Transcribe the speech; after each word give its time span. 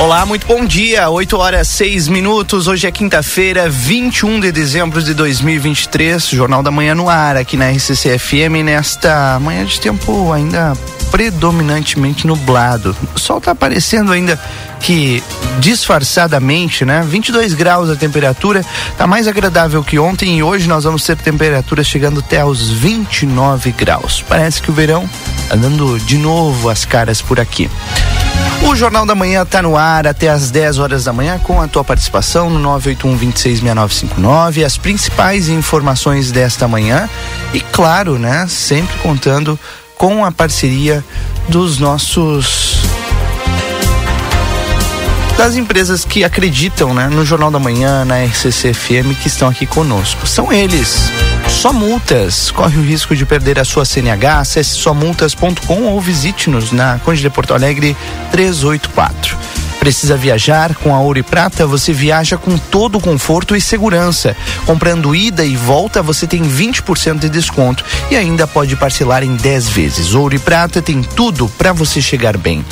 Olá, 0.00 0.24
muito 0.24 0.46
bom 0.46 0.64
dia. 0.64 1.10
8 1.10 1.36
horas 1.36 1.66
6 1.66 2.06
minutos. 2.06 2.68
Hoje 2.68 2.86
é 2.86 2.90
quinta-feira, 2.92 3.68
21 3.68 4.38
de 4.38 4.52
dezembro 4.52 5.02
de 5.02 5.12
2023. 5.12 6.28
Jornal 6.28 6.62
da 6.62 6.70
Manhã 6.70 6.94
no 6.94 7.08
ar, 7.08 7.36
aqui 7.36 7.56
na 7.56 7.68
RCC 7.68 8.16
FM, 8.16 8.62
nesta 8.64 9.40
manhã 9.40 9.64
de 9.64 9.80
tempo 9.80 10.32
ainda 10.32 10.72
predominantemente 11.10 12.28
nublado. 12.28 12.96
O 13.12 13.18
sol 13.18 13.38
está 13.38 13.50
aparecendo 13.50 14.12
ainda 14.12 14.38
que 14.78 15.20
disfarçadamente, 15.58 16.84
né? 16.84 17.04
22 17.04 17.54
graus 17.54 17.90
a 17.90 17.96
temperatura, 17.96 18.64
tá 18.96 19.04
mais 19.04 19.26
agradável 19.26 19.82
que 19.82 19.98
ontem 19.98 20.38
e 20.38 20.42
hoje 20.44 20.68
nós 20.68 20.84
vamos 20.84 21.02
ter 21.02 21.16
temperaturas 21.16 21.88
chegando 21.88 22.20
até 22.20 22.40
aos 22.40 22.70
29 22.70 23.72
graus. 23.72 24.24
Parece 24.28 24.62
que 24.62 24.70
o 24.70 24.72
verão 24.72 25.10
andando 25.50 25.98
de 25.98 26.16
novo 26.16 26.70
as 26.70 26.84
caras 26.84 27.20
por 27.20 27.40
aqui. 27.40 27.68
O 28.68 28.76
Jornal 28.76 29.06
da 29.06 29.14
Manhã 29.14 29.44
está 29.44 29.62
no 29.62 29.78
ar 29.78 30.06
até 30.06 30.28
às 30.28 30.50
10 30.50 30.78
horas 30.78 31.04
da 31.04 31.12
manhã 31.12 31.38
com 31.38 31.58
a 31.58 31.66
tua 31.66 31.82
participação 31.82 32.50
no 32.50 32.58
981 32.58 33.16
266959, 33.16 34.62
as 34.62 34.76
principais 34.76 35.48
informações 35.48 36.30
desta 36.30 36.68
manhã 36.68 37.08
e 37.54 37.60
claro, 37.60 38.18
né, 38.18 38.46
sempre 38.46 38.94
contando 38.98 39.58
com 39.96 40.22
a 40.22 40.30
parceria 40.30 41.02
dos 41.48 41.78
nossos 41.78 42.82
das 45.38 45.56
empresas 45.56 46.04
que 46.04 46.22
acreditam, 46.22 46.92
né, 46.92 47.08
no 47.08 47.24
Jornal 47.24 47.50
da 47.50 47.58
Manhã, 47.58 48.04
na 48.04 48.22
RCC 48.22 48.74
FM 48.74 49.16
que 49.22 49.28
estão 49.28 49.48
aqui 49.48 49.64
conosco. 49.64 50.26
São 50.26 50.52
eles 50.52 51.10
só 51.58 51.72
Multas. 51.72 52.52
Corre 52.52 52.78
o 52.78 52.82
risco 52.82 53.16
de 53.16 53.26
perder 53.26 53.58
a 53.58 53.64
sua 53.64 53.84
CNH. 53.84 54.38
Acesse 54.38 54.76
somultas.com 54.76 55.82
ou 55.86 56.00
visite-nos 56.00 56.70
na 56.70 57.00
Conde 57.00 57.20
de 57.20 57.28
Porto 57.28 57.52
Alegre 57.52 57.96
384. 58.30 59.57
Precisa 59.88 60.18
viajar? 60.18 60.74
Com 60.74 60.94
a 60.94 61.00
Ouro 61.00 61.18
e 61.18 61.22
Prata 61.22 61.66
você 61.66 61.94
viaja 61.94 62.36
com 62.36 62.58
todo 62.58 62.98
o 62.98 63.00
conforto 63.00 63.56
e 63.56 63.60
segurança. 63.60 64.36
Comprando 64.66 65.16
ida 65.16 65.46
e 65.46 65.56
volta 65.56 66.02
você 66.02 66.26
tem 66.26 66.42
20% 66.42 67.20
de 67.20 67.30
desconto 67.30 67.82
e 68.10 68.14
ainda 68.14 68.46
pode 68.46 68.76
parcelar 68.76 69.24
em 69.24 69.34
10 69.34 69.68
vezes. 69.70 70.12
Ouro 70.12 70.34
e 70.34 70.38
Prata 70.38 70.82
tem 70.82 71.02
tudo 71.02 71.48
para 71.56 71.72
você 71.72 72.02
chegar 72.02 72.36
bem. 72.36 72.62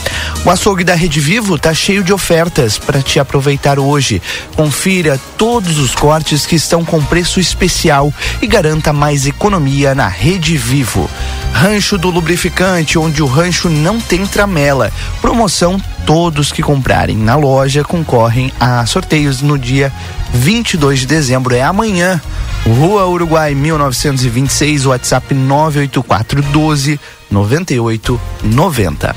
O 0.45 0.51
açougue 0.51 0.85
da 0.85 0.95
Rede 0.95 1.19
Vivo 1.19 1.59
tá 1.59 1.73
cheio 1.73 2.05
de 2.05 2.13
ofertas 2.13 2.77
para 2.77 3.01
te 3.01 3.19
aproveitar 3.19 3.79
hoje. 3.79 4.21
Confira 4.55 5.19
todos 5.39 5.79
os 5.79 5.95
cortes 5.95 6.45
que 6.45 6.57
estão 6.57 6.85
com 6.85 7.03
preço 7.03 7.41
especial 7.41 8.13
e 8.43 8.47
garanta 8.47 8.93
mais 8.93 9.27
economia 9.27 9.95
na 9.95 10.07
Rede 10.07 10.55
Vivo. 10.59 11.09
Rancho 11.51 11.97
do 11.97 12.11
Lubrificante, 12.11 12.99
onde 12.99 13.23
o 13.23 13.27
rancho 13.27 13.71
não 13.71 13.99
tem 13.99 14.27
tramela. 14.27 14.93
Promoção 15.23 15.81
todos 16.07 16.53
que 16.53 16.63
comprarem 16.63 17.17
na 17.17 17.35
loja 17.35 17.83
concorrem 17.83 18.53
a 18.61 18.87
sorteios 18.87 19.43
no 19.43 19.59
dia 19.59 19.93
22 20.33 21.01
de 21.01 21.07
dezembro, 21.07 21.55
é 21.55 21.63
amanhã. 21.63 22.21
Rua 22.65 23.07
Uruguai 23.07 23.55
1926, 23.55 24.87
WhatsApp 24.87 25.35
98412 25.35 27.01
9890. 27.29 29.17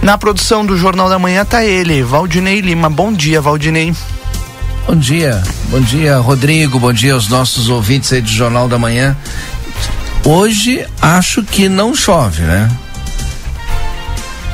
Na 0.00 0.16
produção 0.16 0.64
do 0.64 0.78
Jornal 0.78 1.08
da 1.08 1.18
Manhã 1.18 1.44
tá 1.44 1.64
ele, 1.64 2.02
Valdinei 2.02 2.60
Lima. 2.60 2.88
Bom 2.88 3.12
dia, 3.12 3.40
Valdinei. 3.40 3.92
Bom 4.86 4.94
dia, 4.94 5.42
bom 5.68 5.80
dia, 5.80 6.16
Rodrigo. 6.18 6.78
Bom 6.78 6.92
dia 6.92 7.14
aos 7.14 7.28
nossos 7.28 7.68
ouvintes 7.68 8.12
aí 8.12 8.22
do 8.22 8.30
Jornal 8.30 8.68
da 8.68 8.78
Manhã. 8.78 9.16
Hoje 10.24 10.86
acho 11.02 11.42
que 11.42 11.68
não 11.68 11.94
chove, 11.94 12.42
né? 12.42 12.70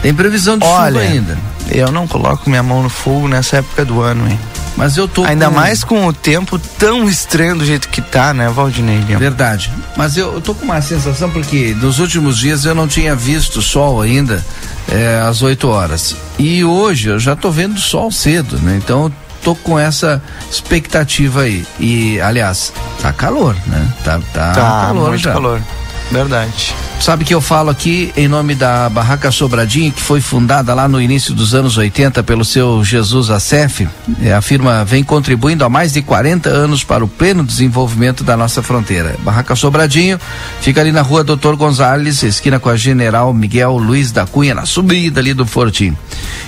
Tem 0.04 0.12
previsão 0.12 0.58
de 0.58 0.66
Olha, 0.66 1.00
chuva 1.00 1.12
ainda. 1.14 1.38
Eu 1.70 1.90
não 1.90 2.06
coloco 2.06 2.50
minha 2.50 2.62
mão 2.62 2.82
no 2.82 2.90
fogo 2.90 3.26
nessa 3.26 3.56
época 3.56 3.86
do 3.86 4.02
ano, 4.02 4.28
hein? 4.28 4.38
Mas 4.76 4.98
eu 4.98 5.08
tô 5.08 5.24
Ainda 5.24 5.46
com... 5.48 5.54
mais 5.54 5.82
com 5.82 6.06
o 6.06 6.12
tempo 6.12 6.58
tão 6.78 7.08
estranho 7.08 7.56
do 7.56 7.64
jeito 7.64 7.88
que 7.88 8.02
tá, 8.02 8.34
né, 8.34 8.50
Valdinei? 8.50 8.98
Verdade. 9.16 9.72
Mas 9.96 10.18
eu, 10.18 10.34
eu 10.34 10.40
tô 10.42 10.54
com 10.54 10.66
uma 10.66 10.82
sensação 10.82 11.30
porque 11.30 11.74
nos 11.80 12.00
últimos 12.00 12.36
dias 12.36 12.66
eu 12.66 12.74
não 12.74 12.86
tinha 12.86 13.14
visto 13.16 13.62
sol 13.62 14.02
ainda 14.02 14.44
é, 14.92 15.22
às 15.26 15.40
8 15.40 15.66
horas. 15.68 16.14
E 16.38 16.62
hoje 16.62 17.08
eu 17.08 17.18
já 17.18 17.34
tô 17.34 17.50
vendo 17.50 17.80
sol 17.80 18.12
cedo, 18.12 18.58
né? 18.58 18.76
Então 18.76 19.04
eu 19.04 19.12
tô 19.42 19.54
com 19.54 19.78
essa 19.78 20.20
expectativa 20.50 21.42
aí. 21.42 21.64
E, 21.80 22.20
aliás, 22.20 22.70
tá 23.00 23.10
calor, 23.10 23.56
né? 23.66 23.88
Tá, 24.04 24.20
tá, 24.34 24.52
Tá, 24.52 24.86
calor 24.88 25.08
muito 25.08 25.22
já. 25.22 25.32
calor. 25.32 25.62
Verdade. 26.10 26.74
Sabe 27.00 27.24
que 27.24 27.34
eu 27.34 27.40
falo 27.40 27.68
aqui 27.68 28.12
em 28.16 28.26
nome 28.28 28.54
da 28.54 28.88
Barraca 28.88 29.30
Sobradinho, 29.30 29.92
que 29.92 30.00
foi 30.00 30.20
fundada 30.22 30.72
lá 30.72 30.88
no 30.88 31.00
início 31.00 31.34
dos 31.34 31.54
anos 31.54 31.76
80 31.76 32.22
pelo 32.22 32.44
seu 32.44 32.82
Jesus 32.82 33.28
Acef. 33.30 33.86
É, 34.22 34.32
A 34.32 34.40
firma 34.40 34.84
vem 34.84 35.04
contribuindo 35.04 35.64
há 35.64 35.68
mais 35.68 35.92
de 35.92 36.00
40 36.00 36.48
anos 36.48 36.82
para 36.82 37.04
o 37.04 37.08
pleno 37.08 37.44
desenvolvimento 37.44 38.24
da 38.24 38.36
nossa 38.36 38.62
fronteira. 38.62 39.16
Barraca 39.22 39.54
Sobradinho 39.54 40.18
fica 40.62 40.80
ali 40.80 40.92
na 40.92 41.02
rua 41.02 41.22
Doutor 41.22 41.56
Gonzalez, 41.56 42.22
esquina 42.22 42.58
com 42.58 42.70
a 42.70 42.76
General 42.76 43.32
Miguel 43.34 43.76
Luiz 43.76 44.10
da 44.10 44.24
Cunha, 44.24 44.54
na 44.54 44.64
subida 44.64 45.20
ali 45.20 45.34
do 45.34 45.44
Fortim. 45.44 45.94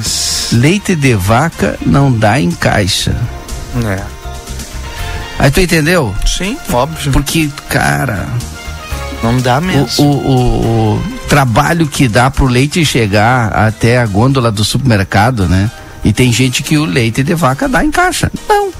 leite 0.52 0.94
de 0.94 1.14
vaca 1.14 1.78
não 1.84 2.10
dá 2.10 2.40
em 2.40 2.50
caixa. 2.50 3.14
É. 3.87 4.02
Aí 5.38 5.50
tu 5.50 5.60
entendeu? 5.60 6.14
Sim, 6.26 6.56
óbvio. 6.72 7.12
Porque, 7.12 7.50
cara, 7.69 8.26
Não 9.22 9.37
dá 9.38 9.58
o, 9.58 9.62
mesmo. 9.62 10.04
o, 10.04 10.04
o- 10.04 10.94
o 10.96 11.02
trabalho 11.28 11.87
que 11.87 12.08
dá 12.08 12.31
pro 12.31 12.46
leite 12.46 12.82
chegar 12.87 13.49
até 13.52 13.99
a 13.99 14.06
gôndola 14.06 14.50
do 14.50 14.64
supermercado, 14.64 15.46
né? 15.46 15.70
E 16.02 16.12
tem 16.14 16.32
gente 16.32 16.62
que 16.62 16.78
o 16.78 16.84
leite 16.87 17.22
de 17.22 17.34
vaca 17.34 17.69
dá 17.69 17.84
em 17.84 17.90
caixa. 17.90 18.31
Não. 18.49 18.70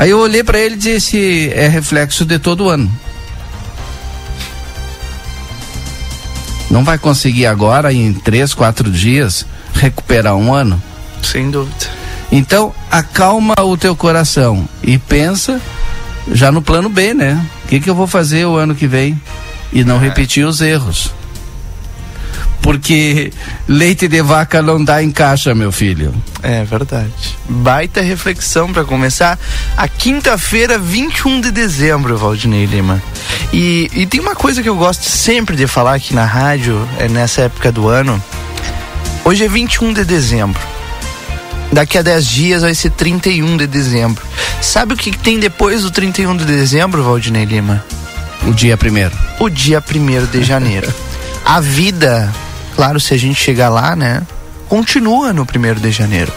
Aí 0.00 0.08
eu 0.08 0.18
olhei 0.18 0.42
pra 0.42 0.58
ele 0.58 0.76
e 0.76 0.78
disse: 0.78 1.50
é 1.52 1.68
reflexo 1.68 2.24
de 2.24 2.38
todo 2.38 2.70
ano. 2.70 2.90
Não 6.70 6.82
vai 6.82 6.96
conseguir 6.96 7.44
agora, 7.44 7.92
em 7.92 8.14
três, 8.14 8.54
quatro 8.54 8.90
dias, 8.90 9.44
recuperar 9.74 10.36
um 10.36 10.54
ano? 10.54 10.82
Sem 11.22 11.50
dúvida. 11.50 11.86
Então, 12.32 12.72
acalma 12.90 13.54
o 13.60 13.76
teu 13.76 13.94
coração 13.94 14.66
e 14.82 14.96
pensa 14.96 15.60
já 16.32 16.50
no 16.50 16.62
plano 16.62 16.88
B, 16.88 17.12
né? 17.12 17.44
O 17.64 17.68
que, 17.68 17.78
que 17.78 17.90
eu 17.90 17.94
vou 17.94 18.06
fazer 18.06 18.46
o 18.46 18.56
ano 18.56 18.74
que 18.74 18.86
vem? 18.86 19.20
E 19.70 19.84
não 19.84 19.96
é. 19.96 19.98
repetir 19.98 20.46
os 20.46 20.62
erros. 20.62 21.12
Porque 22.62 23.32
leite 23.66 24.06
de 24.06 24.22
vaca 24.22 24.60
não 24.60 24.82
dá 24.82 25.02
em 25.02 25.10
caixa, 25.10 25.54
meu 25.54 25.72
filho. 25.72 26.14
É 26.42 26.62
verdade. 26.64 27.10
Baita 27.48 28.00
reflexão 28.00 28.72
para 28.72 28.84
começar. 28.84 29.38
A 29.76 29.88
quinta-feira, 29.88 30.78
21 30.78 31.40
de 31.40 31.50
dezembro, 31.50 32.16
Valdinei 32.18 32.66
Lima. 32.66 33.02
E, 33.52 33.90
e 33.94 34.06
tem 34.06 34.20
uma 34.20 34.34
coisa 34.34 34.62
que 34.62 34.68
eu 34.68 34.76
gosto 34.76 35.04
sempre 35.04 35.56
de 35.56 35.66
falar 35.66 35.94
aqui 35.94 36.14
na 36.14 36.24
rádio, 36.24 36.86
é 36.98 37.08
nessa 37.08 37.42
época 37.42 37.72
do 37.72 37.88
ano. 37.88 38.22
Hoje 39.24 39.44
é 39.44 39.48
21 39.48 39.92
de 39.92 40.04
dezembro. 40.04 40.60
Daqui 41.72 41.98
a 41.98 42.02
10 42.02 42.26
dias 42.26 42.62
vai 42.62 42.74
ser 42.74 42.90
31 42.90 43.56
de 43.56 43.66
dezembro. 43.66 44.24
Sabe 44.60 44.94
o 44.94 44.96
que 44.96 45.16
tem 45.16 45.38
depois 45.38 45.82
do 45.82 45.90
31 45.90 46.36
de 46.36 46.44
dezembro, 46.44 47.02
Valdinei 47.02 47.44
Lima? 47.44 47.84
O 48.46 48.52
dia 48.52 48.76
primeiro. 48.76 49.12
O 49.38 49.48
dia 49.48 49.80
primeiro 49.80 50.26
de 50.26 50.42
janeiro. 50.42 50.92
a 51.44 51.60
vida, 51.60 52.32
claro, 52.80 52.98
se 52.98 53.12
a 53.12 53.18
gente 53.18 53.38
chegar 53.38 53.68
lá, 53.68 53.94
né? 53.94 54.22
Continua 54.66 55.34
no 55.34 55.44
primeiro 55.44 55.78
de 55.78 55.90
janeiro. 55.90 56.32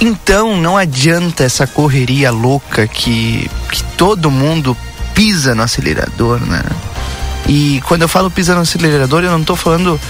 Então 0.00 0.56
não 0.56 0.76
adianta 0.76 1.44
essa 1.44 1.68
correria 1.68 2.32
louca 2.32 2.88
que, 2.88 3.48
que 3.70 3.84
todo 3.96 4.28
mundo 4.28 4.76
pisa 5.14 5.54
no 5.54 5.62
acelerador, 5.62 6.40
né? 6.40 6.64
E 7.46 7.80
quando 7.86 8.02
eu 8.02 8.08
falo 8.08 8.28
pisa 8.28 8.56
no 8.56 8.62
acelerador, 8.62 9.22
eu 9.22 9.30
não 9.30 9.42
estou 9.42 9.54
falando 9.54 10.00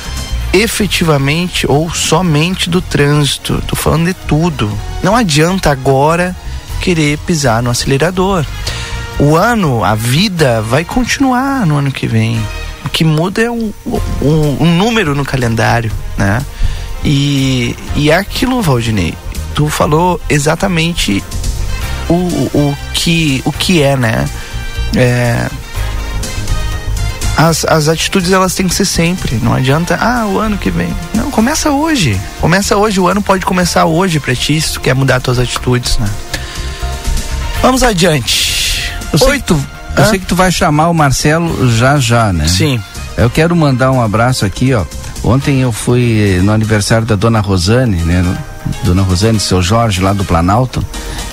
efetivamente 0.55 1.71
ou 1.71 1.93
somente 1.93 2.71
do 2.71 2.81
trânsito. 2.81 3.63
Tô 3.67 3.77
falando 3.77 4.07
de 4.07 4.15
tudo. 4.15 4.73
Não 5.03 5.15
adianta 5.15 5.71
agora 5.71 6.35
querer 6.81 7.19
pisar 7.19 7.63
no 7.63 7.69
acelerador. 7.69 8.47
O 9.19 9.37
ano, 9.37 9.85
a 9.85 9.95
vida 9.95 10.63
vai 10.63 10.83
continuar 10.83 11.67
no 11.67 11.77
ano 11.77 11.93
que 11.93 12.07
vem. 12.07 12.43
O 12.85 12.89
que 12.89 13.05
muda 13.05 13.43
é 13.43 13.51
um, 13.51 13.73
um, 13.87 14.57
um 14.61 14.77
número 14.77 15.15
no 15.15 15.25
calendário, 15.25 15.93
né? 16.17 16.45
E, 17.05 17.77
e 17.97 18.11
é 18.11 18.17
aquilo, 18.17 18.63
Valdinei. 18.63 19.15
Tu 19.55 19.69
falou 19.69 20.21
exatamente 20.29 21.23
o, 22.09 22.15
o, 22.15 22.77
que, 22.95 23.43
o 23.45 23.53
que 23.53 23.83
é, 23.83 23.97
né? 23.97 24.25
É, 24.97 25.49
as, 27.37 27.65
as 27.65 27.89
atitudes 27.89 28.31
elas 28.31 28.55
têm 28.55 28.69
que 28.69 28.75
ser 28.75 28.85
sempre. 28.85 29.37
Não 29.43 29.55
adianta, 29.55 29.99
ah, 30.01 30.27
o 30.27 30.39
ano 30.39 30.57
que 30.57 30.71
vem. 30.71 30.95
Não, 31.15 31.31
começa 31.31 31.71
hoje. 31.71 32.21
Começa 32.41 32.77
hoje. 32.77 33.01
O 33.01 33.09
ano 33.09 33.23
pode 33.23 33.45
começar 33.45 33.85
hoje 33.85 34.21
pra 34.21 34.35
ti 34.35 34.61
se 34.61 34.75
tu 34.75 34.81
quer 34.81 34.95
mudar 34.95 35.21
tuas 35.21 35.39
atitudes, 35.39 35.99
né? 35.99 36.09
Vamos 37.61 37.83
adiante. 37.83 38.93
Eu 39.13 39.19
sei, 39.19 39.29
Oito. 39.29 39.55
Que 39.55 39.72
eu 39.97 40.05
sei 40.07 40.19
que 40.19 40.27
tu 40.27 40.35
vai 40.35 40.51
chamar 40.51 40.89
o 40.89 40.95
Marcelo 40.95 41.69
já 41.71 41.99
já, 41.99 42.33
né? 42.33 42.47
Sim. 42.49 42.83
Eu 43.17 43.29
quero 43.29 43.55
mandar 43.55 43.91
um 43.93 44.01
abraço 44.01 44.45
aqui, 44.45 44.73
ó. 44.75 44.85
Ontem 45.23 45.61
eu 45.61 45.71
fui 45.71 46.41
no 46.43 46.53
aniversário 46.53 47.07
da 47.07 47.15
dona 47.15 47.41
Rosane, 47.41 47.99
né? 47.99 48.25
Dona 48.85 49.03
Rosane, 49.03 49.39
seu 49.39 49.63
Jorge, 49.63 50.01
lá 50.01 50.13
do 50.13 50.25
Planalto. 50.25 50.85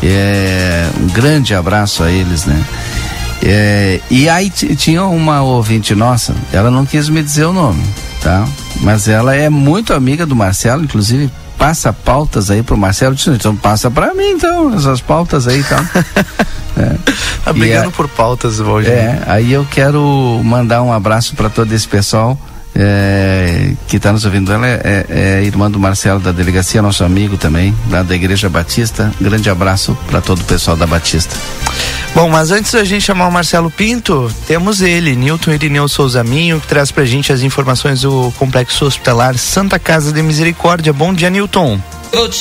É, 0.03 0.87
um 0.99 1.07
grande 1.07 1.55
abraço 1.55 2.03
a 2.03 2.11
eles, 2.11 2.45
né? 2.45 2.63
É, 3.41 4.01
e 4.11 4.27
aí 4.27 4.49
tinha 4.49 5.05
uma 5.05 5.41
ouvinte 5.41 5.95
nossa, 5.95 6.35
ela 6.51 6.69
não 6.69 6.85
quis 6.85 7.07
me 7.07 7.23
dizer 7.23 7.45
o 7.45 7.53
nome, 7.53 7.81
tá? 8.21 8.45
Mas 8.81 9.07
ela 9.07 9.33
é 9.33 9.49
muito 9.49 9.93
amiga 9.93 10.25
do 10.25 10.35
Marcelo, 10.35 10.83
inclusive 10.83 11.31
passa 11.57 11.91
pautas 11.93 12.51
aí 12.51 12.61
pro 12.61 12.77
Marcelo, 12.77 13.15
disse, 13.15 13.29
então 13.29 13.55
passa 13.55 13.89
para 13.89 14.13
mim 14.13 14.31
então, 14.31 14.73
essas 14.75 14.99
pautas 14.99 15.47
aí 15.47 15.59
então. 15.59 15.79
é. 16.77 16.95
Tá 17.43 17.53
brigando 17.53 17.89
a, 17.89 17.91
por 17.91 18.07
pautas 18.07 18.59
hoje. 18.59 18.89
É, 18.89 19.21
aí 19.25 19.51
eu 19.51 19.65
quero 19.69 20.41
mandar 20.43 20.81
um 20.83 20.91
abraço 20.93 21.35
para 21.35 21.49
todo 21.49 21.71
esse 21.73 21.87
pessoal 21.87 22.37
é, 22.75 23.73
que 23.87 23.97
está 23.97 24.11
nos 24.11 24.25
ouvindo. 24.25 24.51
Ela 24.51 24.67
é, 24.67 24.81
é, 24.83 25.05
é, 25.09 25.43
irmã 25.43 25.69
do 25.69 25.79
Marcelo 25.79 26.19
da 26.19 26.31
delegacia, 26.31 26.81
nosso 26.81 27.03
amigo 27.03 27.37
também, 27.37 27.75
lá 27.89 28.03
da 28.03 28.15
Igreja 28.15 28.49
Batista. 28.49 29.11
Grande 29.19 29.49
abraço 29.49 29.97
para 30.07 30.21
todo 30.21 30.41
o 30.41 30.45
pessoal 30.45 30.77
da 30.77 30.87
Batista. 30.87 31.35
Bom, 32.15 32.29
mas 32.29 32.51
antes 32.51 32.71
da 32.71 32.83
gente 32.83 33.03
chamar 33.03 33.27
o 33.27 33.31
Marcelo 33.31 33.69
Pinto, 33.69 34.31
temos 34.47 34.81
ele, 34.81 35.15
Newton 35.15 35.51
Irineu 35.51 35.87
Souza 35.87 36.23
Minho, 36.23 36.59
que 36.59 36.67
traz 36.67 36.91
pra 36.91 37.05
gente 37.05 37.31
as 37.31 37.41
informações 37.41 38.01
do 38.01 38.33
Complexo 38.37 38.85
Hospitalar 38.85 39.37
Santa 39.37 39.77
Casa 39.77 40.11
de 40.11 40.21
Misericórdia. 40.21 40.91
Bom 40.91 41.13
dia, 41.13 41.29
Newton. 41.29 41.79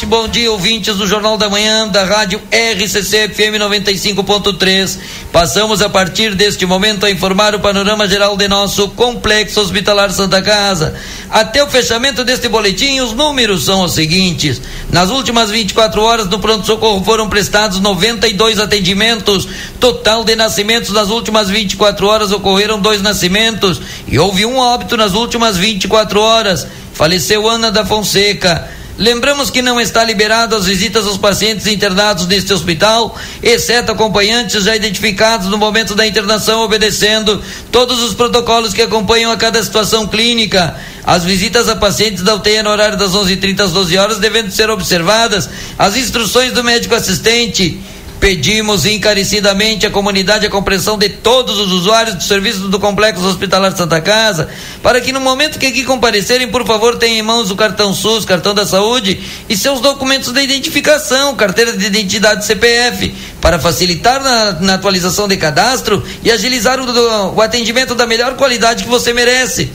Bom 0.06 0.26
dia, 0.26 0.50
ouvintes 0.50 0.96
do 0.96 1.06
Jornal 1.06 1.36
da 1.36 1.50
Manhã 1.50 1.86
da 1.86 2.02
Rádio 2.02 2.40
RCC 2.50 3.28
FM 3.28 3.60
95.3. 3.60 4.98
Passamos 5.30 5.82
a 5.82 5.90
partir 5.90 6.34
deste 6.34 6.64
momento 6.64 7.04
a 7.04 7.10
informar 7.10 7.54
o 7.54 7.60
panorama 7.60 8.08
geral 8.08 8.34
de 8.34 8.48
nosso 8.48 8.88
Complexo 8.88 9.60
Hospitalar 9.60 10.10
Santa 10.10 10.40
Casa. 10.40 10.94
Até 11.28 11.62
o 11.62 11.68
fechamento 11.68 12.24
deste 12.24 12.48
boletim, 12.48 13.00
os 13.00 13.12
números 13.12 13.66
são 13.66 13.82
os 13.82 13.92
seguintes: 13.92 14.60
nas 14.90 15.10
últimas 15.10 15.50
24 15.50 16.00
horas 16.00 16.28
no 16.28 16.38
pronto-socorro 16.38 17.04
foram 17.04 17.28
prestados 17.28 17.78
92 17.78 18.58
atendimentos. 18.58 19.46
Total 19.78 20.24
de 20.24 20.34
nascimentos 20.34 20.90
nas 20.94 21.10
últimas 21.10 21.50
24 21.50 22.06
horas 22.06 22.32
ocorreram 22.32 22.80
dois 22.80 23.02
nascimentos 23.02 23.82
e 24.06 24.18
houve 24.18 24.46
um 24.46 24.56
óbito 24.56 24.96
nas 24.96 25.12
últimas 25.12 25.58
24 25.58 26.18
horas. 26.20 26.66
Faleceu 26.94 27.46
Ana 27.46 27.70
da 27.70 27.84
Fonseca. 27.84 28.77
Lembramos 28.98 29.48
que 29.48 29.62
não 29.62 29.80
está 29.80 30.02
liberado 30.02 30.56
as 30.56 30.66
visitas 30.66 31.06
aos 31.06 31.16
pacientes 31.16 31.68
internados 31.68 32.26
neste 32.26 32.52
hospital, 32.52 33.16
exceto 33.40 33.92
acompanhantes 33.92 34.64
já 34.64 34.74
identificados 34.74 35.46
no 35.46 35.56
momento 35.56 35.94
da 35.94 36.04
internação, 36.04 36.62
obedecendo 36.62 37.40
todos 37.70 38.02
os 38.02 38.12
protocolos 38.12 38.74
que 38.74 38.82
acompanham 38.82 39.30
a 39.30 39.36
cada 39.36 39.62
situação 39.62 40.04
clínica. 40.04 40.76
As 41.06 41.22
visitas 41.22 41.68
a 41.68 41.76
pacientes 41.76 42.24
da 42.24 42.34
UTI 42.34 42.60
no 42.64 42.70
horário 42.70 42.98
das 42.98 43.12
11h30 43.12 43.60
às 43.60 43.72
12 43.72 43.96
horas 43.96 44.18
devendo 44.18 44.50
ser 44.50 44.68
observadas 44.68 45.48
as 45.78 45.96
instruções 45.96 46.52
do 46.52 46.64
médico 46.64 46.96
assistente. 46.96 47.80
Pedimos 48.20 48.84
encarecidamente 48.84 49.86
à 49.86 49.90
comunidade 49.90 50.44
a 50.44 50.50
compreensão 50.50 50.98
de 50.98 51.08
todos 51.08 51.56
os 51.56 51.70
usuários 51.70 52.16
do 52.16 52.22
serviço 52.22 52.68
do 52.68 52.80
Complexo 52.80 53.24
Hospitalar 53.24 53.76
Santa 53.76 54.00
Casa, 54.00 54.48
para 54.82 55.00
que 55.00 55.12
no 55.12 55.20
momento 55.20 55.58
que 55.58 55.66
aqui 55.66 55.84
comparecerem, 55.84 56.48
por 56.48 56.66
favor, 56.66 56.96
tenham 56.96 57.18
em 57.18 57.22
mãos 57.22 57.50
o 57.50 57.56
cartão 57.56 57.94
SUS, 57.94 58.24
cartão 58.24 58.52
da 58.52 58.66
saúde 58.66 59.20
e 59.48 59.56
seus 59.56 59.80
documentos 59.80 60.32
de 60.32 60.40
identificação, 60.40 61.36
carteira 61.36 61.72
de 61.72 61.86
identidade 61.86 62.44
CPF, 62.44 63.14
para 63.40 63.58
facilitar 63.58 64.20
na, 64.20 64.52
na 64.60 64.74
atualização 64.74 65.28
de 65.28 65.36
cadastro 65.36 66.02
e 66.24 66.30
agilizar 66.32 66.80
o, 66.80 67.34
o 67.36 67.40
atendimento 67.40 67.94
da 67.94 68.06
melhor 68.06 68.34
qualidade 68.34 68.82
que 68.82 68.90
você 68.90 69.12
merece. 69.12 69.70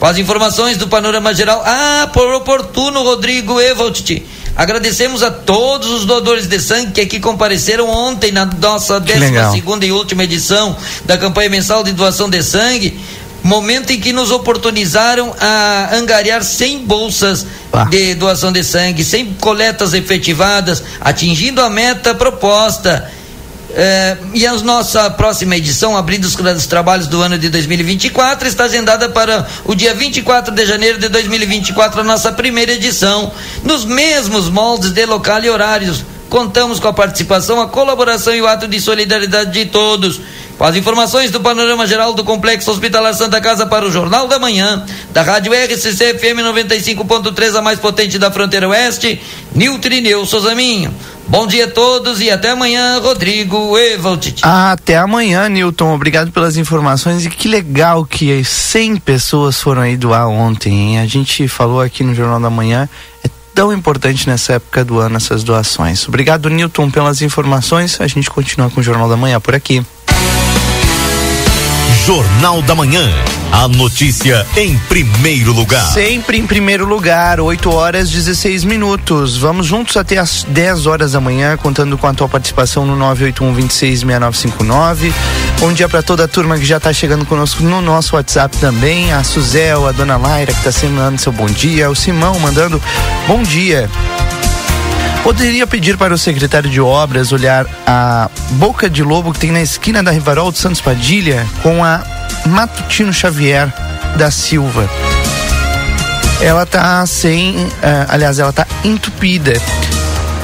Com 0.00 0.06
as 0.06 0.16
informações 0.16 0.76
do 0.78 0.88
panorama 0.88 1.34
geral, 1.34 1.62
ah, 1.64 2.08
por 2.12 2.26
oportuno, 2.34 3.02
Rodrigo 3.02 3.60
Evalt 3.60 4.22
Agradecemos 4.56 5.22
a 5.22 5.30
todos 5.30 5.90
os 5.90 6.04
doadores 6.04 6.46
de 6.46 6.60
sangue 6.60 6.92
que 6.92 7.00
aqui 7.00 7.18
compareceram 7.18 7.88
ontem 7.88 8.30
na 8.30 8.46
nossa 8.46 9.00
12 9.00 9.50
segunda 9.52 9.84
e 9.84 9.90
última 9.90 10.22
edição 10.22 10.76
da 11.04 11.18
campanha 11.18 11.50
mensal 11.50 11.82
de 11.82 11.92
doação 11.92 12.30
de 12.30 12.42
sangue 12.42 13.00
momento 13.44 13.92
em 13.92 14.00
que 14.00 14.10
nos 14.10 14.30
oportunizaram 14.30 15.34
a 15.38 15.90
angariar 15.92 16.42
100 16.42 16.86
bolsas 16.86 17.46
ah. 17.70 17.84
de 17.84 18.14
doação 18.14 18.50
de 18.50 18.64
sangue, 18.64 19.04
100 19.04 19.34
coletas 19.34 19.92
efetivadas, 19.92 20.82
atingindo 20.98 21.60
a 21.60 21.68
meta 21.68 22.14
proposta. 22.14 23.10
É, 23.76 24.16
e 24.32 24.46
a 24.46 24.52
nossa 24.58 25.10
próxima 25.10 25.56
edição, 25.56 25.96
abrindo 25.96 26.24
os, 26.24 26.38
os, 26.38 26.66
trabalhos 26.66 27.08
do 27.08 27.20
ano 27.20 27.36
de 27.36 27.48
2024, 27.48 28.46
está 28.46 28.64
agendada 28.64 29.08
para 29.08 29.46
o 29.64 29.74
dia 29.74 29.92
24 29.92 30.54
de 30.54 30.64
janeiro 30.64 30.98
de 30.98 31.08
2024, 31.08 32.00
a 32.00 32.04
nossa 32.04 32.30
primeira 32.30 32.72
edição, 32.72 33.32
nos 33.64 33.84
mesmos 33.84 34.48
moldes 34.48 34.92
de 34.92 35.04
local 35.04 35.42
e 35.42 35.50
horários. 35.50 36.04
Contamos 36.34 36.80
com 36.80 36.88
a 36.88 36.92
participação, 36.92 37.60
a 37.60 37.68
colaboração 37.68 38.34
e 38.34 38.42
o 38.42 38.48
ato 38.48 38.66
de 38.66 38.80
solidariedade 38.80 39.52
de 39.52 39.66
todos. 39.66 40.20
Com 40.58 40.64
as 40.64 40.74
informações 40.74 41.30
do 41.30 41.40
panorama 41.40 41.86
geral 41.86 42.12
do 42.12 42.24
Complexo 42.24 42.72
Hospitalar 42.72 43.14
Santa 43.14 43.40
Casa 43.40 43.66
para 43.66 43.86
o 43.86 43.90
Jornal 43.92 44.26
da 44.26 44.36
Manhã, 44.36 44.84
da 45.12 45.22
Rádio 45.22 45.52
RCC 45.52 46.18
FM 46.18 46.42
95.3, 46.42 47.54
a 47.56 47.62
mais 47.62 47.78
potente 47.78 48.18
da 48.18 48.32
fronteira 48.32 48.68
oeste, 48.68 49.22
Niltrineu 49.54 50.26
Sozaminho. 50.26 50.92
Bom 51.28 51.46
dia 51.46 51.66
a 51.66 51.70
todos 51.70 52.20
e 52.20 52.28
até 52.32 52.50
amanhã, 52.50 52.98
Rodrigo 52.98 53.78
Evald. 53.78 54.34
até 54.72 54.96
amanhã, 54.96 55.48
Newton. 55.48 55.94
Obrigado 55.94 56.32
pelas 56.32 56.56
informações 56.56 57.24
e 57.24 57.30
que 57.30 57.46
legal 57.46 58.04
que 58.04 58.42
100 58.42 58.96
pessoas 58.96 59.60
foram 59.60 59.82
aí 59.82 59.96
doar 59.96 60.28
ontem. 60.28 60.72
Hein? 60.72 60.98
A 60.98 61.06
gente 61.06 61.46
falou 61.46 61.80
aqui 61.80 62.02
no 62.02 62.12
Jornal 62.12 62.40
da 62.40 62.50
Manhã, 62.50 62.88
tão 63.54 63.72
importante 63.72 64.28
nessa 64.28 64.54
época 64.54 64.84
do 64.84 64.98
ano 64.98 65.16
essas 65.16 65.44
doações. 65.44 66.08
Obrigado, 66.08 66.50
Newton, 66.50 66.90
pelas 66.90 67.22
informações. 67.22 68.00
A 68.00 68.06
gente 68.06 68.28
continua 68.28 68.68
com 68.68 68.80
o 68.80 68.82
Jornal 68.82 69.08
da 69.08 69.16
Manhã 69.16 69.40
por 69.40 69.54
aqui. 69.54 69.84
Jornal 72.06 72.60
da 72.60 72.74
Manhã. 72.74 73.10
A 73.50 73.66
notícia 73.66 74.46
em 74.58 74.76
primeiro 74.90 75.54
lugar. 75.54 75.90
Sempre 75.90 76.36
em 76.36 76.46
primeiro 76.46 76.84
lugar, 76.84 77.40
8 77.40 77.72
horas 77.72 78.10
16 78.10 78.62
minutos. 78.62 79.38
Vamos 79.38 79.66
juntos 79.66 79.96
até 79.96 80.18
as 80.18 80.44
10 80.46 80.86
horas 80.86 81.12
da 81.12 81.20
manhã, 81.20 81.56
contando 81.56 81.96
com 81.96 82.06
a 82.06 82.12
tua 82.12 82.28
participação 82.28 82.84
no 82.84 82.94
981 82.94 83.54
26 83.54 84.00
6959. 84.00 85.14
Bom 85.58 85.72
dia 85.72 85.88
para 85.88 86.02
toda 86.02 86.24
a 86.24 86.28
turma 86.28 86.58
que 86.58 86.66
já 86.66 86.76
está 86.76 86.92
chegando 86.92 87.24
conosco 87.24 87.62
no 87.62 87.80
nosso 87.80 88.16
WhatsApp 88.16 88.54
também. 88.58 89.10
A 89.10 89.24
Suzel, 89.24 89.88
a 89.88 89.92
dona 89.92 90.18
Laira, 90.18 90.52
que 90.52 90.58
está 90.58 90.72
sempre 90.72 90.96
mandando 90.96 91.22
seu 91.22 91.32
bom 91.32 91.46
dia. 91.46 91.88
O 91.88 91.94
Simão 91.94 92.38
mandando 92.38 92.82
bom 93.26 93.42
dia. 93.42 93.88
Poderia 95.24 95.66
pedir 95.66 95.96
para 95.96 96.12
o 96.12 96.18
secretário 96.18 96.68
de 96.68 96.82
obras 96.82 97.32
olhar 97.32 97.66
a 97.86 98.30
boca 98.50 98.90
de 98.90 99.02
lobo 99.02 99.32
que 99.32 99.38
tem 99.38 99.50
na 99.50 99.62
esquina 99.62 100.02
da 100.02 100.10
Rivarol 100.10 100.52
de 100.52 100.58
Santos 100.58 100.82
Padilha 100.82 101.46
com 101.62 101.82
a 101.82 102.04
Matutino 102.44 103.10
Xavier 103.10 103.72
da 104.18 104.30
Silva. 104.30 104.86
Ela 106.42 106.66
tá 106.66 107.06
sem, 107.06 107.56
uh, 107.56 107.70
aliás, 108.08 108.38
ela 108.38 108.52
tá 108.52 108.66
entupida. 108.84 109.54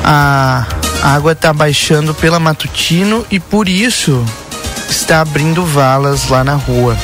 A 0.03 0.67
água 1.03 1.35
tá 1.35 1.53
baixando 1.53 2.15
pela 2.15 2.41
Matutino 2.41 3.27
e 3.31 3.39
por 3.39 3.69
isso 3.69 4.25
está 4.89 5.21
abrindo 5.21 5.63
valas 5.63 6.27
lá 6.31 6.43
na 6.43 6.55
rua. 6.55 6.97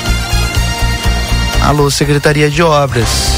Alô, 1.62 1.90
Secretaria 1.90 2.48
de 2.48 2.62
Obras. 2.62 3.35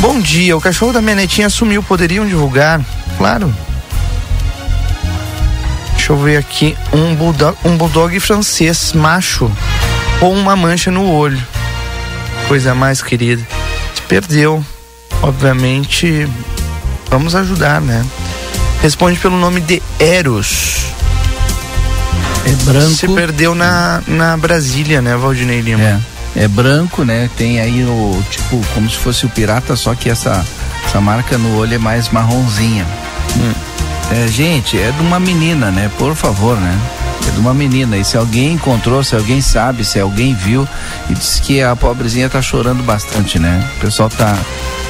Bom 0.00 0.20
dia, 0.20 0.56
o 0.56 0.60
cachorro 0.60 0.92
da 0.92 1.00
minha 1.00 1.16
netinha 1.16 1.48
sumiu, 1.48 1.82
poderiam 1.82 2.26
divulgar? 2.26 2.80
Claro. 3.16 3.52
Deixa 5.92 6.12
eu 6.12 6.18
ver 6.18 6.36
aqui, 6.36 6.76
um 6.92 7.14
bulldog, 7.14 7.56
um 7.64 7.76
bulldog 7.76 8.20
francês 8.20 8.92
macho 8.92 9.50
com 10.20 10.32
uma 10.32 10.54
mancha 10.54 10.90
no 10.90 11.10
olho. 11.10 11.40
Coisa 12.46 12.74
mais 12.74 13.02
querida. 13.02 13.42
Se 13.94 14.02
perdeu. 14.02 14.64
Obviamente, 15.22 16.28
vamos 17.10 17.34
ajudar, 17.34 17.80
né? 17.80 18.04
Responde 18.82 19.18
pelo 19.18 19.38
nome 19.38 19.60
de 19.60 19.82
Eros. 19.98 20.86
É 22.44 22.64
branco. 22.64 22.94
Se 22.94 23.08
perdeu 23.08 23.54
na, 23.54 24.02
na 24.06 24.36
Brasília, 24.36 25.00
né, 25.00 25.16
Valdinei 25.16 25.60
Lima? 25.60 25.82
É 25.82 26.15
é 26.36 26.46
branco, 26.46 27.02
né? 27.04 27.28
Tem 27.36 27.60
aí 27.60 27.82
o 27.82 28.22
tipo 28.30 28.60
como 28.74 28.88
se 28.88 28.96
fosse 28.96 29.26
o 29.26 29.28
pirata, 29.28 29.74
só 29.74 29.94
que 29.94 30.10
essa 30.10 30.44
essa 30.84 31.00
marca 31.00 31.36
no 31.36 31.58
olho 31.58 31.74
é 31.74 31.78
mais 31.78 32.08
marronzinha. 32.10 32.86
Hum. 33.36 33.52
É, 34.12 34.28
gente, 34.28 34.78
é 34.78 34.92
de 34.92 35.00
uma 35.00 35.18
menina, 35.18 35.70
né? 35.70 35.90
Por 35.98 36.14
favor, 36.14 36.56
né? 36.56 36.78
É 37.26 37.30
de 37.32 37.40
uma 37.40 37.52
menina. 37.52 37.96
E 37.96 38.04
se 38.04 38.16
alguém 38.16 38.52
encontrou, 38.52 39.02
se 39.02 39.16
alguém 39.16 39.40
sabe, 39.40 39.84
se 39.84 39.98
alguém 39.98 40.32
viu, 40.34 40.68
e 41.10 41.14
disse 41.14 41.42
que 41.42 41.60
a 41.60 41.74
pobrezinha 41.74 42.28
tá 42.30 42.40
chorando 42.40 42.84
bastante, 42.84 43.38
né? 43.38 43.68
O 43.76 43.80
pessoal 43.80 44.08
tá, 44.08 44.38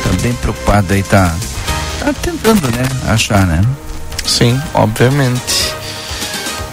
tá 0.03 0.11
bem 0.21 0.35
preocupado 0.35 0.93
aí, 0.93 1.03
tá, 1.03 1.35
tá 1.99 2.13
tentando, 2.13 2.67
né? 2.77 2.85
Achar, 3.09 3.47
né? 3.47 3.63
Sim, 4.27 4.61
obviamente. 4.75 5.66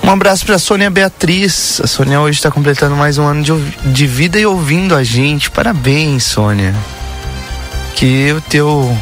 Um 0.03 0.09
abraço 0.09 0.45
para 0.45 0.59
Sônia 0.59 0.89
Beatriz. 0.89 1.79
A 1.81 1.87
Sônia 1.87 2.19
hoje 2.19 2.37
está 2.37 2.51
completando 2.51 2.93
mais 2.93 3.17
um 3.17 3.25
ano 3.25 3.41
de, 3.41 3.53
de 3.93 4.05
vida 4.05 4.37
e 4.37 4.45
ouvindo 4.45 4.95
a 4.95 5.01
gente. 5.01 5.49
Parabéns, 5.49 6.25
Sônia. 6.25 6.75
Que 7.95 8.33
o 8.33 8.41
teu 8.41 8.97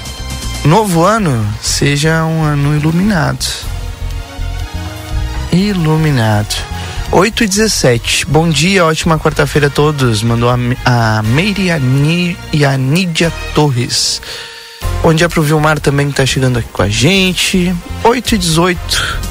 novo 0.63 1.03
ano 1.03 1.43
seja 1.59 2.23
um 2.23 2.43
ano 2.43 2.77
iluminado. 2.77 3.43
Iluminado. 5.51 6.55
8 7.11 7.45
e 7.45 7.47
17. 7.47 8.27
Bom 8.27 8.47
dia, 8.47 8.85
ótima 8.85 9.17
quarta-feira 9.17 9.67
a 9.67 9.71
todos. 9.71 10.21
Mandou 10.21 10.51
a, 10.51 10.57
a 10.85 11.23
Meire 11.23 11.71
e 12.53 12.63
a 12.63 12.77
Nídia 12.77 13.33
Torres. 13.55 14.21
Bom 15.01 15.15
dia 15.15 15.27
pro 15.27 15.41
Vilmar 15.41 15.79
também 15.79 16.09
que 16.09 16.13
tá 16.13 16.27
chegando 16.27 16.59
aqui 16.59 16.69
com 16.71 16.83
a 16.83 16.89
gente. 16.89 17.75
8 18.03 18.35
e 18.35 18.37
18. 18.37 19.30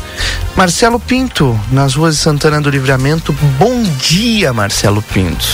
Marcelo 0.61 1.01
Pinto, 1.01 1.59
nas 1.73 1.95
ruas 1.95 2.17
de 2.17 2.21
Santana 2.21 2.61
do 2.61 2.69
Livramento. 2.69 3.33
Bom 3.59 3.83
dia, 3.83 4.53
Marcelo 4.53 5.01
Pinto. 5.01 5.47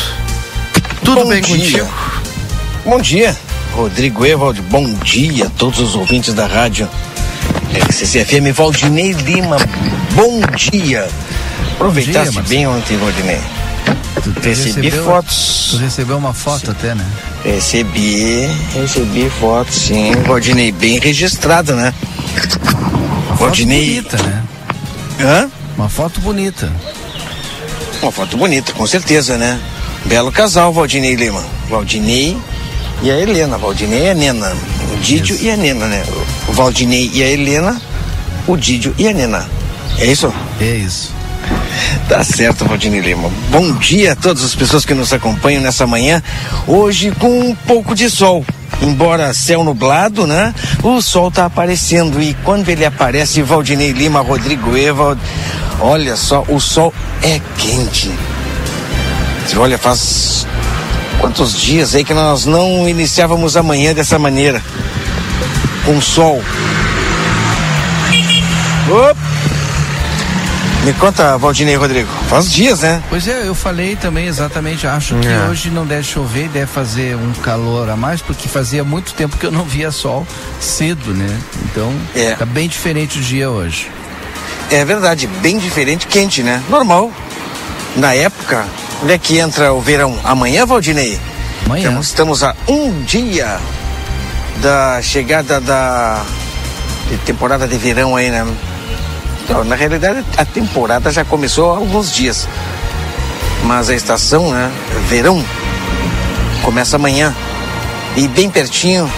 Tudo 1.04 1.22
bom 1.22 1.28
bem 1.28 1.40
dia. 1.40 1.56
contigo? 1.56 1.88
Bom 2.84 3.00
dia, 3.00 3.36
Rodrigo 3.72 4.26
Evald. 4.26 4.60
Bom 4.62 4.92
dia 4.94 5.46
a 5.46 5.50
todos 5.50 5.78
os 5.78 5.94
ouvintes 5.94 6.34
da 6.34 6.48
rádio 6.48 6.88
CCFM. 7.88 8.52
Valdinei 8.52 9.12
Lima, 9.12 9.58
bom 10.10 10.40
dia. 10.56 11.08
Aproveitaste 11.74 12.32
dia, 12.32 12.42
bem 12.42 12.66
ontem, 12.66 12.96
Valdinei. 12.96 13.40
Tu, 14.24 14.32
tu 14.32 14.40
recebi 14.40 14.88
recebeu, 14.88 15.04
fotos. 15.04 15.68
Tu 15.70 15.76
recebeu 15.76 16.18
uma 16.18 16.34
foto 16.34 16.66
sim. 16.66 16.72
até, 16.72 16.96
né? 16.96 17.06
Recebi, 17.44 18.48
recebi 18.74 19.30
fotos, 19.38 19.72
sim. 19.72 20.10
Valdinei 20.26 20.72
bem 20.72 20.98
registrado, 20.98 21.76
né? 21.76 21.94
Valdinei. 23.38 24.00
Bonita, 24.00 24.20
né? 24.20 24.42
Hã? 25.20 25.50
Uma 25.76 25.88
foto 25.88 26.20
bonita. 26.20 26.70
Uma 28.02 28.12
foto 28.12 28.36
bonita, 28.36 28.72
com 28.72 28.86
certeza, 28.86 29.36
né? 29.36 29.58
Belo 30.04 30.30
casal, 30.30 30.72
Valdinei 30.72 31.14
Lima. 31.14 31.44
Valdinei 31.68 32.36
e 33.02 33.10
a 33.10 33.18
Helena. 33.18 33.58
Valdinei 33.58 34.04
e 34.04 34.10
a 34.10 34.14
Nena. 34.14 34.52
O 34.92 34.96
Didio 34.98 35.34
isso. 35.34 35.44
e 35.44 35.50
a 35.50 35.56
Nena, 35.56 35.86
né? 35.86 36.04
O 36.48 36.52
Valdinei 36.52 37.10
e 37.12 37.22
a 37.22 37.28
Helena, 37.28 37.80
o 38.46 38.56
Didio 38.56 38.94
e 38.98 39.08
a 39.08 39.12
Nena. 39.12 39.48
É 39.98 40.06
isso? 40.06 40.32
É 40.60 40.76
isso. 40.76 41.14
Tá 42.08 42.22
certo, 42.22 42.64
Valdinei 42.64 43.00
Lima. 43.00 43.30
Bom 43.50 43.72
dia 43.72 44.12
a 44.12 44.16
todas 44.16 44.44
as 44.44 44.54
pessoas 44.54 44.84
que 44.84 44.94
nos 44.94 45.12
acompanham 45.12 45.62
nessa 45.62 45.86
manhã. 45.86 46.22
Hoje 46.66 47.10
com 47.12 47.40
um 47.40 47.54
pouco 47.54 47.94
de 47.94 48.08
sol 48.10 48.44
embora 48.82 49.32
céu 49.32 49.64
nublado, 49.64 50.26
né? 50.26 50.54
O 50.82 51.00
sol 51.00 51.30
tá 51.30 51.46
aparecendo 51.46 52.20
e 52.22 52.34
quando 52.44 52.68
ele 52.68 52.84
aparece, 52.84 53.42
Valdinei 53.42 53.92
Lima, 53.92 54.20
Rodrigo 54.20 54.76
Evald, 54.76 55.20
olha 55.80 56.16
só, 56.16 56.44
o 56.48 56.60
sol 56.60 56.92
é 57.22 57.40
quente. 57.58 58.10
Olha, 59.56 59.78
faz 59.78 60.46
quantos 61.20 61.60
dias 61.60 61.94
aí 61.94 62.04
que 62.04 62.14
nós 62.14 62.44
não 62.44 62.88
iniciávamos 62.88 63.56
a 63.56 63.62
manhã 63.62 63.94
dessa 63.94 64.18
maneira, 64.18 64.62
com 65.84 66.00
sol. 66.00 66.42
Opa! 68.88 69.55
Me 70.86 70.92
conta, 70.94 71.36
Valdinei 71.36 71.74
Rodrigo. 71.74 72.08
Faz 72.28 72.48
dias, 72.48 72.82
né? 72.82 73.02
Pois 73.08 73.26
é, 73.26 73.48
eu 73.48 73.56
falei 73.56 73.96
também 73.96 74.28
exatamente. 74.28 74.86
Acho 74.86 75.16
que 75.16 75.26
é. 75.26 75.48
hoje 75.50 75.68
não 75.68 75.84
deve 75.84 76.04
chover, 76.04 76.48
deve 76.48 76.66
fazer 76.66 77.16
um 77.16 77.32
calor 77.42 77.90
a 77.90 77.96
mais, 77.96 78.22
porque 78.22 78.46
fazia 78.46 78.84
muito 78.84 79.12
tempo 79.12 79.36
que 79.36 79.44
eu 79.44 79.50
não 79.50 79.64
via 79.64 79.90
sol 79.90 80.24
cedo, 80.60 81.12
né? 81.12 81.40
Então, 81.64 81.92
é. 82.14 82.36
tá 82.36 82.46
bem 82.46 82.68
diferente 82.68 83.18
o 83.18 83.20
dia 83.20 83.50
hoje. 83.50 83.90
É 84.70 84.84
verdade, 84.84 85.26
bem 85.26 85.58
diferente, 85.58 86.06
quente, 86.06 86.44
né? 86.44 86.62
Normal. 86.70 87.10
Na 87.96 88.14
época, 88.14 88.64
onde 89.02 89.12
é 89.12 89.18
que 89.18 89.38
entra 89.38 89.72
o 89.72 89.80
verão? 89.80 90.16
Amanhã, 90.22 90.64
Valdinei? 90.64 91.18
Amanhã. 91.64 91.82
Estamos, 91.82 92.06
estamos 92.06 92.42
a 92.44 92.54
um 92.68 93.02
dia 93.02 93.58
da 94.62 95.02
chegada 95.02 95.60
da 95.60 96.24
temporada 97.24 97.66
de 97.66 97.76
verão 97.76 98.14
aí, 98.14 98.30
né? 98.30 98.46
Não, 99.48 99.64
na 99.64 99.76
realidade, 99.76 100.24
a 100.36 100.44
temporada 100.44 101.10
já 101.10 101.24
começou 101.24 101.72
há 101.72 101.76
alguns 101.76 102.12
dias. 102.12 102.48
Mas 103.64 103.88
a 103.88 103.94
estação, 103.94 104.50
né, 104.50 104.70
verão, 105.08 105.44
começa 106.62 106.96
amanhã. 106.96 107.34
E 108.16 108.26
bem 108.28 108.50
pertinho 108.50 109.10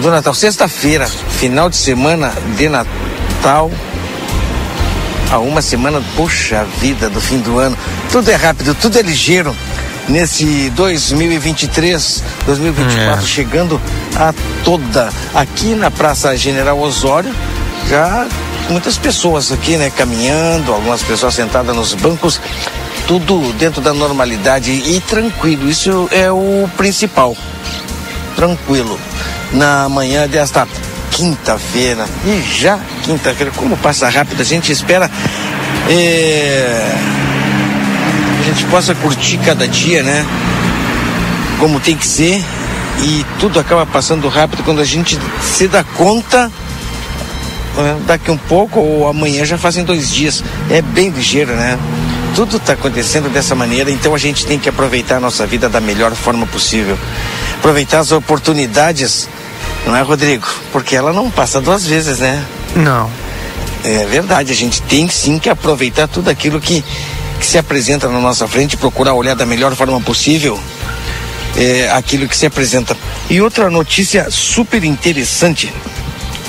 do 0.00 0.10
Natal, 0.10 0.34
sexta-feira, 0.34 1.06
final 1.06 1.70
de 1.70 1.76
semana 1.76 2.32
de 2.56 2.68
Natal. 2.68 3.70
A 5.30 5.38
uma 5.38 5.62
semana, 5.62 6.02
puxa 6.16 6.66
vida, 6.80 7.08
do 7.08 7.20
fim 7.20 7.38
do 7.38 7.58
ano. 7.58 7.76
Tudo 8.10 8.30
é 8.30 8.34
rápido, 8.34 8.74
tudo 8.74 8.98
é 8.98 9.02
ligeiro. 9.02 9.54
Nesse 10.08 10.70
2023, 10.70 12.22
2024, 12.44 13.24
é. 13.24 13.26
chegando 13.26 13.80
a 14.16 14.34
toda. 14.62 15.10
Aqui 15.34 15.74
na 15.74 15.90
Praça 15.90 16.36
General 16.36 16.78
Osório, 16.78 17.34
já 17.88 18.26
muitas 18.68 18.96
pessoas 18.96 19.52
aqui, 19.52 19.76
né, 19.76 19.90
caminhando, 19.90 20.72
algumas 20.72 21.02
pessoas 21.02 21.34
sentadas 21.34 21.74
nos 21.74 21.94
bancos, 21.94 22.40
tudo 23.06 23.52
dentro 23.54 23.80
da 23.80 23.92
normalidade 23.92 24.70
e 24.70 25.00
tranquilo. 25.00 25.68
Isso 25.68 26.08
é 26.10 26.30
o 26.30 26.68
principal. 26.76 27.36
Tranquilo. 28.36 28.98
Na 29.52 29.88
manhã 29.88 30.28
desta 30.28 30.66
quinta-feira, 31.10 32.08
e 32.24 32.42
já 32.58 32.80
quinta-feira, 33.04 33.52
como 33.54 33.76
passa 33.76 34.08
rápido, 34.08 34.40
a 34.40 34.44
gente 34.44 34.72
espera 34.72 35.08
é, 35.88 36.92
a 38.40 38.42
gente 38.42 38.64
possa 38.66 38.94
curtir 38.94 39.38
cada 39.38 39.68
dia, 39.68 40.02
né? 40.02 40.24
Como 41.58 41.78
tem 41.78 41.96
que 41.96 42.06
ser. 42.06 42.44
E 43.02 43.26
tudo 43.38 43.58
acaba 43.58 43.84
passando 43.84 44.28
rápido 44.28 44.62
quando 44.62 44.80
a 44.80 44.84
gente 44.84 45.18
se 45.42 45.68
dá 45.68 45.82
conta? 45.82 46.50
Daqui 48.06 48.30
um 48.30 48.36
pouco 48.36 48.80
ou 48.80 49.08
amanhã 49.08 49.44
já 49.44 49.58
fazem 49.58 49.84
dois 49.84 50.12
dias. 50.12 50.42
É 50.70 50.80
bem 50.80 51.10
ligeiro, 51.10 51.54
né? 51.54 51.78
tudo 52.34 52.56
está 52.56 52.72
acontecendo 52.72 53.32
dessa 53.32 53.54
maneira, 53.54 53.90
então 53.92 54.12
a 54.12 54.18
gente 54.18 54.44
tem 54.44 54.58
que 54.58 54.68
aproveitar 54.68 55.18
a 55.18 55.20
nossa 55.20 55.46
vida 55.46 55.68
da 55.68 55.80
melhor 55.80 56.12
forma 56.16 56.44
possível. 56.46 56.98
Aproveitar 57.58 58.00
as 58.00 58.10
oportunidades, 58.10 59.28
não 59.86 59.94
é, 59.94 60.02
Rodrigo? 60.02 60.44
Porque 60.72 60.96
ela 60.96 61.12
não 61.12 61.30
passa 61.30 61.60
duas 61.60 61.86
vezes, 61.86 62.18
né? 62.18 62.44
Não. 62.74 63.08
É 63.84 64.04
verdade, 64.06 64.50
a 64.50 64.54
gente 64.54 64.82
tem 64.82 65.08
sim 65.08 65.38
que 65.38 65.48
aproveitar 65.48 66.08
tudo 66.08 66.28
aquilo 66.28 66.60
que, 66.60 66.84
que 67.38 67.46
se 67.46 67.56
apresenta 67.56 68.08
na 68.08 68.18
nossa 68.18 68.48
frente, 68.48 68.76
procurar 68.76 69.14
olhar 69.14 69.36
da 69.36 69.46
melhor 69.46 69.72
forma 69.76 70.00
possível 70.00 70.58
é, 71.56 71.88
aquilo 71.92 72.26
que 72.26 72.36
se 72.36 72.46
apresenta. 72.46 72.96
E 73.30 73.40
outra 73.40 73.70
notícia 73.70 74.28
super 74.28 74.82
interessante 74.82 75.72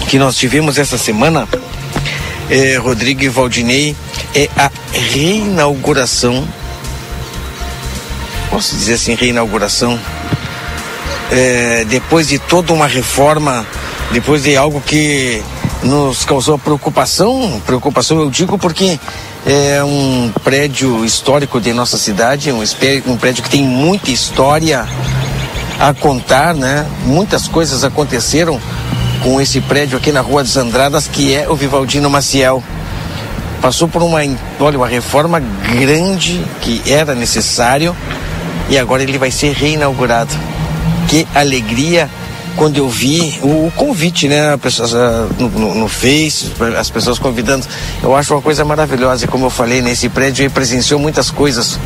que 0.08 0.20
nós 0.20 0.36
tivemos 0.36 0.78
essa 0.78 0.98
semana, 0.98 1.48
é, 2.50 2.78
Rodrigo 2.78 3.24
e 3.24 3.30
Valdinei, 3.30 3.96
é 4.36 4.50
a 4.58 4.70
reinauguração. 4.92 6.48
Posso 8.50 8.76
dizer 8.76 8.94
assim, 8.94 9.16
reinauguração? 9.16 10.00
É, 11.32 11.86
depois 11.86 12.28
de 12.28 12.38
toda 12.38 12.72
uma 12.72 12.88
reforma, 12.88 13.66
depois 14.12 14.44
de 14.44 14.56
algo 14.56 14.80
que 14.80 15.42
nos 15.84 16.24
causou 16.24 16.58
preocupação, 16.58 17.62
preocupação 17.66 18.20
eu 18.20 18.30
digo 18.30 18.58
porque 18.58 19.00
é 19.46 19.84
um 19.84 20.32
prédio 20.44 21.04
histórico 21.06 21.60
de 21.60 21.74
nossa 21.74 21.98
cidade, 21.98 22.52
um, 22.52 22.62
um 23.08 23.18
prédio 23.18 23.44
que 23.44 23.50
tem 23.50 23.64
muita 23.64 24.12
história 24.12 24.88
a 25.80 25.94
contar, 25.94 26.54
né? 26.54 26.86
Muitas 27.06 27.48
coisas 27.48 27.84
aconteceram 27.84 28.60
com 29.24 29.40
esse 29.40 29.62
prédio 29.62 29.98
aqui 29.98 30.12
na 30.12 30.22
Rua 30.22 30.44
dos 30.44 30.56
Andradas, 30.58 31.08
que 31.08 31.34
é 31.34 31.50
o 31.50 31.56
Vivaldino 31.56 32.10
Maciel. 32.10 32.64
Passou 33.62 33.88
por 33.88 34.04
uma, 34.04 34.20
olha, 34.60 34.78
uma 34.78 34.88
reforma 34.88 35.40
grande 35.40 36.44
que 36.62 36.82
era 36.86 37.16
necessário 37.16 37.96
e 38.70 38.78
agora 38.78 39.04
ele 39.04 39.18
vai 39.18 39.32
ser 39.32 39.54
reinaugurado. 39.54 40.34
Que 41.08 41.28
alegria 41.34 42.10
quando 42.56 42.78
eu 42.78 42.90
vi 42.90 43.38
o, 43.44 43.72
convite, 43.76 44.28
né, 44.28 44.56
pessoas, 44.58 44.94
no, 45.38 45.50
no, 45.50 45.76
no, 45.76 45.88
Face, 45.88 46.52
as 46.80 46.90
pessoas 46.90 47.20
convidando, 47.20 47.66
eu 48.02 48.16
acho 48.16 48.34
uma 48.34 48.42
coisa 48.42 48.64
maravilhosa. 48.64 49.26
E 49.26 49.28
como 49.28 49.46
eu 49.46 49.50
falei, 49.50 49.82
nesse 49.82 50.10
prédio 50.10 50.44
ele 50.44 50.50
presenciou 50.50 51.00
muitas 51.00 51.30
coisas. 51.30 51.78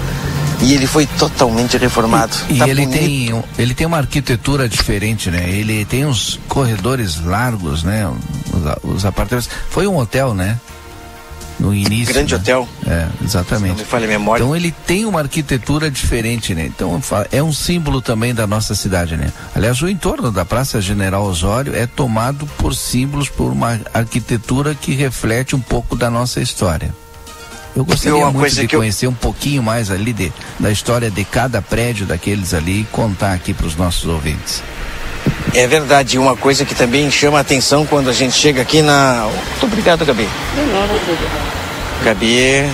E 0.61 0.73
ele 0.73 0.85
foi 0.85 1.05
totalmente 1.17 1.77
reformado. 1.77 2.35
E, 2.49 2.57
tá 2.57 2.67
e 2.67 2.69
ele, 2.69 2.87
tem, 2.87 3.43
ele 3.57 3.73
tem 3.73 3.87
uma 3.87 3.97
arquitetura 3.97 4.67
diferente, 4.67 5.31
né? 5.31 5.49
Ele 5.49 5.85
tem 5.85 6.05
uns 6.05 6.39
corredores 6.47 7.23
largos, 7.23 7.83
né? 7.83 8.07
Os, 8.53 8.95
os 8.95 9.05
apartamentos. 9.05 9.49
Foi 9.69 9.87
um 9.87 9.97
hotel, 9.97 10.33
né? 10.33 10.59
no 11.59 11.73
início. 11.73 12.13
Grande 12.13 12.33
né? 12.33 12.39
hotel. 12.39 12.67
É, 12.87 13.07
exatamente. 13.23 13.71
Não 13.71 13.79
me 13.79 13.85
falha 13.85 14.05
a 14.05 14.07
memória. 14.07 14.41
Então 14.41 14.55
ele 14.55 14.71
tem 14.87 15.05
uma 15.05 15.19
arquitetura 15.19 15.91
diferente, 15.91 16.55
né? 16.55 16.65
Então 16.65 16.99
é 17.31 17.43
um 17.43 17.51
símbolo 17.51 18.01
também 18.01 18.33
da 18.33 18.47
nossa 18.47 18.73
cidade, 18.73 19.17
né? 19.17 19.31
Aliás, 19.53 19.81
o 19.81 19.89
entorno 19.89 20.31
da 20.31 20.45
Praça 20.45 20.81
General 20.81 21.23
Osório 21.23 21.75
é 21.75 21.85
tomado 21.85 22.47
por 22.57 22.73
símbolos, 22.73 23.29
por 23.29 23.51
uma 23.51 23.79
arquitetura 23.93 24.73
que 24.73 24.93
reflete 24.93 25.55
um 25.55 25.59
pouco 25.59 25.95
da 25.95 26.09
nossa 26.09 26.39
história. 26.39 26.93
Eu 27.75 27.85
gostaria 27.85 28.29
muito 28.31 28.55
de 28.55 28.67
conhecer 28.67 29.05
eu... 29.05 29.11
um 29.11 29.13
pouquinho 29.13 29.61
mais 29.61 29.91
ali 29.91 30.11
de, 30.11 30.31
da 30.59 30.71
história 30.71 31.09
de 31.09 31.23
cada 31.23 31.61
prédio 31.61 32.05
daqueles 32.05 32.53
ali 32.53 32.81
e 32.81 32.83
contar 32.85 33.33
aqui 33.33 33.53
para 33.53 33.67
os 33.67 33.75
nossos 33.75 34.05
ouvintes. 34.05 34.61
É 35.53 35.67
verdade, 35.67 36.17
uma 36.17 36.35
coisa 36.35 36.63
que 36.63 36.75
também 36.75 37.09
chama 37.09 37.37
a 37.37 37.41
atenção 37.41 37.85
quando 37.85 38.09
a 38.09 38.13
gente 38.13 38.33
chega 38.33 38.61
aqui 38.61 38.81
na. 38.81 39.27
Muito 39.51 39.65
obrigado, 39.65 40.05
Gabi. 40.05 40.27
Gabi 42.03 42.69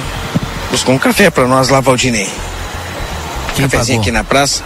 buscou 0.71 0.93
um 0.93 0.99
café 0.99 1.29
para 1.29 1.47
nós 1.47 1.69
lá, 1.69 1.79
Valdinei. 1.79 2.29
Quem 3.55 3.67
Cafézinho 3.67 3.99
pagou? 3.99 4.01
aqui 4.01 4.11
na 4.11 4.23
praça. 4.23 4.63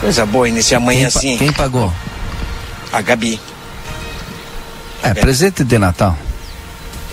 Coisa 0.00 0.24
boa, 0.24 0.48
iniciar 0.48 0.78
amanhã 0.78 1.00
quem, 1.00 1.06
assim. 1.06 1.38
Quem 1.38 1.52
pagou? 1.52 1.92
A 2.92 3.02
Gabi. 3.02 3.38
É, 5.02 5.14
presente 5.14 5.62
de 5.62 5.78
Natal. 5.78 6.16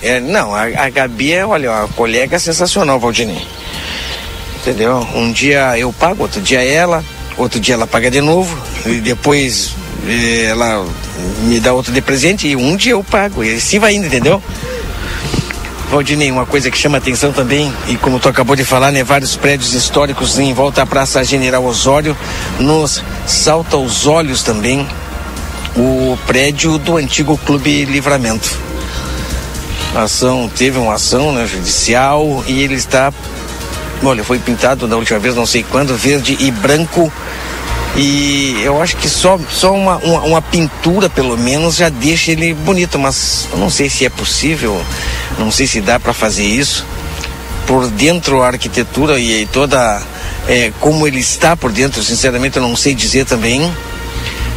É, 0.04 0.20
não, 0.20 0.54
a, 0.54 0.64
a 0.64 0.90
Gabi 0.90 1.32
é, 1.32 1.46
olha, 1.46 1.72
uma 1.72 1.88
colega 1.88 2.38
sensacional, 2.38 3.00
Valdinei. 3.00 3.48
Entendeu? 4.58 5.08
Um 5.16 5.32
dia 5.32 5.80
eu 5.80 5.94
pago, 5.94 6.24
outro 6.24 6.42
dia 6.42 6.62
ela, 6.62 7.02
outro 7.38 7.58
dia 7.58 7.76
ela 7.76 7.88
paga 7.88 8.12
de 8.12 8.20
novo, 8.20 8.58
e 8.86 9.00
depois 9.00 9.74
eh, 10.06 10.48
ela 10.50 10.86
me 11.44 11.58
dá 11.62 11.72
outro 11.72 11.94
de 11.94 12.02
presente 12.02 12.50
e 12.50 12.56
um 12.56 12.76
dia 12.76 12.92
eu 12.92 13.04
pago. 13.04 13.46
E 13.46 13.56
assim 13.56 13.80
vai 13.80 13.96
indo, 13.96 14.08
entendeu? 14.08 14.44
Valdinei, 15.90 16.30
uma 16.32 16.46
coisa 16.46 16.70
que 16.70 16.78
chama 16.78 16.98
atenção 16.98 17.32
também, 17.32 17.74
e 17.88 17.96
como 17.96 18.20
tu 18.20 18.28
acabou 18.28 18.58
de 18.58 18.66
falar, 18.66 18.92
né, 18.92 19.06
vários 19.06 19.38
prédios 19.38 19.74
históricos 19.74 20.38
em 20.38 20.54
volta 20.54 20.82
à 20.82 20.86
Praça 20.86 21.24
General 21.24 21.64
Osório, 21.64 22.18
nos 22.60 23.02
salta 23.26 23.78
aos 23.78 24.06
olhos 24.06 24.44
também 24.44 24.86
o 25.78 26.18
prédio 26.28 26.78
do 26.78 26.98
antigo 26.98 27.38
Clube 27.38 27.86
Livramento. 27.86 28.73
Ação, 29.96 30.50
teve 30.56 30.78
uma 30.78 30.96
ação 30.96 31.32
né, 31.32 31.46
judicial 31.46 32.44
e 32.48 32.64
ele 32.64 32.76
está, 32.76 33.14
olha, 34.04 34.24
foi 34.24 34.40
pintado 34.40 34.88
da 34.88 34.98
última 34.98 35.20
vez, 35.20 35.36
não 35.36 35.46
sei 35.46 35.64
quando, 35.64 35.96
verde 35.96 36.36
e 36.40 36.50
branco 36.50 37.12
e 37.96 38.60
eu 38.64 38.82
acho 38.82 38.98
que 38.98 39.08
só, 39.08 39.40
só 39.52 39.72
uma, 39.72 39.98
uma, 39.98 40.22
uma, 40.22 40.42
pintura, 40.42 41.10
pelo 41.10 41.38
menos, 41.38 41.76
já 41.76 41.90
deixa 41.90 42.32
ele 42.32 42.54
bonito. 42.54 42.98
Mas 42.98 43.48
eu 43.52 43.58
não 43.58 43.70
sei 43.70 43.90
se 43.90 44.06
é 44.06 44.10
possível, 44.10 44.82
não 45.38 45.52
sei 45.52 45.68
se 45.68 45.80
dá 45.80 46.00
para 46.00 46.14
fazer 46.14 46.44
isso. 46.44 46.86
Por 47.68 47.88
dentro, 47.88 48.42
a 48.42 48.48
arquitetura 48.48 49.20
e, 49.20 49.44
e 49.44 49.46
toda. 49.46 50.02
É, 50.48 50.74
como 50.80 51.08
ele 51.08 51.20
está 51.20 51.56
por 51.56 51.72
dentro, 51.72 52.04
sinceramente, 52.04 52.58
eu 52.58 52.64
não 52.64 52.76
sei 52.76 52.96
dizer 52.96 53.26
também. 53.26 53.72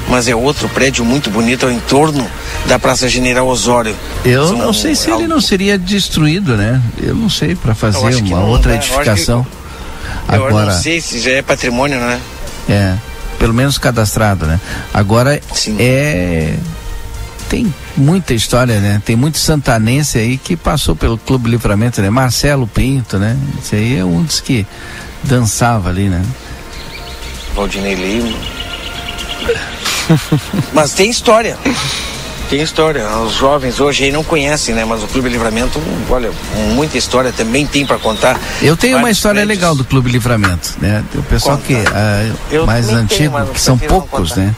Mas 0.09 0.29
é 0.29 0.35
outro 0.37 0.69
prédio 0.69 1.05
muito 1.05 1.31
bonito 1.31 1.67
ao 1.67 1.73
entorno 1.73 2.29
da 2.67 2.79
Praça 2.79 3.09
General 3.09 3.47
Osório. 3.47 3.95
Eu 4.25 4.49
São, 4.49 4.59
não 4.59 4.73
sei 4.73 4.95
se 4.95 5.11
ele 5.11 5.27
não 5.27 5.41
seria 5.41 5.77
destruído, 5.77 6.57
né? 6.57 6.81
Eu 7.03 7.15
não 7.15 7.29
sei, 7.29 7.57
para 7.57 7.75
fazer 7.75 7.99
uma 8.23 8.45
outra 8.45 8.73
dá. 8.73 8.77
edificação. 8.77 9.45
Eu, 10.29 10.37
eu 10.37 10.47
Agora... 10.47 10.67
não 10.67 10.73
sei 10.81 11.01
se 11.01 11.19
já 11.19 11.33
é 11.33 11.43
patrimônio, 11.43 11.99
né? 11.99 12.21
É 12.69 12.95
pelo 13.39 13.55
menos 13.55 13.79
cadastrado, 13.79 14.47
né? 14.47 14.61
Agora 14.93 15.41
Sim. 15.53 15.77
é 15.79 16.57
tem 17.49 17.73
muita 17.97 18.35
história, 18.35 18.81
né? 18.81 19.01
Tem 19.05 19.15
muito 19.15 19.39
santanense 19.39 20.19
aí 20.19 20.37
que 20.37 20.57
passou 20.57 20.97
pelo 20.97 21.17
Clube 21.17 21.49
Livramento, 21.49 22.03
né? 22.03 22.11
Marcelo 22.11 22.67
Pinto, 22.67 23.19
né? 23.19 23.37
Esse 23.63 23.77
aí 23.77 23.99
é 23.99 24.05
um 24.05 24.23
dos 24.23 24.41
que 24.41 24.67
dançava 25.23 25.89
ali, 25.89 26.09
né? 26.09 26.25
Valdinei 27.55 27.95
Lima. 27.95 28.37
Mas 30.73 30.93
tem 30.93 31.11
história. 31.11 31.57
Tem 32.49 32.63
história. 32.63 33.09
Os 33.19 33.35
jovens 33.35 33.81
hoje 33.81 34.05
aí 34.05 34.13
não 34.13 34.23
conhecem, 34.23 34.75
né? 34.75 34.85
Mas 34.85 35.03
o 35.03 35.09
Clube 35.09 35.29
Livramento, 35.29 35.83
olha, 36.09 36.31
muita 36.75 36.97
história 36.97 37.33
também 37.33 37.67
tem 37.67 37.85
para 37.85 37.99
contar. 37.99 38.41
Eu 38.63 38.77
tenho 38.77 38.99
uma 38.99 39.11
história 39.11 39.41
prédios. 39.41 39.59
legal 39.59 39.75
do 39.75 39.85
Clube 39.85 40.11
Livramento, 40.11 40.75
né? 40.81 41.05
O 41.15 41.23
pessoal 41.25 41.57
Conta. 41.57 41.67
que 41.67 42.57
uh, 42.57 42.67
mais 42.67 42.89
antigo, 42.91 43.37
tenho, 43.37 43.47
que 43.49 43.61
são 43.61 43.77
poucos, 43.77 44.37
né? 44.37 44.55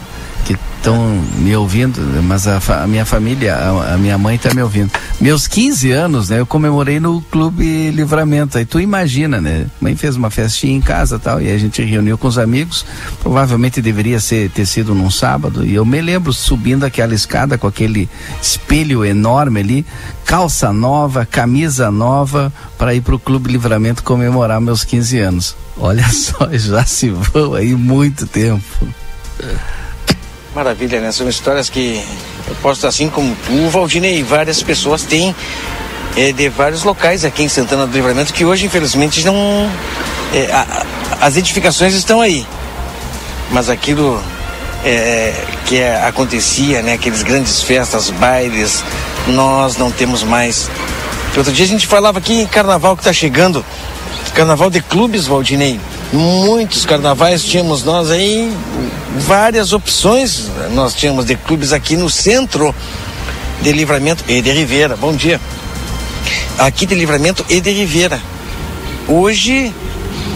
Estão 0.52 0.96
me 1.38 1.54
ouvindo, 1.56 2.00
mas 2.22 2.46
a, 2.46 2.60
a 2.82 2.86
minha 2.86 3.04
família, 3.04 3.54
a, 3.54 3.94
a, 3.94 3.98
minha 3.98 4.16
mãe 4.16 4.36
está 4.36 4.54
me 4.54 4.62
ouvindo. 4.62 4.90
Meus 5.20 5.46
15 5.46 5.90
anos, 5.90 6.28
né, 6.28 6.40
eu 6.40 6.46
comemorei 6.46 7.00
no 7.00 7.20
Clube 7.22 7.90
Livramento. 7.90 8.58
Aí 8.58 8.64
tu 8.64 8.80
imagina, 8.80 9.40
né? 9.40 9.66
Mãe 9.80 9.96
fez 9.96 10.16
uma 10.16 10.30
festinha 10.30 10.76
em 10.76 10.80
casa 10.80 11.18
tal, 11.18 11.40
e 11.40 11.50
a 11.50 11.58
gente 11.58 11.82
reuniu 11.82 12.16
com 12.16 12.28
os 12.28 12.38
amigos. 12.38 12.84
Provavelmente 13.20 13.82
deveria 13.82 14.20
ser, 14.20 14.50
ter 14.50 14.66
sido 14.66 14.94
num 14.94 15.10
sábado. 15.10 15.66
E 15.66 15.74
eu 15.74 15.84
me 15.84 16.00
lembro 16.00 16.32
subindo 16.32 16.84
aquela 16.84 17.14
escada 17.14 17.58
com 17.58 17.66
aquele 17.66 18.08
espelho 18.40 19.04
enorme 19.04 19.60
ali, 19.60 19.86
calça 20.24 20.72
nova, 20.72 21.26
camisa 21.26 21.90
nova, 21.90 22.52
para 22.76 22.94
ir 22.94 23.00
para 23.00 23.14
o 23.14 23.18
Clube 23.18 23.52
Livramento 23.52 24.02
comemorar 24.02 24.60
meus 24.60 24.84
15 24.84 25.18
anos. 25.18 25.56
Olha 25.76 26.08
só, 26.10 26.48
já 26.52 26.84
se 26.84 27.10
vão 27.10 27.54
aí 27.54 27.74
muito 27.74 28.26
tempo. 28.26 28.64
Maravilha, 30.54 31.00
né? 31.00 31.12
São 31.12 31.28
histórias 31.28 31.68
que 31.68 32.02
eu 32.48 32.54
posso, 32.62 32.86
assim 32.86 33.08
como 33.08 33.36
o 33.50 33.70
Valdinei, 33.70 34.22
várias 34.22 34.62
pessoas 34.62 35.02
têm 35.02 35.34
é, 36.16 36.32
de 36.32 36.48
vários 36.48 36.82
locais 36.84 37.24
aqui 37.24 37.42
em 37.42 37.48
Santana 37.48 37.86
do 37.86 37.92
Livramento 37.92 38.32
que 38.32 38.44
hoje, 38.44 38.66
infelizmente, 38.66 39.24
não. 39.24 39.70
É, 40.32 40.50
a, 40.52 40.86
as 41.20 41.36
edificações 41.36 41.94
estão 41.94 42.20
aí. 42.20 42.46
Mas 43.50 43.68
aquilo 43.68 44.22
é, 44.84 45.34
que 45.66 45.78
é, 45.78 46.02
acontecia, 46.04 46.82
né? 46.82 46.94
Aqueles 46.94 47.22
grandes 47.22 47.62
festas, 47.62 48.10
bailes, 48.10 48.82
nós 49.26 49.76
não 49.76 49.90
temos 49.90 50.22
mais. 50.22 50.70
Outro 51.36 51.52
dia 51.52 51.66
a 51.66 51.68
gente 51.68 51.86
falava 51.86 52.18
aqui 52.18 52.40
em 52.40 52.46
carnaval 52.46 52.96
que 52.96 53.02
está 53.02 53.12
chegando. 53.12 53.64
Carnaval 54.34 54.70
de 54.70 54.80
clubes, 54.80 55.26
Valdinei 55.26 55.78
muitos 56.12 56.86
carnavais 56.86 57.42
tínhamos 57.44 57.84
nós 57.84 58.10
aí 58.10 58.50
várias 59.18 59.72
opções 59.72 60.50
nós 60.72 60.94
tínhamos 60.94 61.24
de 61.24 61.36
clubes 61.36 61.72
aqui 61.72 61.96
no 61.96 62.08
centro 62.08 62.74
de 63.60 63.72
Livramento 63.72 64.24
e 64.26 64.40
de 64.40 64.50
Ribeira 64.52 64.96
bom 64.96 65.12
dia 65.12 65.40
aqui 66.58 66.86
de 66.86 66.94
Livramento 66.94 67.44
e 67.48 67.60
de 67.60 67.70
Ribeira 67.70 68.20
hoje, 69.08 69.72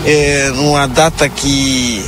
é, 0.07 0.51
numa 0.55 0.89
data 0.89 1.29
que 1.29 2.05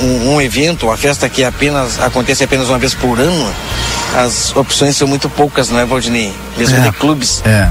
um, 0.00 0.34
um, 0.34 0.40
evento, 0.40 0.86
uma 0.86 0.96
festa 0.96 1.28
que 1.28 1.44
apenas 1.44 2.00
acontece 2.00 2.42
apenas 2.42 2.68
uma 2.68 2.78
vez 2.78 2.94
por 2.94 3.20
ano, 3.20 3.52
as 4.16 4.56
opções 4.56 4.96
são 4.96 5.06
muito 5.06 5.28
poucas, 5.28 5.68
não 5.68 5.78
é, 5.78 5.84
Valdinei? 5.84 6.32
Mesmo 6.56 6.76
é, 6.78 6.80
de 6.80 6.92
clubes. 6.92 7.42
É. 7.44 7.68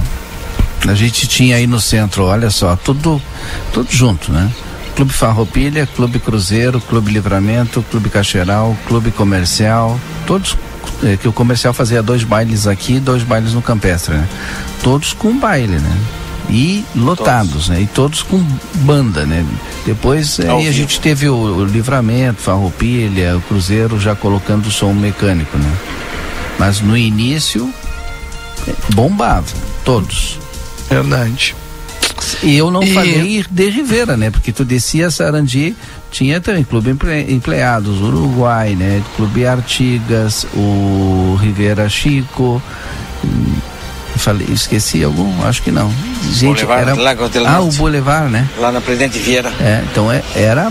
A 0.88 0.94
gente 0.94 1.28
tinha 1.28 1.56
aí 1.56 1.66
no 1.66 1.82
centro, 1.82 2.26
olha 2.26 2.52
só, 2.52 2.76
tudo, 2.76 3.22
tudo 3.74 3.88
junto, 3.92 4.32
né? 4.32 4.50
Clube 4.98 5.14
Farroupilha, 5.14 5.88
Clube 5.96 6.18
Cruzeiro, 6.18 6.82
Clube 6.82 7.12
Livramento, 7.12 7.86
Clube 7.92 8.10
Cacheral, 8.10 8.76
Clube 8.88 9.12
Comercial, 9.12 9.98
todos 10.26 10.58
é, 11.04 11.16
que 11.16 11.28
o 11.28 11.32
comercial 11.32 11.72
fazia 11.72 12.02
dois 12.02 12.24
bailes 12.24 12.66
aqui, 12.66 13.00
dois 13.00 13.22
bailes 13.22 13.54
no 13.54 13.62
Campestre, 13.62 14.16
né? 14.16 14.28
Todos 14.82 15.14
com 15.14 15.38
baile, 15.38 15.78
né? 15.78 15.98
E 16.50 16.84
lotados, 16.96 17.52
todos. 17.52 17.70
né? 17.70 17.82
E 17.82 17.86
todos 17.86 18.24
com 18.24 18.44
banda, 18.78 19.24
né? 19.24 19.46
Depois 19.86 20.40
aí 20.40 20.68
a 20.68 20.72
gente 20.72 21.00
teve 21.00 21.30
o, 21.30 21.36
o 21.36 21.64
Livramento, 21.64 22.42
Farroupilha, 22.42 23.38
o 23.38 23.42
Cruzeiro 23.42 24.00
já 24.00 24.16
colocando 24.16 24.66
o 24.66 24.72
som 24.72 24.94
mecânico, 24.94 25.60
né? 25.60 25.78
Mas 26.58 26.82
no 26.82 26.98
início 26.98 27.72
bombava, 28.96 29.46
todos. 29.86 30.40
Verdade. 30.90 31.56
E 32.44 32.58
eu 32.58 32.72
não 32.72 32.84
e... 32.84 32.94
falei 32.94 33.46
de 33.50 33.70
Rivera, 33.70 34.18
né? 34.18 34.30
Porque 34.30 34.52
tu 34.52 34.66
descia 34.66 35.10
Sarandi, 35.10 35.76
tinha 36.12 36.42
também 36.42 36.64
Clube 36.64 36.96
Empleados, 37.28 38.02
Uruguai, 38.02 38.76
né? 38.76 39.02
Clube 39.16 39.46
Artigas, 39.46 40.46
o 40.54 41.38
Rivera 41.40 41.88
Chico. 41.90 42.62
Hum, 43.24 43.56
falei, 44.18 44.48
esqueci 44.50 45.04
algum? 45.04 45.44
Acho 45.44 45.62
que 45.62 45.72
não. 45.72 45.92
Gente, 46.32 46.66
Boulevard, 46.66 46.92
era... 46.92 47.02
Lago 47.02 47.24
ah, 47.46 47.62
o 47.62 47.72
Boulevard, 47.74 48.32
né? 48.32 48.48
Lá 48.58 48.72
na 48.72 48.82
Presidente 48.82 49.20
Vieira. 49.20 49.52
É, 49.60 49.84
então 49.92 50.12
é, 50.12 50.24
era 50.36 50.70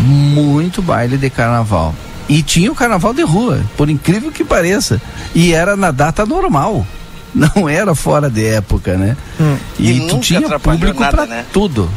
muito 0.00 0.82
baile 0.82 1.16
de 1.16 1.30
carnaval. 1.30 1.94
E 2.28 2.42
tinha 2.42 2.70
o 2.70 2.74
carnaval 2.74 3.12
de 3.12 3.22
rua, 3.22 3.60
por 3.76 3.90
incrível 3.90 4.30
que 4.30 4.44
pareça. 4.44 5.00
E 5.34 5.52
era 5.52 5.76
na 5.76 5.90
data 5.90 6.24
normal. 6.24 6.86
Não 7.34 7.68
era 7.68 7.94
fora 7.94 8.28
de 8.28 8.46
época, 8.46 8.96
né? 8.96 9.16
Hum. 9.40 9.56
E, 9.78 9.92
e 9.92 10.06
tu 10.06 10.18
tinha 10.18 10.58
público 10.58 10.98
para 10.98 11.26
né? 11.26 11.44
tudo. 11.52 11.90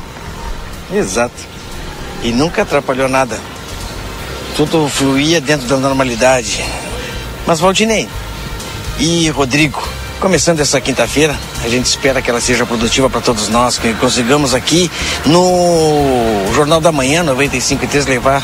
Exato. 0.93 1.35
E 2.23 2.31
nunca 2.31 2.61
atrapalhou 2.61 3.07
nada. 3.07 3.37
Tudo 4.55 4.87
fluía 4.87 5.41
dentro 5.41 5.67
da 5.67 5.77
normalidade. 5.77 6.63
Mas 7.45 7.59
Valdinei 7.59 8.07
e 8.97 9.29
Rodrigo, 9.29 9.83
começando 10.19 10.61
essa 10.61 10.79
quinta-feira, 10.79 11.35
a 11.63 11.67
gente 11.67 11.85
espera 11.85 12.21
que 12.21 12.29
ela 12.29 12.39
seja 12.39 12.65
produtiva 12.65 13.09
para 13.09 13.21
todos 13.21 13.49
nós, 13.49 13.77
que 13.77 13.93
consigamos 13.95 14.53
aqui 14.53 14.89
no 15.25 16.53
Jornal 16.53 16.79
da 16.79 16.91
Manhã 16.91 17.21
95 17.21 17.83
e 17.83 17.87
3 17.87 18.05
levar 18.05 18.41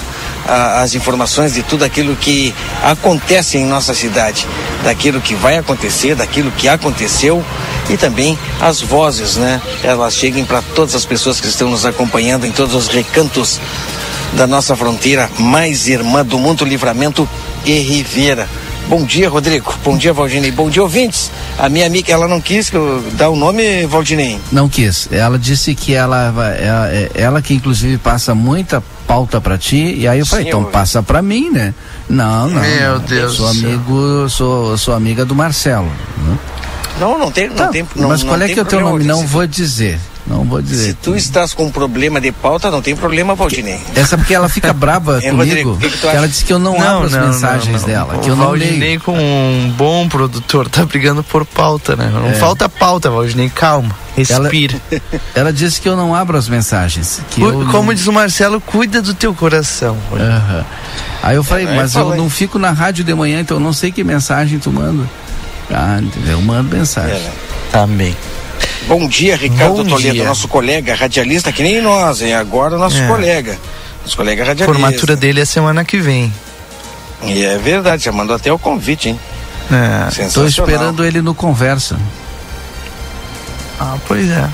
a, 0.47 0.81
as 0.81 0.95
informações 0.95 1.53
de 1.53 1.63
tudo 1.63 1.83
aquilo 1.83 2.15
que 2.15 2.53
acontece 2.83 3.57
em 3.57 3.65
nossa 3.65 3.93
cidade, 3.93 4.47
daquilo 4.83 5.21
que 5.21 5.35
vai 5.35 5.57
acontecer, 5.57 6.15
daquilo 6.15 6.51
que 6.51 6.67
aconteceu 6.67 7.43
e 7.89 7.97
também 7.97 8.37
as 8.59 8.81
vozes, 8.81 9.35
né? 9.35 9.61
Elas 9.83 10.15
cheguem 10.15 10.45
para 10.45 10.61
todas 10.61 10.95
as 10.95 11.05
pessoas 11.05 11.39
que 11.39 11.47
estão 11.47 11.69
nos 11.69 11.85
acompanhando 11.85 12.45
em 12.45 12.51
todos 12.51 12.75
os 12.75 12.87
recantos 12.87 13.59
da 14.33 14.47
nossa 14.47 14.75
fronteira 14.75 15.29
mais 15.39 15.87
irmã 15.87 16.25
do 16.25 16.39
mundo, 16.39 16.63
Livramento 16.63 17.27
e 17.65 17.79
Rivera. 17.79 18.47
Bom 18.87 19.05
dia, 19.05 19.29
Rodrigo. 19.29 19.73
Bom 19.85 19.97
dia, 19.97 20.11
Valdinei. 20.11 20.51
Bom 20.51 20.69
dia, 20.69 20.83
ouvintes. 20.83 21.31
A 21.57 21.69
minha 21.69 21.85
amiga, 21.85 22.11
ela 22.11 22.27
não 22.27 22.41
quis 22.41 22.69
que 22.69 22.75
eu 22.75 23.01
dar 23.13 23.29
o 23.29 23.35
nome, 23.35 23.85
Valdinei? 23.85 24.39
Não 24.51 24.67
quis. 24.67 25.07
Ela 25.11 25.39
disse 25.39 25.73
que 25.75 25.93
ela, 25.93 26.33
ela, 26.59 26.89
ela 27.13 27.41
que 27.41 27.53
inclusive 27.53 27.97
passa 27.97 28.35
muita 28.35 28.83
pauta 29.11 29.41
para 29.41 29.57
ti, 29.57 29.93
e 29.97 30.07
aí 30.07 30.19
eu 30.19 30.25
falei, 30.25 30.47
então 30.47 30.63
passa 30.63 31.03
para 31.03 31.21
mim, 31.21 31.49
né? 31.49 31.73
Não, 32.07 32.47
não. 32.47 32.61
Meu 32.61 32.97
Deus. 32.99 33.23
Eu 33.23 33.29
sou 33.31 33.47
amigo, 33.49 34.29
sou, 34.29 34.77
sou 34.77 34.93
amiga 34.93 35.25
do 35.25 35.35
Marcelo. 35.35 35.91
Né? 36.17 36.37
Não, 36.97 37.17
não 37.17 37.29
tem, 37.29 37.49
não 37.49 37.55
tá, 37.57 37.67
tem. 37.67 37.85
Não, 37.93 38.07
mas 38.07 38.23
qual 38.23 38.41
é 38.41 38.47
que 38.47 38.57
é 38.57 38.61
o 38.61 38.65
teu 38.65 38.79
nome? 38.79 39.03
Não 39.03 39.27
vou 39.27 39.45
dizer. 39.45 39.99
Não 40.31 40.45
vou 40.45 40.61
dizer. 40.61 40.87
Se 40.87 40.93
tu 40.93 41.15
estás 41.15 41.53
com 41.53 41.65
um 41.65 41.71
problema 41.71 42.21
de 42.21 42.31
pauta, 42.31 42.71
não 42.71 42.81
tem 42.81 42.95
problema, 42.95 43.35
Valdinei. 43.35 43.79
Essa 43.93 44.17
porque 44.17 44.33
ela 44.33 44.47
fica 44.47 44.71
brava 44.71 45.17
é, 45.23 45.29
comigo. 45.29 45.71
Rodrigo, 45.71 45.77
que 45.77 45.89
que 45.89 46.07
ela 46.07 46.27
disse 46.27 46.45
que 46.45 46.53
eu 46.53 46.59
não, 46.59 46.77
não 46.77 46.81
abro 46.81 47.07
as 47.07 47.11
não, 47.11 47.27
mensagens 47.27 47.81
não, 47.81 47.87
dela. 47.87 48.17
Que 48.19 48.29
o 48.29 48.31
eu 48.31 48.35
não 48.37 48.45
Valdinei, 48.45 48.79
leio. 48.79 49.01
com 49.01 49.13
um 49.13 49.73
bom 49.75 50.07
produtor, 50.07 50.69
tá 50.69 50.85
brigando 50.85 51.21
por 51.21 51.45
pauta, 51.45 51.97
né? 51.97 52.09
Não 52.13 52.29
é. 52.29 52.33
falta 52.33 52.69
pauta, 52.69 53.09
Valdinei, 53.09 53.49
calma. 53.49 53.93
Respira. 54.15 54.77
Ela, 54.91 55.11
ela, 55.35 55.53
disse 55.53 55.79
que 55.79 55.87
eu 55.87 55.95
não 55.95 56.13
abro 56.13 56.37
as 56.37 56.49
mensagens. 56.49 57.21
Que 57.31 57.41
o, 57.41 57.65
como 57.67 57.87
não... 57.87 57.93
diz 57.93 58.07
o 58.07 58.11
Marcelo, 58.11 58.59
cuida 58.59 59.01
do 59.01 59.13
teu 59.13 59.33
coração. 59.33 59.97
Uhum. 60.11 60.63
Aí 61.23 61.35
eu 61.35 61.43
falei, 61.43 61.65
é, 61.65 61.75
mas 61.75 61.95
eu, 61.95 62.09
eu 62.09 62.17
não 62.17 62.29
fico 62.29 62.59
na 62.59 62.71
rádio 62.71 63.05
de 63.05 63.13
manhã, 63.13 63.39
então 63.39 63.57
eu 63.57 63.61
não 63.61 63.71
sei 63.71 63.91
que 63.91 64.03
mensagem 64.03 64.59
tu 64.59 64.71
manda. 64.71 65.05
Ah, 65.69 66.01
eu 66.27 66.41
mando 66.41 66.75
mensagem. 66.75 67.15
É. 67.15 67.31
Amém. 67.73 68.15
Bom 68.87 69.07
dia, 69.07 69.35
Ricardo 69.35 69.83
Bom 69.83 69.85
Toledo, 69.85 70.13
dia. 70.13 70.25
nosso 70.25 70.47
colega 70.47 70.95
radialista, 70.95 71.51
que 71.51 71.63
nem 71.63 71.81
nós, 71.81 72.21
hein? 72.21 72.33
Agora 72.33 72.77
nosso 72.77 73.01
é. 73.01 73.07
colega. 73.07 73.57
Nosso 74.03 74.17
colega 74.17 74.43
radialista. 74.43 74.79
Formatura 74.79 75.15
dele 75.15 75.41
é 75.41 75.45
semana 75.45 75.85
que 75.85 75.99
vem. 75.99 76.33
E 77.23 77.45
é 77.45 77.57
verdade, 77.57 78.03
já 78.03 78.11
mandou 78.11 78.35
até 78.35 78.51
o 78.51 78.57
convite, 78.57 79.09
hein? 79.09 79.19
É. 79.71 80.23
Estou 80.25 80.45
esperando 80.45 81.05
ele 81.05 81.21
no 81.21 81.33
conversa. 81.33 81.99
Ah, 83.79 83.97
pois 84.07 84.29
é. 84.29 84.49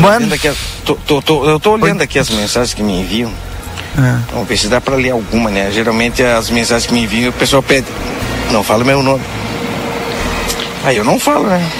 Mano. 0.00 0.32
Aqui, 0.32 0.50
tô, 0.84 0.94
tô, 0.94 1.20
tô, 1.20 1.44
eu 1.44 1.60
tô 1.60 1.72
olhando 1.72 2.02
aqui 2.02 2.18
as 2.18 2.30
mensagens 2.30 2.72
que 2.72 2.82
me 2.82 3.00
enviam. 3.00 3.32
É. 3.98 4.32
Vamos 4.32 4.48
ver 4.48 4.56
se 4.56 4.68
dá 4.68 4.80
para 4.80 4.94
ler 4.94 5.10
alguma, 5.10 5.50
né? 5.50 5.70
Geralmente 5.72 6.22
as 6.22 6.50
mensagens 6.50 6.86
que 6.86 6.94
me 6.94 7.02
enviam, 7.02 7.30
o 7.30 7.32
pessoal 7.32 7.62
pede. 7.62 7.86
Não 8.50 8.62
fala 8.62 8.84
meu 8.84 9.02
nome. 9.02 9.22
Aí 10.88 10.96
eu 10.96 11.04
não 11.04 11.20
falo, 11.20 11.46
né? 11.46 11.70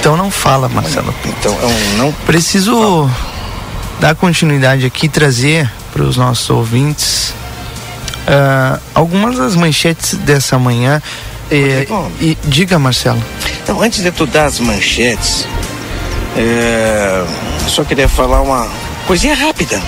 Então 0.00 0.16
não 0.16 0.28
fala, 0.28 0.68
Marcelo. 0.68 1.14
Então 1.24 1.56
eu 1.62 1.70
não. 1.98 2.12
Preciso 2.26 3.08
dar 4.00 4.16
continuidade 4.16 4.84
aqui 4.84 5.08
trazer 5.08 5.70
para 5.92 6.02
os 6.02 6.16
nossos 6.16 6.50
ouvintes 6.50 7.32
uh, 8.26 8.80
algumas 8.92 9.36
das 9.36 9.54
manchetes 9.54 10.14
dessa 10.14 10.58
manhã. 10.58 11.00
Eh, 11.48 11.86
e, 12.20 12.36
diga, 12.44 12.76
Marcelo. 12.76 13.22
Então, 13.62 13.80
antes 13.80 14.02
de 14.02 14.10
tu 14.10 14.26
dar 14.26 14.46
as 14.46 14.58
manchetes, 14.58 15.46
é, 16.36 17.24
só 17.68 17.84
queria 17.84 18.08
falar 18.08 18.40
uma 18.40 18.68
coisinha 19.06 19.34
rápida. 19.34 19.80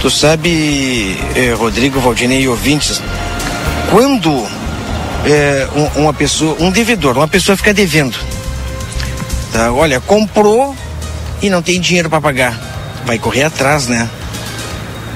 Tu 0.00 0.10
sabe, 0.10 1.16
eh, 1.34 1.54
Rodrigo, 1.58 2.00
Valdinei 2.00 2.42
e 2.42 2.48
ouvintes, 2.48 3.00
quando 3.90 4.46
é, 5.24 5.68
um, 5.74 6.02
uma 6.02 6.12
pessoa, 6.12 6.56
um 6.60 6.70
devedor, 6.70 7.16
uma 7.16 7.28
pessoa 7.28 7.56
fica 7.56 7.72
devendo. 7.72 8.18
Tá? 9.52 9.72
Olha, 9.72 10.00
comprou 10.00 10.74
e 11.40 11.50
não 11.50 11.62
tem 11.62 11.80
dinheiro 11.80 12.08
para 12.08 12.20
pagar. 12.20 12.58
Vai 13.04 13.18
correr 13.18 13.44
atrás, 13.44 13.86
né? 13.86 14.08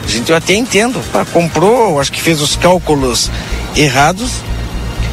Gente 0.07 0.31
eu 0.31 0.37
até 0.37 0.55
entendo. 0.55 1.01
Pá, 1.13 1.25
comprou, 1.25 2.01
acho 2.01 2.13
que 2.13 2.21
fez 2.21 2.41
os 2.41 2.57
cálculos 2.57 3.31
errados 3.75 4.31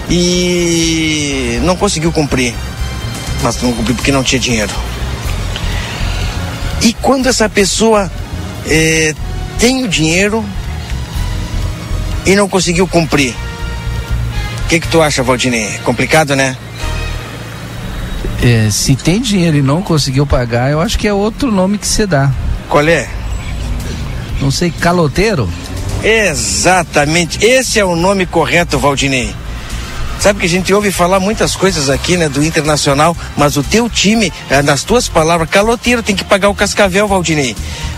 e 0.10 1.60
não 1.64 1.76
conseguiu 1.76 2.12
cumprir. 2.12 2.54
Mas 3.42 3.62
não 3.62 3.74
cumpriu 3.74 3.96
porque 3.96 4.12
não 4.12 4.24
tinha 4.24 4.40
dinheiro. 4.40 4.74
E 6.82 6.94
quando 6.94 7.28
essa 7.28 7.48
pessoa 7.48 8.12
é, 8.68 9.16
tem 9.58 9.84
o 9.84 9.88
dinheiro 9.88 10.44
e 12.26 12.36
não 12.36 12.48
conseguiu 12.48 12.88
cumprir, 12.88 13.34
que, 14.74 14.80
que 14.80 14.88
tu 14.88 15.04
acha, 15.04 15.22
Valdinei? 15.22 15.70
Complicado, 15.84 16.36
né? 16.36 16.58
É, 18.42 18.70
se 18.72 18.96
tem 18.96 19.22
dinheiro 19.22 19.58
e 19.58 19.62
não 19.62 19.84
conseguiu 19.84 20.26
pagar, 20.26 20.72
eu 20.72 20.82
acho 20.82 20.98
que 20.98 21.08
é 21.08 21.14
outro 21.14 21.52
nome 21.52 21.78
que 21.78 21.86
se 21.86 22.08
dá. 22.08 22.32
Qual 22.68 22.88
é? 22.88 23.08
Não 24.42 24.50
sei, 24.50 24.72
caloteiro? 24.72 25.48
Exatamente, 26.04 27.46
esse 27.46 27.80
é 27.80 27.86
o 27.86 27.96
nome 27.96 28.26
correto, 28.26 28.80
Valdinei. 28.80 29.36
Sabe 30.20 30.40
que 30.40 30.48
a 30.48 30.50
gente 30.50 30.74
ouve 30.74 30.92
falar 30.92 31.20
muitas 31.20 31.56
coisas 31.56 31.88
aqui, 31.88 32.18
né, 32.18 32.28
do 32.28 32.44
Internacional, 32.44 33.16
mas 33.38 33.58
o 33.58 33.64
teu 33.64 33.88
time, 33.88 34.34
eh, 34.50 34.64
nas 34.64 34.84
tuas 34.84 35.08
palavras, 35.08 35.50
caloteiro, 35.50 36.02
tem 36.02 36.16
que 36.16 36.24
pagar 36.24 36.50
o 36.50 36.56
Cascavel, 36.56 37.08
Valdinei. 37.08 37.56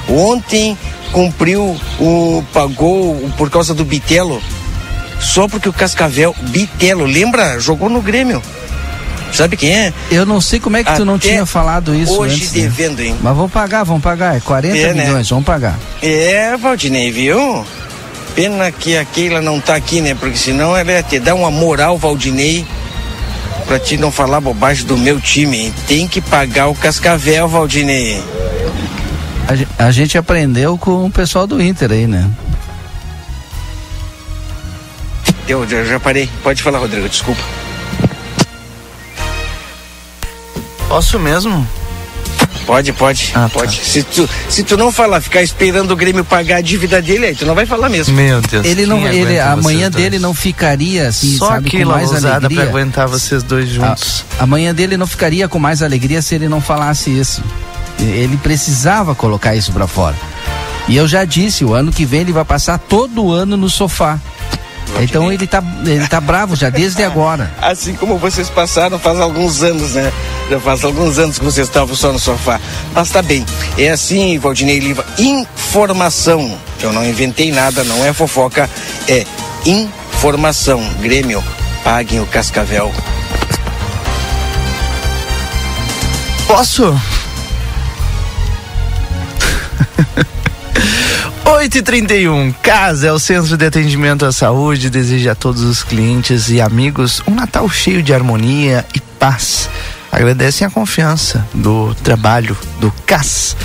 Ontem 0.10 0.78
cumpriu 1.14 1.78
o 2.00 2.44
pagou 2.52 3.30
por 3.38 3.50
causa 3.50 3.74
do 3.74 3.86
Bitelo 3.86 4.42
só 5.20 5.48
porque 5.48 5.70
o 5.70 5.74
Cascavel, 5.74 6.36
Bitelo, 6.50 7.06
lembra? 7.06 7.60
Jogou 7.60 7.90
no 7.90 8.02
Grêmio. 8.02 8.42
Sabe 9.36 9.58
quem 9.58 9.72
é? 9.72 9.94
Eu 10.10 10.26
não 10.26 10.40
sei 10.40 10.60
como 10.60 10.78
é 10.78 10.84
que 10.84 10.90
Até 10.90 11.00
tu 11.00 11.06
não 11.06 11.20
tinha 11.20 11.46
falado 11.46 11.94
isso 11.94 12.18
hoje 12.18 12.36
antes. 12.36 12.52
Hoje 12.52 12.62
devendo, 12.62 13.02
hein? 13.02 13.18
Mas 13.22 13.36
vamos 13.36 13.52
pagar, 13.52 13.84
vamos 13.84 14.02
pagar. 14.02 14.38
É 14.38 14.40
40 14.40 14.78
é, 14.78 14.94
né? 14.94 15.06
milhões, 15.06 15.30
vamos 15.30 15.46
pagar. 15.46 15.78
É, 16.02 16.56
Valdinei, 16.56 17.12
viu? 17.12 17.66
Pena 18.34 18.72
que 18.72 18.98
a 18.98 19.04
Keila 19.04 19.42
não 19.42 19.60
tá 19.60 19.76
aqui, 19.76 20.00
né? 20.00 20.16
Porque 20.16 20.38
senão 20.38 20.76
ela 20.76 20.92
ia 20.92 21.04
te 21.04 21.20
dar 21.20 21.36
uma 21.36 21.52
moral, 21.52 21.98
Valdinei. 21.98 22.66
pra 23.68 23.78
ti 23.78 23.98
não 23.98 24.12
falar 24.12 24.40
bobagem 24.40 24.86
do 24.86 24.98
meu 24.98 25.20
time. 25.20 25.74
Tem 25.88 26.08
que 26.08 26.22
pagar 26.22 26.68
o 26.68 26.76
Cascavel, 26.76 27.48
Valdinei. 27.48 28.24
A, 29.78 29.86
a 29.88 29.92
gente 29.92 30.18
aprendeu 30.18 30.78
com 30.78 31.06
o 31.06 31.12
pessoal 31.12 31.46
do 31.46 31.62
Inter 31.62 31.92
aí, 31.92 32.08
né? 32.08 32.30
Eu 35.48 35.68
já, 35.68 35.84
já 35.84 36.00
parei. 36.00 36.30
Pode 36.44 36.62
falar, 36.64 36.80
Rodrigo, 36.80 37.08
desculpa. 37.08 37.42
Posso 40.88 41.20
mesmo? 41.20 41.68
Pode, 42.66 42.92
pode, 42.94 43.32
Ah, 43.36 43.42
tá. 43.42 43.50
pode. 43.50 43.76
Se, 43.76 44.02
tu, 44.02 44.28
se 44.50 44.64
tu 44.64 44.76
não 44.76 44.92
falar, 44.92 45.22
ficar 45.22 45.44
esperando 45.44 45.92
o 45.92 45.96
Grêmio 45.96 46.26
pagar 46.26 46.58
a 46.58 46.62
dívida 46.62 47.00
dele, 47.00 47.28
aí 47.28 47.36
tu 47.36 47.46
não 47.46 47.54
vai 47.54 47.66
falar 47.68 47.90
mesmo. 47.90 48.16
Meu 48.16 48.42
Deus. 48.42 48.66
Ele 48.66 48.88
não, 48.88 49.08
ele, 49.08 49.40
a 49.40 49.56
manhã 49.56 49.92
dois? 49.92 50.04
dele 50.04 50.18
não 50.18 50.34
ficaria 50.34 51.08
assim, 51.10 51.38
Só 51.38 51.50
sabe, 51.50 51.70
com 51.70 51.86
mais 51.86 52.10
ousada 52.10 52.30
pra 52.40 52.48
alegria. 52.48 52.64
aguentar 52.64 53.08
vocês 53.08 53.44
dois 53.44 53.70
juntos. 53.70 54.26
A, 54.40 54.44
a 54.44 54.48
manhã 54.48 54.74
dele 54.74 54.98
não 54.98 55.06
ficaria 55.06 55.48
com 55.48 55.60
mais 55.60 55.84
alegria 55.84 56.24
se 56.24 56.34
ele 56.34 56.50
não 56.50 56.60
falasse 56.60 57.12
isso. 57.12 57.44
Ele 58.00 58.36
precisava 58.38 59.14
colocar 59.14 59.56
isso 59.56 59.72
pra 59.72 59.86
fora. 59.86 60.16
E 60.88 60.98
eu 60.98 61.08
já 61.08 61.24
disse, 61.24 61.64
o 61.64 61.74
ano 61.74 61.92
que 61.92 62.04
vem 62.06 62.22
ele 62.22 62.32
vai 62.34 62.46
passar 62.46 62.80
todo 62.80 63.26
o 63.26 63.32
ano 63.32 63.56
no 63.56 63.70
sofá. 63.70 64.20
Então 65.02 65.32
ele 65.32 65.46
tá, 65.46 65.62
ele 65.86 66.08
tá 66.08 66.22
bravo 66.22 66.56
já 66.56 66.70
desde 66.70 67.02
agora. 67.04 67.52
Assim 67.62 67.94
como 67.96 68.18
vocês 68.18 68.50
passaram 68.50 68.98
faz 68.98 69.20
alguns 69.20 69.64
anos, 69.64 69.94
né? 69.94 70.12
Já 70.50 70.60
faz 70.60 70.84
alguns 70.84 71.18
anos 71.18 71.40
que 71.40 71.46
vocês 71.46 71.68
estavam 71.68 71.96
só 71.96 72.12
no 72.12 72.20
sofá. 72.20 72.60
Mas 72.94 73.10
tá 73.10 73.22
bem. 73.22 73.46
É 73.78 73.90
assim, 73.90 74.38
Valdinei 74.40 74.80
Liva. 74.80 75.06
Informação. 75.18 76.58
Eu 76.82 76.94
não 76.94 77.06
inventei 77.06 77.52
nada, 77.52 77.84
não 77.84 78.06
é 78.06 78.14
fofoca. 78.14 78.70
É 79.08 79.26
informação. 79.66 80.82
Grêmio, 81.02 81.44
paguem 81.84 82.22
o 82.22 82.26
Cascavel. 82.26 82.92
Posso? 86.48 86.96
8 91.48 91.78
e 91.78 91.82
31 91.84 92.52
Casa 92.54 93.08
é 93.08 93.12
o 93.12 93.20
centro 93.20 93.56
de 93.56 93.66
atendimento 93.66 94.26
à 94.26 94.32
saúde. 94.32 94.90
Deseja 94.90 95.34
a 95.34 95.36
todos 95.36 95.62
os 95.62 95.84
clientes 95.84 96.50
e 96.50 96.60
amigos 96.60 97.22
um 97.28 97.36
Natal 97.36 97.70
cheio 97.70 98.02
de 98.02 98.14
harmonia 98.14 98.84
e 98.96 99.00
paz. 99.00 99.70
Agradecem 100.12 100.66
a 100.66 100.72
confiança 100.72 101.48
do 101.54 101.94
trabalho 102.04 102.58
do 102.80 102.92
CAS. 103.06 103.56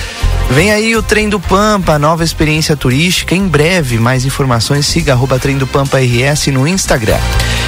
Vem 0.51 0.73
aí 0.73 0.97
o 0.97 1.03
Trem 1.03 1.29
do 1.29 1.39
Pampa, 1.39 1.97
nova 1.97 2.25
experiência 2.25 2.77
turística. 2.77 3.37
Em 3.37 3.47
breve, 3.47 3.99
mais 3.99 4.25
informações, 4.25 4.85
siga 4.85 5.13
arroba 5.13 5.39
Trem 5.39 5.57
do 5.57 5.67
Pampa 5.67 5.99
RS 5.99 6.49
no 6.49 6.67
Instagram. 6.67 7.19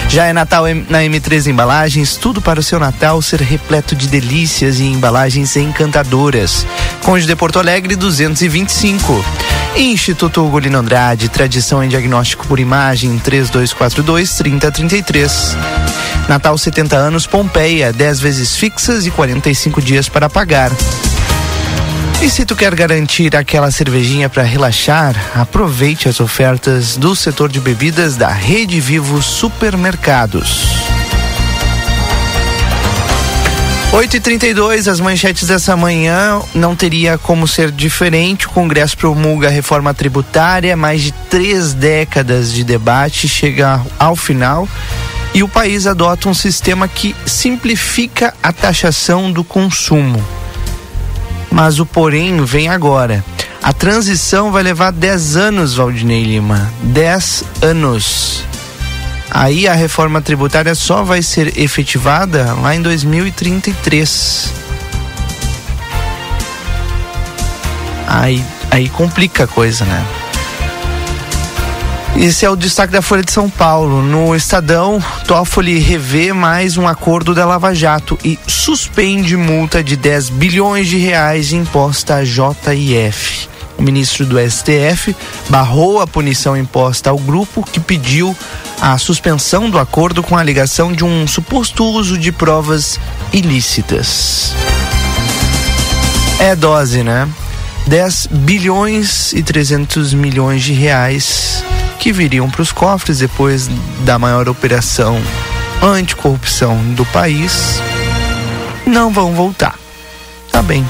Já 0.08 0.26
é 0.26 0.32
Natal 0.32 0.64
na 0.88 0.98
M3 0.98 1.46
Embalagens, 1.46 2.16
tudo 2.16 2.42
para 2.42 2.58
o 2.58 2.62
seu 2.62 2.80
Natal 2.80 3.22
ser 3.22 3.40
repleto 3.40 3.94
de 3.94 4.08
delícias 4.08 4.80
e 4.80 4.84
embalagens 4.84 5.56
encantadoras. 5.56 6.66
Conde 7.02 7.24
de 7.24 7.36
Porto 7.36 7.60
Alegre 7.60 7.94
225. 7.94 9.24
Instituto 9.76 10.44
Ugolino 10.44 10.78
Andrade, 10.78 11.28
tradição 11.28 11.82
em 11.84 11.88
diagnóstico 11.88 12.48
por 12.48 12.58
imagem 12.58 13.16
3242 13.16 14.34
3033. 14.34 15.56
Natal 16.28 16.58
70 16.58 16.96
anos 16.96 17.26
Pompeia, 17.28 17.92
10 17.92 18.20
vezes 18.20 18.56
fixas 18.56 19.06
e 19.06 19.10
45 19.10 19.80
dias 19.80 20.08
para 20.08 20.28
pagar. 20.28 20.72
E 22.22 22.30
se 22.30 22.46
tu 22.46 22.54
quer 22.54 22.72
garantir 22.72 23.34
aquela 23.34 23.68
cervejinha 23.72 24.28
para 24.28 24.44
relaxar, 24.44 25.16
aproveite 25.34 26.08
as 26.08 26.20
ofertas 26.20 26.96
do 26.96 27.16
setor 27.16 27.50
de 27.50 27.58
bebidas 27.58 28.14
da 28.14 28.28
Rede 28.28 28.78
Vivo 28.78 29.20
Supermercados. 29.20 30.68
8 33.92 34.16
e 34.16 34.20
32 34.20 34.86
as 34.86 35.00
manchetes 35.00 35.48
dessa 35.48 35.76
manhã 35.76 36.40
não 36.54 36.76
teria 36.76 37.18
como 37.18 37.48
ser 37.48 37.72
diferente. 37.72 38.46
O 38.46 38.50
Congresso 38.50 38.96
promulga 38.96 39.48
a 39.48 39.50
reforma 39.50 39.92
tributária, 39.92 40.76
mais 40.76 41.02
de 41.02 41.10
três 41.28 41.74
décadas 41.74 42.52
de 42.52 42.62
debate 42.62 43.26
chega 43.26 43.84
ao 43.98 44.14
final 44.14 44.68
e 45.34 45.42
o 45.42 45.48
país 45.48 45.88
adota 45.88 46.28
um 46.28 46.34
sistema 46.34 46.86
que 46.86 47.16
simplifica 47.26 48.32
a 48.40 48.52
taxação 48.52 49.32
do 49.32 49.42
consumo. 49.42 50.24
Mas 51.52 51.78
o 51.78 51.86
porém 51.86 52.44
vem 52.44 52.68
agora. 52.68 53.24
A 53.62 53.72
transição 53.72 54.50
vai 54.50 54.62
levar 54.62 54.90
10 54.90 55.36
anos, 55.36 55.74
Valdinei 55.74 56.24
Lima. 56.24 56.72
10 56.82 57.44
anos. 57.62 58.44
Aí 59.30 59.68
a 59.68 59.74
reforma 59.74 60.20
tributária 60.20 60.74
só 60.74 61.04
vai 61.04 61.22
ser 61.22 61.58
efetivada 61.58 62.54
lá 62.54 62.74
em 62.74 62.82
2033. 62.82 64.50
Aí, 68.06 68.44
aí 68.70 68.88
complica 68.88 69.44
a 69.44 69.46
coisa, 69.46 69.84
né? 69.84 70.04
Esse 72.16 72.44
é 72.44 72.50
o 72.50 72.54
destaque 72.54 72.92
da 72.92 73.02
Folha 73.02 73.22
de 73.22 73.32
São 73.32 73.48
Paulo. 73.48 74.02
No 74.02 74.36
Estadão, 74.36 75.02
Toffoli 75.26 75.78
revê 75.78 76.32
mais 76.32 76.76
um 76.76 76.86
acordo 76.86 77.34
da 77.34 77.44
Lava 77.44 77.74
Jato 77.74 78.18
e 78.22 78.38
suspende 78.46 79.36
multa 79.36 79.82
de 79.82 79.96
10 79.96 80.28
bilhões 80.28 80.88
de 80.88 80.98
reais 80.98 81.52
imposta 81.52 82.16
à 82.16 82.24
JIF. 82.24 83.48
O 83.78 83.82
ministro 83.82 84.26
do 84.26 84.38
STF 84.38 85.16
barrou 85.48 86.00
a 86.00 86.06
punição 86.06 86.56
imposta 86.56 87.10
ao 87.10 87.18
grupo 87.18 87.64
que 87.64 87.80
pediu 87.80 88.36
a 88.80 88.96
suspensão 88.98 89.68
do 89.70 89.78
acordo 89.78 90.22
com 90.22 90.36
a 90.36 90.40
alegação 90.40 90.92
de 90.92 91.04
um 91.04 91.26
suposto 91.26 91.84
uso 91.84 92.18
de 92.18 92.30
provas 92.30 93.00
ilícitas. 93.32 94.54
É 96.38 96.54
dose, 96.54 97.02
né? 97.02 97.28
10 97.86 98.28
bilhões 98.30 99.32
e 99.32 99.42
300 99.42 100.14
milhões 100.14 100.62
de 100.62 100.72
reais 100.72 101.64
que 102.02 102.12
viriam 102.12 102.50
para 102.50 102.62
os 102.62 102.72
cofres 102.72 103.20
depois 103.20 103.70
da 104.00 104.18
maior 104.18 104.48
operação 104.48 105.22
anticorrupção 105.80 106.76
do 106.94 107.04
país 107.06 107.80
não 108.84 109.12
vão 109.12 109.32
voltar. 109.34 109.78
Tá 110.50 110.60
bem. 110.60 110.84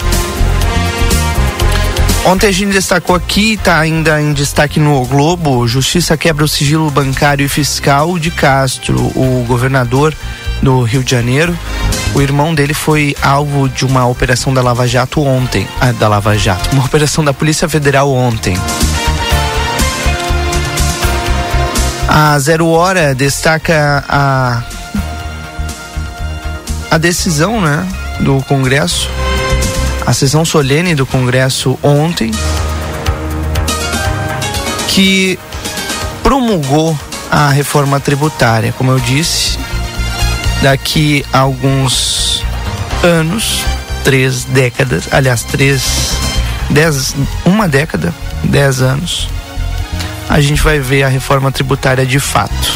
Ontem 2.24 2.46
a 2.46 2.50
gente 2.50 2.72
destacou 2.72 3.14
aqui, 3.14 3.54
está 3.54 3.78
ainda 3.78 4.22
em 4.22 4.32
destaque 4.32 4.80
no 4.80 5.02
O 5.02 5.04
Globo, 5.04 5.68
Justiça 5.68 6.16
quebra 6.16 6.46
o 6.46 6.48
sigilo 6.48 6.90
bancário 6.90 7.44
e 7.44 7.48
fiscal 7.48 8.18
de 8.18 8.30
Castro, 8.30 8.96
o 9.14 9.44
governador 9.46 10.14
do 10.62 10.82
Rio 10.82 11.04
de 11.04 11.10
Janeiro. 11.10 11.54
O 12.14 12.22
irmão 12.22 12.54
dele 12.54 12.72
foi 12.72 13.14
alvo 13.20 13.68
de 13.68 13.84
uma 13.84 14.06
operação 14.06 14.54
da 14.54 14.62
Lava 14.62 14.88
Jato 14.88 15.20
ontem. 15.20 15.68
Ah, 15.78 15.92
da 15.92 16.08
Lava 16.08 16.38
Jato. 16.38 16.70
Uma 16.72 16.86
operação 16.86 17.22
da 17.22 17.34
Polícia 17.34 17.68
Federal 17.68 18.10
ontem. 18.10 18.56
A 22.14 22.38
Zero 22.38 22.68
Hora 22.68 23.14
destaca 23.14 24.04
a, 24.06 24.62
a 26.90 26.98
decisão 26.98 27.58
né, 27.58 27.88
do 28.20 28.42
Congresso, 28.42 29.08
a 30.04 30.12
sessão 30.12 30.44
solene 30.44 30.94
do 30.94 31.06
Congresso 31.06 31.78
ontem, 31.82 32.30
que 34.88 35.38
promulgou 36.22 36.98
a 37.30 37.48
reforma 37.48 37.98
tributária. 37.98 38.74
Como 38.76 38.90
eu 38.90 39.00
disse, 39.00 39.58
daqui 40.60 41.24
a 41.32 41.38
alguns 41.38 42.44
anos, 43.02 43.64
três 44.04 44.44
décadas, 44.44 45.04
aliás, 45.10 45.44
três, 45.44 46.10
dez, 46.68 47.16
uma 47.46 47.66
década, 47.66 48.12
dez 48.44 48.82
anos, 48.82 49.30
a 50.28 50.40
gente 50.40 50.62
vai 50.62 50.78
ver 50.78 51.02
a 51.02 51.08
reforma 51.08 51.50
tributária 51.50 52.06
de 52.06 52.18
fato. 52.18 52.72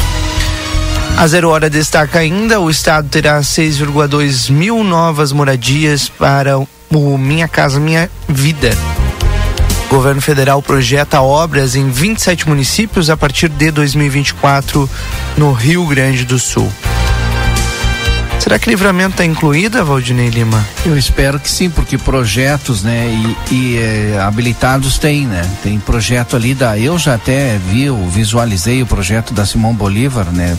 A 1.16 1.26
Zero 1.26 1.48
Hora 1.48 1.70
destaca 1.70 2.18
ainda: 2.18 2.60
o 2.60 2.70
Estado 2.70 3.08
terá 3.08 3.40
6,2 3.40 4.50
mil 4.50 4.84
novas 4.84 5.32
moradias 5.32 6.08
para 6.08 6.58
o 6.58 7.18
Minha 7.18 7.48
Casa 7.48 7.80
Minha 7.80 8.10
Vida. 8.28 8.70
O 9.86 9.94
governo 9.94 10.20
federal 10.20 10.60
projeta 10.60 11.20
obras 11.20 11.74
em 11.76 11.88
27 11.88 12.48
municípios 12.48 13.08
a 13.08 13.16
partir 13.16 13.48
de 13.48 13.70
2024 13.70 14.90
no 15.36 15.52
Rio 15.52 15.86
Grande 15.86 16.24
do 16.24 16.38
Sul. 16.38 16.70
Será 18.46 18.60
que 18.60 18.70
livramento 18.70 19.10
está 19.14 19.24
incluída, 19.24 19.82
Valdinei 19.82 20.28
Lima? 20.28 20.64
Eu 20.84 20.96
espero 20.96 21.40
que 21.40 21.50
sim, 21.50 21.68
porque 21.68 21.98
projetos, 21.98 22.80
né, 22.84 23.08
e, 23.50 23.52
e, 23.52 23.76
eh, 23.76 24.20
habilitados 24.22 24.98
tem, 24.98 25.26
né? 25.26 25.42
Tem 25.64 25.80
projeto 25.80 26.36
ali 26.36 26.54
da. 26.54 26.78
Eu 26.78 26.96
já 26.96 27.14
até 27.16 27.58
vi, 27.58 27.82
eu 27.86 27.96
visualizei 28.08 28.80
o 28.84 28.86
projeto 28.86 29.34
da 29.34 29.44
Simão 29.44 29.74
Bolívar, 29.74 30.26
né? 30.30 30.56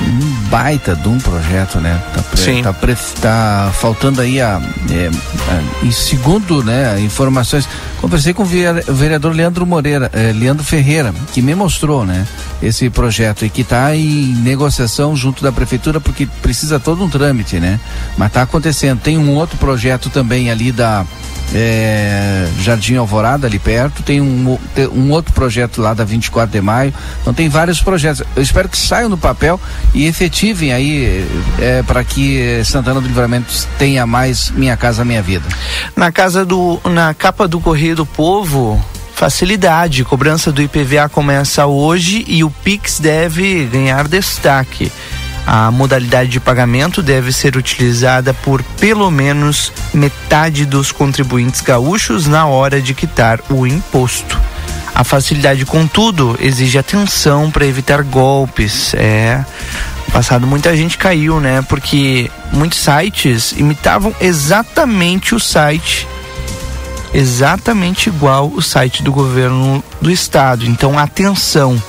Um 0.00 0.48
baita 0.48 0.94
de 0.94 1.08
um 1.08 1.18
projeto, 1.18 1.80
né? 1.80 2.00
Tá, 2.14 2.22
pre- 2.22 2.40
Sim. 2.40 2.62
tá, 2.62 2.72
pre- 2.72 2.94
tá 3.20 3.72
faltando 3.80 4.20
aí 4.20 4.40
a. 4.40 4.60
eh, 4.92 5.10
a- 5.50 5.84
e 5.84 5.90
segundo, 5.92 6.62
né, 6.62 7.00
informações. 7.00 7.68
Conversei 8.04 8.34
com 8.34 8.42
o 8.42 8.46
vere- 8.46 8.84
o 8.86 8.92
vereador 8.92 9.32
Leandro 9.34 9.64
Moreira, 9.64 10.10
eh, 10.12 10.30
Leandro 10.34 10.62
Ferreira, 10.62 11.14
que 11.32 11.40
me 11.40 11.54
mostrou, 11.54 12.04
né? 12.04 12.26
esse 12.62 12.88
projeto 12.88 13.44
e 13.44 13.50
que 13.50 13.60
está 13.60 13.94
em 13.94 14.32
negociação 14.42 15.14
junto 15.14 15.42
da 15.42 15.52
prefeitura 15.52 16.00
porque 16.00 16.24
precisa 16.40 16.80
todo 16.80 17.04
um 17.04 17.10
trâmite, 17.10 17.60
né? 17.60 17.78
Mas 18.16 18.28
está 18.28 18.40
acontecendo. 18.42 19.00
Tem 19.00 19.18
um 19.18 19.34
outro 19.34 19.58
projeto 19.58 20.08
também 20.08 20.50
ali 20.50 20.72
da 20.72 21.04
é, 21.52 22.48
Jardim 22.60 22.96
Alvorada 22.96 23.46
ali 23.46 23.58
perto, 23.58 24.02
tem 24.02 24.18
um, 24.20 24.58
tem 24.74 24.88
um 24.88 25.10
outro 25.10 25.34
projeto 25.34 25.82
lá 25.82 25.92
da 25.92 26.04
24 26.04 26.50
de 26.50 26.60
maio, 26.62 26.94
então 27.20 27.34
tem 27.34 27.48
vários 27.50 27.82
projetos. 27.82 28.22
Eu 28.34 28.42
espero 28.42 28.66
que 28.68 28.78
saiam 28.78 29.10
no 29.10 29.18
papel 29.18 29.60
e 29.92 30.06
efetivem 30.06 30.72
aí 30.72 31.26
é, 31.60 31.82
para 31.82 32.02
que 32.02 32.62
Santana 32.64 32.98
do 33.00 33.06
Livramento 33.06 33.52
tenha 33.78 34.06
mais 34.06 34.50
Minha 34.50 34.76
Casa 34.76 35.04
Minha 35.04 35.20
Vida. 35.22 35.44
Na 35.94 36.10
casa 36.10 36.46
do, 36.46 36.80
na 36.84 37.12
capa 37.12 37.46
do 37.46 37.60
Correio 37.60 37.93
do 37.94 38.04
Povo, 38.04 38.82
facilidade. 39.14 40.04
Cobrança 40.04 40.50
do 40.50 40.60
IPVA 40.60 41.08
começa 41.08 41.66
hoje 41.66 42.24
e 42.26 42.42
o 42.42 42.50
Pix 42.50 42.98
deve 43.00 43.66
ganhar 43.66 44.08
destaque. 44.08 44.90
A 45.46 45.70
modalidade 45.70 46.30
de 46.30 46.40
pagamento 46.40 47.02
deve 47.02 47.32
ser 47.32 47.56
utilizada 47.56 48.32
por 48.32 48.62
pelo 48.62 49.10
menos 49.10 49.72
metade 49.92 50.64
dos 50.64 50.90
contribuintes 50.90 51.60
gaúchos 51.60 52.26
na 52.26 52.46
hora 52.46 52.80
de 52.80 52.94
quitar 52.94 53.40
o 53.50 53.66
imposto. 53.66 54.40
A 54.94 55.04
facilidade, 55.04 55.66
contudo, 55.66 56.36
exige 56.40 56.78
atenção 56.78 57.50
para 57.50 57.66
evitar 57.66 58.02
golpes. 58.02 58.94
É, 58.94 59.44
passado 60.12 60.46
muita 60.46 60.76
gente 60.76 60.96
caiu, 60.96 61.40
né? 61.40 61.62
Porque 61.68 62.30
muitos 62.52 62.78
sites 62.78 63.52
imitavam 63.52 64.14
exatamente 64.20 65.34
o 65.34 65.40
site 65.40 66.06
exatamente 67.14 68.08
igual 68.08 68.52
o 68.54 68.60
site 68.60 69.02
do 69.02 69.12
governo 69.12 69.82
do 70.02 70.10
estado. 70.10 70.66
Então, 70.66 70.98
atenção. 70.98 71.80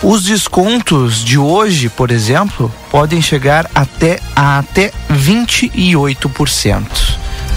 Os 0.00 0.22
descontos 0.22 1.24
de 1.24 1.36
hoje, 1.38 1.88
por 1.88 2.12
exemplo, 2.12 2.72
podem 2.88 3.20
chegar 3.20 3.68
até 3.74 4.20
a 4.36 4.58
até 4.58 4.92
28%. 5.10 6.84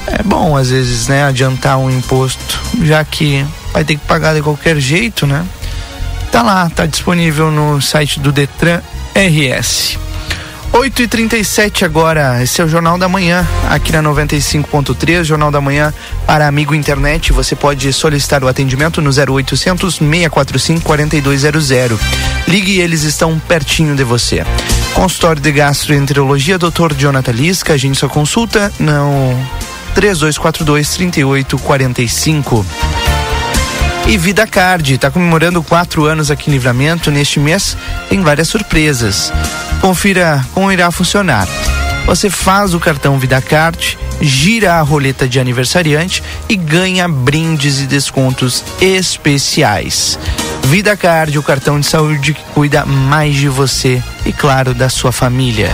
É 0.07 0.23
bom 0.23 0.57
às 0.57 0.71
vezes, 0.71 1.07
né, 1.07 1.23
adiantar 1.23 1.77
um 1.77 1.91
imposto, 1.91 2.59
já 2.81 3.03
que 3.03 3.45
vai 3.71 3.83
ter 3.83 3.95
que 3.95 4.05
pagar 4.07 4.33
de 4.33 4.41
qualquer 4.41 4.79
jeito, 4.79 5.27
né? 5.27 5.45
Tá 6.31 6.41
lá, 6.41 6.67
tá 6.69 6.87
disponível 6.87 7.51
no 7.51 7.79
site 7.79 8.19
do 8.19 8.31
Detran 8.31 8.81
RS. 9.13 9.99
8 10.73 11.01
e 11.01 11.07
37 11.07 11.83
agora, 11.83 12.41
esse 12.41 12.61
é 12.61 12.63
o 12.63 12.67
Jornal 12.67 12.97
da 12.97 13.09
Manhã, 13.09 13.45
aqui 13.69 13.91
na 13.91 14.01
95.3, 14.01 15.25
Jornal 15.25 15.51
da 15.51 15.59
Manhã 15.59 15.93
para 16.25 16.47
amigo 16.47 16.73
internet. 16.73 17.33
Você 17.33 17.57
pode 17.57 17.91
solicitar 17.91 18.41
o 18.41 18.47
atendimento 18.47 19.01
no 19.01 19.09
0800 19.09 19.95
645 19.95 20.81
4200. 20.81 21.99
Ligue 22.47 22.79
eles 22.79 23.03
estão 23.03 23.37
pertinho 23.37 23.97
de 23.97 24.05
você. 24.05 24.45
Consultório 24.93 25.41
de 25.41 25.51
Gastroenterologia, 25.51 26.57
Dr. 26.57 26.93
Jonathan 26.97 27.31
Lisca, 27.33 27.73
a 27.73 27.77
gente 27.77 27.99
só 27.99 28.07
consulta 28.07 28.71
no 28.79 29.37
3242 29.93 30.89
3845. 30.93 32.65
E 34.07 34.17
Vida 34.17 34.45
Card 34.45 34.95
está 34.95 35.09
comemorando 35.09 35.63
quatro 35.63 36.05
anos 36.05 36.29
aqui 36.29 36.49
em 36.49 36.53
Livramento. 36.53 37.11
Neste 37.11 37.39
mês 37.39 37.77
tem 38.09 38.21
várias 38.21 38.47
surpresas. 38.47 39.31
Confira 39.79 40.45
como 40.53 40.71
irá 40.71 40.91
funcionar. 40.91 41.47
Você 42.05 42.29
faz 42.29 42.73
o 42.73 42.79
cartão 42.79 43.17
Vida 43.19 43.41
Card, 43.41 43.97
gira 44.19 44.73
a 44.73 44.81
roleta 44.81 45.27
de 45.27 45.39
aniversariante 45.39 46.23
e 46.49 46.55
ganha 46.55 47.07
brindes 47.07 47.79
e 47.79 47.85
descontos 47.85 48.63
especiais. 48.81 50.19
Vida 50.63 50.97
Card, 50.97 51.37
o 51.37 51.43
cartão 51.43 51.79
de 51.79 51.85
saúde 51.85 52.33
que 52.33 52.43
cuida 52.53 52.85
mais 52.85 53.35
de 53.35 53.47
você 53.47 54.01
e, 54.25 54.33
claro, 54.33 54.73
da 54.73 54.89
sua 54.89 55.11
família. 55.11 55.69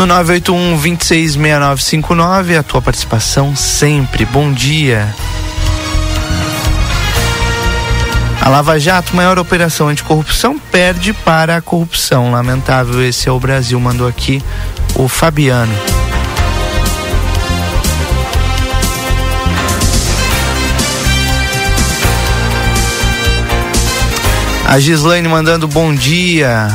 No 0.00 0.06
981 0.06 0.78
266959, 0.78 2.56
a 2.56 2.62
tua 2.62 2.80
participação 2.80 3.54
sempre. 3.54 4.24
Bom 4.24 4.50
dia. 4.50 5.14
A 8.40 8.48
Lava 8.48 8.80
Jato, 8.80 9.14
maior 9.14 9.38
operação 9.38 9.88
anticorrupção, 9.88 10.58
perde 10.58 11.12
para 11.12 11.58
a 11.58 11.60
corrupção. 11.60 12.32
Lamentável, 12.32 13.04
esse 13.06 13.28
é 13.28 13.30
o 13.30 13.38
Brasil, 13.38 13.78
mandou 13.78 14.08
aqui 14.08 14.42
o 14.94 15.06
Fabiano. 15.06 15.74
A 24.66 24.80
Gislaine 24.80 25.28
mandando 25.28 25.68
bom 25.68 25.94
dia. 25.94 26.68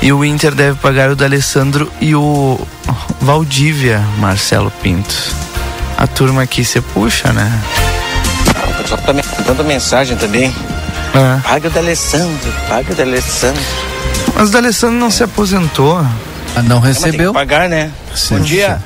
E 0.00 0.12
o 0.12 0.24
Inter 0.24 0.54
deve 0.54 0.78
pagar 0.78 1.10
o 1.10 1.16
D'Alessandro 1.16 1.90
e 2.00 2.14
o 2.14 2.58
Valdívia, 3.20 4.00
Marcelo 4.18 4.70
Pinto. 4.82 5.14
A 5.96 6.06
turma 6.06 6.42
aqui 6.42 6.64
se 6.64 6.80
puxa, 6.80 7.32
né? 7.32 7.50
O 8.68 8.82
pessoal 8.82 9.00
tá 9.02 9.12
me 9.12 9.22
mandando 9.38 9.64
mensagem 9.64 10.16
também. 10.16 10.54
É. 11.14 11.40
Paga 11.46 11.68
o 11.68 11.70
D'Alessandro, 11.70 12.52
paga 12.68 12.92
o 12.92 12.94
D'Alessandro. 12.96 13.62
Mas 14.34 14.48
o 14.48 14.52
D'Alessandro 14.52 14.96
não 14.98 15.10
se 15.10 15.22
aposentou. 15.22 16.04
Ah, 16.54 16.62
não 16.62 16.78
É, 16.78 16.80
tem 16.82 16.92
que 16.94 17.00
recebeu. 17.00 17.32
pagar, 17.32 17.68
né? 17.68 17.90
Sim. 18.14 18.36
Bom 18.38 18.40
dia. 18.44 18.82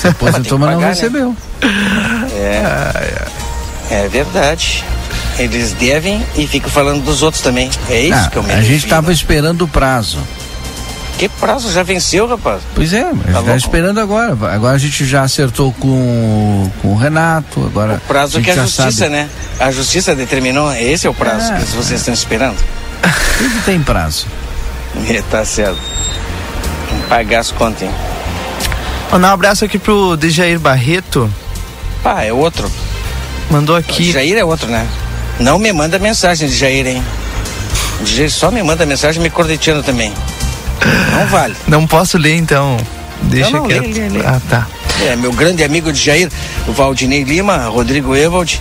Se 0.00 0.08
aposentou, 0.08 0.58
mas 0.58 0.70
não 0.70 0.76
pagar, 0.76 0.88
né? 0.88 0.94
recebeu. 0.94 1.36
É. 2.34 3.26
É 3.90 4.08
verdade. 4.08 4.84
Eles 5.38 5.72
devem 5.72 6.24
e 6.34 6.46
ficam 6.46 6.70
falando 6.70 7.02
dos 7.04 7.22
outros 7.22 7.42
também. 7.42 7.70
É 7.90 8.00
isso 8.00 8.14
Ah, 8.18 8.28
que 8.30 8.36
eu 8.36 8.42
me 8.42 8.52
a 8.52 8.60
gente 8.62 8.84
estava 8.84 9.12
esperando 9.12 9.62
o 9.62 9.68
prazo. 9.68 10.18
Que 11.18 11.28
prazo 11.30 11.72
já 11.72 11.82
venceu, 11.82 12.26
rapaz? 12.26 12.60
Pois 12.74 12.92
é, 12.92 13.00
a 13.02 13.12
gente 13.12 13.32
tá 13.32 13.40
louco? 13.40 13.56
esperando 13.56 14.00
agora. 14.00 14.32
Agora 14.52 14.74
a 14.74 14.78
gente 14.78 15.04
já 15.06 15.22
acertou 15.22 15.72
com, 15.72 16.70
com 16.82 16.88
o 16.88 16.96
Renato, 16.96 17.64
agora 17.64 17.94
O 17.94 18.00
prazo 18.00 18.38
a 18.38 18.42
que 18.42 18.50
a 18.50 18.54
justiça, 18.56 18.92
sabe. 18.92 19.10
né? 19.12 19.28
A 19.58 19.70
justiça 19.70 20.14
determinou, 20.14 20.70
esse 20.74 21.06
é 21.06 21.10
o 21.10 21.14
prazo 21.14 21.52
É. 21.52 21.56
que 21.56 21.64
vocês 21.74 22.00
estão 22.00 22.12
esperando. 22.12 22.56
Tudo 23.38 23.64
tem 23.64 23.80
prazo. 23.82 24.26
É, 25.08 25.22
tá 25.30 25.42
certo. 25.44 25.78
Tem 26.90 26.98
que 27.00 27.06
pagar 27.06 27.40
as 27.40 27.50
contas, 27.50 27.82
hein? 27.82 27.90
Mandar 29.10 29.30
um 29.30 29.34
abraço 29.34 29.64
aqui 29.64 29.78
pro 29.78 30.16
Dejair 30.18 30.58
Barreto. 30.60 31.32
Pá, 32.02 32.24
é 32.24 32.32
outro. 32.32 32.70
Mandou 33.50 33.74
O 33.74 33.78
aqui. 33.78 34.12
Jair 34.12 34.36
é 34.36 34.44
outro, 34.44 34.66
né? 34.68 34.86
Não 35.40 35.58
me 35.58 35.72
manda 35.72 35.98
mensagem 35.98 36.46
de 36.48 36.54
Jair, 36.56 36.86
hein? 36.86 37.02
O 38.02 38.04
Jair 38.06 38.30
só 38.30 38.50
me 38.50 38.62
manda 38.62 38.84
mensagem 38.84 39.22
me 39.22 39.30
corneteando 39.30 39.82
também. 39.82 40.12
Não 41.12 41.26
vale. 41.26 41.54
Não 41.66 41.86
posso 41.86 42.18
ler 42.18 42.36
então. 42.36 42.76
Deixa 43.22 43.50
Não, 43.50 43.60
não, 43.60 43.66
quieto. 43.68 43.82
lê, 43.82 43.92
lê, 43.92 44.08
lê. 44.20 44.26
Ah, 44.26 44.40
tá. 44.48 44.66
É, 45.06 45.16
meu 45.16 45.32
grande 45.32 45.62
amigo 45.64 45.92
de 45.92 45.98
Jair, 46.02 46.30
o 46.66 46.72
Valdinei 46.72 47.22
Lima, 47.22 47.66
Rodrigo 47.66 48.14
Evald, 48.16 48.60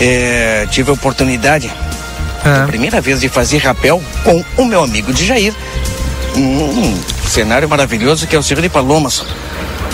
é, 0.00 0.66
tive 0.70 0.90
a 0.90 0.92
oportunidade, 0.94 1.70
Ah, 2.44 2.64
primeira 2.66 3.00
vez, 3.00 3.20
de 3.20 3.28
fazer 3.28 3.58
rapel 3.58 4.00
com 4.22 4.44
o 4.56 4.64
meu 4.64 4.82
amigo 4.84 5.12
de 5.12 5.24
Jair. 5.26 5.52
Um 6.36 6.96
cenário 7.26 7.68
maravilhoso 7.68 8.26
que 8.26 8.36
é 8.36 8.38
o 8.38 8.42
Circo 8.42 8.62
de 8.62 8.68
Palomas. 8.68 9.24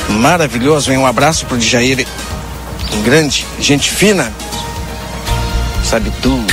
Maravilhoso, 0.09 0.91
hein? 0.93 0.99
Um 0.99 1.07
abraço 1.07 1.47
pro 1.47 1.59
Jair. 1.61 2.07
Um 2.93 3.03
grande, 3.03 3.47
gente 3.61 3.91
fina. 3.91 4.31
Sabe 5.85 6.13
tudo. 6.21 6.53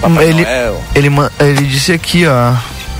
Papai 0.00 0.28
ele, 0.28 0.42
Noel. 0.42 0.82
ele, 0.94 1.10
ele 1.40 1.66
disse 1.66 1.92
aqui, 1.92 2.24
ó. 2.26 2.52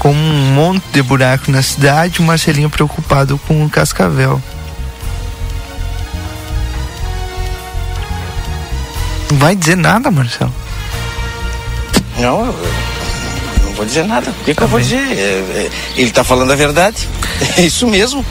Com 0.05 0.12
um 0.12 0.53
monte 0.53 0.85
de 0.93 1.03
buraco 1.03 1.51
na 1.51 1.62
cidade, 1.62 2.21
o 2.21 2.23
Marcelinho 2.25 2.69
preocupado 2.69 3.40
com 3.49 3.64
o 3.64 3.71
Cascavel. 3.71 4.38
Não 9.31 9.38
vai 9.38 9.57
dizer 9.57 9.79
nada, 9.79 10.11
Marcelo. 10.11 10.53
Não, 12.19 12.45
eu 12.45 12.55
não 13.64 13.73
vou 13.73 13.87
dizer 13.87 14.05
nada. 14.05 14.31
O 14.31 14.45
que, 14.45 14.55
que 14.55 14.62
eu 14.62 14.69
vou 14.69 14.79
dizer? 14.79 14.99
É, 14.99 15.23
é, 15.23 15.71
ele 15.97 16.11
tá 16.11 16.23
falando 16.23 16.53
a 16.53 16.55
verdade. 16.55 17.09
É 17.57 17.62
isso 17.62 17.87
mesmo. 17.87 18.23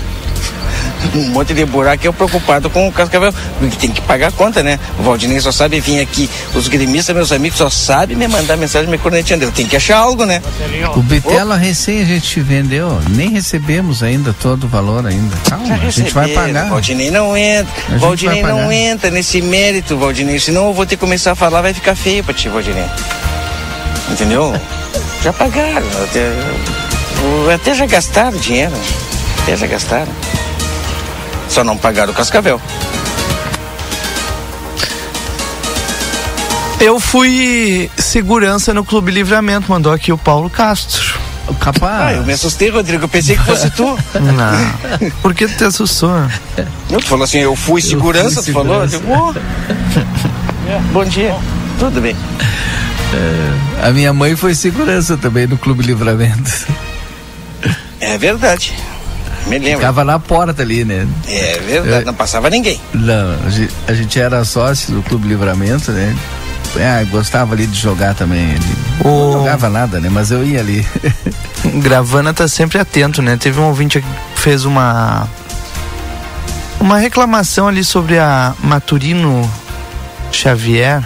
Um 1.16 1.30
monte 1.30 1.54
de 1.54 1.66
buraco 1.66 2.06
eu 2.06 2.14
preocupado 2.14 2.70
com 2.70 2.88
o 2.88 2.92
Cascavel. 2.92 3.34
Porque 3.60 3.78
tem 3.78 3.92
que 3.92 4.02
pagar 4.02 4.28
a 4.28 4.32
conta, 4.32 4.64
né? 4.64 4.80
O 5.00 5.04
Valdinei 5.04 5.40
só 5.40 5.52
sabe 5.52 5.80
vir 5.80 6.00
aqui. 6.00 6.30
Os 6.54 6.68
gremistas, 6.68 7.16
meus 7.16 7.32
amigos, 7.32 7.58
só 7.58 7.70
sabem 7.70 8.16
me 8.16 8.28
mandar 8.28 8.58
mensagem 8.58 8.90
me 8.90 8.98
corneteando. 8.98 9.46
Eu 9.46 9.52
tenho 9.52 9.68
que 9.68 9.76
achar 9.76 9.98
algo, 9.98 10.26
né? 10.26 10.42
O 10.96 11.02
Bitela 11.02 11.58
recém 11.58 12.02
a 12.02 12.06
gente 12.06 12.40
vendeu, 12.42 13.02
nem 13.10 13.30
recebemos 13.30 14.04
ainda 14.04 14.34
todo 14.34 14.66
o 14.66 14.68
valor 14.68 15.06
ainda. 15.06 15.36
Calma, 15.50 15.76
a 15.76 15.90
gente 15.90 16.14
vai 16.14 16.30
pagar. 16.30 16.70
Valdinei 16.70 17.12
não 17.12 17.36
entra. 17.36 17.74
gente 17.90 18.00
Valdinei 18.00 18.44
não 18.44 18.72
entra 18.72 19.10
nesse 19.10 19.42
mérito, 19.42 19.98
Valdinei. 19.98 20.40
Senão 20.40 20.68
eu 20.68 20.74
vou 20.74 20.86
ter 20.86 20.96
que 20.96 21.02
começar 21.02 21.32
a 21.32 21.36
falar, 21.36 21.62
vai 21.62 21.74
ficar 21.74 21.96
feio 21.96 22.24
pra 22.24 22.34
ti, 22.34 22.50
Valdinei. 22.50 22.86
Entendeu? 24.12 24.54
já 25.24 25.32
pagaram. 25.32 25.88
Até, 26.04 26.34
até 27.54 27.74
já 27.74 27.86
gastaram 27.86 28.38
dinheiro. 28.38 28.74
Até 29.42 29.56
já 29.56 29.68
gastaram. 29.68 30.12
Só 31.54 31.64
não 31.64 31.78
pagaram 31.78 32.12
o 32.12 32.16
Cascavel. 32.16 32.60
Eu 36.80 37.00
fui 37.00 37.92
segurança 37.96 38.74
no 38.74 38.84
Clube 38.84 39.12
Livramento, 39.12 39.70
mandou 39.70 39.94
aqui 39.94 40.12
o 40.12 40.18
Paulo 40.18 40.50
Castro. 40.50 41.20
Capaz. 41.60 42.02
Ah, 42.08 42.14
eu 42.14 42.24
me 42.24 42.34
assustei, 42.34 42.70
Rodrigo. 42.70 43.04
Eu 43.04 43.08
pensei 43.08 43.38
que 43.38 43.44
fosse 43.44 43.70
tu. 43.70 43.86
Não. 44.20 45.12
Por 45.22 45.36
que 45.36 45.48
tu 45.48 45.56
te 45.58 45.64
assustou? 45.66 46.10
Não, 46.90 47.00
tu 47.00 47.06
falou 47.06 47.24
assim, 47.24 47.38
eu 47.40 47.56
fui 47.56 47.82
segurança, 47.82 48.42
fui 48.42 48.52
tu 48.52 48.54
falou? 48.54 48.90
segurança. 48.90 49.38
Eu, 49.38 50.80
"Oh." 50.80 50.90
Bom 50.92 51.06
dia. 51.06 51.36
Tudo 51.78 52.02
bem. 52.02 52.16
A 53.84 53.92
minha 53.92 54.12
mãe 54.12 54.36
foi 54.36 54.56
segurança 54.56 55.16
também 55.18 55.46
no 55.46 55.58
Clube 55.58 55.84
Livramento. 55.84 56.52
É 58.00 58.18
verdade. 58.18 58.74
Me 59.48 59.58
lembro. 59.60 59.80
Ficava 59.80 60.04
na 60.04 60.20
porta 60.20 60.62
ali, 60.62 60.84
né? 60.86 61.08
É 61.28 61.60
verdade, 61.60 62.04
É. 62.04 62.06
não 62.06 62.14
passava 62.14 62.50
ninguém. 62.50 62.80
Não, 62.94 63.36
a 63.46 63.50
gente, 63.50 63.74
a 63.88 63.94
gente 63.94 64.20
era 64.20 64.44
sócio 64.46 64.94
do 64.94 65.02
Clube 65.04 65.28
Livramento, 65.28 65.92
né? 65.92 66.16
É, 66.76 67.04
gostava 67.06 67.54
ali 67.54 67.68
de 67.68 67.80
jogar 67.80 68.16
também. 68.16 68.52
ali. 68.52 68.76
Não 69.04 69.34
jogava 69.34 69.70
nada, 69.70 70.00
né? 70.00 70.10
Mas 70.10 70.32
eu 70.32 70.44
ia 70.44 70.60
ali. 70.60 70.86
Gravana 71.84 72.34
tá 72.34 72.48
sempre 72.48 72.80
atento, 72.80 73.22
né? 73.22 73.38
Teve 73.38 73.60
um 73.60 73.66
ouvinte 73.68 74.02
que 74.02 74.08
fez 74.42 74.66
uma 74.66 75.28
uma 76.80 76.98
reclamação 76.98 77.68
ali 77.68 77.84
sobre 77.84 78.18
a 78.18 78.54
Maturino 78.64 79.50
Xavier. 80.32 81.04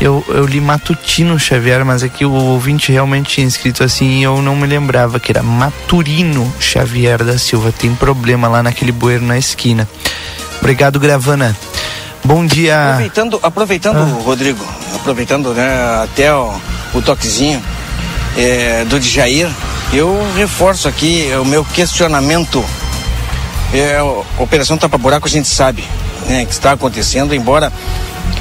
Eu, 0.00 0.24
eu 0.28 0.46
li 0.46 0.60
Matutino 0.60 1.38
Xavier, 1.38 1.84
mas 1.84 2.04
é 2.04 2.08
que 2.08 2.24
o 2.24 2.32
ouvinte 2.32 2.92
realmente 2.92 3.34
tinha 3.34 3.46
escrito 3.46 3.82
assim 3.82 4.20
e 4.20 4.22
eu 4.22 4.40
não 4.40 4.54
me 4.54 4.66
lembrava 4.66 5.18
que 5.18 5.32
era 5.32 5.42
Maturino 5.42 6.52
Xavier 6.60 7.24
da 7.24 7.36
Silva. 7.36 7.72
Tem 7.72 7.92
problema 7.94 8.46
lá 8.46 8.62
naquele 8.62 8.92
bueiro 8.92 9.24
na 9.24 9.36
esquina. 9.36 9.88
Obrigado, 10.60 11.00
Gravana. 11.00 11.56
Bom 12.24 12.46
dia. 12.46 12.90
Aproveitando, 12.90 13.40
aproveitando 13.42 14.22
Rodrigo, 14.22 14.64
aproveitando 14.94 15.52
né, 15.52 16.02
até 16.04 16.32
o, 16.32 16.54
o 16.94 17.02
toquezinho 17.02 17.60
é, 18.36 18.84
do 18.84 19.00
Djair, 19.00 19.48
eu 19.92 20.16
reforço 20.36 20.86
aqui 20.86 21.28
o 21.40 21.44
meu 21.44 21.64
questionamento. 21.64 22.64
É, 23.72 23.98
a 23.98 24.42
Operação 24.42 24.78
Tapa 24.78 24.96
Buraco 24.96 25.26
a 25.26 25.30
gente 25.30 25.48
sabe 25.48 25.84
né, 26.26 26.44
que 26.44 26.52
está 26.52 26.72
acontecendo, 26.72 27.34
embora 27.34 27.72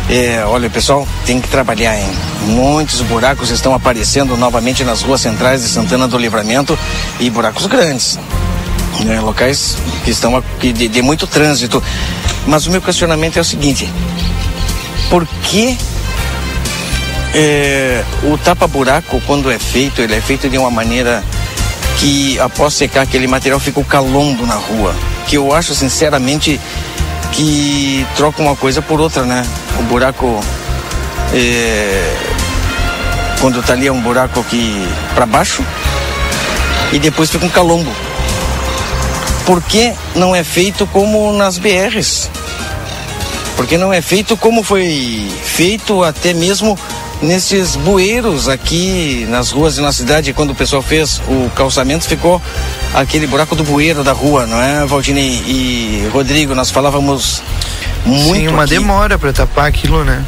é, 0.09 0.43
olha, 0.45 0.69
pessoal 0.69 1.05
tem 1.25 1.41
que 1.41 1.49
trabalhar, 1.49 1.97
hein? 1.97 2.09
Muitos 2.45 3.01
buracos 3.01 3.49
estão 3.49 3.73
aparecendo 3.73 4.37
novamente 4.37 4.83
nas 4.83 5.01
ruas 5.01 5.19
centrais 5.19 5.61
de 5.63 5.67
Santana 5.67 6.07
do 6.07 6.17
Livramento 6.17 6.77
e 7.19 7.29
buracos 7.29 7.65
grandes. 7.65 8.17
né, 9.03 9.19
locais 9.19 9.77
que 10.03 10.11
estão 10.11 10.43
de, 10.59 10.87
de 10.87 11.01
muito 11.01 11.27
trânsito. 11.27 11.83
Mas 12.45 12.65
o 12.65 12.71
meu 12.71 12.81
questionamento 12.81 13.37
é 13.37 13.41
o 13.41 13.45
seguinte: 13.45 13.91
por 15.09 15.27
que 15.43 15.77
é, 17.35 18.03
o 18.23 18.37
tapa-buraco, 18.37 19.21
quando 19.27 19.51
é 19.51 19.59
feito, 19.59 20.01
ele 20.01 20.15
é 20.15 20.21
feito 20.21 20.49
de 20.49 20.57
uma 20.57 20.71
maneira 20.71 21.23
que 21.99 22.39
após 22.39 22.73
secar 22.73 23.01
aquele 23.01 23.27
material 23.27 23.59
fica 23.59 23.79
o 23.79 23.85
calombo 23.85 24.45
na 24.45 24.55
rua? 24.55 24.95
Que 25.27 25.35
eu 25.35 25.53
acho 25.53 25.75
sinceramente 25.75 26.59
que 27.31 28.05
troca 28.15 28.41
uma 28.41 28.55
coisa 28.55 28.81
por 28.81 28.99
outra, 28.99 29.23
né? 29.23 29.45
O 29.79 29.83
buraco. 29.83 30.39
é, 31.33 32.15
quando 33.39 33.61
tá 33.61 33.73
ali 33.73 33.87
é 33.87 33.91
um 33.91 34.01
buraco 34.01 34.39
aqui 34.39 34.87
para 35.13 35.25
baixo 35.25 35.63
e 36.91 36.99
depois 36.99 37.29
fica 37.29 37.45
um 37.45 37.49
calombo. 37.49 37.91
Por 39.45 39.61
que 39.61 39.93
não 40.15 40.35
é 40.35 40.43
feito 40.43 40.85
como 40.87 41.31
nas 41.33 41.57
BRs? 41.57 42.29
Porque 43.55 43.77
não 43.77 43.93
é 43.93 44.01
feito 44.01 44.35
como 44.37 44.63
foi 44.63 45.31
feito 45.43 46.03
até 46.03 46.33
mesmo 46.33 46.77
nesses 47.21 47.75
bueiros 47.75 48.47
aqui 48.47 49.25
nas 49.29 49.51
ruas 49.51 49.77
e 49.77 49.81
na 49.81 49.91
cidade, 49.91 50.33
quando 50.33 50.51
o 50.51 50.55
pessoal 50.55 50.81
fez 50.81 51.21
o 51.27 51.49
calçamento, 51.55 52.05
ficou 52.05 52.41
aquele 52.93 53.27
buraco 53.27 53.55
do 53.55 53.63
bueiro 53.63 54.03
da 54.03 54.11
rua, 54.13 54.45
não 54.45 54.61
é, 54.61 54.85
Valdinei 54.85 55.43
e 55.45 56.09
Rodrigo? 56.13 56.53
Nós 56.53 56.69
falávamos 56.69 57.41
muito 58.05 58.41
Sim, 58.41 58.47
uma 58.49 58.63
aqui, 58.63 58.73
demora 58.73 59.17
pra 59.17 59.33
tapar 59.33 59.65
aquilo, 59.67 60.03
né? 60.03 60.23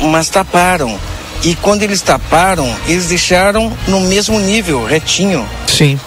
mas 0.00 0.28
taparam. 0.28 0.98
E 1.42 1.54
quando 1.54 1.82
eles 1.82 2.00
taparam, 2.00 2.74
eles 2.86 3.06
deixaram 3.06 3.72
no 3.86 4.00
mesmo 4.00 4.38
nível, 4.40 4.84
retinho. 4.84 5.46
Sim. 5.66 5.98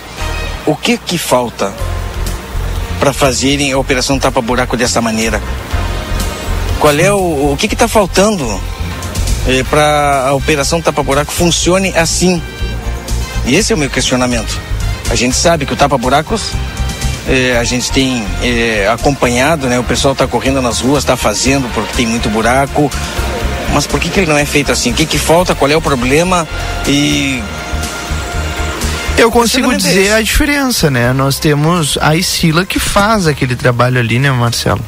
O 0.66 0.76
que 0.76 0.98
que 0.98 1.18
falta 1.18 1.74
para 3.00 3.14
fazerem 3.14 3.72
a 3.72 3.78
operação 3.78 4.20
tapa 4.20 4.42
buraco 4.42 4.76
dessa 4.76 5.02
maneira? 5.02 5.42
Qual 6.80 6.94
é 6.94 7.12
o 7.12 7.52
o 7.54 7.58
que 7.58 7.68
que 7.68 7.76
tá 7.76 7.88
faltando 9.50 9.66
para 9.66 10.28
a 10.28 10.34
operação 10.34 10.82
tapa 10.82 11.02
buraco 11.02 11.32
funcione 11.32 11.90
assim? 11.98 12.42
E 13.46 13.56
esse 13.56 13.74
é 13.74 13.76
o 13.76 13.80
meu 13.80 13.90
questionamento. 13.90 14.60
A 15.10 15.16
gente 15.16 15.36
sabe 15.36 15.66
que 15.66 15.74
o 15.74 15.76
tapa 15.76 15.98
buracos 15.98 16.52
eh, 17.28 17.58
a 17.60 17.64
gente 17.64 17.92
tem 17.92 18.24
eh, 18.44 18.88
acompanhado, 18.92 19.68
né? 19.68 19.80
O 19.80 19.84
pessoal 19.84 20.12
está 20.14 20.28
correndo 20.28 20.62
nas 20.62 20.82
ruas, 20.82 21.04
está 21.04 21.18
fazendo 21.18 21.68
porque 21.74 21.94
tem 21.96 22.06
muito 22.06 22.30
buraco. 22.30 22.92
Mas 23.74 23.88
por 23.88 24.00
que 24.00 24.10
que 24.10 24.20
ele 24.20 24.30
não 24.30 24.38
é 24.38 24.46
feito 24.46 24.72
assim? 24.72 24.92
O 24.92 24.94
que 24.94 25.06
que 25.06 25.18
falta? 25.18 25.56
Qual 25.56 25.70
é 25.70 25.76
o 25.76 25.82
problema? 25.82 26.48
E 26.88 27.42
Eu 29.18 29.32
consigo 29.32 29.72
é 29.72 29.78
dizer 29.78 30.14
a 30.14 30.22
diferença, 30.22 30.92
né? 30.92 31.12
Nós 31.12 31.40
temos 31.40 31.98
a 32.02 32.16
Isila 32.16 32.66
que 32.66 32.80
faz 32.80 33.26
aquele 33.26 33.56
trabalho 33.56 34.00
ali, 34.00 34.20
né, 34.20 34.32
Marcelo? 34.32 34.84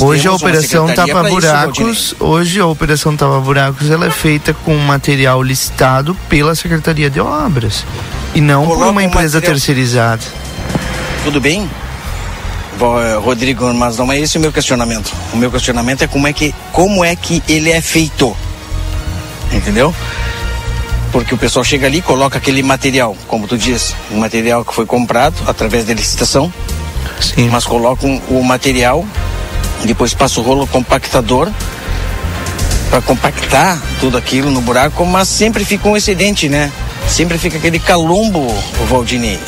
Hoje 0.00 0.28
a 0.28 0.30
uma 0.30 0.36
operação 0.36 0.86
Tapa 0.86 1.12
pra 1.12 1.22
isso. 1.22 1.34
Buracos, 1.34 2.14
hoje 2.20 2.60
a 2.60 2.66
operação 2.66 3.16
Tapa 3.16 3.40
Buracos, 3.40 3.90
ela 3.90 4.06
é 4.06 4.10
feita 4.10 4.54
com 4.54 4.76
material 4.76 5.42
listado 5.42 6.16
pela 6.28 6.54
Secretaria 6.54 7.10
de 7.10 7.18
Obras 7.20 7.84
e 8.34 8.40
não 8.40 8.62
por 8.64 8.74
Coloca 8.74 8.90
uma 8.92 9.00
um 9.00 9.04
empresa 9.04 9.38
material- 9.38 9.54
terceirizada. 9.54 10.22
Tudo 11.24 11.40
bem? 11.40 11.68
Eh, 12.80 13.18
Rodrigo, 13.18 13.72
mas 13.74 13.96
não 13.96 14.12
é 14.12 14.20
esse 14.20 14.36
o 14.38 14.40
meu 14.40 14.52
questionamento. 14.52 15.12
O 15.32 15.36
meu 15.36 15.50
questionamento 15.50 16.02
é 16.02 16.06
como 16.06 16.26
é 16.28 16.32
que, 16.32 16.54
como 16.72 17.04
é 17.04 17.16
que 17.16 17.42
ele 17.48 17.70
é 17.72 17.80
feito. 17.80 18.36
Entendeu? 19.52 19.94
Porque 21.10 21.34
o 21.34 21.38
pessoal 21.38 21.64
chega 21.64 21.86
ali 21.86 22.02
coloca 22.02 22.36
aquele 22.38 22.62
material, 22.62 23.16
como 23.26 23.48
tu 23.48 23.56
disse, 23.56 23.94
um 24.12 24.18
material 24.18 24.64
que 24.64 24.74
foi 24.74 24.84
comprado 24.86 25.34
através 25.46 25.84
da 25.86 25.94
licitação, 25.94 26.52
Sim. 27.20 27.48
mas 27.50 27.64
colocam 27.64 28.20
o 28.28 28.42
material, 28.42 29.04
depois 29.84 30.14
passa 30.14 30.40
o 30.40 30.42
rolo 30.42 30.66
compactador 30.66 31.50
para 32.90 33.02
compactar 33.02 33.80
tudo 34.00 34.16
aquilo 34.16 34.50
no 34.50 34.60
buraco, 34.60 35.04
mas 35.04 35.28
sempre 35.28 35.64
fica 35.64 35.88
um 35.88 35.96
excedente, 35.96 36.48
né? 36.48 36.72
Sempre 37.08 37.38
fica 37.38 37.58
aquele 37.58 37.78
calombo, 37.78 38.46
o 38.80 38.86
Valdini. 38.86 39.38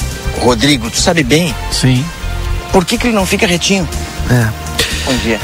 Rodrigo, 0.41 0.91
tu 0.91 0.99
sabe 0.99 1.25
bem 1.25 1.55
Sim. 1.73 2.05
por 2.73 2.85
que, 2.85 2.97
que 2.97 3.09
ele 3.09 3.15
não 3.15 3.27
fica 3.27 3.47
retinho? 3.47 3.89
É. 4.31 4.49
Bom 5.05 5.17
dia. 5.19 5.41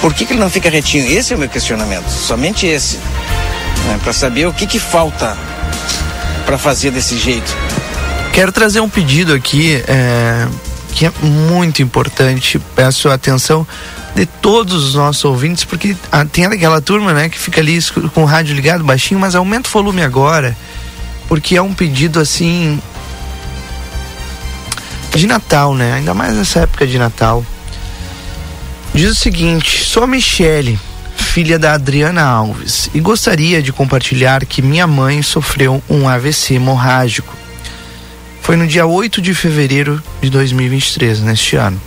Por 0.00 0.14
que, 0.14 0.24
que 0.24 0.32
ele 0.32 0.40
não 0.40 0.50
fica 0.50 0.70
retinho? 0.70 1.06
Esse 1.06 1.32
é 1.32 1.36
o 1.36 1.38
meu 1.38 1.48
questionamento. 1.48 2.08
Somente 2.08 2.66
esse. 2.66 2.96
Né? 3.86 4.00
Para 4.02 4.12
saber 4.12 4.46
o 4.46 4.52
que, 4.52 4.66
que 4.66 4.78
falta 4.78 5.36
para 6.46 6.58
fazer 6.58 6.90
desse 6.90 7.18
jeito. 7.18 7.56
Quero 8.32 8.50
trazer 8.50 8.80
um 8.80 8.88
pedido 8.88 9.34
aqui 9.34 9.82
é, 9.86 10.48
que 10.94 11.06
é 11.06 11.12
muito 11.20 11.82
importante. 11.82 12.58
Peço 12.74 13.08
atenção 13.10 13.66
de 14.14 14.26
todos 14.26 14.84
os 14.84 14.94
nossos 14.94 15.24
ouvintes, 15.24 15.64
porque 15.64 15.96
tem 16.32 16.44
aquela 16.46 16.80
turma 16.80 17.12
né, 17.12 17.28
que 17.28 17.38
fica 17.38 17.60
ali 17.60 17.78
com 18.14 18.22
o 18.22 18.26
rádio 18.26 18.54
ligado 18.54 18.84
baixinho, 18.84 19.18
mas 19.18 19.34
aumenta 19.34 19.68
o 19.68 19.72
volume 19.72 20.02
agora, 20.02 20.56
porque 21.28 21.56
é 21.56 21.62
um 21.62 21.72
pedido 21.72 22.20
assim 22.20 22.80
de 25.14 25.26
Natal, 25.26 25.74
né? 25.74 25.94
Ainda 25.94 26.14
mais 26.14 26.34
nessa 26.34 26.60
época 26.60 26.86
de 26.86 26.98
Natal. 26.98 27.44
Diz 28.94 29.10
o 29.10 29.14
seguinte: 29.14 29.84
sou 29.84 30.02
a 30.04 30.06
Michele, 30.06 30.78
filha 31.16 31.58
da 31.58 31.74
Adriana 31.74 32.22
Alves, 32.22 32.90
e 32.94 33.00
gostaria 33.00 33.62
de 33.62 33.72
compartilhar 33.72 34.44
que 34.44 34.60
minha 34.60 34.86
mãe 34.86 35.22
sofreu 35.22 35.82
um 35.88 36.08
AVC 36.08 36.54
hemorrágico. 36.54 37.34
Foi 38.42 38.56
no 38.56 38.66
dia 38.66 38.84
8 38.84 39.22
de 39.22 39.34
fevereiro 39.34 40.02
de 40.20 40.28
2023, 40.28 41.20
neste 41.20 41.56
ano. 41.56 41.80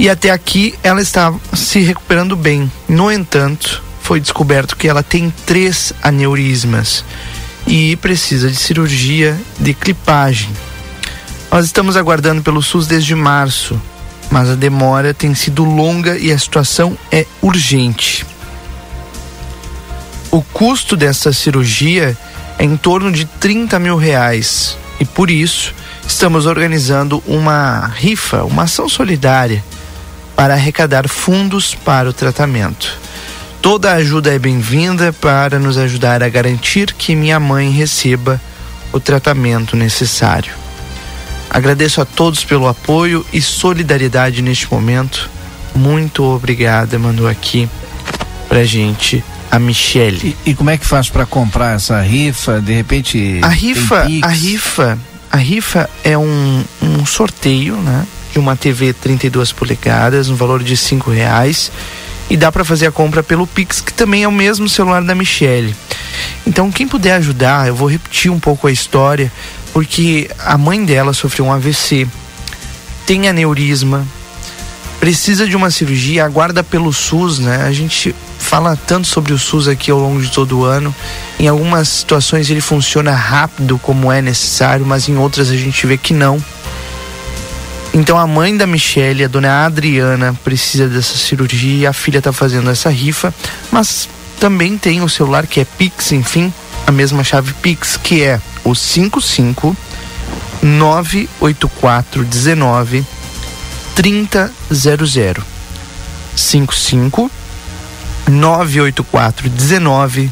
E 0.00 0.08
até 0.08 0.30
aqui 0.30 0.74
ela 0.82 1.02
está 1.02 1.30
se 1.52 1.78
recuperando 1.80 2.34
bem. 2.34 2.72
No 2.88 3.12
entanto, 3.12 3.82
foi 4.00 4.18
descoberto 4.18 4.74
que 4.74 4.88
ela 4.88 5.02
tem 5.02 5.30
três 5.44 5.92
aneurismas 6.02 7.04
e 7.66 7.96
precisa 7.96 8.48
de 8.48 8.56
cirurgia 8.56 9.38
de 9.58 9.74
clipagem. 9.74 10.48
Nós 11.52 11.66
estamos 11.66 11.98
aguardando 11.98 12.40
pelo 12.40 12.62
SUS 12.62 12.86
desde 12.86 13.14
março, 13.14 13.78
mas 14.30 14.48
a 14.48 14.54
demora 14.54 15.12
tem 15.12 15.34
sido 15.34 15.64
longa 15.64 16.16
e 16.16 16.32
a 16.32 16.38
situação 16.38 16.96
é 17.12 17.26
urgente. 17.42 18.24
O 20.30 20.40
custo 20.40 20.96
dessa 20.96 21.30
cirurgia 21.30 22.16
é 22.58 22.64
em 22.64 22.74
torno 22.74 23.12
de 23.12 23.26
30 23.26 23.78
mil 23.78 23.96
reais 23.98 24.78
e 24.98 25.04
por 25.04 25.30
isso 25.30 25.74
estamos 26.08 26.46
organizando 26.46 27.22
uma 27.26 27.86
rifa, 27.86 28.44
uma 28.44 28.62
ação 28.62 28.88
solidária 28.88 29.62
para 30.40 30.54
arrecadar 30.54 31.06
fundos 31.06 31.74
para 31.74 32.08
o 32.08 32.14
tratamento. 32.14 32.98
Toda 33.60 33.92
ajuda 33.92 34.34
é 34.34 34.38
bem-vinda 34.38 35.12
para 35.12 35.58
nos 35.58 35.76
ajudar 35.76 36.22
a 36.22 36.30
garantir 36.30 36.94
que 36.94 37.14
minha 37.14 37.38
mãe 37.38 37.68
receba 37.70 38.40
o 38.90 38.98
tratamento 38.98 39.76
necessário. 39.76 40.54
Agradeço 41.50 42.00
a 42.00 42.06
todos 42.06 42.42
pelo 42.42 42.66
apoio 42.66 43.22
e 43.34 43.42
solidariedade 43.42 44.40
neste 44.40 44.72
momento. 44.72 45.28
Muito 45.74 46.24
obrigada, 46.24 46.98
mandou 46.98 47.28
aqui 47.28 47.68
pra 48.48 48.64
gente 48.64 49.22
a 49.50 49.58
Michele. 49.58 50.34
E, 50.46 50.52
e 50.52 50.54
como 50.54 50.70
é 50.70 50.78
que 50.78 50.86
faz 50.86 51.10
para 51.10 51.26
comprar 51.26 51.76
essa 51.76 52.00
rifa? 52.00 52.62
De 52.62 52.72
repente. 52.72 53.40
A 53.42 53.48
rifa, 53.48 54.06
a 54.22 54.28
rifa, 54.28 54.98
a 55.30 55.36
rifa 55.36 55.90
é 56.02 56.16
um, 56.16 56.64
um 56.80 57.04
sorteio, 57.04 57.76
né? 57.76 58.06
De 58.32 58.38
uma 58.38 58.56
TV 58.56 58.92
32 58.92 59.52
polegadas, 59.52 60.28
no 60.28 60.36
valor 60.36 60.62
de 60.62 60.76
cinco 60.76 61.10
reais. 61.10 61.70
E 62.28 62.36
dá 62.36 62.52
para 62.52 62.64
fazer 62.64 62.86
a 62.86 62.92
compra 62.92 63.22
pelo 63.22 63.46
Pix, 63.46 63.80
que 63.80 63.92
também 63.92 64.22
é 64.22 64.28
o 64.28 64.32
mesmo 64.32 64.68
celular 64.68 65.02
da 65.02 65.14
Michele. 65.14 65.74
Então, 66.46 66.70
quem 66.70 66.86
puder 66.86 67.14
ajudar, 67.14 67.66
eu 67.66 67.74
vou 67.74 67.88
repetir 67.90 68.30
um 68.30 68.38
pouco 68.38 68.66
a 68.66 68.72
história, 68.72 69.32
porque 69.72 70.30
a 70.38 70.56
mãe 70.56 70.84
dela 70.84 71.12
sofreu 71.12 71.46
um 71.46 71.52
AVC, 71.52 72.06
tem 73.04 73.28
aneurisma, 73.28 74.06
precisa 75.00 75.46
de 75.46 75.56
uma 75.56 75.70
cirurgia, 75.70 76.24
aguarda 76.24 76.62
pelo 76.62 76.92
SUS, 76.92 77.38
né? 77.38 77.64
A 77.66 77.72
gente 77.72 78.14
fala 78.38 78.76
tanto 78.76 79.06
sobre 79.06 79.32
o 79.32 79.38
SUS 79.38 79.66
aqui 79.66 79.90
ao 79.90 79.98
longo 79.98 80.20
de 80.20 80.30
todo 80.30 80.58
o 80.58 80.64
ano. 80.64 80.94
Em 81.38 81.48
algumas 81.48 81.88
situações 81.88 82.50
ele 82.50 82.60
funciona 82.60 83.12
rápido 83.12 83.78
como 83.78 84.12
é 84.12 84.20
necessário, 84.20 84.84
mas 84.84 85.08
em 85.08 85.16
outras 85.16 85.50
a 85.50 85.56
gente 85.56 85.86
vê 85.86 85.96
que 85.96 86.12
não. 86.12 86.42
Então 87.92 88.16
a 88.16 88.26
mãe 88.26 88.56
da 88.56 88.66
Michelle, 88.66 89.24
a 89.24 89.28
dona 89.28 89.64
Adriana, 89.66 90.32
precisa 90.44 90.88
dessa 90.88 91.16
cirurgia, 91.16 91.90
a 91.90 91.92
filha 91.92 92.18
está 92.18 92.32
fazendo 92.32 92.70
essa 92.70 92.88
rifa, 92.88 93.34
mas 93.70 94.08
também 94.38 94.78
tem 94.78 95.02
o 95.02 95.08
celular 95.08 95.46
que 95.46 95.60
é 95.60 95.64
Pix, 95.64 96.12
enfim, 96.12 96.52
a 96.86 96.92
mesma 96.92 97.24
chave 97.24 97.52
Pix, 97.54 97.96
que 97.96 98.22
é 98.22 98.40
o 98.64 98.74
55 98.74 99.76
984 100.62 102.24
19 102.24 103.04
3000. 103.94 105.42
55 106.36 107.30
984 108.28 109.48
19 109.48 110.30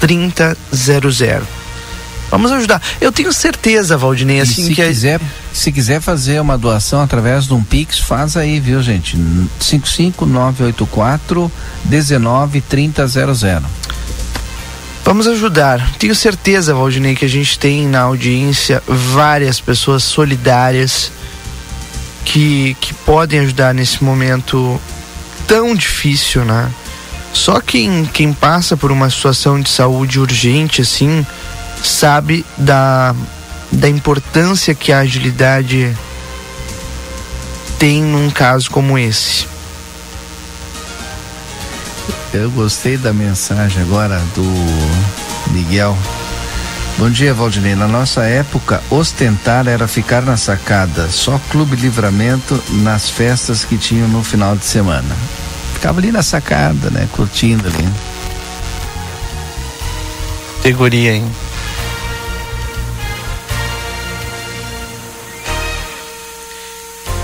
3000. 0.00 1.65
Vamos 2.30 2.50
ajudar. 2.52 2.82
Eu 3.00 3.12
tenho 3.12 3.32
certeza, 3.32 3.96
Valdinei, 3.96 4.40
assim 4.40 4.64
se 4.64 4.74
que 4.74 4.82
quiser, 4.82 5.20
se 5.52 5.70
quiser 5.70 6.00
fazer 6.00 6.40
uma 6.40 6.58
doação 6.58 7.00
através 7.00 7.46
de 7.46 7.54
um 7.54 7.62
Pix, 7.62 7.98
faz 8.00 8.36
aí, 8.36 8.58
viu, 8.58 8.82
gente? 8.82 9.16
55984 9.60 11.50
19 11.84 12.60
3000. 12.60 13.62
Vamos 15.04 15.28
ajudar. 15.28 15.92
Tenho 15.98 16.16
certeza, 16.16 16.74
Valdinei, 16.74 17.14
que 17.14 17.24
a 17.24 17.28
gente 17.28 17.56
tem 17.58 17.86
na 17.86 18.00
audiência 18.00 18.82
várias 18.88 19.60
pessoas 19.60 20.02
solidárias 20.02 21.12
que, 22.24 22.76
que 22.80 22.92
podem 22.92 23.38
ajudar 23.38 23.72
nesse 23.72 24.02
momento 24.02 24.80
tão 25.46 25.76
difícil, 25.76 26.44
né? 26.44 26.68
Só 27.32 27.60
quem, 27.60 28.04
quem 28.06 28.32
passa 28.32 28.76
por 28.76 28.90
uma 28.90 29.08
situação 29.08 29.60
de 29.60 29.68
saúde 29.68 30.18
urgente, 30.18 30.82
assim, 30.82 31.24
sabe 31.86 32.44
da, 32.56 33.14
da 33.72 33.88
importância 33.88 34.74
que 34.74 34.92
a 34.92 35.00
agilidade 35.00 35.96
tem 37.78 38.02
num 38.02 38.30
caso 38.30 38.70
como 38.70 38.98
esse. 38.98 39.46
Eu 42.32 42.50
gostei 42.50 42.96
da 42.96 43.12
mensagem 43.12 43.82
agora 43.82 44.20
do 44.34 45.52
Miguel. 45.52 45.96
Bom 46.98 47.10
dia, 47.10 47.32
Valdinei. 47.32 47.74
Na 47.74 47.86
nossa 47.86 48.24
época, 48.24 48.82
ostentar 48.90 49.66
era 49.68 49.86
ficar 49.86 50.22
na 50.22 50.36
sacada, 50.36 51.08
só 51.08 51.40
Clube 51.50 51.76
Livramento 51.76 52.62
nas 52.82 53.08
festas 53.08 53.64
que 53.64 53.76
tinham 53.76 54.08
no 54.08 54.24
final 54.24 54.56
de 54.56 54.64
semana. 54.64 55.14
Ficava 55.74 56.00
ali 56.00 56.10
na 56.10 56.22
sacada, 56.22 56.90
né? 56.90 57.06
Curtindo 57.12 57.68
ali. 57.68 57.88
Tegoria, 60.62 61.14
hein? 61.14 61.30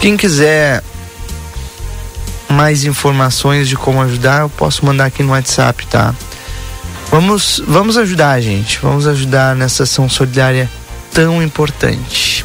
Quem 0.03 0.17
quiser 0.17 0.83
mais 2.49 2.83
informações 2.83 3.69
de 3.69 3.77
como 3.77 4.03
ajudar, 4.03 4.41
eu 4.41 4.49
posso 4.49 4.85
mandar 4.85 5.05
aqui 5.05 5.23
no 5.23 5.31
WhatsApp, 5.31 5.87
tá? 5.87 6.13
Vamos, 7.09 7.63
vamos 7.69 7.97
ajudar, 7.97 8.41
gente. 8.41 8.81
Vamos 8.83 9.07
ajudar 9.07 9.55
nessa 9.55 9.85
ação 9.85 10.09
solidária 10.09 10.69
tão 11.15 11.41
importante. 11.41 12.45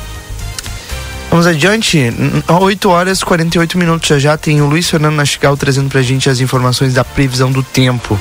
Vamos 1.32 1.48
adiante. 1.48 2.14
8 2.48 2.90
horas 2.90 3.22
e 3.22 3.26
48 3.26 3.76
minutos 3.76 4.08
já 4.08 4.20
já 4.20 4.38
tem 4.38 4.62
o 4.62 4.68
Luiz 4.68 4.88
Fernando 4.88 5.16
Nastigal 5.16 5.58
trazendo 5.58 5.90
pra 5.90 6.04
gente 6.04 6.30
as 6.30 6.40
informações 6.40 6.94
da 6.94 7.04
previsão 7.04 7.52
do 7.52 7.64
tempo. 7.64 8.20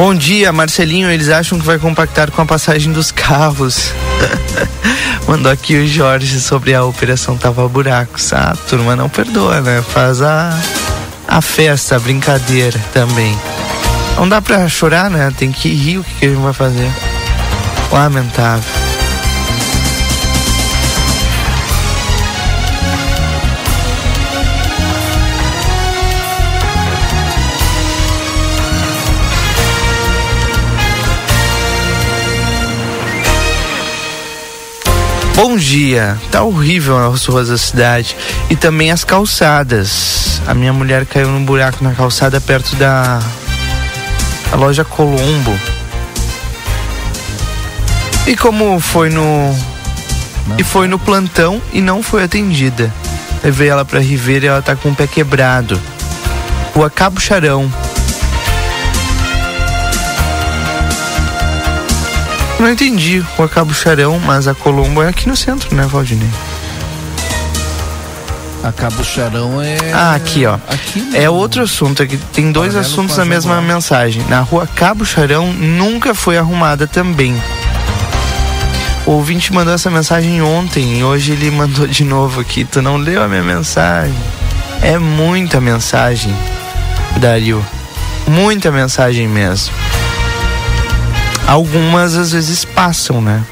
Bom 0.00 0.14
dia, 0.14 0.50
Marcelinho. 0.50 1.10
Eles 1.10 1.28
acham 1.28 1.58
que 1.58 1.66
vai 1.66 1.78
compactar 1.78 2.30
com 2.30 2.40
a 2.40 2.46
passagem 2.46 2.90
dos 2.90 3.12
carros. 3.12 3.92
Mandou 5.28 5.52
aqui 5.52 5.76
o 5.76 5.86
Jorge 5.86 6.40
sobre 6.40 6.72
a 6.72 6.82
operação 6.82 7.36
Tava 7.36 7.68
Buracos. 7.68 8.32
Ah, 8.32 8.52
a 8.52 8.56
turma 8.56 8.96
não 8.96 9.10
perdoa, 9.10 9.60
né? 9.60 9.84
Faz 9.86 10.22
a, 10.22 10.58
a 11.28 11.42
festa, 11.42 11.96
a 11.96 11.98
brincadeira 11.98 12.80
também. 12.94 13.38
Não 14.16 14.26
dá 14.26 14.40
pra 14.40 14.66
chorar, 14.70 15.10
né? 15.10 15.30
Tem 15.36 15.52
que 15.52 15.68
rir 15.68 15.98
o 15.98 16.02
que, 16.02 16.14
que 16.14 16.24
a 16.24 16.28
gente 16.30 16.40
vai 16.40 16.54
fazer. 16.54 16.90
Lamentável. 17.92 18.79
Bom 35.42 35.56
dia, 35.56 36.18
tá 36.30 36.42
horrível 36.42 36.98
as 36.98 37.24
ruas 37.24 37.48
da 37.48 37.56
cidade 37.56 38.14
e 38.50 38.56
também 38.56 38.90
as 38.90 39.04
calçadas. 39.04 40.38
A 40.46 40.52
minha 40.52 40.70
mulher 40.70 41.06
caiu 41.06 41.28
num 41.28 41.42
buraco 41.42 41.82
na 41.82 41.94
calçada 41.94 42.38
perto 42.42 42.76
da 42.76 43.18
loja 44.52 44.84
Colombo. 44.84 45.58
E 48.26 48.36
como 48.36 48.78
foi 48.80 49.08
no 49.08 49.58
e 50.58 50.62
foi 50.62 50.86
no 50.86 50.98
plantão 50.98 51.58
e 51.72 51.80
não 51.80 52.02
foi 52.02 52.24
atendida. 52.24 52.92
Levei 53.42 53.70
ela 53.70 53.86
pra 53.86 53.98
Ribeira 53.98 54.44
e 54.44 54.48
ela 54.48 54.60
tá 54.60 54.76
com 54.76 54.90
o 54.90 54.94
pé 54.94 55.06
quebrado. 55.06 55.80
Rua 56.74 56.90
Cabo 56.90 57.18
Charão. 57.18 57.72
Não 62.60 62.70
entendi 62.70 63.24
o 63.38 63.48
Cabo 63.48 63.72
Charão, 63.72 64.20
mas 64.20 64.46
a 64.46 64.54
Colombo 64.54 65.02
é 65.02 65.08
aqui 65.08 65.26
no 65.26 65.34
centro, 65.34 65.74
né, 65.74 65.86
Valdinei? 65.86 66.28
A 68.62 68.70
Cabo 68.70 69.02
Charão 69.02 69.62
é. 69.62 69.78
Ah, 69.94 70.14
aqui, 70.14 70.44
ó. 70.44 70.58
Aqui. 70.68 71.16
É 71.16 71.30
outro 71.30 71.62
assunto 71.62 72.02
aqui. 72.02 72.18
Tem 72.34 72.52
dois 72.52 72.74
Paralelo 72.74 72.92
assuntos 72.92 73.16
na 73.16 73.24
mesma 73.24 73.62
mensagem. 73.62 74.22
Na 74.28 74.40
rua 74.40 74.66
Cabo 74.66 75.06
Charão 75.06 75.50
nunca 75.54 76.14
foi 76.14 76.36
arrumada 76.36 76.86
também. 76.86 77.34
O 79.06 79.12
ouvinte 79.12 79.50
mandou 79.54 79.72
essa 79.72 79.90
mensagem 79.90 80.42
ontem 80.42 80.98
e 80.98 81.02
hoje 81.02 81.32
ele 81.32 81.50
mandou 81.50 81.86
de 81.86 82.04
novo 82.04 82.42
aqui. 82.42 82.66
Tu 82.66 82.82
não 82.82 82.98
leu 82.98 83.22
a 83.22 83.28
minha 83.28 83.42
mensagem? 83.42 84.14
É 84.82 84.98
muita 84.98 85.62
mensagem, 85.62 86.36
Dario. 87.16 87.64
Muita 88.28 88.70
mensagem 88.70 89.26
mesmo. 89.26 89.72
Algumas 91.50 92.14
às 92.14 92.30
vezes 92.30 92.64
passam, 92.64 93.20
né? 93.20 93.44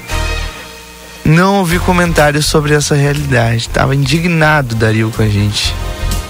Não 1.25 1.57
ouvi 1.57 1.81
comentários 1.81 2.47
sobre 2.47 2.73
essa 2.73 2.95
realidade. 2.95 3.69
Tava 3.69 3.93
indignado, 3.93 4.77
Dario, 4.77 5.11
com 5.11 5.21
a 5.21 5.29
gente. 5.29 5.75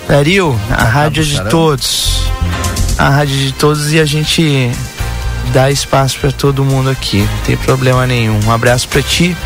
Dario, 0.09 0.59
a 0.71 0.83
rádio 0.83 1.23
é 1.23 1.27
de 1.27 1.45
todos. 1.51 2.23
A 2.97 3.11
rádio 3.11 3.37
de 3.37 3.53
todos 3.53 3.93
e 3.93 4.01
a 4.01 4.07
gente 4.07 4.71
dá 5.53 5.71
espaço 5.71 6.19
pra 6.19 6.33
todo 6.33 6.65
mundo 6.65 6.89
aqui. 6.89 7.19
Não 7.19 7.39
tem 7.45 7.57
problema 7.59 8.07
nenhum. 8.07 8.41
Um 8.47 8.51
abraço 8.51 8.89
pra 8.89 9.03
ti, 9.03 9.37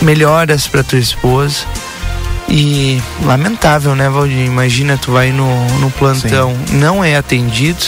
melhoras 0.00 0.68
pra 0.68 0.84
tua 0.84 1.00
esposa. 1.00 1.66
E 2.48 3.02
lamentável, 3.24 3.96
né, 3.96 4.08
Valdir? 4.08 4.46
Imagina, 4.46 4.96
tu 4.96 5.10
vai 5.10 5.32
no, 5.32 5.66
no 5.80 5.90
plantão, 5.90 6.56
não 6.70 7.02
é 7.02 7.16
atendido. 7.16 7.84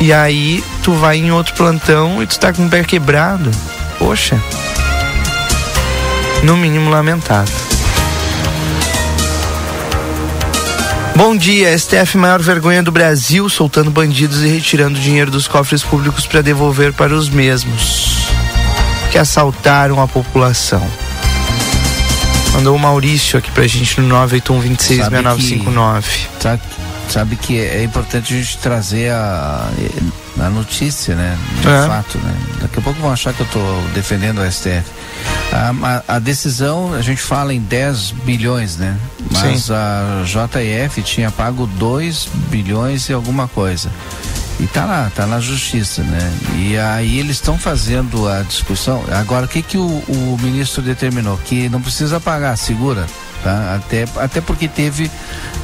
E 0.00 0.12
aí 0.12 0.62
tu 0.88 0.94
vai 0.94 1.18
em 1.18 1.30
outro 1.30 1.52
plantão 1.52 2.22
e 2.22 2.26
tu 2.26 2.40
tá 2.40 2.50
com 2.50 2.64
o 2.64 2.70
pé 2.70 2.82
quebrado. 2.82 3.50
Poxa. 3.98 4.42
No 6.42 6.56
mínimo 6.56 6.88
lamentável. 6.88 7.54
Bom 11.14 11.36
dia, 11.36 11.78
STF 11.78 12.16
maior 12.16 12.40
vergonha 12.40 12.82
do 12.82 12.90
Brasil, 12.90 13.50
soltando 13.50 13.90
bandidos 13.90 14.42
e 14.42 14.46
retirando 14.48 14.98
dinheiro 14.98 15.30
dos 15.30 15.46
cofres 15.46 15.82
públicos 15.82 16.24
para 16.24 16.40
devolver 16.40 16.94
para 16.94 17.14
os 17.14 17.28
mesmos 17.28 18.30
que 19.12 19.18
assaltaram 19.18 20.00
a 20.00 20.08
população. 20.08 20.88
Mandou 22.54 22.74
o 22.74 22.78
Maurício 22.78 23.38
aqui 23.38 23.50
pra 23.50 23.66
gente 23.66 24.00
no 24.00 24.08
981266959. 24.26 26.04
Sabe, 26.40 26.62
sabe 27.12 27.36
que 27.36 27.58
é 27.58 27.82
importante 27.82 28.34
a 28.34 28.36
gente 28.36 28.58
trazer 28.58 29.10
a, 29.10 29.70
a 30.40 30.50
notícia, 30.50 31.14
né? 31.14 31.38
De 31.60 31.68
é. 31.68 31.86
fato, 31.86 32.18
né? 32.18 32.34
Daqui 32.60 32.78
a 32.78 32.82
pouco 32.82 33.00
vão 33.00 33.12
achar 33.12 33.32
que 33.32 33.40
eu 33.40 33.46
estou 33.46 33.82
defendendo 33.94 34.38
o 34.38 34.50
STF. 34.50 34.84
A, 35.52 36.02
a, 36.08 36.16
a, 36.16 36.18
decisão, 36.18 36.92
a 36.94 37.02
gente 37.02 37.20
fala 37.20 37.54
em 37.54 37.60
10 37.60 38.12
bilhões, 38.24 38.76
né? 38.76 38.96
Mas 39.30 39.64
Sim. 39.64 39.72
a 39.72 40.22
JF 40.24 41.02
tinha 41.02 41.30
pago 41.30 41.66
2 41.66 42.28
bilhões 42.50 43.08
e 43.08 43.12
alguma 43.12 43.48
coisa. 43.48 43.90
E 44.60 44.66
tá 44.66 44.84
lá, 44.84 45.10
tá 45.14 45.24
na 45.24 45.40
justiça, 45.40 46.02
né? 46.02 46.32
E 46.56 46.76
aí 46.76 47.18
eles 47.18 47.36
estão 47.36 47.56
fazendo 47.56 48.28
a 48.28 48.42
discussão. 48.42 49.04
Agora, 49.12 49.46
o 49.46 49.48
que 49.48 49.62
que 49.62 49.78
o, 49.78 49.86
o 49.86 50.38
ministro 50.42 50.82
determinou? 50.82 51.38
Que 51.38 51.68
não 51.68 51.80
precisa 51.80 52.18
pagar, 52.18 52.56
segura. 52.56 53.06
Tá? 53.42 53.76
Até, 53.76 54.04
até 54.16 54.40
porque 54.40 54.66
teve, 54.66 55.10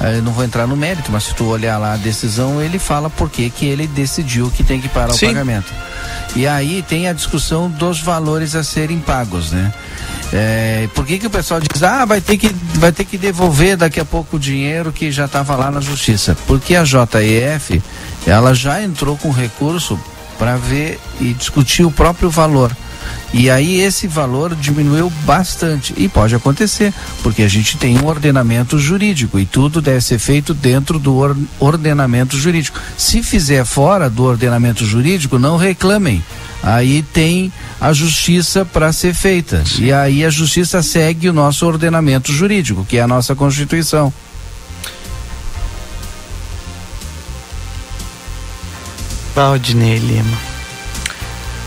eh, 0.00 0.20
não 0.22 0.32
vou 0.32 0.44
entrar 0.44 0.66
no 0.66 0.76
mérito, 0.76 1.10
mas 1.10 1.24
se 1.24 1.34
tu 1.34 1.46
olhar 1.46 1.76
lá 1.78 1.94
a 1.94 1.96
decisão, 1.96 2.62
ele 2.62 2.78
fala 2.78 3.10
por 3.10 3.28
que 3.28 3.50
que 3.50 3.66
ele 3.66 3.86
decidiu 3.86 4.50
que 4.50 4.62
tem 4.62 4.80
que 4.80 4.88
parar 4.88 5.12
Sim. 5.12 5.26
o 5.26 5.28
pagamento. 5.30 5.72
E 6.36 6.46
aí 6.46 6.84
tem 6.86 7.08
a 7.08 7.12
discussão 7.12 7.68
dos 7.68 8.00
valores 8.00 8.54
a 8.54 8.62
serem 8.62 9.00
pagos, 9.00 9.50
né? 9.50 9.72
É, 10.32 10.88
por 10.94 11.06
que, 11.06 11.18
que 11.18 11.26
o 11.26 11.30
pessoal 11.30 11.60
diz, 11.60 11.82
ah, 11.82 12.04
vai 12.04 12.20
ter, 12.20 12.36
que, 12.36 12.50
vai 12.74 12.90
ter 12.90 13.04
que 13.04 13.16
devolver 13.16 13.76
daqui 13.76 14.00
a 14.00 14.04
pouco 14.04 14.36
o 14.36 14.40
dinheiro 14.40 14.92
que 14.92 15.12
já 15.12 15.26
estava 15.26 15.54
lá 15.54 15.70
na 15.70 15.80
justiça? 15.80 16.36
Porque 16.46 16.74
a 16.74 16.84
JEF, 16.84 17.80
ela 18.26 18.54
já 18.54 18.82
entrou 18.82 19.16
com 19.16 19.30
recurso 19.30 19.98
para 20.38 20.56
ver 20.56 21.00
e 21.20 21.32
discutir 21.34 21.84
o 21.84 21.90
próprio 21.90 22.30
valor. 22.30 22.74
E 23.32 23.50
aí 23.50 23.80
esse 23.80 24.06
valor 24.06 24.54
diminuiu 24.54 25.10
bastante. 25.24 25.94
E 25.96 26.08
pode 26.08 26.34
acontecer, 26.34 26.92
porque 27.22 27.42
a 27.42 27.48
gente 27.48 27.76
tem 27.76 27.98
um 27.98 28.06
ordenamento 28.06 28.78
jurídico 28.78 29.38
e 29.38 29.44
tudo 29.46 29.80
deve 29.80 30.00
ser 30.00 30.18
feito 30.18 30.54
dentro 30.54 30.98
do 30.98 31.16
or 31.16 31.36
ordenamento 31.58 32.36
jurídico. 32.36 32.78
Se 32.96 33.22
fizer 33.22 33.64
fora 33.64 34.08
do 34.08 34.24
ordenamento 34.24 34.84
jurídico, 34.84 35.38
não 35.38 35.56
reclamem. 35.56 36.22
Aí 36.62 37.02
tem 37.02 37.52
a 37.80 37.92
justiça 37.92 38.64
para 38.64 38.92
ser 38.92 39.12
feita. 39.12 39.62
E 39.78 39.92
aí 39.92 40.24
a 40.24 40.30
justiça 40.30 40.82
segue 40.82 41.28
o 41.28 41.32
nosso 41.32 41.66
ordenamento 41.66 42.32
jurídico, 42.32 42.84
que 42.84 42.96
é 42.96 43.02
a 43.02 43.08
nossa 43.08 43.34
Constituição. 43.34 44.12
Valdinei 49.34 49.98
Lima. 49.98 50.53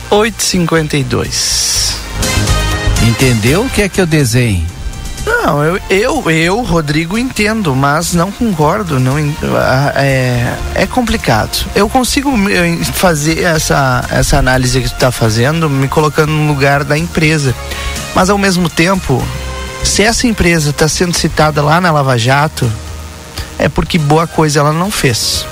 852. 0.09 1.95
Entendeu 3.07 3.63
o 3.63 3.69
que 3.69 3.81
é 3.81 3.89
que 3.89 3.99
eu 3.99 4.05
desenho? 4.05 4.65
Não, 5.25 5.63
eu, 5.63 5.79
eu, 5.89 6.31
eu, 6.31 6.61
Rodrigo, 6.61 7.17
entendo, 7.17 7.75
mas 7.75 8.13
não 8.13 8.31
concordo. 8.31 8.99
Não, 8.99 9.17
é, 9.95 10.55
é 10.73 10.87
complicado. 10.87 11.65
Eu 11.75 11.89
consigo 11.89 12.31
fazer 12.93 13.43
essa, 13.43 14.05
essa 14.09 14.37
análise 14.37 14.79
que 14.79 14.87
tu 14.87 14.93
está 14.93 15.11
fazendo, 15.11 15.69
me 15.69 15.89
colocando 15.89 16.31
no 16.31 16.47
lugar 16.47 16.85
da 16.85 16.97
empresa. 16.97 17.53
Mas 18.15 18.29
ao 18.29 18.37
mesmo 18.37 18.69
tempo, 18.69 19.21
se 19.83 20.03
essa 20.03 20.27
empresa 20.27 20.69
está 20.69 20.87
sendo 20.87 21.15
citada 21.15 21.61
lá 21.61 21.81
na 21.81 21.91
Lava 21.91 22.17
Jato, 22.17 22.71
é 23.59 23.67
porque 23.67 23.97
boa 23.99 24.25
coisa 24.27 24.59
ela 24.59 24.71
não 24.71 24.89
fez 24.89 25.45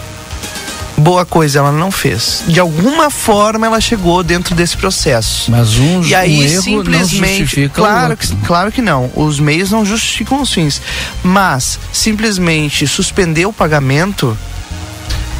boa 0.97 1.25
coisa 1.25 1.59
ela 1.59 1.71
não 1.71 1.91
fez. 1.91 2.43
De 2.47 2.59
alguma 2.59 3.09
forma 3.09 3.65
ela 3.65 3.81
chegou 3.81 4.23
dentro 4.23 4.55
desse 4.55 4.77
processo. 4.77 5.51
Mas 5.51 5.77
um, 5.77 6.01
e 6.03 6.15
aí 6.15 6.39
um 6.39 6.43
erro 6.43 6.61
simplesmente, 6.61 7.61
não 7.61 7.69
claro 7.69 8.17
que, 8.17 8.35
claro 8.45 8.71
que 8.71 8.81
não. 8.81 9.11
Os 9.15 9.39
meios 9.39 9.71
não 9.71 9.85
justificam 9.85 10.41
os 10.41 10.53
fins, 10.53 10.81
mas 11.23 11.79
simplesmente 11.91 12.87
suspender 12.87 13.45
o 13.45 13.53
pagamento 13.53 14.37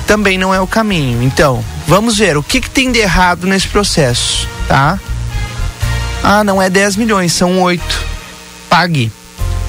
também 0.06 0.38
não 0.38 0.54
é 0.54 0.60
o 0.60 0.68
caminho. 0.68 1.22
Então, 1.24 1.64
vamos 1.88 2.18
ver 2.18 2.38
o 2.38 2.44
que, 2.44 2.62
que 2.62 2.70
tem 2.70 2.92
de 2.92 3.00
errado 3.00 3.48
nesse 3.48 3.68
processo, 3.68 4.48
tá? 4.68 5.00
Ah, 6.24 6.44
não 6.44 6.62
é 6.62 6.70
10 6.70 6.96
milhões, 6.96 7.34
são 7.34 7.62
8. 7.62 7.84
Pague. 8.70 9.12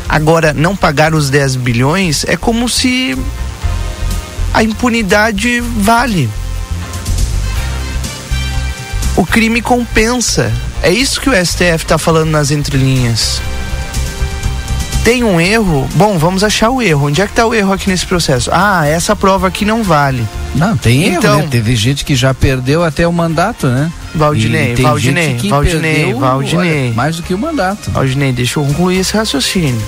Agora, 0.09 0.53
não 0.53 0.77
pagar 0.77 1.15
os 1.15 1.31
10 1.31 1.57
bilhões 1.57 2.25
é 2.29 2.37
como 2.37 2.69
se 2.69 3.17
a 4.57 4.63
impunidade 4.63 5.61
vale. 5.61 6.31
O 9.15 9.27
crime 9.27 9.61
compensa. 9.61 10.51
É 10.83 10.91
isso 10.91 11.21
que 11.21 11.29
o 11.29 11.35
STF 11.35 11.85
está 11.85 11.99
falando 11.99 12.31
nas 12.31 12.51
entrelinhas. 12.51 13.43
Tem 15.05 15.23
um 15.23 15.39
erro? 15.39 15.87
Bom, 15.95 16.17
vamos 16.17 16.43
achar 16.43 16.71
o 16.71 16.81
erro. 16.81 17.09
Onde 17.09 17.21
é 17.21 17.27
que 17.27 17.33
está 17.33 17.45
o 17.45 17.55
erro 17.55 17.71
aqui 17.71 17.91
nesse 17.91 18.07
processo? 18.07 18.51
Ah, 18.51 18.87
essa 18.87 19.15
prova 19.15 19.47
aqui 19.47 19.67
não 19.67 19.83
vale. 19.83 20.27
Não, 20.55 20.75
tem 20.75 21.05
erro, 21.05 21.19
então, 21.19 21.39
né? 21.41 21.49
Teve 21.51 21.77
gente 21.77 22.03
que 22.03 22.17
já 22.17 22.33
perdeu 22.33 22.83
até 22.83 23.07
o 23.07 23.13
mandato, 23.13 23.67
né? 23.67 23.93
Valdinei, 24.15 24.75
Valdinei, 24.75 25.37
Valdinei, 25.51 26.15
Valdinei. 26.15 26.93
mais 26.95 27.17
do 27.17 27.23
que 27.23 27.35
o 27.35 27.39
mandato. 27.39 27.91
Valdinei, 27.91 28.33
deixa 28.33 28.59
eu 28.59 28.65
concluir 28.65 29.01
esse 29.01 29.15
raciocínio. 29.15 29.83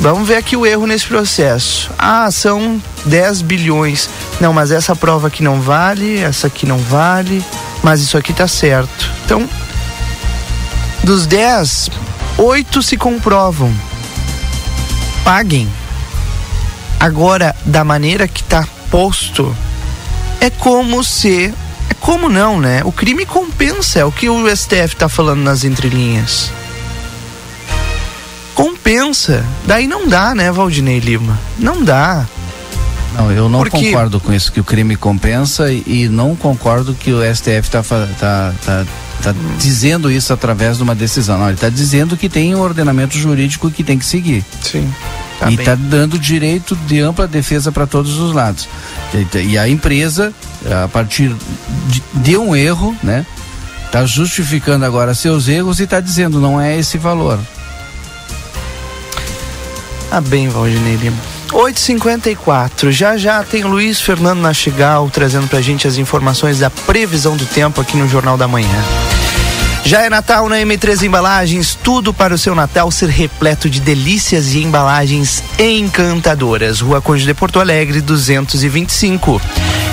Vamos 0.00 0.26
ver 0.26 0.36
aqui 0.36 0.56
o 0.56 0.64
erro 0.64 0.86
nesse 0.86 1.06
processo. 1.06 1.90
Ah, 1.98 2.30
são 2.30 2.82
10 3.04 3.42
bilhões. 3.42 4.08
Não, 4.40 4.50
mas 4.50 4.70
essa 4.70 4.96
prova 4.96 5.28
aqui 5.28 5.42
não 5.42 5.60
vale, 5.60 6.18
essa 6.18 6.46
aqui 6.46 6.64
não 6.64 6.78
vale, 6.78 7.44
mas 7.82 8.00
isso 8.00 8.16
aqui 8.16 8.32
tá 8.32 8.48
certo. 8.48 9.12
Então, 9.26 9.46
dos 11.04 11.26
10, 11.26 11.90
8 12.38 12.82
se 12.82 12.96
comprovam. 12.96 13.70
Paguem. 15.22 15.68
Agora, 16.98 17.54
da 17.66 17.84
maneira 17.84 18.26
que 18.26 18.42
tá 18.42 18.66
posto, 18.90 19.54
é 20.40 20.48
como 20.48 21.04
se. 21.04 21.52
É 21.90 21.94
como 22.00 22.26
não, 22.30 22.58
né? 22.58 22.80
O 22.86 22.92
crime 22.92 23.26
compensa, 23.26 23.98
é 23.98 24.04
o 24.06 24.12
que 24.12 24.30
o 24.30 24.48
STF 24.48 24.96
tá 24.96 25.10
falando 25.10 25.42
nas 25.42 25.62
entrelinhas 25.62 26.50
compensa. 28.90 29.44
Daí 29.66 29.86
não 29.86 30.08
dá, 30.08 30.34
né, 30.34 30.50
Valdinei 30.50 30.98
Lima? 30.98 31.38
Não 31.58 31.82
dá. 31.82 32.26
Não, 33.14 33.30
eu 33.30 33.48
não 33.48 33.60
Porque... 33.60 33.86
concordo 33.86 34.20
com 34.20 34.32
isso, 34.32 34.50
que 34.50 34.60
o 34.60 34.64
crime 34.64 34.96
compensa 34.96 35.72
e, 35.72 35.82
e 35.86 36.08
não 36.08 36.34
concordo 36.34 36.94
que 36.94 37.12
o 37.12 37.22
STF 37.22 37.60
está 37.60 37.82
tá, 37.82 38.52
tá, 38.64 38.86
tá 39.22 39.34
dizendo 39.58 40.10
isso 40.10 40.32
através 40.32 40.76
de 40.76 40.82
uma 40.82 40.94
decisão. 40.94 41.38
Não, 41.38 41.46
ele 41.46 41.54
está 41.54 41.68
dizendo 41.68 42.16
que 42.16 42.28
tem 42.28 42.54
um 42.54 42.60
ordenamento 42.60 43.16
jurídico 43.16 43.70
que 43.70 43.82
tem 43.84 43.98
que 43.98 44.04
seguir. 44.04 44.44
Sim. 44.62 44.88
Tá 45.38 45.50
e 45.50 45.54
está 45.54 45.74
dando 45.74 46.18
direito 46.18 46.76
de 46.86 47.00
ampla 47.00 47.26
defesa 47.26 47.72
para 47.72 47.86
todos 47.86 48.18
os 48.18 48.32
lados. 48.32 48.68
E, 49.14 49.52
e, 49.52 49.58
a 49.58 49.68
empresa, 49.68 50.32
a 50.84 50.88
partir 50.88 51.34
de, 51.88 52.02
de 52.14 52.36
um 52.36 52.54
erro, 52.54 52.94
né, 53.02 53.24
está 53.86 54.04
justificando 54.04 54.84
agora 54.84 55.14
seus 55.14 55.48
erros 55.48 55.80
e 55.80 55.84
está 55.84 56.00
dizendo 56.00 56.40
não 56.40 56.60
é 56.60 56.78
esse 56.78 56.96
valor. 56.98 57.40
Ah, 60.10 60.20
bem, 60.20 60.48
Valdinei 60.48 60.96
Lima. 60.96 61.16
8h54. 61.52 62.90
Já 62.90 63.16
já 63.16 63.44
tem 63.44 63.62
Luiz 63.62 64.00
Fernando 64.00 64.40
Nastigal 64.40 65.08
trazendo 65.08 65.46
pra 65.46 65.60
gente 65.60 65.86
as 65.86 65.98
informações 65.98 66.58
da 66.58 66.68
previsão 66.68 67.36
do 67.36 67.46
tempo 67.46 67.80
aqui 67.80 67.96
no 67.96 68.08
Jornal 68.08 68.36
da 68.36 68.48
Manhã. 68.48 68.84
Já 69.84 70.02
é 70.02 70.10
Natal 70.10 70.48
na 70.48 70.56
M3 70.56 71.02
Embalagens, 71.02 71.78
tudo 71.82 72.12
para 72.12 72.34
o 72.34 72.38
seu 72.38 72.54
Natal 72.54 72.90
ser 72.90 73.08
repleto 73.08 73.68
de 73.70 73.80
delícias 73.80 74.52
e 74.54 74.62
embalagens 74.62 75.42
encantadoras. 75.58 76.80
Rua 76.80 77.00
Conde 77.00 77.24
de 77.24 77.34
Porto 77.34 77.58
Alegre, 77.58 78.00
225. 78.00 79.40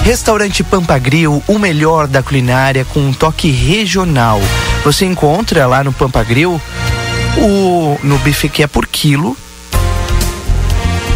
Restaurante 0.04 0.64
Pampagril, 0.64 1.42
o 1.48 1.60
melhor 1.60 2.08
da 2.08 2.22
culinária 2.22 2.86
com 2.86 3.00
um 3.00 3.14
toque 3.14 3.50
regional. 3.50 4.42
Você 4.84 5.06
encontra 5.06 5.66
lá 5.68 5.84
no 5.84 5.94
Pampagril 5.94 6.62
o 7.38 7.98
no 8.04 8.18
bife 8.20 8.50
que 8.50 8.64
é 8.64 8.68
por 8.68 8.88
quilo 8.88 9.38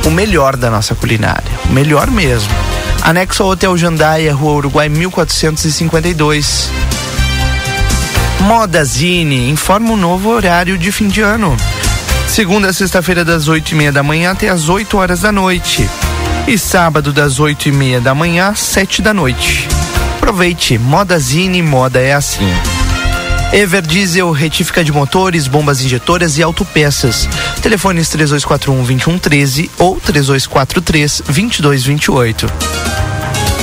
o 0.06 0.12
melhor 0.12 0.56
da 0.56 0.70
nossa 0.70 0.95
culinária. 0.95 1.52
O 1.70 1.74
melhor 1.74 2.10
mesmo. 2.10 2.54
Anexo 3.02 3.43
ao 3.43 3.49
Hotel 3.49 3.78
Jandaia, 3.78 4.34
Rua 4.34 4.54
Uruguai 4.54 4.89
1452. 4.89 6.70
Modazine 8.41 9.49
informa 9.49 9.91
um 9.91 9.97
novo 9.97 10.30
horário 10.30 10.78
de 10.78 10.91
fim 10.91 11.08
de 11.08 11.22
ano. 11.22 11.56
Segunda 12.28 12.70
a 12.70 12.74
sexta-feira, 12.74 13.26
das 13.26 13.47
8 13.47 13.72
e 13.72 13.76
meia 13.76 13.91
da 13.91 14.02
manhã 14.02 14.32
até 14.32 14.49
as 14.49 14.70
8 14.70 14.97
horas 14.97 15.22
da 15.22 15.32
noite. 15.32 15.88
E 16.47 16.58
sábado, 16.58 17.14
das 17.14 17.39
8 17.39 17.70
e 17.70 17.72
meia 17.72 18.02
da 18.02 18.16
manhã 18.16 18.49
às 18.49 18.60
7 18.60 19.02
da 19.02 19.14
noite. 19.14 19.68
Aproveite, 20.18 20.78
Modazine, 20.78 21.62
moda 21.62 21.99
é 21.99 22.14
assim. 22.14 22.49
Ever 23.54 23.82
Diesel, 23.82 24.32
retífica 24.32 24.82
de 24.82 24.93
motores, 24.93 25.45
bombas 25.45 25.84
injetoras 25.84 26.38
e 26.38 26.43
autopeças. 26.43 27.28
Telefones 27.62 28.08
3241-2113 28.08 29.70
ou 29.78 29.99
3243-2228. 29.99 32.49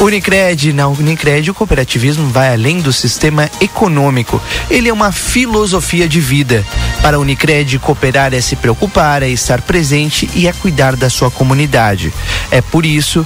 Unicred, 0.01 0.73
na 0.75 0.89
Unicred 0.89 1.51
o 1.51 1.55
cooperativismo 1.55 2.29
vai 2.29 2.53
além 2.53 2.81
do 2.81 2.93
sistema 2.93 3.51
econômico. 3.63 4.43
Ele 4.71 4.91
é 4.91 4.93
uma 4.93 5.11
filosofia 5.11 6.07
de 6.07 6.21
vida. 6.21 6.63
Para 7.01 7.17
a 7.17 7.21
Unicred, 7.21 7.79
cooperar 7.79 8.35
é 8.35 8.43
se 8.43 8.57
preocupar, 8.57 9.23
é 9.23 9.31
estar 9.31 9.63
presente 9.63 10.29
e 10.35 10.47
é 10.47 10.53
cuidar 10.53 10.97
da 10.97 11.09
sua 11.09 11.31
comunidade. 11.31 12.13
É 12.51 12.61
por 12.61 12.85
isso 12.85 13.25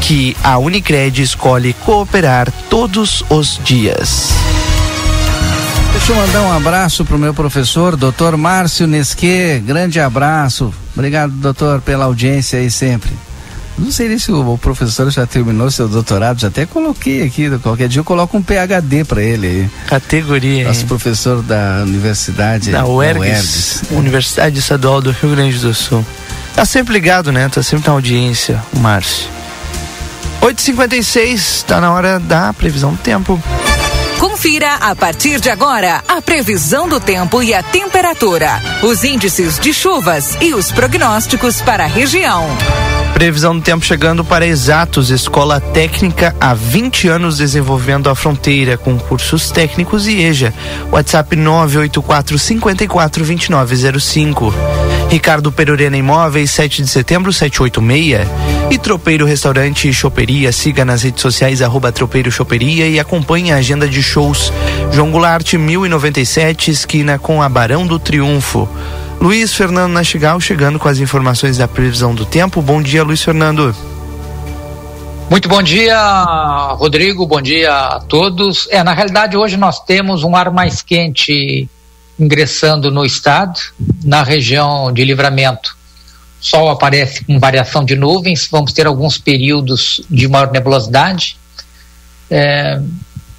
que 0.00 0.36
a 0.44 0.58
Unicred 0.58 1.20
escolhe 1.20 1.72
cooperar 1.72 2.52
todos 2.70 3.24
os 3.28 3.58
dias. 3.62 4.32
Deixa 5.94 6.12
eu 6.12 6.16
mandar 6.16 6.42
um 6.42 6.52
abraço 6.52 7.04
pro 7.04 7.18
meu 7.18 7.32
professor, 7.32 7.96
doutor 7.96 8.36
Márcio 8.36 8.86
Nesque. 8.86 9.62
Grande 9.64 10.00
abraço. 10.00 10.74
Obrigado, 10.92 11.30
doutor, 11.32 11.80
pela 11.80 12.04
audiência 12.04 12.58
aí 12.58 12.70
sempre. 12.70 13.12
Não 13.78 13.90
sei 13.90 14.18
se 14.18 14.30
o, 14.30 14.58
professor 14.58 15.10
já 15.10 15.26
terminou 15.26 15.70
seu 15.70 15.88
doutorado, 15.88 16.40
já 16.40 16.48
até 16.48 16.66
coloquei 16.66 17.22
aqui, 17.22 17.48
qualquer 17.58 17.88
dia 17.88 18.00
eu 18.00 18.04
coloco 18.04 18.36
um 18.36 18.42
PhD 18.42 19.04
para 19.04 19.22
ele 19.22 19.46
aí. 19.46 19.70
Categoria. 19.86 20.64
Nosso 20.64 20.84
professor 20.86 21.42
da 21.42 21.82
universidade. 21.84 22.70
Da 22.70 22.84
UERGS, 22.86 23.82
Universidade 23.92 24.58
Estadual 24.58 25.00
do 25.00 25.10
Rio 25.10 25.30
Grande 25.30 25.58
do 25.58 25.72
Sul. 25.72 26.04
Tá 26.54 26.64
sempre 26.64 26.92
ligado, 26.92 27.32
né? 27.32 27.48
Tá 27.48 27.62
sempre 27.62 27.86
na 27.86 27.94
audiência, 27.94 28.62
o 28.72 28.78
Márcio. 28.78 29.28
8h56, 30.40 31.64
tá 31.64 31.80
na 31.80 31.92
hora 31.92 32.20
da 32.20 32.52
previsão 32.52 32.92
do 32.92 32.98
tempo. 32.98 33.42
Confira 34.18 34.74
a 34.74 34.94
partir 34.94 35.40
de 35.40 35.50
agora 35.50 36.02
a 36.08 36.22
previsão 36.22 36.88
do 36.88 37.00
tempo 37.00 37.42
e 37.42 37.52
a 37.52 37.62
temperatura, 37.62 38.60
os 38.82 39.04
índices 39.04 39.58
de 39.58 39.74
chuvas 39.74 40.36
e 40.40 40.54
os 40.54 40.70
prognósticos 40.70 41.60
para 41.60 41.84
a 41.84 41.88
região. 41.88 42.46
Previsão 43.12 43.56
do 43.56 43.62
tempo 43.62 43.84
chegando 43.84 44.24
para 44.24 44.46
Exatos, 44.46 45.10
escola 45.10 45.60
técnica 45.60 46.34
há 46.40 46.52
20 46.52 47.08
anos 47.08 47.38
desenvolvendo 47.38 48.10
a 48.10 48.14
fronteira 48.14 48.76
com 48.76 48.98
cursos 48.98 49.50
técnicos 49.50 50.06
e 50.06 50.22
EJA. 50.22 50.52
WhatsApp 50.90 51.36
984 51.36 52.38
54 52.38 53.24
2905. 53.24 54.54
Ricardo 55.10 55.52
Perurena 55.52 55.96
Imóveis, 55.96 56.50
7 56.50 56.82
de 56.82 56.88
setembro, 56.88 57.32
786. 57.32 58.53
E 58.70 58.78
Tropeiro 58.78 59.26
Restaurante 59.26 59.88
e 59.88 59.92
Choperia, 59.92 60.50
siga 60.50 60.84
nas 60.84 61.02
redes 61.02 61.20
sociais 61.20 61.62
arroba 61.62 61.92
Tropeiro 61.92 62.30
Choperia 62.30 62.88
e 62.88 62.98
acompanhe 62.98 63.52
a 63.52 63.56
agenda 63.56 63.86
de 63.86 64.02
shows. 64.02 64.52
João 64.92 65.10
Goulart, 65.10 65.54
1097, 65.54 66.70
esquina 66.70 67.18
com 67.18 67.42
a 67.42 67.48
Barão 67.48 67.86
do 67.86 67.98
Triunfo. 67.98 68.68
Luiz 69.20 69.54
Fernando 69.54 69.92
Nastigal 69.92 70.40
chegando 70.40 70.78
com 70.78 70.88
as 70.88 70.98
informações 70.98 71.56
da 71.56 71.68
previsão 71.68 72.14
do 72.14 72.24
tempo. 72.24 72.60
Bom 72.60 72.82
dia, 72.82 73.04
Luiz 73.04 73.22
Fernando. 73.22 73.74
Muito 75.30 75.48
bom 75.48 75.62
dia, 75.62 75.98
Rodrigo. 76.74 77.26
Bom 77.26 77.40
dia 77.40 77.72
a 77.72 78.00
todos. 78.00 78.68
É, 78.70 78.82
na 78.82 78.92
realidade, 78.92 79.36
hoje 79.36 79.56
nós 79.56 79.80
temos 79.80 80.22
um 80.22 80.36
ar 80.36 80.50
mais 80.50 80.82
quente 80.82 81.68
ingressando 82.18 82.90
no 82.90 83.04
estado, 83.04 83.58
na 84.04 84.22
região 84.22 84.92
de 84.92 85.04
livramento. 85.04 85.76
Sol 86.44 86.68
aparece 86.68 87.24
com 87.24 87.38
variação 87.38 87.82
de 87.82 87.96
nuvens, 87.96 88.46
vamos 88.52 88.74
ter 88.74 88.86
alguns 88.86 89.16
períodos 89.16 90.02
de 90.10 90.28
maior 90.28 90.52
nebulosidade. 90.52 91.38
É, 92.30 92.78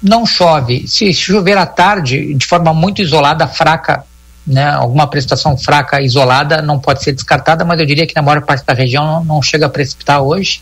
não 0.02 0.26
chove. 0.26 0.88
Se 0.88 1.14
chover 1.14 1.56
à 1.56 1.64
tarde, 1.64 2.34
de 2.34 2.44
forma 2.44 2.74
muito 2.74 3.00
isolada, 3.00 3.46
fraca, 3.46 4.04
né, 4.44 4.70
alguma 4.70 5.06
precipitação 5.06 5.56
fraca 5.56 6.02
isolada 6.02 6.60
não 6.60 6.80
pode 6.80 7.04
ser 7.04 7.12
descartada, 7.12 7.64
mas 7.64 7.78
eu 7.78 7.86
diria 7.86 8.08
que 8.08 8.14
na 8.16 8.22
maior 8.22 8.42
parte 8.42 8.66
da 8.66 8.72
região 8.72 9.06
não, 9.06 9.24
não 9.24 9.40
chega 9.40 9.66
a 9.66 9.68
precipitar 9.70 10.20
hoje. 10.20 10.60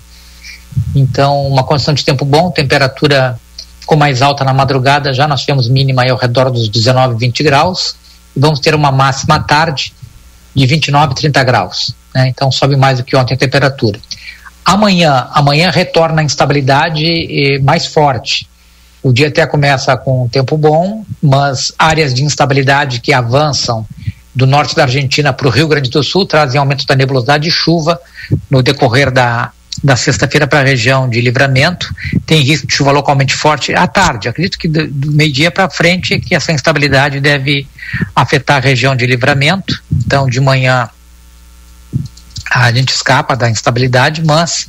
Então, 0.95 1.47
uma 1.47 1.65
condição 1.65 1.95
de 1.95 2.05
tempo 2.05 2.27
bom, 2.27 2.51
temperatura 2.51 3.41
ficou 3.81 3.97
mais 3.97 4.21
alta 4.21 4.45
na 4.45 4.53
madrugada, 4.53 5.15
já 5.15 5.27
nós 5.27 5.41
tivemos 5.41 5.67
mínima 5.67 6.03
aí 6.03 6.11
ao 6.11 6.19
redor 6.19 6.51
dos 6.51 6.69
19, 6.69 7.17
20 7.17 7.43
graus, 7.43 7.97
e 8.37 8.39
vamos 8.39 8.61
ter 8.61 8.75
uma 8.75 8.93
máxima 8.93 9.37
à 9.37 9.41
tarde 9.41 9.95
de 10.55 10.67
29, 10.67 11.15
30 11.15 11.43
graus. 11.43 12.04
Né? 12.15 12.29
Então, 12.29 12.51
sobe 12.53 12.77
mais 12.77 12.99
do 12.99 13.05
que 13.05 13.17
ontem 13.17 13.35
a 13.35 13.37
temperatura. 13.37 13.99
Amanhã, 14.65 15.29
amanhã 15.33 15.71
retorna 15.71 16.23
a 16.23 16.25
instabilidade 16.25 17.61
mais 17.63 17.87
forte. 17.87 18.49
O 19.03 19.13
dia 19.13 19.29
até 19.29 19.47
começa 19.47 19.95
com 19.97 20.25
um 20.25 20.29
tempo 20.29 20.57
bom, 20.57 21.05
mas 21.23 21.73
áreas 21.79 22.15
de 22.15 22.25
instabilidade 22.25 23.01
que 23.01 23.13
avançam 23.13 23.87
do 24.35 24.47
norte 24.47 24.75
da 24.75 24.85
Argentina 24.85 25.33
para 25.33 25.47
o 25.47 25.51
Rio 25.51 25.69
Grande 25.69 25.91
do 25.91 26.03
Sul 26.03 26.25
trazem 26.27 26.59
aumento 26.59 26.87
da 26.87 26.97
nebulosidade 26.97 27.49
e 27.49 27.53
chuva 27.53 28.01
no 28.51 28.63
decorrer 28.63 29.11
da, 29.11 29.53
da 29.83 29.95
sexta-feira 29.95 30.47
para 30.47 30.61
a 30.61 30.65
região 30.65 31.09
de 31.09 31.21
livramento. 31.21 31.95
Tem 32.27 32.41
risco 32.41 32.67
de 32.67 32.75
chuva 32.75 32.91
localmente 32.91 33.35
forte 33.35 33.75
à 33.75 33.87
tarde. 33.87 34.29
Acredito 34.29 34.59
que 34.59 34.67
do, 34.67 34.89
do 34.89 35.13
meio-dia 35.13 35.51
para 35.51 35.69
frente 35.69 36.15
é 36.15 36.19
que 36.19 36.35
essa 36.35 36.51
instabilidade 36.51 37.21
deve 37.21 37.67
afetar 38.17 38.57
a 38.57 38.61
região 38.61 38.97
de 38.97 39.07
livramento. 39.07 39.83
Então, 39.93 40.27
de 40.27 40.41
manhã 40.41 40.89
a 42.55 42.73
gente 42.73 42.91
escapa 42.91 43.37
da 43.37 43.51
instabilidade, 43.51 44.25
mas 44.25 44.67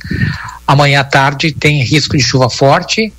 amanhã 0.66 1.00
à 1.00 1.04
tarde 1.04 1.52
tem 1.52 1.82
risco 1.82 2.16
de 2.16 2.22
chuva 2.22 2.50
forte 2.50 3.12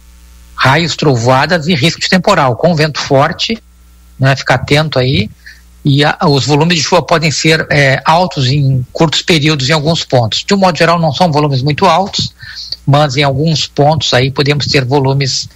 raios, 0.58 0.96
trovoadas 0.96 1.68
e 1.68 1.76
risco 1.76 2.02
de 2.02 2.10
temporal, 2.10 2.56
com 2.56 2.76
vento 2.76 3.00
forte, 3.00 3.62
né, 4.20 4.36
ficar 4.36 4.56
atento 4.56 4.98
aí. 4.98 5.30
E 5.86 6.04
a, 6.04 6.18
os 6.28 6.46
volumes 6.46 6.78
de 6.78 6.84
chuva 6.84 7.02
podem 7.04 7.32
ser 7.32 7.66
é, 7.70 8.02
altos 8.04 8.48
em 8.48 8.86
curtos 8.92 9.22
períodos 9.22 9.70
em 9.70 9.74
alguns 9.74 10.04
pontos. 10.04 10.44
De 10.44 10.54
um 10.54 10.58
modo 10.58 10.78
geral, 10.78 11.00
não 11.00 11.14
são 11.14 11.32
volumes 11.32 11.62
muito 11.62 11.86
altos, 11.86 12.34
mas 12.86 13.16
em 13.16 13.24
alguns 13.24 13.68
pontos 13.68 14.14
aí 14.14 14.32
podemos 14.32 14.66
ter 14.66 14.84
volumes 14.84 15.48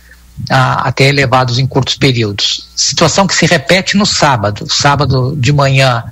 até 0.50 1.06
elevados 1.10 1.60
em 1.60 1.68
curtos 1.68 1.96
períodos. 1.96 2.68
Situação 2.76 3.28
que 3.28 3.36
se 3.36 3.46
repete 3.46 3.98
no 3.98 4.06
sábado. 4.06 4.66
Sábado 4.70 5.36
de 5.38 5.52
manhã 5.52 6.04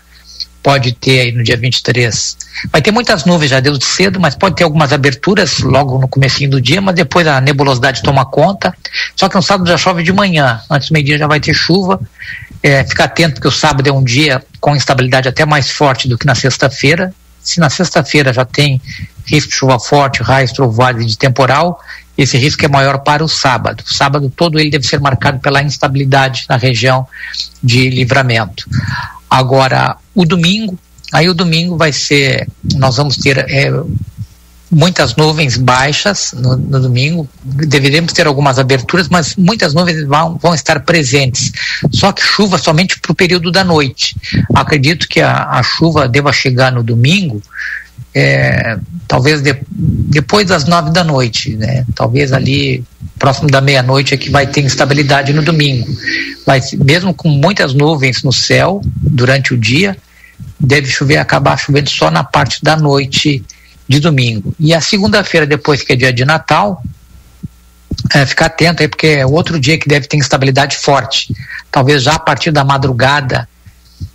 pode 0.62 0.94
ter 0.94 1.22
aí 1.22 1.32
no 1.32 1.44
dia 1.44 1.58
23. 1.58 2.38
Vai 2.72 2.82
ter 2.82 2.92
muitas 2.92 3.26
nuvens 3.26 3.50
já 3.50 3.60
desde 3.60 3.86
cedo, 3.86 4.20
mas 4.20 4.36
pode 4.36 4.56
ter 4.56 4.64
algumas 4.64 4.92
aberturas 4.92 5.60
logo 5.60 5.98
no 5.98 6.08
comecinho 6.08 6.52
do 6.52 6.62
dia, 6.62 6.82
mas 6.82 6.96
depois 6.96 7.26
a 7.28 7.40
nebulosidade 7.40 8.02
toma 8.04 8.26
conta. 8.26 8.76
Só 9.16 9.30
que 9.30 9.36
no 9.36 9.42
sábado 9.42 9.70
já 9.70 9.78
chove 9.78 10.04
de 10.04 10.12
manhã, 10.12 10.62
antes 10.70 10.90
do 10.90 10.94
meio-dia 10.94 11.18
já 11.18 11.28
vai 11.28 11.40
ter 11.40 11.54
chuva. 11.54 12.00
É, 12.62 12.84
fica 12.84 13.06
atento 13.06 13.36
porque 13.36 13.48
o 13.48 13.52
sábado 13.52 13.88
é 13.88 13.94
um 13.94 14.04
dia 14.04 14.44
com 14.60 14.76
instabilidade 14.76 15.30
até 15.30 15.46
mais 15.46 15.72
forte 15.72 16.08
do 16.08 16.18
que 16.18 16.26
na 16.26 16.36
sexta-feira. 16.36 17.14
Se 17.42 17.60
na 17.60 17.70
sexta-feira 17.70 18.34
já 18.34 18.44
tem 18.44 18.82
risco 19.26 19.50
de 19.50 19.56
chuva 19.56 19.80
forte, 19.80 20.22
raios, 20.22 20.52
trovoadas 20.52 21.06
de 21.06 21.18
temporal, 21.18 21.80
esse 22.18 22.38
risco 22.38 22.66
é 22.66 22.68
maior 22.68 23.00
para 23.00 23.24
o 23.24 23.30
sábado. 23.30 23.82
O 23.88 23.94
sábado 23.94 24.30
todo 24.30 24.60
ele 24.60 24.70
deve 24.70 24.86
ser 24.86 25.00
marcado 25.00 25.40
pela 25.40 25.64
instabilidade 25.64 26.46
na 26.50 26.58
região 26.58 27.08
de 27.64 27.90
livramento. 27.90 28.66
Agora, 29.30 29.98
o 30.16 30.26
domingo, 30.26 30.78
aí 31.14 31.30
o 31.30 31.34
domingo 31.34 31.78
vai 31.78 31.94
ser, 31.94 32.48
nós 32.76 32.98
vamos 32.98 33.18
ter 33.18 33.38
é, 33.38 33.72
muitas 34.72 35.16
nuvens 35.16 35.58
baixas 35.58 36.34
no, 36.34 36.56
no, 36.56 36.80
domingo, 36.80 37.28
deveremos 37.44 38.14
ter 38.14 38.28
algumas 38.28 38.60
aberturas, 38.60 39.10
mas 39.10 39.36
muitas 39.36 39.74
nuvens 39.74 40.04
vão, 40.06 40.38
vão 40.38 40.54
estar 40.54 40.80
presentes. 40.82 41.52
Só 41.94 42.12
que 42.12 42.22
chuva 42.22 42.58
somente 42.58 43.00
para 43.00 43.12
o 43.12 43.16
período 43.16 43.52
da 43.52 43.64
noite. 43.64 44.16
Acredito 44.54 45.08
que 45.08 45.20
a, 45.22 45.50
a 45.50 45.64
chuva 45.64 46.08
deva 46.08 46.32
chegar 46.32 46.72
no 46.72 46.84
domingo, 46.84 47.42
é, 48.20 48.78
talvez 49.08 49.42
de, 49.42 49.56
depois 49.70 50.48
das 50.48 50.66
nove 50.66 50.92
da 50.92 51.04
noite, 51.04 51.56
né? 51.56 51.86
Talvez 51.96 52.32
ali 52.32 52.84
próximo 53.18 53.50
da 53.50 53.62
meia-noite 53.62 54.14
é 54.14 54.18
que 54.18 54.30
vai 54.30 54.48
ter 54.48 54.62
instabilidade 54.62 55.34
no 55.34 55.42
domingo. 55.42 55.88
Mas 56.46 56.72
mesmo 56.74 57.14
com 57.14 57.30
muitas 57.30 57.74
nuvens 57.74 58.24
no 58.24 58.32
céu 58.32 58.82
durante 58.86 59.54
o 59.54 59.58
dia, 59.58 59.98
deve 60.60 60.88
chover, 60.88 61.18
acabar 61.18 61.58
chovendo 61.58 61.90
só 61.90 62.10
na 62.10 62.24
parte 62.24 62.64
da 62.64 62.76
noite 62.76 63.44
de 63.88 64.00
domingo. 64.00 64.54
E 64.60 64.74
a 64.74 64.82
segunda-feira, 64.82 65.46
depois 65.46 65.82
que 65.82 65.94
é 65.94 65.96
dia 65.96 66.14
de 66.14 66.24
Natal, 66.24 66.84
é, 68.14 68.26
ficar 68.26 68.46
atento 68.46 68.82
aí, 68.82 68.88
porque 68.88 69.08
é 69.08 69.26
outro 69.26 69.60
dia 69.60 69.78
que 69.78 69.88
deve 69.88 70.08
ter 70.08 70.18
instabilidade 70.18 70.78
forte. 70.78 71.34
Talvez 71.72 72.04
já 72.04 72.14
a 72.14 72.20
partir 72.20 72.52
da 72.52 72.64
madrugada 72.64 73.48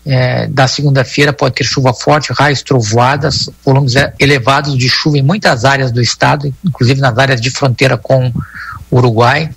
é, 0.06 0.46
da 0.46 0.68
segunda-feira 0.68 1.32
pode 1.32 1.54
ter 1.54 1.64
chuva 1.64 1.94
forte, 1.94 2.32
raios, 2.32 2.62
trovoadas, 2.62 3.48
volumes 3.64 3.94
elevados 4.18 4.76
de 4.76 4.88
chuva 4.88 5.18
em 5.18 5.22
muitas 5.22 5.64
áreas 5.64 5.90
do 5.90 6.00
estado, 6.00 6.52
inclusive 6.64 7.00
nas 7.00 7.16
áreas 7.16 7.40
de 7.40 7.50
fronteira 7.50 7.96
com 7.96 8.32
Uruguai. 8.90 9.50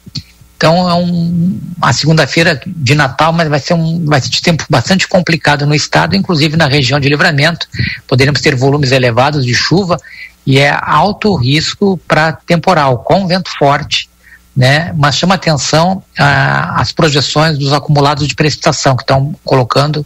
Então 0.56 0.90
é 0.90 0.94
um, 0.96 1.60
a 1.82 1.94
segunda-feira 1.94 2.60
de 2.66 2.96
Natal, 2.96 3.32
mas 3.32 3.48
vai 3.48 3.60
ser 3.60 3.74
um 3.74 4.04
vai 4.06 4.20
ser 4.22 4.30
de 4.30 4.42
tempo 4.42 4.66
bastante 4.70 5.08
complicado 5.08 5.66
no 5.66 5.76
estado, 5.76 6.16
inclusive 6.16 6.56
na 6.56 6.68
região 6.68 7.00
de 7.00 7.10
Livramento. 7.10 7.68
Poderemos 8.08 8.42
ter 8.42 8.56
volumes 8.56 8.92
elevados 8.92 9.46
de 9.46 9.54
chuva 9.54 10.00
e 10.46 10.58
é 10.60 10.76
alto 10.82 11.36
risco 11.36 12.00
para 12.08 12.32
temporal, 12.32 13.00
com 13.00 13.28
vento 13.28 13.50
forte, 13.60 14.10
né? 14.56 14.94
Mas 14.98 15.18
chama 15.18 15.36
atenção 15.36 16.02
ah, 16.18 16.80
as 16.82 16.94
projeções 16.94 17.58
dos 17.58 17.74
acumulados 17.74 18.26
de 18.28 18.34
precipitação 18.34 18.96
que 18.96 19.04
estão 19.04 19.36
colocando 19.44 20.06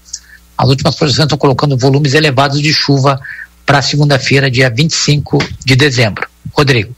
as 0.61 0.69
últimas 0.69 0.95
projeções 0.95 1.25
estão 1.25 1.39
colocando 1.39 1.75
volumes 1.75 2.13
elevados 2.13 2.61
de 2.61 2.71
chuva 2.71 3.19
para 3.65 3.81
segunda-feira, 3.81 4.49
dia 4.49 4.69
25 4.69 5.39
de 5.65 5.75
dezembro. 5.75 6.27
Rodrigo. 6.53 6.93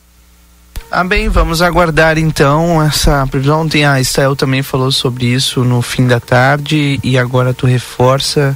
Ah, 0.92 1.06
bem, 1.06 1.30
vamos 1.30 1.62
aguardar 1.62 2.18
então 2.18 2.84
essa 2.84 3.26
previsão. 3.26 3.62
Ontem 3.62 3.86
a 3.86 4.02
Estael 4.02 4.36
também 4.36 4.62
falou 4.62 4.92
sobre 4.92 5.28
isso 5.28 5.64
no 5.64 5.82
fim 5.82 6.06
da 6.06 6.20
tarde 6.20 7.00
e 7.02 7.18
agora 7.18 7.54
tu 7.54 7.66
reforça. 7.66 8.56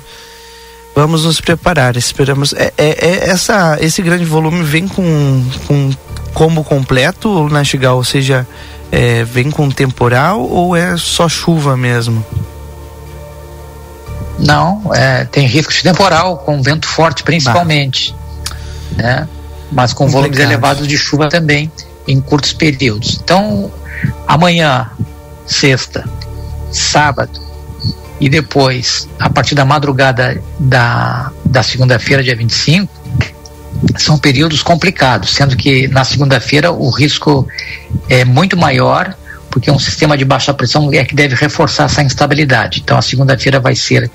Vamos 0.93 1.23
nos 1.23 1.39
preparar, 1.39 1.95
esperamos. 1.95 2.51
É, 2.51 2.73
é, 2.77 2.89
é 3.07 3.29
essa, 3.29 3.77
esse 3.79 4.01
grande 4.01 4.25
volume 4.25 4.61
vem 4.61 4.89
com, 4.89 5.45
com 5.67 5.89
combo 6.33 6.65
completo, 6.65 7.47
Nastigal? 7.47 7.95
Ou 7.95 8.03
seja, 8.03 8.45
é, 8.91 9.23
vem 9.23 9.49
com 9.49 9.69
temporal 9.69 10.41
ou 10.41 10.75
é 10.75 10.97
só 10.97 11.29
chuva 11.29 11.77
mesmo? 11.77 12.25
Não, 14.39 14.93
é, 14.93 15.25
tem 15.25 15.47
risco 15.47 15.73
de 15.73 15.81
temporal, 15.81 16.37
com 16.39 16.61
vento 16.61 16.87
forte 16.87 17.23
principalmente. 17.23 18.15
Né? 18.95 19.27
Mas 19.71 19.91
com 19.93 20.05
Complicado. 20.05 20.21
volumes 20.21 20.39
elevados 20.39 20.87
de 20.87 20.97
chuva 20.97 21.27
também 21.29 21.71
em 22.07 22.21
curtos 22.21 22.53
períodos. 22.53 23.19
Então, 23.21 23.71
amanhã, 24.27 24.89
sexta, 25.45 26.07
sábado 26.71 27.39
e 28.19 28.29
depois, 28.29 29.07
a 29.19 29.29
partir 29.29 29.55
da 29.55 29.65
madrugada 29.65 30.41
da, 30.59 31.31
da 31.45 31.61
segunda-feira, 31.61 32.23
dia 32.23 32.35
25, 32.35 32.91
são 33.97 34.17
períodos 34.17 34.63
complicados, 34.63 35.31
sendo 35.31 35.55
que 35.55 35.87
na 35.87 36.03
segunda-feira 36.03 36.71
o 36.71 36.89
risco 36.89 37.47
é 38.09 38.25
muito 38.25 38.57
maior, 38.57 39.15
porque 39.49 39.71
um 39.71 39.79
sistema 39.79 40.17
de 40.17 40.25
baixa 40.25 40.53
pressão 40.53 40.91
é 40.93 41.03
que 41.03 41.15
deve 41.15 41.35
reforçar 41.35 41.85
essa 41.85 42.01
instabilidade. 42.01 42.81
Então 42.83 42.97
a 42.97 43.01
segunda-feira 43.01 43.59
vai 43.59 43.75
ser 43.75 44.09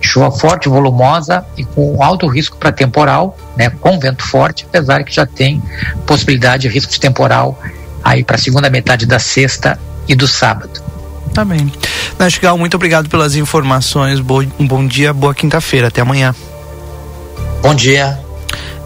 chuva 0.00 0.30
forte, 0.30 0.68
volumosa 0.68 1.44
e 1.56 1.64
com 1.64 2.02
alto 2.02 2.26
risco 2.26 2.56
para 2.56 2.72
temporal, 2.72 3.38
né, 3.56 3.70
com 3.70 3.98
vento 3.98 4.24
forte, 4.24 4.66
apesar 4.68 5.04
que 5.04 5.14
já 5.14 5.24
tem 5.24 5.62
possibilidade 6.06 6.62
de 6.62 6.68
risco 6.68 6.92
de 6.92 7.00
temporal 7.00 7.58
aí 8.02 8.24
para 8.24 8.36
a 8.36 8.38
segunda 8.38 8.68
metade 8.68 9.06
da 9.06 9.18
sexta 9.18 9.78
e 10.08 10.14
do 10.14 10.26
sábado. 10.26 10.82
Tá 11.32 11.44
bem. 11.44 11.72
Nastigal, 12.18 12.58
muito 12.58 12.74
obrigado 12.74 13.08
pelas 13.08 13.36
informações. 13.36 14.20
Bo 14.20 14.42
um 14.58 14.66
bom 14.66 14.86
dia, 14.86 15.12
boa 15.14 15.34
quinta-feira. 15.34 15.88
Até 15.88 16.02
amanhã. 16.02 16.34
Bom 17.62 17.74
dia. 17.74 18.21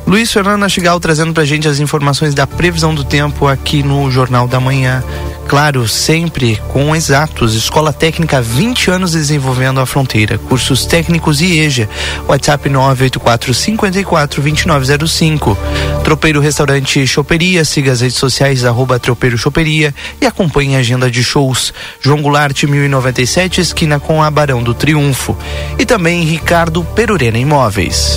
Luiz 0.07 0.32
Fernando 0.32 0.61
Nastigal 0.61 1.00
trazendo 1.00 1.32
pra 1.32 1.44
gente 1.44 1.66
as 1.66 1.80
informações 1.80 2.32
da 2.32 2.46
previsão 2.46 2.94
do 2.94 3.02
tempo 3.02 3.48
aqui 3.48 3.82
no 3.82 4.09
Jornal 4.09 4.46
da 4.46 4.61
Manhã. 4.61 5.02
Claro, 5.48 5.88
sempre 5.88 6.61
com 6.68 6.94
exatos. 6.94 7.54
Escola 7.54 7.92
Técnica 7.92 8.40
20 8.40 8.90
anos 8.90 9.12
desenvolvendo 9.12 9.80
a 9.80 9.86
fronteira. 9.86 10.38
Cursos 10.38 10.86
técnicos 10.86 11.40
e 11.40 11.59
EJA. 11.59 11.88
WhatsApp 12.28 12.68
984 12.68 13.52
54 13.52 14.42
2905. 14.42 15.59
Tropeiro 16.04 16.40
Restaurante 16.40 17.04
Choperia. 17.04 17.64
Siga 17.64 17.90
as 17.90 18.00
redes 18.00 18.16
sociais 18.16 18.64
arroba 18.64 19.00
Tropeiro 19.00 19.36
Choperia 19.36 19.92
e 20.20 20.26
acompanhe 20.26 20.76
a 20.76 20.80
agenda 20.80 21.11
de 21.11 21.24
shows. 21.24 21.74
João 22.00 22.22
Goulart 22.22 22.62
1097, 22.62 23.61
esquina 23.61 23.98
com 23.98 24.22
a 24.22 24.30
Barão 24.30 24.62
do 24.62 24.72
Triunfo. 24.72 25.36
E 25.78 25.84
também 25.84 26.22
Ricardo 26.22 26.84
Perurena 26.84 27.38
Imóveis. 27.38 28.16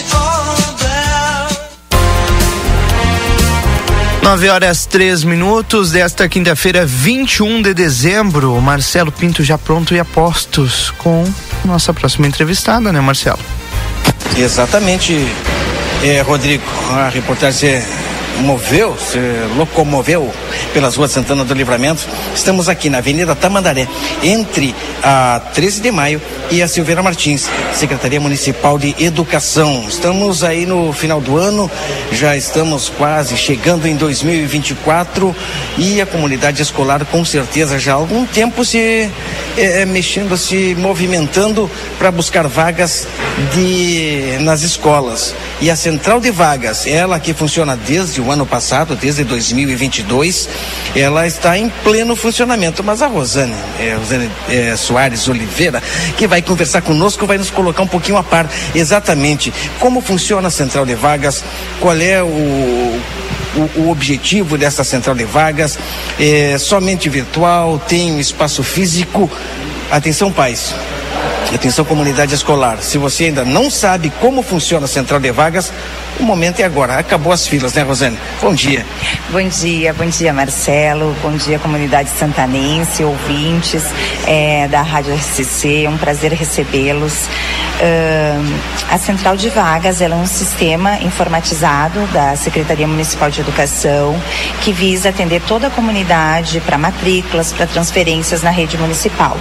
9 4.23 4.49
horas 4.49 4.85
3 4.85 5.23
minutos 5.23 5.91
desta 5.91 6.29
quinta-feira, 6.29 6.85
21 6.85 7.61
de 7.61 7.73
dezembro. 7.73 8.61
Marcelo 8.61 9.11
Pinto 9.11 9.43
já 9.43 9.57
pronto 9.57 9.93
e 9.93 9.99
apostos 9.99 10.89
com 10.99 11.25
nossa 11.65 11.93
próxima 11.93 12.27
entrevistada, 12.27 12.93
né, 12.93 13.01
Marcelo? 13.01 13.39
Exatamente, 14.37 15.27
é, 16.03 16.21
Rodrigo. 16.21 16.63
A 16.91 17.09
reportagem 17.09 17.83
moveu, 18.39 18.97
se 18.97 19.19
locomoveu 19.57 20.31
pelas 20.73 20.95
ruas 20.95 21.11
Santana 21.11 21.43
do 21.43 21.53
Livramento. 21.53 22.07
Estamos 22.33 22.69
aqui 22.69 22.89
na 22.89 22.99
Avenida 22.99 23.35
Tamandaré, 23.35 23.87
entre 24.23 24.75
a 25.03 25.41
13 25.53 25.81
de 25.81 25.91
maio 25.91 26.21
e 26.49 26.61
a 26.61 26.67
Silveira 26.67 27.03
Martins, 27.03 27.49
Secretaria 27.73 28.19
Municipal 28.19 28.77
de 28.77 28.95
Educação. 28.99 29.85
Estamos 29.87 30.43
aí 30.43 30.65
no 30.65 30.93
final 30.93 31.19
do 31.19 31.37
ano, 31.37 31.69
já 32.11 32.35
estamos 32.35 32.89
quase 32.89 33.35
chegando 33.37 33.87
em 33.87 33.95
2024 33.95 35.35
e 35.77 36.01
a 36.01 36.05
comunidade 36.05 36.61
escolar 36.61 37.05
com 37.05 37.23
certeza 37.25 37.79
já 37.79 37.93
há 37.93 37.95
algum 37.95 38.25
tempo 38.25 38.63
se 38.63 39.09
é, 39.57 39.85
mexendo, 39.85 40.37
se 40.37 40.75
movimentando 40.75 41.69
para 41.97 42.11
buscar 42.11 42.47
vagas 42.47 43.07
de 43.53 44.37
nas 44.41 44.61
escolas. 44.61 45.33
E 45.59 45.69
a 45.69 45.75
central 45.75 46.19
de 46.19 46.31
vagas, 46.31 46.87
ela 46.87 47.19
que 47.19 47.33
funciona 47.33 47.75
desde 47.75 48.20
o 48.21 48.31
ano 48.31 48.45
passado, 48.45 48.95
desde 48.95 49.23
2022, 49.23 50.49
ela 50.95 51.27
está 51.27 51.57
em 51.57 51.69
pleno 51.83 52.15
funcionamento. 52.15 52.83
Mas 52.83 53.01
a 53.01 53.07
Rosane, 53.07 53.53
é, 53.79 53.95
Rosane 53.95 54.31
é, 54.49 54.75
Soares 54.75 55.27
Oliveira, 55.27 55.81
que 56.17 56.27
vai 56.27 56.41
conversar 56.41 56.81
conosco, 56.81 57.25
vai 57.25 57.37
nos 57.37 57.49
colocar 57.49 57.83
um 57.83 57.87
pouquinho 57.87 58.17
a 58.17 58.23
par 58.23 58.49
exatamente 58.73 59.53
como 59.79 60.01
funciona 60.01 60.47
a 60.47 60.51
central 60.51 60.85
de 60.85 60.95
vagas, 60.95 61.43
qual 61.79 61.97
é 61.97 62.21
o, 62.21 62.27
o, 62.27 63.69
o, 63.77 63.89
objetivo 63.89 64.57
dessa 64.57 64.83
central 64.83 65.15
de 65.15 65.25
vagas, 65.25 65.77
é 66.19 66.57
somente 66.57 67.09
virtual, 67.09 67.79
tem 67.79 68.11
um 68.11 68.19
espaço 68.19 68.63
físico. 68.63 69.29
Atenção, 69.91 70.31
pais. 70.31 70.73
Atenção, 71.53 71.83
comunidade 71.83 72.33
escolar. 72.33 72.81
Se 72.81 72.97
você 72.97 73.25
ainda 73.25 73.43
não 73.43 73.69
sabe 73.69 74.09
como 74.21 74.41
funciona 74.41 74.85
a 74.85 74.87
central 74.87 75.19
de 75.19 75.29
vagas, 75.31 75.71
o 76.17 76.23
momento 76.23 76.61
é 76.61 76.63
agora. 76.63 76.97
Acabou 76.97 77.33
as 77.33 77.45
filas, 77.45 77.73
né, 77.73 77.81
Rosane? 77.81 78.17
Bom 78.41 78.53
dia. 78.53 78.85
Bom 79.29 79.45
dia, 79.45 79.93
bom 79.93 80.05
dia, 80.05 80.31
Marcelo. 80.31 81.13
Bom 81.21 81.33
dia, 81.35 81.59
comunidade 81.59 82.09
santanense, 82.09 83.03
ouvintes 83.03 83.83
é, 84.25 84.69
da 84.69 84.81
Rádio 84.81 85.13
RCC. 85.13 85.83
É 85.83 85.89
um 85.89 85.97
prazer 85.97 86.31
recebê-los. 86.31 87.13
Uh, 87.81 88.53
a 88.89 88.97
Central 88.97 89.35
de 89.35 89.49
Vagas 89.49 90.01
é 90.01 90.07
um 90.09 90.27
sistema 90.27 90.99
informatizado 90.99 92.05
da 92.13 92.35
Secretaria 92.35 92.87
Municipal 92.87 93.29
de 93.29 93.41
Educação 93.41 94.15
que 94.61 94.71
visa 94.71 95.09
atender 95.09 95.41
toda 95.41 95.67
a 95.67 95.69
comunidade 95.69 96.61
para 96.61 96.77
matrículas, 96.77 97.51
para 97.51 97.65
transferências 97.65 98.43
na 98.43 98.51
rede 98.51 98.77
municipal. 98.77 99.35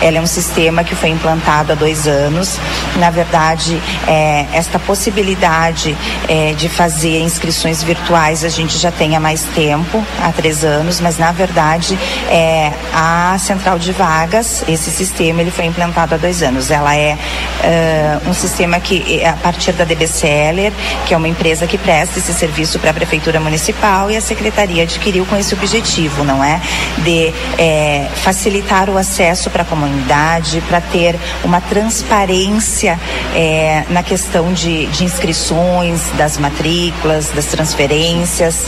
Ela 0.00 0.18
é 0.18 0.20
um 0.20 0.26
sistema 0.26 0.84
que 0.84 0.94
foi 0.94 1.08
implantado 1.08 1.33
há 1.46 1.74
dois 1.74 2.06
anos. 2.06 2.58
Na 2.96 3.10
verdade, 3.10 3.80
é, 4.06 4.46
esta 4.52 4.78
possibilidade 4.78 5.96
é, 6.28 6.52
de 6.52 6.68
fazer 6.68 7.20
inscrições 7.20 7.82
virtuais 7.82 8.44
a 8.44 8.48
gente 8.48 8.78
já 8.78 8.90
tem 8.90 9.16
há 9.16 9.20
mais 9.20 9.42
tempo, 9.54 10.04
há 10.22 10.30
três 10.32 10.64
anos, 10.64 11.00
mas 11.00 11.18
na 11.18 11.32
verdade 11.32 11.98
é, 12.28 12.72
a 12.92 13.36
central 13.38 13.78
de 13.78 13.92
vagas, 13.92 14.64
esse 14.68 14.90
sistema 14.90 15.40
ele 15.40 15.50
foi 15.50 15.64
implantado 15.66 16.14
há 16.14 16.18
dois 16.18 16.42
anos. 16.42 16.70
Ela 16.70 16.94
é 16.96 17.14
uh, 17.14 18.28
um 18.28 18.34
sistema 18.34 18.78
que 18.80 19.20
é 19.20 19.28
a 19.28 19.34
partir 19.34 19.72
da 19.72 19.84
DB 19.84 20.06
Seller, 20.06 20.72
que 21.06 21.14
é 21.14 21.16
uma 21.16 21.28
empresa 21.28 21.66
que 21.66 21.78
presta 21.78 22.18
esse 22.18 22.32
serviço 22.32 22.78
para 22.78 22.90
a 22.90 22.94
prefeitura 22.94 23.40
municipal 23.40 24.10
e 24.10 24.16
a 24.16 24.20
secretaria 24.20 24.82
adquiriu 24.82 25.26
com 25.26 25.36
esse 25.36 25.54
objetivo, 25.54 26.24
não 26.24 26.42
é, 26.42 26.60
de 26.98 27.32
é, 27.58 28.08
facilitar 28.16 28.88
o 28.90 28.96
acesso 28.96 29.50
para 29.50 29.62
a 29.62 29.64
comunidade, 29.66 30.62
para 30.68 30.80
ter 30.80 31.18
uma 31.44 31.60
transparência 31.60 32.98
é, 33.34 33.84
na 33.90 34.02
questão 34.02 34.52
de, 34.52 34.86
de 34.86 35.04
inscrições 35.04 36.00
das 36.16 36.38
matrículas, 36.38 37.30
das 37.30 37.46
transferências. 37.46 38.66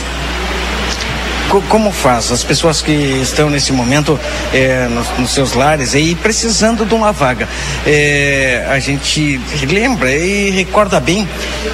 Co 1.50 1.62
como 1.68 1.90
faz? 1.92 2.32
As 2.32 2.42
pessoas 2.42 2.82
que 2.82 2.92
estão 2.92 3.48
nesse 3.48 3.72
momento 3.72 4.18
é, 4.52 4.88
nos, 4.88 5.06
nos, 5.18 5.30
seus 5.30 5.52
lares 5.54 5.94
e 5.94 6.14
precisando 6.14 6.84
de 6.84 6.94
uma 6.94 7.12
vaga. 7.12 7.48
É, 7.86 8.66
a 8.68 8.78
gente 8.78 9.40
lembra 9.68 10.12
e 10.12 10.50
recorda 10.50 10.98
bem 10.98 11.28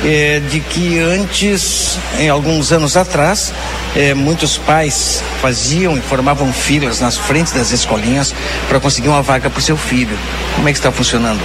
é, 0.04 0.40
de 0.40 0.60
que 0.60 0.98
antes, 0.98 1.98
em 2.18 2.28
alguns 2.28 2.72
anos 2.72 2.96
atrás, 2.96 3.52
muitos 4.16 4.56
pais 4.56 5.22
faziam 5.40 5.96
e 5.96 6.00
formavam 6.00 6.50
filas 6.52 7.00
nas 7.00 7.16
frentes 7.18 7.52
das 7.52 7.72
escolinhas 7.72 8.34
para 8.68 8.80
conseguir 8.80 9.08
uma 9.08 9.22
vaga 9.22 9.50
para 9.50 9.58
o 9.58 9.62
seu 9.62 9.76
filho. 9.76 10.16
Como 10.54 10.68
é 10.68 10.72
que 10.72 10.78
está 10.78 10.90
funcionando? 10.90 11.40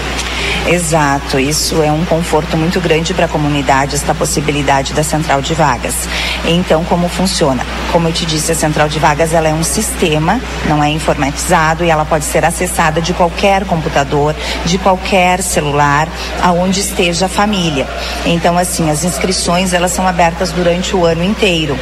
Exato, 0.70 1.40
isso 1.40 1.82
é 1.82 1.90
um 1.90 2.04
conforto 2.04 2.58
muito 2.58 2.82
grande 2.82 3.14
para 3.14 3.24
a 3.24 3.28
comunidade, 3.28 3.96
esta 3.96 4.14
possibilidade 4.14 4.92
da 4.92 5.02
central 5.02 5.42
de 5.42 5.54
vagas. 5.54 5.96
Então, 6.46 6.84
como 6.84 7.08
funciona? 7.08 7.66
Como 7.92 8.10
eu 8.10 8.12
te 8.18 8.26
disse, 8.26 8.52
a 8.52 8.56
central 8.56 8.90
de 8.90 8.98
vagas 8.98 9.32
ela 9.32 9.48
é 9.48 9.54
um 9.54 9.64
sistema, 9.64 10.42
não 10.68 10.84
é 10.84 10.90
informatizado 10.90 11.84
e 11.84 11.90
ela 11.92 12.04
pode 12.04 12.26
ser 12.26 12.44
acessada 12.44 13.00
de 13.00 13.14
qualquer 13.14 13.64
computador, 13.66 14.36
de 14.66 14.80
qualquer 14.80 15.44
celular, 15.44 16.08
aonde 16.42 16.80
esteja 16.80 17.28
a 17.28 17.30
família. 17.30 17.88
Então, 18.26 18.58
assim, 18.58 18.90
as 18.90 19.04
inscrições 19.04 19.72
elas 19.72 19.92
são 19.92 20.08
abertas 20.08 20.52
durante 20.52 20.96
o 20.96 21.06
ano 21.06 21.24
inteiro. 21.24 21.78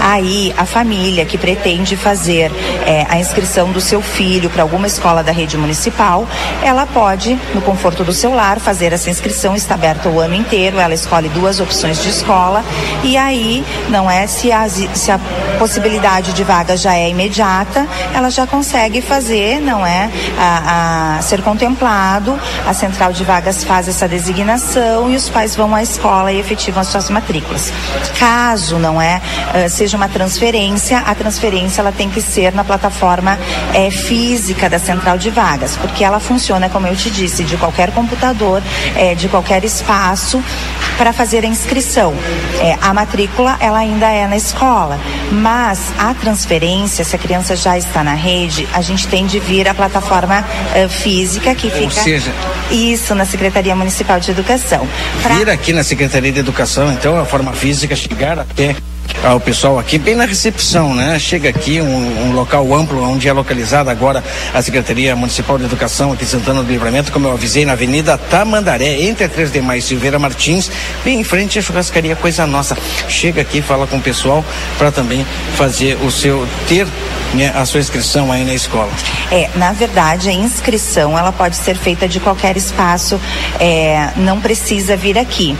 Aí, 0.00 0.54
a 0.56 0.64
família 0.64 1.24
que 1.24 1.36
pretende 1.36 1.96
fazer 1.96 2.52
é, 2.86 3.04
a 3.08 3.18
inscrição 3.18 3.72
do 3.72 3.80
seu 3.80 4.00
filho 4.00 4.48
para 4.48 4.62
alguma 4.62 4.86
escola 4.86 5.24
da 5.24 5.32
rede 5.32 5.58
municipal, 5.58 6.24
ela 6.62 6.86
pode, 6.86 7.36
no 7.52 7.60
conforto 7.62 8.04
do 8.04 8.12
seu 8.12 8.32
lar, 8.32 8.60
fazer 8.60 8.92
essa 8.92 9.10
inscrição, 9.10 9.56
está 9.56 9.74
aberta 9.74 10.08
o 10.08 10.20
ano 10.20 10.36
inteiro, 10.36 10.78
ela 10.78 10.94
escolhe 10.94 11.28
duas 11.30 11.58
opções 11.58 12.00
de 12.00 12.10
escola 12.10 12.64
e 13.02 13.16
aí, 13.16 13.64
não 13.88 14.08
é, 14.08 14.28
se 14.28 14.52
a, 14.52 14.68
se 14.68 15.10
a 15.10 15.18
possibilidade 15.58 15.79
de 15.80 16.44
vaga 16.44 16.76
já 16.76 16.94
é 16.94 17.08
imediata, 17.08 17.86
ela 18.14 18.30
já 18.30 18.46
consegue 18.46 19.00
fazer, 19.00 19.60
não 19.60 19.86
é, 19.86 20.10
a, 20.38 21.16
a 21.18 21.22
ser 21.22 21.42
contemplado, 21.42 22.38
a 22.66 22.74
central 22.74 23.12
de 23.12 23.24
vagas 23.24 23.64
faz 23.64 23.88
essa 23.88 24.06
designação 24.06 25.10
e 25.10 25.16
os 25.16 25.28
pais 25.28 25.56
vão 25.56 25.74
à 25.74 25.82
escola 25.82 26.32
e 26.32 26.38
efetivam 26.38 26.82
as 26.82 26.88
suas 26.88 27.08
matrículas. 27.08 27.72
Caso, 28.18 28.78
não 28.78 29.00
é, 29.00 29.20
uh, 29.54 29.70
seja 29.70 29.96
uma 29.96 30.08
transferência, 30.08 30.98
a 30.98 31.14
transferência 31.14 31.80
ela 31.80 31.92
tem 31.92 32.10
que 32.10 32.20
ser 32.20 32.52
na 32.52 32.64
plataforma 32.64 33.38
é, 33.72 33.90
física 33.90 34.68
da 34.68 34.78
central 34.78 35.16
de 35.16 35.30
vagas, 35.30 35.76
porque 35.76 36.04
ela 36.04 36.20
funciona, 36.20 36.68
como 36.68 36.86
eu 36.86 36.96
te 36.96 37.10
disse, 37.10 37.44
de 37.44 37.56
qualquer 37.56 37.90
computador 37.92 38.62
é, 38.96 39.14
de 39.14 39.28
qualquer 39.28 39.64
espaço 39.64 40.42
para 40.98 41.12
fazer 41.12 41.44
a 41.44 41.46
inscrição. 41.46 42.12
É, 42.60 42.76
a 42.80 42.92
matrícula 42.92 43.56
ela 43.60 43.78
ainda 43.78 44.06
é 44.08 44.26
na 44.26 44.36
escola, 44.36 44.98
mas 45.30 45.69
a 45.98 46.14
transferência, 46.14 47.04
se 47.04 47.14
a 47.14 47.18
criança 47.18 47.56
já 47.56 47.76
está 47.76 48.02
na 48.02 48.14
rede, 48.14 48.68
a 48.72 48.80
gente 48.80 49.06
tem 49.08 49.26
de 49.26 49.38
vir 49.38 49.68
à 49.68 49.74
plataforma 49.74 50.40
uh, 50.40 50.88
física 50.88 51.54
que 51.54 51.70
fica. 51.70 51.84
Ou 51.84 51.90
seja, 51.90 52.32
isso 52.70 53.14
na 53.14 53.24
Secretaria 53.24 53.74
Municipal 53.74 54.20
de 54.20 54.30
Educação. 54.30 54.86
Pra... 55.22 55.34
Vir 55.34 55.50
aqui 55.50 55.72
na 55.72 55.84
Secretaria 55.84 56.32
de 56.32 56.38
Educação, 56.38 56.92
então, 56.92 57.18
a 57.18 57.24
forma 57.24 57.52
física 57.52 57.94
chegar 57.94 58.38
até 58.38 58.76
ao 59.22 59.38
pessoal 59.38 59.78
aqui, 59.78 59.98
bem 59.98 60.14
na 60.14 60.24
recepção, 60.24 60.94
né? 60.94 61.18
Chega 61.18 61.48
aqui 61.48 61.80
um, 61.80 62.28
um, 62.28 62.32
local 62.32 62.74
amplo 62.74 63.02
onde 63.02 63.28
é 63.28 63.32
localizada 63.32 63.90
agora 63.90 64.24
a 64.52 64.62
Secretaria 64.62 65.14
Municipal 65.14 65.58
de 65.58 65.64
Educação 65.64 66.12
aqui 66.12 66.24
em 66.24 66.26
Santana 66.26 66.62
do 66.62 66.70
Livramento, 66.70 67.12
como 67.12 67.26
eu 67.26 67.32
avisei, 67.32 67.64
na 67.64 67.72
Avenida 67.72 68.16
Tamandaré, 68.16 69.02
entre 69.02 69.24
a 69.24 69.28
3 69.28 69.52
de 69.52 69.60
Maio 69.60 69.78
e 69.78 69.82
Silveira 69.82 70.18
Martins, 70.18 70.70
bem 71.04 71.20
em 71.20 71.24
frente 71.24 71.58
à 71.58 71.62
churrascaria 71.62 72.16
Coisa 72.16 72.46
Nossa. 72.46 72.76
Chega 73.08 73.42
aqui, 73.42 73.60
fala 73.60 73.86
com 73.86 73.96
o 73.96 74.00
pessoal 74.00 74.44
para 74.78 74.90
também 74.90 75.26
fazer 75.56 75.96
o 76.02 76.10
seu, 76.10 76.46
ter 76.66 76.86
né, 77.34 77.52
a 77.54 77.64
sua 77.64 77.80
inscrição 77.80 78.32
aí 78.32 78.44
na 78.44 78.54
escola. 78.54 78.90
É, 79.30 79.48
na 79.54 79.72
verdade, 79.72 80.28
a 80.28 80.32
inscrição 80.32 81.18
ela 81.18 81.32
pode 81.32 81.56
ser 81.56 81.76
feita 81.76 82.08
de 82.08 82.20
qualquer 82.20 82.56
espaço, 82.56 83.20
é, 83.58 84.10
não 84.16 84.40
precisa 84.40 84.96
vir 84.96 85.18
aqui. 85.18 85.56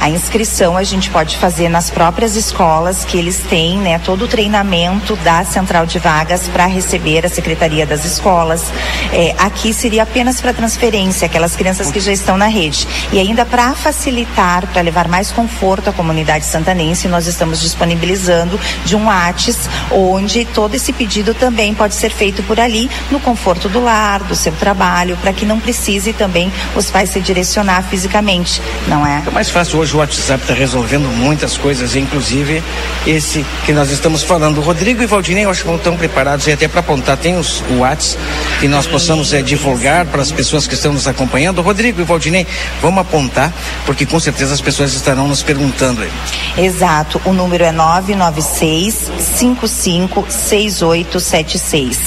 A 0.00 0.08
inscrição 0.08 0.76
a 0.76 0.82
gente 0.82 1.10
pode 1.10 1.36
fazer 1.36 1.68
nas 1.68 1.90
próprias 1.90 2.34
escolas 2.36 2.91
que 3.04 3.16
eles 3.16 3.38
têm, 3.48 3.78
né, 3.78 3.98
todo 3.98 4.24
o 4.24 4.28
treinamento 4.28 5.16
da 5.16 5.44
central 5.44 5.86
de 5.86 5.98
vagas 5.98 6.48
para 6.48 6.66
receber 6.66 7.24
a 7.24 7.28
secretaria 7.28 7.86
das 7.86 8.04
escolas. 8.04 8.64
É, 9.12 9.34
aqui 9.38 9.72
seria 9.72 10.02
apenas 10.02 10.40
para 10.40 10.52
transferência, 10.52 11.26
aquelas 11.26 11.56
crianças 11.56 11.90
que 11.90 11.98
já 11.98 12.12
estão 12.12 12.36
na 12.36 12.46
rede. 12.46 12.86
E 13.12 13.18
ainda 13.18 13.44
para 13.44 13.74
facilitar, 13.74 14.66
para 14.66 14.82
levar 14.82 15.08
mais 15.08 15.30
conforto 15.32 15.90
à 15.90 15.92
comunidade 15.92 16.44
santanense, 16.44 17.08
nós 17.08 17.26
estamos 17.26 17.60
disponibilizando 17.60 18.58
de 18.84 18.94
um 18.94 19.10
ATS, 19.10 19.68
onde 19.90 20.44
todo 20.44 20.74
esse 20.74 20.92
pedido 20.92 21.34
também 21.34 21.74
pode 21.74 21.94
ser 21.94 22.10
feito 22.10 22.42
por 22.42 22.60
ali, 22.60 22.90
no 23.10 23.18
conforto 23.18 23.68
do 23.68 23.82
lar, 23.82 24.22
do 24.22 24.34
seu 24.34 24.52
trabalho, 24.52 25.16
para 25.16 25.32
que 25.32 25.44
não 25.44 25.58
precise 25.58 26.12
também 26.12 26.52
os 26.76 26.90
pais 26.90 27.10
se 27.10 27.20
direcionar 27.20 27.82
fisicamente, 27.84 28.60
não 28.86 29.06
é? 29.06 29.22
É 29.26 29.30
mais 29.30 29.50
fácil 29.50 29.78
hoje 29.78 29.94
o 29.94 29.98
WhatsApp 29.98 30.42
está 30.42 30.54
resolvendo 30.54 31.08
muitas 31.08 31.56
coisas, 31.56 31.96
inclusive 31.96 32.62
esse 33.06 33.46
que 33.64 33.72
nós 33.72 33.90
estamos 33.90 34.22
falando. 34.22 34.60
Rodrigo 34.60 35.02
e 35.02 35.06
Valdinei, 35.06 35.44
eu 35.44 35.50
acho 35.50 35.64
que 35.64 35.70
estão 35.70 35.96
preparados 35.96 36.46
e 36.46 36.52
até 36.52 36.68
para 36.68 36.80
apontar, 36.80 37.16
tem 37.16 37.38
os 37.38 37.62
WhatsApp 37.78 38.22
que 38.60 38.68
nós 38.68 38.86
possamos 38.86 39.32
é, 39.32 39.40
divulgar 39.42 40.04
para 40.06 40.22
as 40.22 40.30
pessoas 40.30 40.66
que 40.66 40.74
estão 40.74 40.92
nos 40.92 41.06
acompanhando. 41.06 41.62
Rodrigo 41.62 42.00
e 42.00 42.04
Valdinei, 42.04 42.46
vamos 42.80 43.00
apontar, 43.00 43.52
porque 43.86 44.06
com 44.06 44.20
certeza 44.20 44.54
as 44.54 44.60
pessoas 44.60 44.94
estarão 44.94 45.26
nos 45.26 45.42
perguntando 45.42 46.02
aí. 46.02 46.10
Exato, 46.56 47.20
o 47.24 47.32
número 47.32 47.64
é 47.64 47.72
996 47.72 49.10
556876 49.18 51.98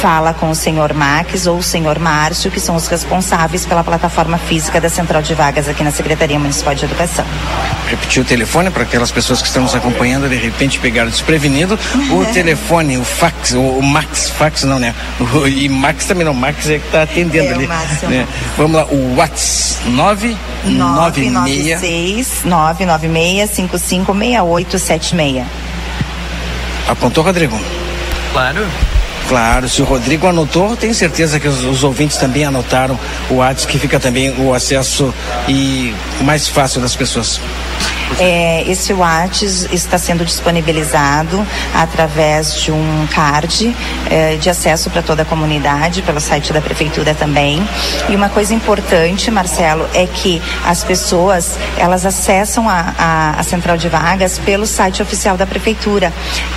fala 0.00 0.32
com 0.32 0.48
o 0.48 0.54
senhor 0.54 0.94
Max 0.94 1.46
ou 1.46 1.58
o 1.58 1.62
senhor 1.62 1.98
Márcio, 1.98 2.52
que 2.52 2.60
são 2.60 2.76
os 2.76 2.86
responsáveis 2.86 3.66
pela 3.66 3.82
plataforma 3.82 4.38
física 4.38 4.80
da 4.80 4.88
Central 4.88 5.22
de 5.22 5.34
Vagas 5.34 5.68
aqui 5.68 5.82
na 5.82 5.90
Secretaria 5.90 6.38
Municipal 6.38 6.72
de 6.72 6.84
Educação. 6.84 7.26
Repetir 7.88 8.22
o 8.22 8.24
telefone 8.24 8.70
para 8.70 8.84
aquelas 8.84 9.10
pessoas 9.10 9.42
que 9.42 9.48
estão 9.48 9.64
nos 9.64 9.74
acompanhando 9.74 10.28
de 10.28 10.36
repente 10.36 10.78
pegaram 10.78 11.10
desprevenido. 11.10 11.76
O 12.10 12.24
telefone, 12.32 12.96
o 12.96 13.04
fax, 13.04 13.50
o, 13.52 13.60
o, 13.60 13.82
Max, 13.82 14.30
fax 14.30 14.62
não, 14.62 14.78
né? 14.78 14.94
O, 15.18 15.48
e 15.48 15.68
Max 15.68 16.04
também 16.04 16.24
não, 16.24 16.32
Max 16.32 16.68
é 16.68 16.78
que 16.78 16.86
está 16.86 17.02
atendendo 17.02 17.48
é, 17.48 17.54
ali. 17.54 17.66
Né? 17.66 18.28
Vamos 18.56 18.76
lá, 18.76 18.86
o 18.86 19.16
WhatsApp 19.16 19.84
996 19.84 22.44
996 22.44 23.50
556876. 23.50 25.44
Apontou, 26.88 27.24
Rodrigo? 27.24 27.58
Claro. 28.32 28.64
Claro, 29.28 29.68
se 29.68 29.82
o 29.82 29.84
Rodrigo 29.84 30.26
anotou, 30.26 30.74
tenho 30.74 30.94
certeza 30.94 31.38
que 31.38 31.46
os, 31.46 31.62
os 31.62 31.84
ouvintes 31.84 32.16
também 32.16 32.44
anotaram 32.44 32.98
o 33.28 33.34
WhatsApp, 33.34 33.70
que 33.70 33.78
fica 33.78 34.00
também 34.00 34.34
o 34.38 34.54
acesso 34.54 35.14
e 35.46 35.94
mais 36.22 36.48
fácil 36.48 36.80
das 36.80 36.96
pessoas. 36.96 37.38
É, 38.18 38.64
esse 38.66 38.92
WhatsApp 38.92 39.28
está 39.72 39.98
sendo 39.98 40.24
disponibilizado 40.24 41.46
através 41.74 42.54
de 42.60 42.72
um 42.72 43.06
card 43.12 43.74
é, 44.10 44.36
de 44.36 44.50
acesso 44.50 44.90
para 44.90 45.02
toda 45.02 45.22
a 45.22 45.24
comunidade, 45.24 46.02
pelo 46.02 46.20
site 46.20 46.52
da 46.52 46.60
prefeitura 46.60 47.14
também. 47.14 47.66
E 48.08 48.16
uma 48.16 48.28
coisa 48.28 48.54
importante, 48.54 49.30
Marcelo, 49.30 49.88
é 49.94 50.06
que 50.06 50.42
as 50.64 50.82
pessoas 50.82 51.58
elas 51.76 52.04
acessam 52.04 52.68
a, 52.68 52.94
a, 52.98 53.40
a 53.40 53.42
central 53.42 53.76
de 53.76 53.88
vagas 53.88 54.38
pelo 54.38 54.66
site 54.66 55.02
oficial 55.02 55.36
da 55.36 55.46
prefeitura. 55.46 56.12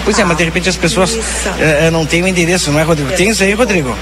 Pois 0.04 0.18
é, 0.18 0.24
mas 0.24 0.38
de 0.38 0.44
repente 0.44 0.70
as 0.70 0.76
pessoas 0.76 1.18
é, 1.60 1.88
é, 1.88 1.90
não 1.90 2.06
têm 2.06 2.22
o 2.22 2.26
endereço, 2.26 2.72
não 2.72 2.80
é, 2.80 2.82
Rodrigo? 2.82 3.12
Tem 3.12 3.28
isso 3.28 3.44
aí, 3.44 3.52
Rodrigo? 3.52 3.94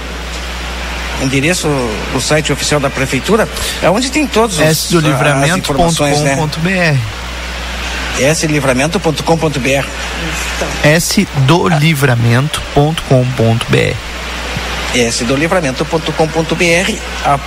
Endereço 1.23 1.69
do 2.13 2.21
site 2.21 2.53
oficial 2.53 2.81
da 2.81 2.91
prefeitura, 2.91 3.49
é 3.83 3.91
onde 3.91 4.11
tem 4.11 4.27
todos 4.27 4.59
os 4.59 4.65
sdolivramento.com.br 4.65 6.63
né? 6.63 6.99
slivramento.com.br 8.35 9.87
sdolivramento.com.br 14.95 15.51
sdolivramento.com.br, 16.11 16.95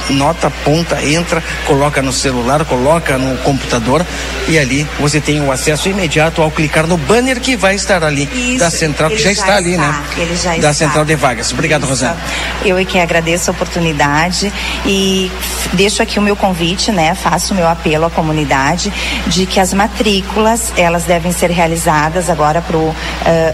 anota, 0.09 0.47
aponta, 0.47 1.03
entra, 1.03 1.43
coloca 1.65 2.01
no 2.01 2.11
celular, 2.11 2.63
coloca 2.65 3.17
no 3.17 3.37
computador 3.39 4.05
e 4.47 4.57
ali 4.57 4.87
você 4.99 5.19
tem 5.19 5.41
o 5.41 5.51
acesso 5.51 5.89
imediato 5.89 6.41
ao 6.41 6.51
clicar 6.51 6.87
no 6.87 6.97
banner 6.97 7.39
que 7.39 7.55
vai 7.55 7.75
estar 7.75 8.03
ali 8.03 8.29
Isso, 8.33 8.59
da 8.59 8.69
central, 8.69 9.09
que 9.09 9.17
já, 9.17 9.23
já 9.25 9.31
está, 9.31 9.55
ali, 9.55 9.71
está, 9.71 9.87
né? 9.87 10.03
ele 10.17 10.35
já 10.35 10.49
da 10.51 10.55
está. 10.57 10.73
central 10.73 11.05
de 11.05 11.15
vagas. 11.15 11.51
Obrigado, 11.51 11.81
Isso. 11.81 11.89
Rosana. 11.89 12.17
Eu 12.63 12.77
é 12.77 12.85
que 12.85 12.99
agradeço 12.99 13.49
a 13.49 13.53
oportunidade 13.53 14.51
e 14.85 15.31
deixo 15.73 16.01
aqui 16.01 16.19
o 16.19 16.21
meu 16.21 16.35
convite, 16.35 16.91
né? 16.91 17.15
Faço 17.15 17.53
o 17.53 17.57
meu 17.57 17.67
apelo 17.67 18.05
à 18.05 18.09
comunidade 18.09 18.91
de 19.27 19.45
que 19.45 19.59
as 19.59 19.73
matrículas 19.73 20.73
elas 20.77 21.03
devem 21.03 21.31
ser 21.31 21.49
realizadas 21.51 22.29
agora 22.29 22.61
para 22.61 22.77
o 22.77 22.95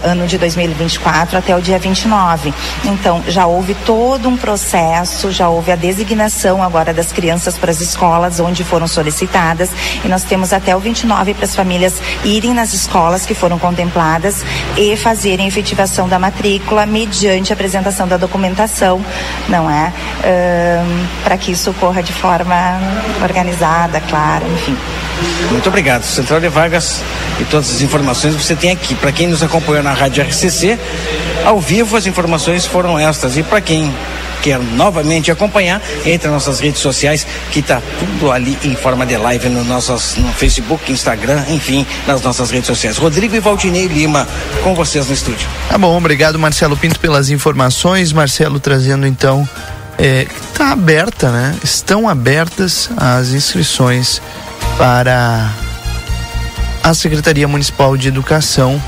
ano 0.04 0.26
de 0.26 0.38
2024 0.38 1.38
até 1.38 1.56
o 1.56 1.60
dia 1.60 1.78
29. 1.78 2.52
Então 2.84 3.22
já 3.28 3.46
houve 3.46 3.74
todo 3.86 4.28
um 4.28 4.36
processo, 4.36 5.30
já 5.30 5.48
houve 5.48 5.72
a 5.72 5.76
designação 5.76 6.62
agora 6.62 6.92
das 6.92 7.12
crianças 7.12 7.58
para 7.58 7.70
as 7.70 7.80
escolas 7.80 8.40
onde 8.40 8.64
foram 8.64 8.86
solicitadas 8.86 9.70
e 10.04 10.08
nós 10.08 10.24
temos 10.24 10.52
até 10.52 10.74
o 10.76 10.80
29 10.80 11.34
para 11.34 11.44
as 11.44 11.54
famílias 11.54 12.00
irem 12.24 12.54
nas 12.54 12.72
escolas 12.72 13.26
que 13.26 13.34
foram 13.34 13.58
contempladas 13.58 14.44
e 14.76 14.96
fazerem 14.96 15.46
efetivação 15.46 16.08
da 16.08 16.18
matrícula 16.18 16.86
mediante 16.86 17.52
apresentação 17.52 18.06
da 18.06 18.16
documentação, 18.16 19.04
não 19.48 19.70
é? 19.70 19.92
para 21.24 21.36
que 21.36 21.52
isso 21.52 21.70
ocorra 21.70 22.02
de 22.02 22.12
forma 22.12 22.78
organizada, 23.22 24.00
clara, 24.00 24.46
enfim. 24.46 24.76
Muito 25.50 25.68
obrigado. 25.68 26.02
Central 26.02 26.40
de 26.40 26.48
Vagas 26.48 27.02
e 27.40 27.44
todas 27.44 27.70
as 27.70 27.80
informações 27.80 28.34
você 28.34 28.54
tem 28.54 28.70
aqui. 28.70 28.94
Para 28.94 29.12
quem 29.12 29.26
nos 29.26 29.42
acompanhou 29.42 29.82
na 29.82 29.92
Rádio 29.92 30.24
RCC, 30.24 30.78
ao 31.44 31.60
vivo 31.60 31.96
as 31.96 32.06
informações 32.06 32.66
foram 32.66 32.98
estas. 32.98 33.36
E 33.36 33.42
para 33.42 33.60
quem 33.60 33.92
quer 34.42 34.58
novamente 34.58 35.30
acompanhar, 35.30 35.82
entre 36.04 36.28
nas 36.28 36.46
nossas 36.46 36.60
redes 36.60 36.80
sociais, 36.80 37.26
que 37.50 37.60
está 37.60 37.82
tudo 37.98 38.32
ali 38.32 38.56
em 38.64 38.74
forma 38.74 39.04
de 39.04 39.16
live 39.16 39.48
no, 39.48 39.64
nossas, 39.64 40.16
no 40.16 40.32
Facebook, 40.32 40.90
Instagram, 40.90 41.44
enfim, 41.48 41.86
nas 42.06 42.22
nossas 42.22 42.50
redes 42.50 42.66
sociais. 42.66 42.96
Rodrigo 42.96 43.34
e 43.34 43.40
Valdinei 43.40 43.86
Lima, 43.86 44.26
com 44.62 44.74
vocês 44.74 45.06
no 45.06 45.14
estúdio. 45.14 45.46
Tá 45.68 45.76
bom, 45.76 45.96
obrigado 45.96 46.38
Marcelo 46.38 46.76
Pinto 46.76 46.98
pelas 46.98 47.30
informações. 47.30 48.12
Marcelo 48.12 48.58
trazendo 48.58 49.06
então 49.06 49.46
que 49.96 50.26
está 50.50 50.72
aberta, 50.72 51.30
né? 51.30 51.54
Estão 51.62 52.08
abertas 52.08 52.88
as 52.96 53.32
inscrições 53.32 54.22
para 54.80 55.52
a 56.82 56.94
Secretaria 56.94 57.46
Municipal 57.46 57.98
de 57.98 58.08
Educação, 58.08 58.82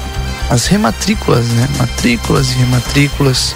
as 0.48 0.66
rematrículas, 0.66 1.44
né? 1.48 1.68
Matrículas 1.76 2.50
e 2.50 2.54
rematrículas, 2.54 3.54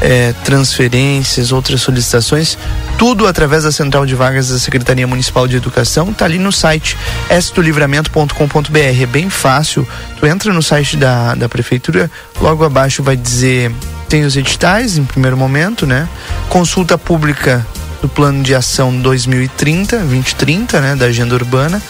é, 0.00 0.32
transferências, 0.44 1.52
outras 1.52 1.82
solicitações, 1.82 2.56
tudo 2.96 3.26
através 3.26 3.64
da 3.64 3.70
Central 3.70 4.06
de 4.06 4.14
Vagas 4.14 4.48
da 4.48 4.58
Secretaria 4.58 5.06
Municipal 5.06 5.46
de 5.46 5.54
Educação, 5.58 6.10
tá 6.10 6.24
ali 6.24 6.38
no 6.38 6.50
site 6.50 6.96
estolivramento.com.br, 7.28 8.78
é 8.78 9.06
bem 9.06 9.28
fácil, 9.28 9.86
tu 10.18 10.26
entra 10.26 10.54
no 10.54 10.62
site 10.62 10.96
da, 10.96 11.34
da 11.34 11.50
prefeitura, 11.50 12.10
logo 12.40 12.64
abaixo 12.64 13.02
vai 13.02 13.14
dizer, 13.14 13.70
tem 14.08 14.24
os 14.24 14.38
editais 14.38 14.96
em 14.96 15.04
primeiro 15.04 15.36
momento, 15.36 15.86
né? 15.86 16.08
Consulta 16.48 16.96
pública 16.96 17.66
do 18.02 18.08
Plano 18.08 18.42
de 18.42 18.54
Ação 18.54 18.94
2030, 19.00 19.98
2030, 19.98 20.80
né, 20.80 20.96
da 20.96 21.06
Agenda 21.06 21.34
Urbana, 21.34 21.80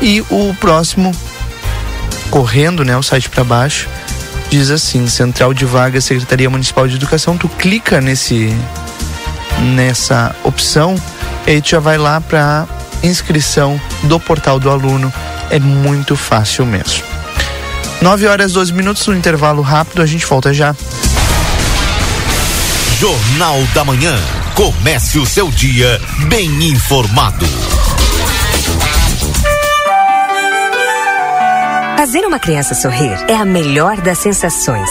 e 0.00 0.22
o 0.30 0.54
próximo 0.58 1.12
correndo, 2.30 2.84
né, 2.84 2.96
o 2.96 3.02
site 3.02 3.28
para 3.28 3.44
baixo, 3.44 3.88
diz 4.48 4.70
assim: 4.70 5.06
Central 5.08 5.52
de 5.52 5.64
Vagas, 5.64 6.04
Secretaria 6.04 6.48
Municipal 6.48 6.88
de 6.88 6.94
Educação. 6.94 7.36
Tu 7.36 7.48
clica 7.48 8.00
nesse 8.00 8.56
nessa 9.74 10.34
opção 10.42 10.94
e 11.46 11.50
aí 11.50 11.60
tu 11.60 11.68
já 11.68 11.80
vai 11.80 11.98
lá 11.98 12.18
para 12.20 12.66
inscrição 13.02 13.78
do 14.04 14.18
portal 14.18 14.58
do 14.58 14.70
aluno. 14.70 15.12
É 15.50 15.58
muito 15.58 16.16
fácil 16.16 16.64
mesmo. 16.64 17.02
9 18.00 18.26
horas 18.26 18.52
12 18.52 18.72
minutos 18.72 19.06
no 19.06 19.14
intervalo 19.14 19.60
rápido, 19.60 20.00
a 20.00 20.06
gente 20.06 20.24
volta 20.24 20.54
já. 20.54 20.74
Jornal 22.98 23.62
da 23.74 23.84
Manhã. 23.84 24.16
Comece 24.60 25.18
o 25.18 25.24
seu 25.24 25.50
dia 25.50 25.98
bem 26.28 26.68
informado. 26.68 27.46
Fazer 31.96 32.26
uma 32.26 32.38
criança 32.38 32.74
sorrir 32.74 33.16
é 33.26 33.36
a 33.36 33.46
melhor 33.46 33.98
das 34.02 34.18
sensações. 34.18 34.90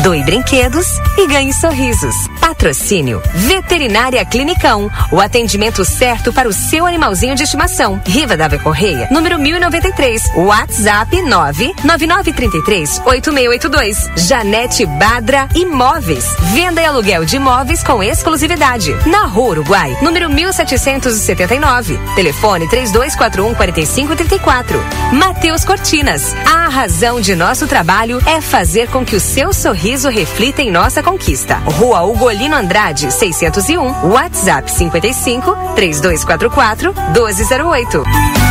doe 0.00 0.22
brinquedos 0.22 0.86
e 1.18 1.26
ganhe 1.26 1.52
sorrisos. 1.52 2.14
Patrocínio 2.40 3.22
Veterinária 3.34 4.24
Clinicão, 4.24 4.90
o 5.10 5.20
atendimento 5.20 5.84
certo 5.84 6.32
para 6.32 6.48
o 6.48 6.52
seu 6.52 6.86
animalzinho 6.86 7.34
de 7.34 7.42
estimação. 7.42 8.00
Riva 8.06 8.36
Dávia 8.36 8.58
Correia, 8.58 9.08
número 9.10 9.38
1093, 9.38 10.22
WhatsApp 10.36 11.22
99933 11.22 13.02
8682. 13.04 14.10
Janete 14.16 14.86
Badra 14.86 15.48
Imóveis, 15.54 16.24
venda 16.52 16.80
e 16.80 16.84
aluguel 16.84 17.24
de 17.24 17.36
imóveis 17.36 17.82
com 17.82 18.02
exclusividade. 18.02 18.94
Na 19.06 19.26
Rua 19.26 19.50
Uruguai, 19.50 19.96
número 20.00 20.30
1779, 20.30 21.98
telefone 22.14 22.68
3241 22.68 23.54
4534. 23.54 24.80
Mateus 25.12 25.64
Cortinas, 25.64 26.34
a 26.46 26.68
razão 26.68 27.20
de 27.20 27.34
nosso 27.34 27.66
trabalho 27.66 28.20
é 28.26 28.40
fazer 28.40 28.88
com 28.88 29.04
que 29.04 29.16
o 29.16 29.20
seu 29.20 29.52
sorriso 29.52 29.81
reflita 30.10 30.62
em 30.62 30.70
nossa 30.70 31.02
conquista. 31.02 31.56
Rua 31.56 32.04
Ugolino 32.04 32.54
Andrade, 32.54 33.10
601, 33.10 34.10
WhatsApp 34.12 34.70
55 34.70 35.56
3244 35.74 36.94
1208. 36.94 38.41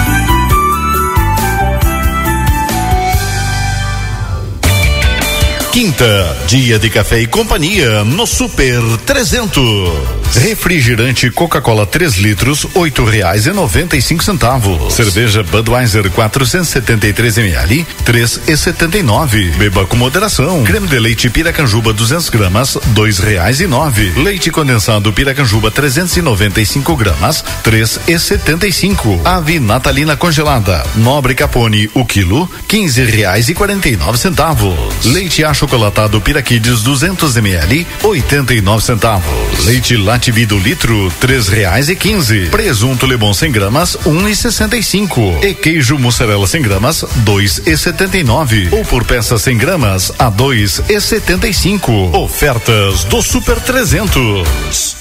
Quinta, 5.72 6.38
dia 6.48 6.78
de 6.78 6.90
café 6.90 7.22
e 7.22 7.28
companhia 7.28 8.04
no 8.04 8.28
Super 8.28 8.82
300. 9.06 10.22
Refrigerante 10.36 11.30
Coca-Cola 11.30 11.86
3 11.86 12.16
litros, 12.18 12.68
oito 12.76 13.04
reais 13.06 13.46
e 13.46 13.52
noventa 13.52 13.96
e 13.96 14.02
cinco 14.02 14.24
centavos. 14.24 14.94
Cerveja 14.94 15.44
Budweiser 15.44 16.10
473 16.10 17.38
ml, 17.38 17.86
três 18.06 18.40
e 18.48 18.58
setenta 18.58 18.98
e 18.98 19.04
nove. 19.04 19.46
Beba 19.58 19.86
com 19.86 19.96
moderação. 19.96 20.64
Creme 20.64 20.88
de 20.88 21.00
leite 21.00 21.30
Piracanjuba 21.30 21.94
200 21.94 22.30
gramas, 22.30 22.78
dois 22.88 23.20
reais 23.20 23.62
e 23.62 23.68
nove. 23.68 24.12
Leite 24.18 24.52
condensado 24.52 25.12
Piracanjuba 25.14 25.72
395 25.72 26.96
gramas, 26.98 27.44
três 27.64 28.00
e 28.08 28.20
setenta 28.20 28.68
e 28.68 28.74
cinco. 28.74 29.20
Ave 29.24 29.60
natalina 29.60 30.18
congelada, 30.18 30.84
Nobre 30.96 31.34
Capone 31.34 31.90
o 31.94 32.06
quilo, 32.06 32.50
quinze 32.68 33.04
reais 33.04 33.48
e 33.50 33.54
quarenta 33.54 33.88
e 33.90 33.96
nove 33.96 34.18
centavos. 34.18 34.78
Leite 35.06 35.44
achocolatado 35.62 36.20
Piraquides 36.20 36.82
200 36.82 37.38
ml, 37.38 37.86
oitenta 38.04 38.54
e 38.54 38.62
nove 38.62 38.84
centavos. 38.84 39.66
Leite 39.66 39.96
Lativido 39.96 40.58
litro, 40.58 41.12
três 41.20 41.48
reais 41.48 41.88
e 41.88 41.96
quinze. 41.96 42.48
Presunto 42.48 43.06
Lebon 43.06 43.34
100 43.34 43.52
gramas, 43.52 43.98
um 44.06 44.28
e 44.28 44.36
sessenta 44.36 44.76
e 44.76 44.82
cinco. 44.82 45.22
E 45.44 45.54
queijo 45.54 46.00
mussarela 46.00 46.48
100 46.48 46.62
gramas, 46.64 47.06
dois 47.18 47.62
e 47.66 47.78
setenta 47.78 48.18
e 48.18 48.24
nove. 48.24 48.70
Ou 48.72 48.84
por 48.86 49.04
peça 49.04 49.38
100 49.38 49.58
gramas, 49.58 50.12
a 50.18 50.30
dois 50.30 50.82
e 50.90 51.00
setenta 51.00 51.48
e 51.48 51.54
cinco. 51.54 51.92
Ofertas 52.18 53.04
do 53.04 53.22
Super 53.22 53.60
300. 53.60 55.01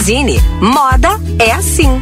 Moda 0.59 1.09
é 1.37 1.51
assim. 1.51 2.01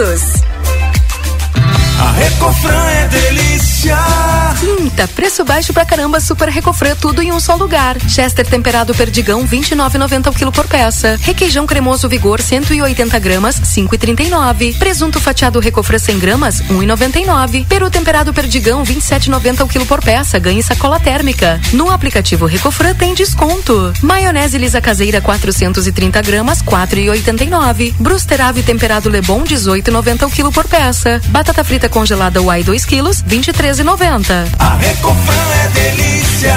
todos. 0.00 0.40
A 2.00 2.12
Recofran 2.12 2.90
é 2.92 3.08
delícia. 3.08 3.98
Hum, 4.62 4.88
tá 4.88 5.06
preço 5.06 5.44
baixo 5.44 5.70
pra 5.74 5.84
caramba, 5.84 6.18
Super 6.18 6.48
Recofran, 6.48 6.96
tudo 6.96 7.20
em 7.20 7.30
um 7.30 7.38
só 7.38 7.56
lugar. 7.56 7.98
Chester 8.08 8.46
temperado 8.46 8.94
perdigão, 8.94 9.46
29,90 9.46 10.28
o 10.28 10.32
quilo 10.32 10.50
por 10.50 10.66
peça. 10.66 11.18
Requeijão 11.20 11.66
cremoso 11.66 12.08
Vigor, 12.08 12.40
180 12.40 13.18
gramas, 13.18 13.60
5,39. 13.60 14.78
Presunto 14.78 15.20
fatiado 15.20 15.60
Recofran 15.60 15.98
100 15.98 16.18
gramas, 16.18 16.62
1,99. 16.62 17.66
Peru 17.66 17.90
temperado 17.90 18.32
perdigão, 18.32 18.82
27,90 18.82 19.64
o 19.64 19.68
quilo 19.68 19.84
por 19.84 20.02
peça. 20.02 20.38
Ganhe 20.38 20.62
sacola 20.62 20.98
térmica. 20.98 21.60
No 21.74 21.90
aplicativo 21.90 22.46
Recofran 22.46 22.94
tem 22.94 23.12
desconto. 23.12 23.92
Maionese 24.00 24.56
lisa 24.56 24.80
caseira, 24.80 25.20
430 25.20 26.22
gramas, 26.22 26.62
4,89. 26.62 27.92
Brusterave 27.98 28.62
temperado 28.62 29.10
Lebon, 29.10 29.44
18,90 29.44 30.26
o 30.26 30.30
quilo 30.30 30.50
por 30.50 30.66
peça. 30.66 31.20
Batata 31.26 31.62
frita 31.62 31.89
congelada 31.90 32.40
Uai 32.40 32.62
2 32.62 32.84
quilos, 32.86 33.22
23,90. 33.22 34.48
A 34.58 34.76
Recofran 34.76 35.34
é 35.64 35.68
delícia. 35.68 36.56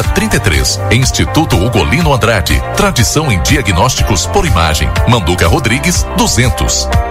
33. 0.03 0.79
Instituto 0.91 1.55
Ugolino 1.57 2.13
Andrade. 2.13 2.61
Tradição 2.75 3.31
em 3.31 3.41
diagnósticos 3.41 4.25
por 4.27 4.45
imagem. 4.45 4.89
Manduca 5.07 5.47
Rodrigues, 5.47 6.03
200. 6.17 7.10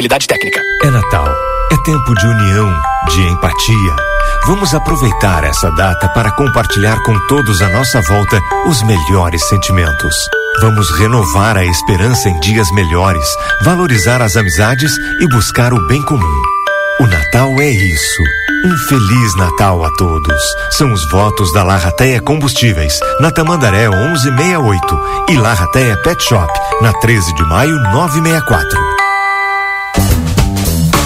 técnica. 0.09 0.61
É 0.83 0.89
Natal. 0.89 1.27
É 1.71 1.77
tempo 1.83 2.13
de 2.15 2.27
união, 2.27 2.73
de 3.07 3.21
empatia. 3.29 3.95
Vamos 4.45 4.73
aproveitar 4.73 5.43
essa 5.43 5.69
data 5.71 6.09
para 6.09 6.31
compartilhar 6.31 7.01
com 7.03 7.17
todos 7.27 7.61
à 7.61 7.69
nossa 7.69 8.01
volta 8.01 8.39
os 8.65 8.81
melhores 8.83 9.47
sentimentos. 9.47 10.15
Vamos 10.59 10.89
renovar 10.91 11.57
a 11.57 11.65
esperança 11.65 12.29
em 12.29 12.39
dias 12.39 12.71
melhores, 12.71 13.25
valorizar 13.63 14.21
as 14.21 14.35
amizades 14.35 14.91
e 15.19 15.27
buscar 15.27 15.73
o 15.73 15.87
bem 15.87 16.01
comum. 16.03 16.41
O 16.99 17.07
Natal 17.07 17.49
é 17.59 17.69
isso. 17.69 18.23
Um 18.65 18.77
feliz 18.89 19.35
Natal 19.37 19.83
a 19.83 19.89
todos. 19.91 20.41
São 20.71 20.91
os 20.91 21.09
votos 21.09 21.51
da 21.53 21.63
Larrateia 21.63 22.21
Combustíveis, 22.21 22.99
na 23.19 23.31
Tamandaré 23.31 23.89
1168 23.89 24.99
e 25.29 25.37
Larrateia 25.37 25.97
Pet 25.97 26.21
Shop, 26.23 26.51
na 26.81 26.93
13 26.93 27.33
de 27.33 27.43
maio 27.45 27.75
964. 27.91 29.00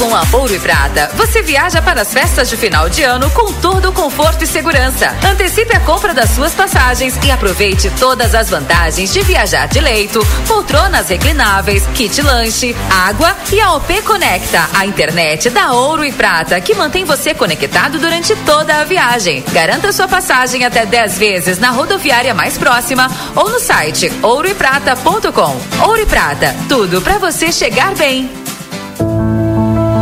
Com 0.00 0.16
a 0.16 0.22
Ouro 0.32 0.54
e 0.54 0.58
Prata, 0.58 1.10
você 1.14 1.42
viaja 1.42 1.82
para 1.82 2.00
as 2.00 2.10
festas 2.10 2.48
de 2.48 2.56
final 2.56 2.88
de 2.88 3.02
ano 3.02 3.30
com 3.32 3.52
todo 3.52 3.90
o 3.90 3.92
conforto 3.92 4.42
e 4.42 4.46
segurança. 4.46 5.14
Antecipe 5.22 5.76
a 5.76 5.80
compra 5.80 6.14
das 6.14 6.30
suas 6.30 6.54
passagens 6.54 7.18
e 7.22 7.30
aproveite 7.30 7.92
todas 8.00 8.34
as 8.34 8.48
vantagens 8.48 9.12
de 9.12 9.20
viajar 9.20 9.68
de 9.68 9.78
leito, 9.78 10.26
poltronas 10.48 11.10
reclináveis, 11.10 11.86
kit 11.88 12.22
lanche, 12.22 12.74
água 12.90 13.36
e 13.52 13.60
a 13.60 13.74
OP 13.74 14.00
Conecta, 14.00 14.70
a 14.72 14.86
internet 14.86 15.50
da 15.50 15.72
Ouro 15.72 16.02
e 16.02 16.12
Prata, 16.12 16.58
que 16.62 16.74
mantém 16.74 17.04
você 17.04 17.34
conectado 17.34 17.98
durante 17.98 18.34
toda 18.36 18.76
a 18.76 18.84
viagem. 18.84 19.44
Garanta 19.52 19.92
sua 19.92 20.08
passagem 20.08 20.64
até 20.64 20.86
10 20.86 21.18
vezes 21.18 21.58
na 21.58 21.72
rodoviária 21.72 22.32
mais 22.32 22.56
próxima 22.56 23.10
ou 23.36 23.50
no 23.50 23.60
site 23.60 24.10
ouroeprata.com. 24.22 25.60
Ouro 25.86 26.00
e 26.00 26.06
Prata, 26.06 26.56
tudo 26.70 27.02
para 27.02 27.18
você 27.18 27.52
chegar 27.52 27.94
bem. 27.96 28.39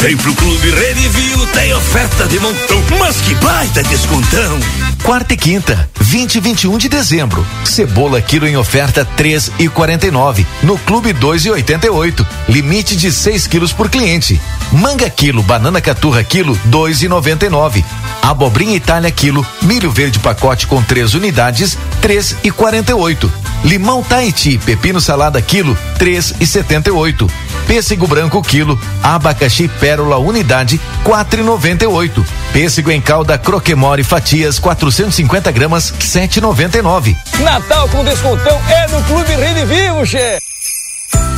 Vem 0.00 0.16
pro 0.16 0.32
Clube 0.32 0.70
Redivio, 0.70 1.46
tem 1.48 1.74
oferta 1.74 2.26
de 2.28 2.38
montão, 2.38 2.82
mas 3.00 3.20
que 3.20 3.34
baita 3.34 3.82
descontão! 3.82 4.58
Quarta 5.02 5.34
e 5.34 5.36
quinta, 5.36 5.90
20 6.00 6.36
e 6.36 6.40
21 6.40 6.78
de 6.78 6.88
dezembro. 6.88 7.44
Cebola 7.64 8.20
quilo 8.20 8.46
em 8.46 8.56
oferta 8.56 9.04
3 9.04 9.52
e 9.58 9.68
49. 9.68 10.46
No 10.62 10.78
Clube 10.78 11.12
2 11.12 11.46
e 11.46 11.50
88. 11.50 12.26
Limite 12.48 12.96
de 12.96 13.10
6 13.10 13.46
quilos 13.46 13.72
por 13.72 13.90
cliente. 13.90 14.40
Manga 14.72 15.10
quilo, 15.10 15.42
banana 15.42 15.80
caturra 15.80 16.22
quilo 16.22 16.58
2 16.66 17.02
e 17.02 17.08
99. 17.08 17.84
Abobrinha 18.22 18.76
Itália 18.76 19.10
quilo, 19.10 19.46
milho 19.62 19.90
verde 19.90 20.18
pacote 20.18 20.66
com 20.66 20.82
3 20.82 21.14
unidades 21.14 21.76
3 22.00 22.36
e 22.44 22.50
48. 22.50 23.32
Limão 23.64 24.02
Tahiti, 24.02 24.58
pepino 24.58 25.00
salada 25.00 25.40
quilo 25.42 25.76
3 25.98 26.34
e 26.40 26.46
78. 26.46 27.30
Pêssego 27.68 28.06
branco 28.06 28.42
quilo, 28.42 28.80
abacaxi 29.02 29.68
pérola 29.68 30.16
unidade 30.16 30.80
4,98. 31.04 32.24
Pêssego 32.50 32.90
em 32.90 32.98
calda 32.98 33.36
croquemore 33.36 34.02
fatias 34.02 34.58
450 34.58 35.52
gramas 35.52 35.92
7,99. 36.00 37.14
Natal 37.40 37.86
com 37.90 38.02
descontão 38.02 38.58
é 38.70 38.88
no 38.88 39.02
Clube 39.02 39.34
Rede 39.34 39.66
Vivo, 39.66 40.06
che. 40.06 40.38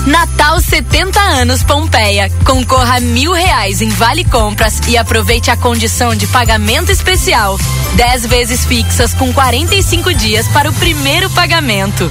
Natal 0.07 0.61
70 0.61 1.20
anos 1.20 1.65
Pompeia. 1.65 2.31
Concorra 2.44 2.97
a 2.97 3.01
mil 3.01 3.32
reais 3.32 3.82
em 3.82 3.89
Vale 3.89 4.24
Compras 4.24 4.81
e 4.89 4.97
aproveite 4.97 5.51
a 5.51 5.57
condição 5.57 6.15
de 6.15 6.28
pagamento 6.28 6.93
especial. 6.93 7.59
10 7.97 8.27
vezes 8.27 8.65
fixas 8.65 9.12
com 9.15 9.32
45 9.32 10.15
dias 10.15 10.47
para 10.48 10.70
o 10.70 10.73
primeiro 10.74 11.28
pagamento. 11.31 12.11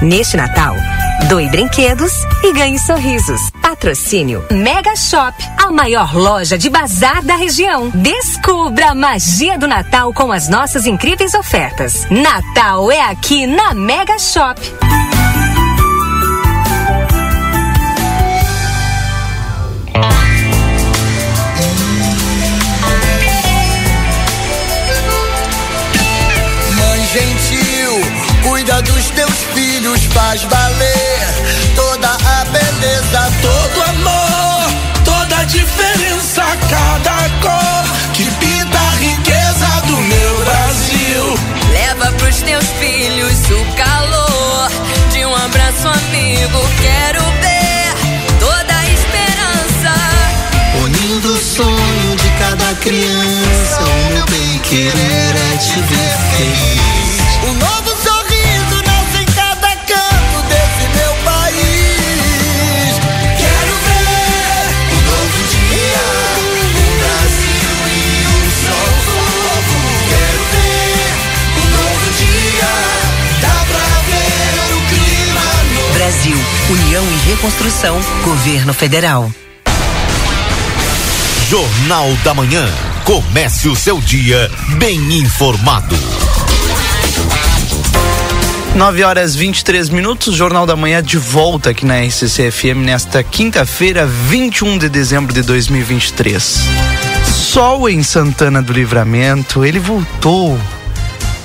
Neste 0.00 0.36
Natal, 0.36 0.76
doe 1.28 1.48
brinquedos 1.48 2.12
e 2.44 2.52
ganhe 2.52 2.78
sorrisos. 2.78 3.50
Patrocínio 3.60 4.44
Mega 4.48 4.94
Shop, 4.94 5.36
a 5.58 5.72
maior 5.72 6.14
loja 6.14 6.56
de 6.56 6.70
bazar 6.70 7.22
da 7.24 7.34
região. 7.34 7.90
Descubra 7.90 8.90
a 8.90 8.94
magia 8.94 9.58
do 9.58 9.66
Natal 9.66 10.12
com 10.14 10.30
as 10.30 10.48
nossas 10.48 10.86
incríveis 10.86 11.34
ofertas. 11.34 12.06
Natal 12.10 12.92
é 12.92 13.00
aqui 13.00 13.44
na 13.46 13.74
Mega 13.74 14.18
Shop. 14.20 14.60
Cuida 28.68 28.82
dos 28.82 29.10
teus 29.10 29.44
filhos, 29.54 30.04
faz 30.12 30.42
valer 30.44 31.28
toda 31.74 32.08
a 32.08 32.44
beleza, 32.44 33.32
todo 33.40 33.82
amor, 33.88 35.04
toda 35.04 35.38
a 35.38 35.44
diferença, 35.44 36.44
cada 36.68 37.28
cor 37.40 38.12
que 38.12 38.24
pinta 38.24 38.78
a 38.78 38.90
riqueza 39.00 39.66
do 39.86 39.96
meu 39.96 40.44
Brasil. 40.44 41.38
Leva 41.72 42.12
pros 42.12 42.42
teus 42.42 42.66
filhos 42.78 43.50
o 43.50 43.76
calor 43.76 44.70
de 45.12 45.24
um 45.24 45.34
abraço 45.34 45.88
amigo. 45.88 46.60
Quero 46.82 47.22
ver 47.40 48.38
toda 48.38 48.76
a 48.76 48.84
esperança. 48.90 49.94
Unindo 50.84 51.32
o 51.32 51.38
sonho 51.38 52.16
de 52.16 52.28
cada 52.38 52.74
criança, 52.80 53.80
o 53.80 54.12
meu 54.12 54.26
bem 54.26 54.58
querer 54.58 55.36
é 55.54 55.56
te 55.56 55.80
ver 55.80 56.18
feliz. 56.36 57.77
Brasil, 76.28 76.36
União 76.70 77.04
e 77.04 77.30
Reconstrução, 77.30 77.98
Governo 78.22 78.74
Federal. 78.74 79.32
Jornal 81.48 82.12
da 82.22 82.34
Manhã. 82.34 82.68
Comece 83.04 83.68
o 83.68 83.74
seu 83.74 83.98
dia 83.98 84.50
bem 84.76 84.98
informado. 85.14 85.96
9 88.74 89.02
horas 89.04 89.34
23 89.34 89.88
minutos, 89.88 90.34
Jornal 90.36 90.66
da 90.66 90.76
Manhã 90.76 91.02
de 91.02 91.16
volta 91.16 91.70
aqui 91.70 91.86
na 91.86 91.98
RCC-FM 92.00 92.84
nesta 92.84 93.22
quinta-feira, 93.22 94.06
21 94.06 94.76
de 94.76 94.90
dezembro 94.90 95.32
de 95.32 95.40
2023. 95.42 96.60
Sol 97.24 97.88
em 97.88 98.02
Santana 98.02 98.60
do 98.60 98.72
Livramento, 98.72 99.64
ele 99.64 99.78
voltou. 99.78 100.58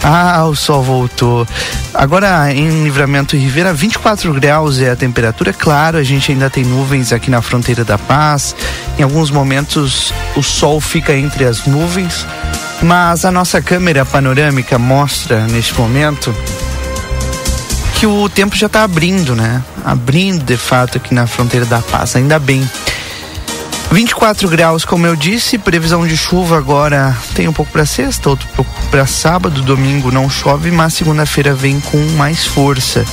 Ah, 0.04 0.46
o 0.46 0.56
sol 0.56 0.84
voltou. 0.84 1.48
Agora 1.94 2.54
em 2.54 2.84
Livramento 2.84 3.36
e 3.36 3.40
Ribeira, 3.40 3.74
24 3.74 4.34
graus 4.34 4.80
é 4.82 4.90
a 4.90 4.96
temperatura. 4.96 5.54
Claro, 5.54 5.98
a 5.98 6.04
gente 6.04 6.32
ainda 6.32 6.50
tem 6.50 6.66
nuvens 6.66 7.14
aqui 7.14 7.32
na 7.32 7.42
fronteira 7.42 7.86
da 7.86 7.98
paz. 7.98 8.54
Em 9.00 9.04
alguns 9.04 9.32
momentos 9.32 10.14
o 10.36 10.44
sol 10.44 10.82
fica 10.82 11.16
entre 11.16 11.46
as 11.46 11.66
nuvens, 11.66 12.28
mas 12.82 13.24
a 13.24 13.32
nossa 13.32 13.62
câmera 13.62 14.06
panorâmica 14.06 14.78
mostra 14.78 15.48
neste 15.48 15.74
momento 15.80 16.36
que 18.04 18.06
o 18.06 18.28
tempo 18.28 18.54
já 18.54 18.68
está 18.68 18.84
abrindo, 18.84 19.34
né? 19.34 19.64
Abrindo 19.86 20.44
de 20.44 20.58
fato 20.58 20.98
aqui 20.98 21.14
na 21.14 21.26
fronteira 21.26 21.66
da 21.66 21.80
paz. 21.80 22.18
Ainda 22.18 22.38
bem. 22.38 22.70
24 23.94 24.49
graus, 24.49 24.84
como 24.84 25.06
eu 25.06 25.15
disse, 25.15 25.60
previsão 25.60 26.07
de 26.07 26.18
chuva 26.18 26.57
agora 26.57 27.15
tem 27.36 27.48
um 27.48 27.53
pouco 27.53 27.72
para 27.72 27.86
sexta, 27.86 28.28
outro 28.28 28.48
pouco 28.56 28.72
para 28.90 29.06
sábado, 29.06 29.61
domingo 29.61 30.11
não 30.11 30.28
chove, 30.28 30.72
mas 30.72 30.95
segunda-feira 30.95 31.53
vem 31.53 31.80
com 31.80 31.99
mais 32.18 32.44
força. 32.44 33.06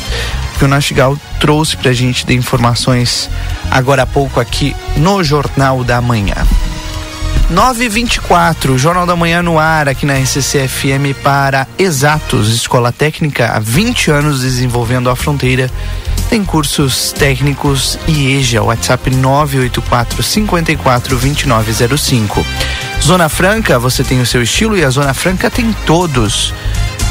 Que 0.58 0.64
o 0.64 0.68
Nastigal 0.68 1.18
trouxe 1.38 1.76
pra 1.76 1.92
gente 1.92 2.24
de 2.24 2.34
informações 2.34 3.28
agora 3.70 4.04
há 4.04 4.06
pouco 4.06 4.40
aqui 4.40 4.74
no 4.96 5.22
Jornal 5.22 5.84
da 5.84 6.00
Manhã. 6.00 6.46
924, 7.50 8.78
Jornal 8.78 9.04
da 9.04 9.14
Manhã 9.14 9.42
no 9.42 9.58
ar 9.58 9.86
aqui 9.86 10.06
na 10.06 10.14
RCC 10.14 10.66
FM 10.66 11.14
para 11.22 11.66
Exatos, 11.78 12.48
Escola 12.48 12.90
Técnica 12.90 13.52
há 13.52 13.58
20 13.58 14.10
anos 14.12 14.40
desenvolvendo 14.40 15.10
a 15.10 15.16
fronteira. 15.16 15.70
Tem 16.30 16.44
cursos 16.44 17.10
técnicos 17.10 17.98
e 18.06 18.40
WhatsApp 18.60 19.10
984 19.10 20.22
54 20.22 21.16
2905. 21.18 22.46
Zona 23.02 23.28
Franca, 23.28 23.80
você 23.80 24.04
tem 24.04 24.20
o 24.20 24.26
seu 24.26 24.40
estilo 24.40 24.78
e 24.78 24.84
a 24.84 24.90
Zona 24.90 25.12
Franca 25.12 25.50
tem 25.50 25.74
todos. 25.84 26.54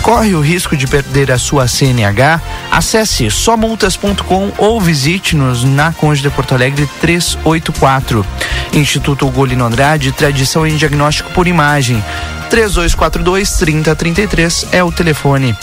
Corre 0.02 0.34
o 0.34 0.40
risco 0.40 0.78
de 0.78 0.88
perder 0.88 1.34
a 1.34 1.38
sua 1.38 1.68
CNH? 1.68 2.42
Acesse 2.72 3.30
somultas.com 3.30 4.54
ou 4.58 4.80
visite-nos 4.80 5.66
na 5.66 5.92
Conde 5.92 6.22
de 6.22 6.30
Porto 6.30 6.56
Alegre 6.56 6.90
384. 7.02 8.26
Instituto 8.72 9.28
Golino 9.28 9.66
Andrade, 9.66 10.14
tradição 10.14 10.66
em 10.66 10.78
diagnóstico 10.78 11.30
por 11.32 11.46
imagem. 11.46 12.02
3242-3033 12.50 14.68
é 14.72 14.84
o 14.84 14.92
telefone. 14.92 15.56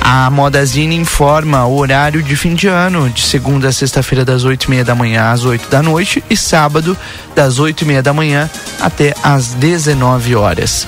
A 0.00 0.30
Modazine 0.30 0.94
informa 0.94 1.64
o 1.64 1.76
horário 1.76 2.22
de 2.22 2.36
fim 2.36 2.54
de 2.54 2.68
ano, 2.68 3.10
de 3.10 3.22
segunda 3.22 3.68
a 3.68 3.72
sexta-feira, 3.72 4.24
das 4.24 4.44
8 4.44 4.64
e 4.64 4.70
meia 4.70 4.84
da 4.84 4.94
manhã 4.94 5.30
às 5.30 5.44
8 5.44 5.68
da 5.70 5.82
noite, 5.82 6.22
e 6.28 6.36
sábado, 6.36 6.96
das 7.34 7.58
8 7.58 7.82
e 7.82 7.84
meia 7.84 8.02
da 8.02 8.12
manhã 8.12 8.48
até 8.80 9.14
às 9.22 9.54
19 9.54 10.36
horas. 10.36 10.86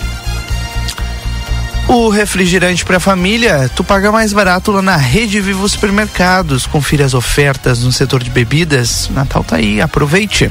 O 1.88 2.08
refrigerante 2.08 2.84
para 2.84 2.98
família, 2.98 3.70
tu 3.74 3.84
paga 3.84 4.10
mais 4.10 4.32
barato 4.32 4.72
lá 4.72 4.82
na 4.82 4.96
Rede 4.96 5.40
Vivo 5.40 5.68
Supermercados. 5.68 6.66
Confira 6.66 7.04
as 7.04 7.14
ofertas 7.14 7.84
no 7.84 7.92
setor 7.92 8.24
de 8.24 8.30
bebidas. 8.30 9.08
Natal 9.14 9.44
tá 9.44 9.56
aí, 9.56 9.80
aproveite. 9.80 10.50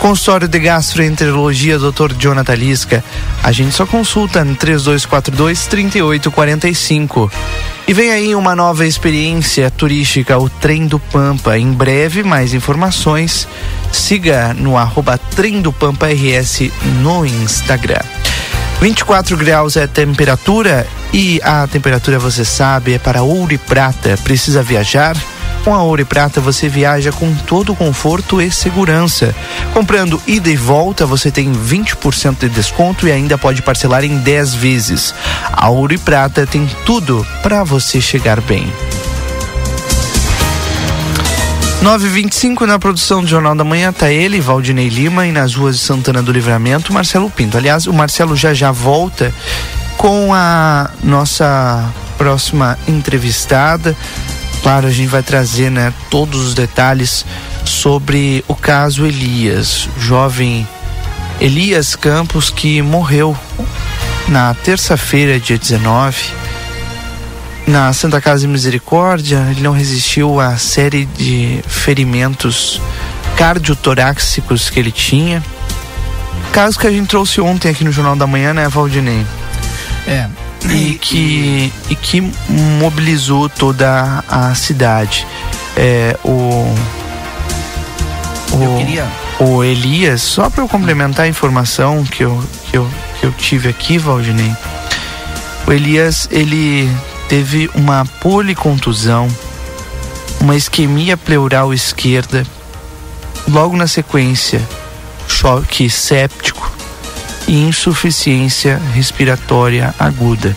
Consultório 0.00 0.48
de 0.48 0.58
Gastroenterologia, 0.58 1.78
Dr. 1.78 2.12
Jonathan 2.18 2.56
Lisca. 2.56 3.04
A 3.40 3.52
gente 3.52 3.72
só 3.72 3.86
consulta 3.86 4.44
no 4.44 4.56
3242 4.56 5.66
3845. 5.66 7.30
E 7.86 7.94
vem 7.94 8.10
aí 8.10 8.34
uma 8.34 8.56
nova 8.56 8.84
experiência 8.84 9.70
turística, 9.70 10.36
o 10.36 10.48
Trem 10.48 10.88
do 10.88 10.98
Pampa. 10.98 11.56
Em 11.56 11.72
breve, 11.72 12.24
mais 12.24 12.52
informações. 12.52 13.46
Siga 13.92 14.52
no 14.52 14.76
arroba 14.76 15.18
Trem 15.18 15.62
do 15.62 15.72
Pampa 15.72 16.08
RS 16.08 16.70
no 17.00 17.24
Instagram. 17.24 18.02
24 18.84 19.34
graus 19.38 19.78
é 19.78 19.84
a 19.84 19.88
temperatura 19.88 20.86
e 21.10 21.40
a 21.42 21.66
temperatura, 21.66 22.18
você 22.18 22.44
sabe, 22.44 22.92
é 22.92 22.98
para 22.98 23.22
ouro 23.22 23.54
e 23.54 23.56
prata. 23.56 24.14
Precisa 24.22 24.62
viajar? 24.62 25.16
Com 25.64 25.74
a 25.74 25.82
Ouro 25.82 26.02
e 26.02 26.04
Prata 26.04 26.38
você 26.38 26.68
viaja 26.68 27.10
com 27.10 27.34
todo 27.34 27.72
o 27.72 27.76
conforto 27.76 28.42
e 28.42 28.50
segurança. 28.50 29.34
Comprando 29.72 30.22
ida 30.26 30.50
e 30.50 30.56
volta 30.56 31.06
você 31.06 31.30
tem 31.30 31.50
20% 31.50 32.40
de 32.40 32.50
desconto 32.50 33.08
e 33.08 33.12
ainda 33.12 33.38
pode 33.38 33.62
parcelar 33.62 34.04
em 34.04 34.18
10 34.18 34.54
vezes. 34.54 35.14
A 35.50 35.70
Ouro 35.70 35.94
e 35.94 35.98
Prata 35.98 36.46
tem 36.46 36.68
tudo 36.84 37.26
para 37.42 37.64
você 37.64 38.02
chegar 38.02 38.38
bem. 38.42 38.70
925 41.84 42.64
na 42.64 42.78
produção 42.78 43.20
do 43.20 43.26
Jornal 43.26 43.54
da 43.54 43.62
Manhã 43.62 43.92
tá 43.92 44.10
ele, 44.10 44.40
Valdinei 44.40 44.88
Lima, 44.88 45.26
e 45.26 45.32
nas 45.32 45.54
ruas 45.54 45.76
de 45.76 45.82
Santana 45.82 46.22
do 46.22 46.32
Livramento, 46.32 46.94
Marcelo 46.94 47.28
Pinto. 47.28 47.58
Aliás, 47.58 47.86
o 47.86 47.92
Marcelo 47.92 48.34
já 48.34 48.54
já 48.54 48.72
volta 48.72 49.30
com 49.98 50.32
a 50.32 50.90
nossa 51.02 51.86
próxima 52.16 52.78
entrevistada. 52.88 53.94
Claro, 54.62 54.86
a 54.86 54.90
gente 54.90 55.08
vai 55.08 55.22
trazer, 55.22 55.70
né, 55.70 55.92
todos 56.08 56.40
os 56.46 56.54
detalhes 56.54 57.26
sobre 57.66 58.42
o 58.48 58.54
caso 58.54 59.04
Elias, 59.04 59.86
jovem 59.98 60.66
Elias 61.38 61.94
Campos 61.94 62.48
que 62.48 62.80
morreu 62.80 63.36
na 64.26 64.54
terça-feira, 64.54 65.38
dia 65.38 65.58
19 65.58 66.43
na 67.66 67.92
Santa 67.92 68.20
Casa 68.20 68.42
de 68.42 68.48
Misericórdia, 68.48 69.46
ele 69.50 69.62
não 69.62 69.72
resistiu 69.72 70.38
à 70.40 70.56
série 70.56 71.06
de 71.06 71.62
ferimentos 71.66 72.80
cardiotoráxicos 73.36 74.68
que 74.70 74.78
ele 74.78 74.92
tinha. 74.92 75.42
Caso 76.52 76.78
que 76.78 76.86
a 76.86 76.90
gente 76.90 77.08
trouxe 77.08 77.40
ontem 77.40 77.70
aqui 77.70 77.82
no 77.84 77.90
Jornal 77.90 78.16
da 78.16 78.26
Manhã, 78.26 78.52
né, 78.52 78.68
Valdinei? 78.68 79.26
É. 80.06 80.28
E 80.70 80.94
que, 80.94 81.72
e 81.90 81.96
que 81.96 82.20
mobilizou 82.78 83.48
toda 83.48 84.24
a 84.28 84.54
cidade. 84.54 85.26
É, 85.76 86.16
o. 86.24 86.74
O, 88.52 88.62
eu 88.62 88.76
queria... 88.78 89.06
o 89.40 89.64
Elias, 89.64 90.22
só 90.22 90.48
para 90.48 90.62
eu 90.62 90.68
complementar 90.68 91.24
a 91.24 91.28
informação 91.28 92.04
que 92.04 92.22
eu, 92.22 92.42
que, 92.70 92.76
eu, 92.76 92.88
que 93.18 93.26
eu 93.26 93.32
tive 93.32 93.68
aqui, 93.68 93.98
Valdinei. 93.98 94.54
O 95.66 95.72
Elias, 95.72 96.28
ele 96.30 96.88
teve 97.34 97.68
uma 97.74 98.04
policontusão, 98.20 99.26
uma 100.40 100.54
isquemia 100.54 101.16
pleural 101.16 101.74
esquerda, 101.74 102.46
logo 103.48 103.76
na 103.76 103.88
sequência, 103.88 104.62
choque 105.26 105.90
séptico 105.90 106.70
e 107.48 107.60
insuficiência 107.64 108.80
respiratória 108.92 109.92
aguda. 109.98 110.56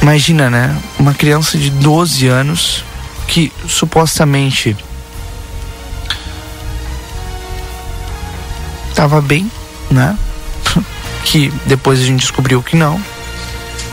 Imagina, 0.00 0.48
né? 0.48 0.74
Uma 0.98 1.12
criança 1.12 1.58
de 1.58 1.68
12 1.68 2.26
anos 2.26 2.82
que 3.28 3.52
supostamente 3.68 4.74
estava 8.88 9.20
bem, 9.20 9.52
né? 9.90 10.16
que 11.22 11.52
depois 11.66 12.00
a 12.00 12.04
gente 12.04 12.20
descobriu 12.20 12.62
que 12.62 12.76
não 12.76 12.98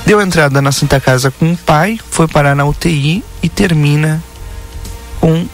Deu 0.07 0.21
entrada 0.21 0.61
na 0.61 0.71
Santa 0.71 1.01
Casa 1.01 1.29
com 1.29 1.51
o 1.51 1.57
pai, 1.57 1.99
foi 2.09 2.29
parar 2.29 2.55
na 2.55 2.63
UTI 2.63 3.21
e 3.43 3.49
termina 3.49 4.23
com 5.19 5.45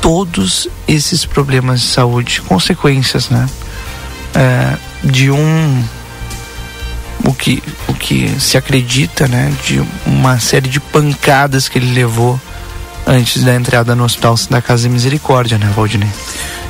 todos 0.00 0.68
esses 0.86 1.26
problemas 1.26 1.80
de 1.80 1.86
saúde, 1.88 2.42
consequências, 2.42 3.28
né? 3.28 3.48
É, 4.36 4.76
de 5.02 5.32
um 5.32 5.84
o 7.24 7.34
que, 7.34 7.60
o 7.88 7.94
que 7.94 8.40
se 8.40 8.56
acredita, 8.56 9.26
né? 9.26 9.52
De 9.64 9.82
uma 10.06 10.38
série 10.38 10.68
de 10.68 10.78
pancadas 10.78 11.68
que 11.68 11.76
ele 11.76 11.92
levou 11.92 12.40
antes 13.04 13.42
da 13.42 13.56
entrada 13.56 13.96
no 13.96 14.04
hospital 14.04 14.36
da 14.48 14.62
Casa 14.62 14.84
de 14.84 14.90
Misericórdia, 14.90 15.58
né, 15.58 15.72
Valdinei? 15.74 16.12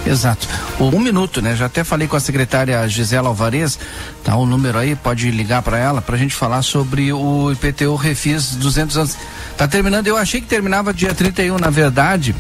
Exato. 0.07 0.47
Um 0.79 1.01
minuto, 1.01 1.43
né? 1.43 1.57
Já 1.57 1.67
até 1.67 1.83
falei 1.83 2.07
com 2.07 2.17
a 2.17 2.21
secretária 2.21 2.87
Gisela 2.89 3.29
Alvarez, 3.29 3.79
tá 4.23 4.37
o 4.37 4.47
número 4.47 4.79
aí, 4.79 4.95
pode 4.95 5.31
ligar 5.31 5.63
para 5.63 5.79
ela 5.79 6.01
para 6.01 6.15
a 6.15 6.19
gente 6.19 6.35
falar 6.35 6.63
sobre 6.63 7.13
o 7.13 7.51
IPTU 7.51 7.97
Refis 7.97 8.55
200 8.55 8.97
anos. 8.97 9.17
Tá 9.57 9.67
terminando, 9.67 10.07
eu 10.07 10.17
achei 10.17 10.41
que 10.41 10.47
terminava 10.47 10.95
dia 10.95 11.13
31, 11.13 11.59
na 11.59 11.71
verdade, 11.71 12.35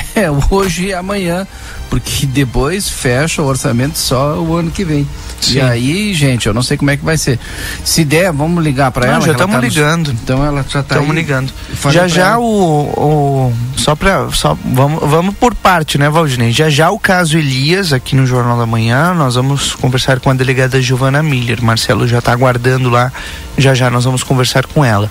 é 0.14 0.28
hoje 0.50 0.86
e 0.86 0.94
amanhã, 0.94 1.46
porque 1.90 2.26
depois 2.26 2.88
fecha 2.88 3.42
o 3.42 3.46
orçamento 3.46 3.98
só 3.98 4.38
o 4.38 4.56
ano 4.56 4.70
que 4.70 4.84
vem. 4.84 5.06
Sim. 5.40 5.56
E 5.56 5.60
aí, 5.60 6.14
gente, 6.14 6.46
eu 6.46 6.54
não 6.54 6.62
sei 6.62 6.76
como 6.76 6.90
é 6.90 6.96
que 6.96 7.04
vai 7.04 7.18
ser. 7.18 7.38
Se 7.84 8.04
der, 8.04 8.32
vamos 8.32 8.62
ligar 8.62 8.90
para 8.90 9.06
ela. 9.06 9.20
Já 9.20 9.32
estamos 9.32 9.56
tá 9.56 9.60
ligando. 9.60 10.10
Então 10.12 10.44
ela 10.44 10.64
já 10.68 10.80
está 10.80 10.96
Estamos 10.96 11.14
ligando. 11.14 11.52
Já 11.90 12.08
já 12.08 12.38
o, 12.38 12.44
o, 12.44 13.52
só 13.76 13.94
para 13.94 14.30
só 14.30 14.56
vamos 14.64 15.00
vamos 15.08 15.34
por 15.34 15.54
parte, 15.54 15.98
né, 15.98 16.08
Valdinei? 16.08 16.52
Já 16.52 16.70
já 16.70 16.90
o 16.90 16.98
caso 16.98 17.36
Elias 17.36 17.92
aqui 17.92 18.14
no 18.14 18.26
Jornal 18.26 18.56
da 18.56 18.66
Manhã, 18.66 19.12
nós 19.14 19.34
vamos 19.34 19.74
conversar 19.74 20.20
com 20.20 20.30
a 20.30 20.34
delegada 20.34 20.80
Giovana 20.80 21.22
Miller. 21.22 21.62
Marcelo 21.62 22.06
já 22.06 22.18
está 22.18 22.32
aguardando 22.32 22.88
lá. 22.88 23.12
Já 23.58 23.74
já 23.74 23.90
nós 23.90 24.04
vamos 24.04 24.22
conversar 24.22 24.66
com 24.66 24.84
ela. 24.84 25.10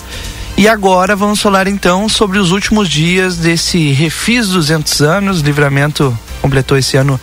E 0.62 0.68
agora 0.68 1.16
vamos 1.16 1.42
falar 1.42 1.68
então 1.68 2.08
sobre 2.08 2.38
os 2.38 2.52
últimos 2.52 2.88
dias 2.88 3.36
desse 3.36 3.94
Refis 3.94 4.50
200 4.50 5.02
anos. 5.02 5.40
Livramento 5.40 6.16
completou 6.40 6.78
esse 6.78 6.96
ano 6.96 7.20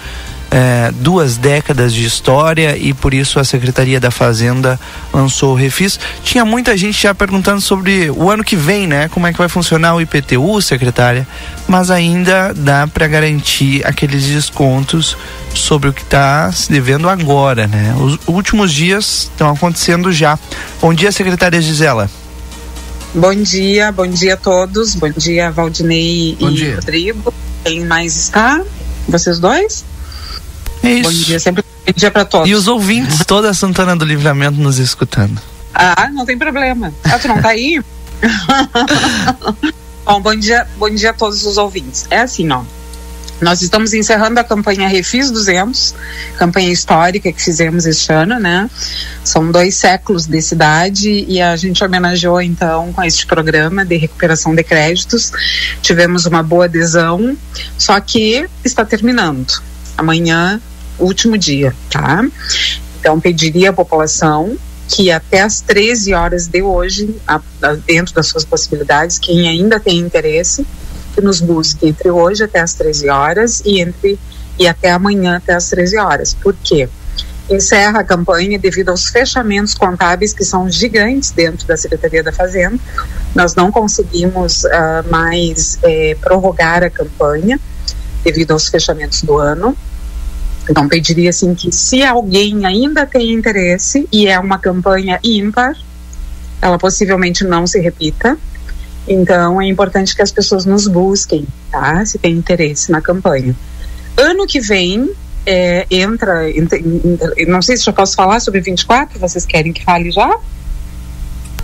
é, 0.50 0.90
duas 0.96 1.36
décadas 1.36 1.94
de 1.94 2.04
história 2.04 2.76
e 2.76 2.92
por 2.92 3.14
isso 3.14 3.38
a 3.38 3.44
Secretaria 3.44 4.00
da 4.00 4.10
Fazenda 4.10 4.76
lançou 5.14 5.52
o 5.52 5.54
Refis. 5.54 6.00
Tinha 6.24 6.44
muita 6.44 6.76
gente 6.76 7.00
já 7.00 7.14
perguntando 7.14 7.60
sobre 7.60 8.10
o 8.10 8.28
ano 8.28 8.42
que 8.42 8.56
vem, 8.56 8.88
né? 8.88 9.06
Como 9.06 9.24
é 9.24 9.32
que 9.32 9.38
vai 9.38 9.48
funcionar 9.48 9.94
o 9.94 10.00
IPTU, 10.00 10.60
secretária? 10.60 11.24
Mas 11.68 11.92
ainda 11.92 12.52
dá 12.52 12.88
para 12.88 13.06
garantir 13.06 13.86
aqueles 13.86 14.26
descontos 14.26 15.16
sobre 15.54 15.88
o 15.88 15.92
que 15.92 16.02
está 16.02 16.50
se 16.50 16.72
devendo 16.72 17.08
agora, 17.08 17.68
né? 17.68 17.94
Os 18.00 18.18
últimos 18.26 18.72
dias 18.72 19.30
estão 19.30 19.48
acontecendo 19.48 20.10
já. 20.10 20.36
Bom 20.82 20.92
dia, 20.92 21.12
secretária 21.12 21.62
Gisela. 21.62 22.10
Bom 23.14 23.34
dia, 23.34 23.90
bom 23.90 24.06
dia 24.06 24.34
a 24.34 24.36
todos. 24.36 24.94
Bom 24.94 25.10
dia, 25.10 25.50
Valdinei 25.50 26.36
bom 26.38 26.50
e 26.50 26.54
dia. 26.54 26.74
Rodrigo. 26.76 27.34
Quem 27.64 27.84
mais 27.84 28.16
está? 28.16 28.62
Vocês 29.08 29.38
dois? 29.38 29.84
Isso. 30.82 31.02
Bom 31.02 31.10
dia, 31.10 31.40
sempre 31.40 31.62
bom 31.62 31.92
dia 31.96 32.10
para 32.10 32.24
todos. 32.24 32.48
E 32.48 32.54
os 32.54 32.68
ouvintes, 32.68 33.24
toda 33.24 33.48
a 33.48 33.54
Santana 33.54 33.96
do 33.96 34.04
Livramento 34.04 34.60
nos 34.60 34.78
escutando. 34.78 35.40
Ah, 35.74 36.10
não 36.12 36.26
tem 36.26 36.36
problema. 36.36 36.92
Ah, 37.04 37.18
tu 37.18 37.28
não 37.28 37.40
tá 37.40 37.48
aí? 37.48 37.80
bom, 40.04 40.20
bom 40.20 40.34
dia, 40.34 40.66
bom 40.76 40.90
dia 40.90 41.10
a 41.10 41.14
todos 41.14 41.44
os 41.46 41.56
ouvintes. 41.56 42.06
É 42.10 42.20
assim, 42.20 42.50
ó. 42.50 42.62
Nós 43.40 43.62
estamos 43.62 43.94
encerrando 43.94 44.40
a 44.40 44.44
campanha 44.44 44.88
Refis 44.88 45.30
200, 45.30 45.94
campanha 46.36 46.70
histórica 46.72 47.32
que 47.32 47.40
fizemos 47.40 47.86
este 47.86 48.12
ano, 48.12 48.38
né? 48.40 48.68
São 49.22 49.52
dois 49.52 49.76
séculos 49.76 50.26
de 50.26 50.42
cidade 50.42 51.24
e 51.28 51.40
a 51.40 51.54
gente 51.54 51.82
homenageou 51.84 52.42
então 52.42 52.92
com 52.92 53.02
este 53.04 53.26
programa 53.26 53.84
de 53.84 53.96
recuperação 53.96 54.54
de 54.54 54.64
créditos. 54.64 55.32
Tivemos 55.80 56.26
uma 56.26 56.42
boa 56.42 56.64
adesão, 56.64 57.36
só 57.76 58.00
que 58.00 58.44
está 58.64 58.84
terminando. 58.84 59.62
Amanhã, 59.96 60.60
último 60.98 61.38
dia, 61.38 61.72
tá? 61.88 62.26
Então 62.98 63.20
pediria 63.20 63.70
à 63.70 63.72
população 63.72 64.56
que 64.88 65.10
até 65.10 65.42
às 65.42 65.60
13 65.60 66.14
horas 66.14 66.48
de 66.48 66.62
hoje, 66.62 67.14
a, 67.26 67.40
a, 67.62 67.74
dentro 67.74 68.14
das 68.14 68.26
suas 68.26 68.44
possibilidades, 68.44 69.18
quem 69.18 69.46
ainda 69.46 69.78
tem 69.78 69.98
interesse, 69.98 70.66
que 71.14 71.20
nos 71.20 71.40
busque 71.40 71.88
entre 71.88 72.10
hoje 72.10 72.44
até 72.44 72.60
as 72.60 72.74
13 72.74 73.08
horas 73.08 73.62
e 73.64 73.80
entre 73.80 74.18
e 74.58 74.66
até 74.66 74.90
amanhã 74.90 75.36
até 75.36 75.54
as 75.54 75.68
13 75.68 75.98
horas. 75.98 76.34
Por 76.34 76.54
quê? 76.62 76.88
Encerra 77.48 78.00
a 78.00 78.04
campanha 78.04 78.58
devido 78.58 78.90
aos 78.90 79.06
fechamentos 79.06 79.72
contábeis 79.74 80.34
que 80.34 80.44
são 80.44 80.70
gigantes 80.70 81.30
dentro 81.30 81.66
da 81.66 81.76
Secretaria 81.76 82.22
da 82.22 82.32
Fazenda. 82.32 82.78
Nós 83.34 83.54
não 83.54 83.72
conseguimos 83.72 84.64
uh, 84.64 85.10
mais 85.10 85.78
eh, 85.82 86.16
prorrogar 86.20 86.82
a 86.82 86.90
campanha 86.90 87.58
devido 88.22 88.50
aos 88.50 88.68
fechamentos 88.68 89.22
do 89.22 89.38
ano. 89.38 89.76
Então, 90.68 90.86
pediria 90.86 91.30
assim 91.30 91.54
que 91.54 91.72
se 91.72 92.02
alguém 92.02 92.66
ainda 92.66 93.06
tem 93.06 93.32
interesse 93.32 94.06
e 94.12 94.26
é 94.26 94.38
uma 94.38 94.58
campanha 94.58 95.18
ímpar, 95.24 95.74
ela 96.60 96.78
possivelmente 96.78 97.44
não 97.44 97.66
se 97.66 97.80
repita. 97.80 98.36
Então, 99.08 99.60
é 99.60 99.66
importante 99.66 100.14
que 100.14 100.22
as 100.22 100.30
pessoas 100.30 100.64
nos 100.66 100.86
busquem, 100.86 101.46
tá? 101.70 102.04
Se 102.04 102.18
tem 102.18 102.34
interesse 102.34 102.90
na 102.92 103.00
campanha. 103.00 103.56
Ano 104.16 104.46
que 104.46 104.60
vem, 104.60 105.10
é, 105.46 105.86
entra, 105.90 106.50
entra, 106.50 106.78
entra, 106.78 107.32
não 107.46 107.62
sei 107.62 107.76
se 107.76 107.84
já 107.84 107.92
posso 107.92 108.14
falar 108.14 108.40
sobre 108.40 108.60
24, 108.60 109.18
vocês 109.18 109.46
querem 109.46 109.72
que 109.72 109.82
fale 109.82 110.10
já? 110.10 110.36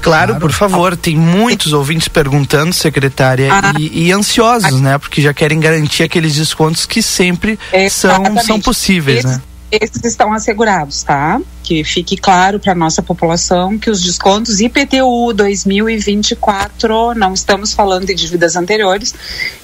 Claro, 0.00 0.36
por 0.36 0.52
favor. 0.52 0.96
Tem 0.96 1.16
muitos 1.16 1.72
ouvintes 1.72 2.08
perguntando, 2.08 2.74
secretária, 2.74 3.48
Ah. 3.50 3.72
e, 3.78 4.06
e 4.06 4.12
ansiosos, 4.12 4.78
né? 4.80 4.98
Porque 4.98 5.22
já 5.22 5.32
querem 5.32 5.58
garantir 5.58 6.02
aqueles 6.02 6.34
descontos 6.34 6.84
que 6.84 7.02
sempre 7.02 7.58
são, 7.90 8.10
Exatamente. 8.10 8.46
são 8.46 8.60
possíveis, 8.60 9.24
esses, 9.24 9.30
né? 9.38 9.42
Esses 9.80 10.04
estão 10.04 10.32
assegurados, 10.32 11.02
tá? 11.02 11.40
Que 11.64 11.82
fique 11.82 12.16
claro 12.16 12.60
para 12.60 12.76
nossa 12.76 13.02
população 13.02 13.76
que 13.76 13.90
os 13.90 14.00
descontos 14.00 14.60
IPTU 14.60 15.32
2024 15.32 17.14
não 17.16 17.34
estamos 17.34 17.72
falando 17.72 18.06
de 18.06 18.14
dívidas 18.14 18.54
anteriores, 18.54 19.12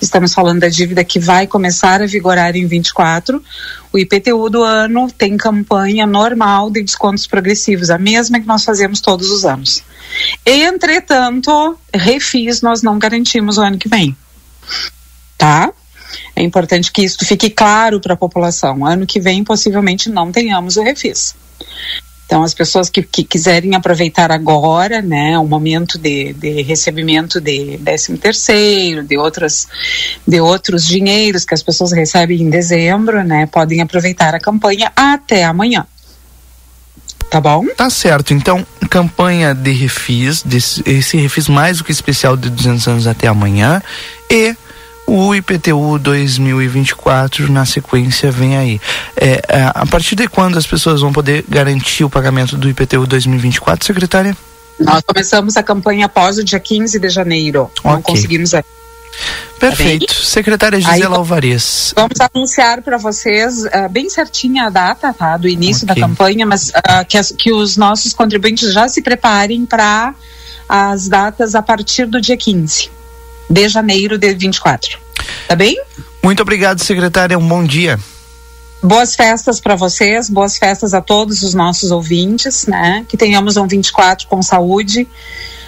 estamos 0.01 0.35
falando 0.35 0.61
da 0.61 0.69
dívida 0.69 1.05
que 1.05 1.20
vai 1.20 1.47
começar 1.47 2.03
a 2.03 2.07
vigorar 2.07 2.57
em 2.57 2.66
24. 2.66 3.41
O 3.93 3.99
IPTU 3.99 4.51
do 4.51 4.65
ano 4.65 5.09
tem 5.16 5.37
campanha 5.37 6.09
normal 6.09 6.70
de 6.70 6.82
descontos 6.82 7.28
progressivos, 7.28 7.89
a 7.89 7.99
mesma 7.99 8.41
que 8.41 8.47
nós 8.47 8.65
fazemos 8.65 9.01
todos 9.01 9.31
os 9.31 9.45
anos. 9.45 9.85
Entretanto, 10.45 11.78
refis 11.95 12.62
nós 12.62 12.82
não 12.82 12.99
garantimos 12.99 13.59
o 13.59 13.62
ano 13.62 13.78
que 13.78 13.89
vem. 13.89 14.16
Tá? 15.39 15.73
É 16.35 16.43
importante 16.43 16.91
que 16.91 17.03
isso 17.03 17.24
fique 17.24 17.51
claro 17.51 18.01
para 18.01 18.15
a 18.15 18.16
população. 18.16 18.85
Ano 18.85 19.07
que 19.07 19.20
vem, 19.20 19.45
possivelmente, 19.45 20.09
não 20.09 20.32
tenhamos 20.32 20.77
o 20.77 20.82
refis. 20.82 21.35
Então, 22.31 22.45
as 22.45 22.55
pessoas 22.55 22.89
que, 22.89 23.03
que 23.03 23.24
quiserem 23.24 23.74
aproveitar 23.74 24.31
agora, 24.31 25.03
né, 25.03 25.37
o 25.37 25.45
momento 25.45 25.99
de, 25.99 26.32
de 26.32 26.62
recebimento 26.62 27.41
de 27.41 27.77
13 27.85 28.19
terceiro, 28.19 29.03
de 29.03 29.19
outras, 29.19 29.66
de 30.24 30.41
outros 30.41 30.87
dinheiros 30.87 31.45
que 31.45 31.55
as 31.55 31.61
pessoas 31.61 31.91
recebem 31.91 32.41
em 32.41 32.49
dezembro, 32.49 33.24
né, 33.24 33.47
podem 33.47 33.81
aproveitar 33.81 34.32
a 34.32 34.39
campanha 34.39 34.93
até 34.95 35.43
amanhã. 35.43 35.85
Tá 37.28 37.41
bom? 37.41 37.66
Tá 37.77 37.91
certo. 37.91 38.32
Então, 38.32 38.65
campanha 38.89 39.53
de 39.53 39.73
refis, 39.73 40.43
desse, 40.43 40.82
esse 40.87 41.16
refis 41.16 41.49
mais 41.49 41.78
do 41.78 41.85
que 41.85 41.91
especial 41.91 42.37
de 42.37 42.49
200 42.49 42.87
anos 42.87 43.07
até 43.09 43.27
amanhã 43.27 43.82
e 44.31 44.55
o 45.12 45.35
IPTU 45.35 45.99
2024 45.99 47.51
na 47.51 47.66
sequência 47.66 48.31
vem 48.31 48.57
aí. 48.57 48.81
É, 49.16 49.43
a 49.74 49.85
partir 49.85 50.15
de 50.15 50.28
quando 50.28 50.57
as 50.57 50.66
pessoas 50.66 51.01
vão 51.01 51.12
poder 51.12 51.45
garantir 51.49 52.05
o 52.05 52.11
pagamento 52.11 52.57
do 52.57 52.69
IPTU 52.69 53.07
2024, 53.09 53.85
secretária? 53.85 54.37
Nós 54.78 55.03
começamos 55.05 55.57
a 55.57 55.62
campanha 55.65 56.07
após 56.07 56.39
o 56.39 56.45
dia 56.45 56.61
15 56.61 56.99
de 57.01 57.09
janeiro. 57.09 57.69
Não 57.85 57.95
Ok. 57.95 58.05
conseguimos. 58.15 58.53
Perfeito. 59.59 60.15
Secretária 60.15 60.78
Aí, 60.78 60.85
Gisela 60.85 61.16
Alvarez. 61.16 61.93
Vamos 61.97 62.19
anunciar 62.20 62.81
para 62.81 62.97
vocês 62.97 63.66
ah, 63.66 63.89
bem 63.89 64.09
certinha 64.09 64.66
a 64.66 64.70
data 64.70 65.12
tá, 65.12 65.37
do 65.37 65.49
início 65.49 65.85
Ok. 65.85 65.95
da 66.01 66.09
campanha, 66.09 66.47
mas 66.47 66.70
ah, 66.74 67.05
que, 67.05 67.19
as- 67.19 67.35
que 67.37 67.53
os 67.53 67.77
nossos 67.77 68.15
contribuintes 68.15 68.73
já 68.73 68.89
se 68.89 69.03
preparem 69.03 69.66
para 69.66 70.15
as 70.69 71.09
datas 71.09 71.57
a 71.57 71.61
partir 71.62 72.07
do 72.07 72.20
dia 72.20 72.37
15 72.37 73.00
de 73.51 73.69
janeiro 73.69 74.17
de 74.17 74.33
24. 74.33 74.99
Tá 75.49 75.57
bem? 75.57 75.77
Muito 76.23 76.41
obrigado, 76.41 76.83
secretária. 76.83 77.37
Um 77.37 77.47
bom 77.47 77.65
dia. 77.65 77.99
Boas 78.83 79.15
festas 79.15 79.61
para 79.61 79.75
vocês, 79.75 80.31
boas 80.31 80.57
festas 80.57 80.95
a 80.95 81.03
todos 81.03 81.43
os 81.43 81.53
nossos 81.53 81.91
ouvintes, 81.91 82.67
né? 82.67 83.05
Que 83.09 83.17
tenhamos 83.17 83.57
um 83.59 83.67
24 83.67 84.27
com 84.27 84.41
saúde, 84.43 85.07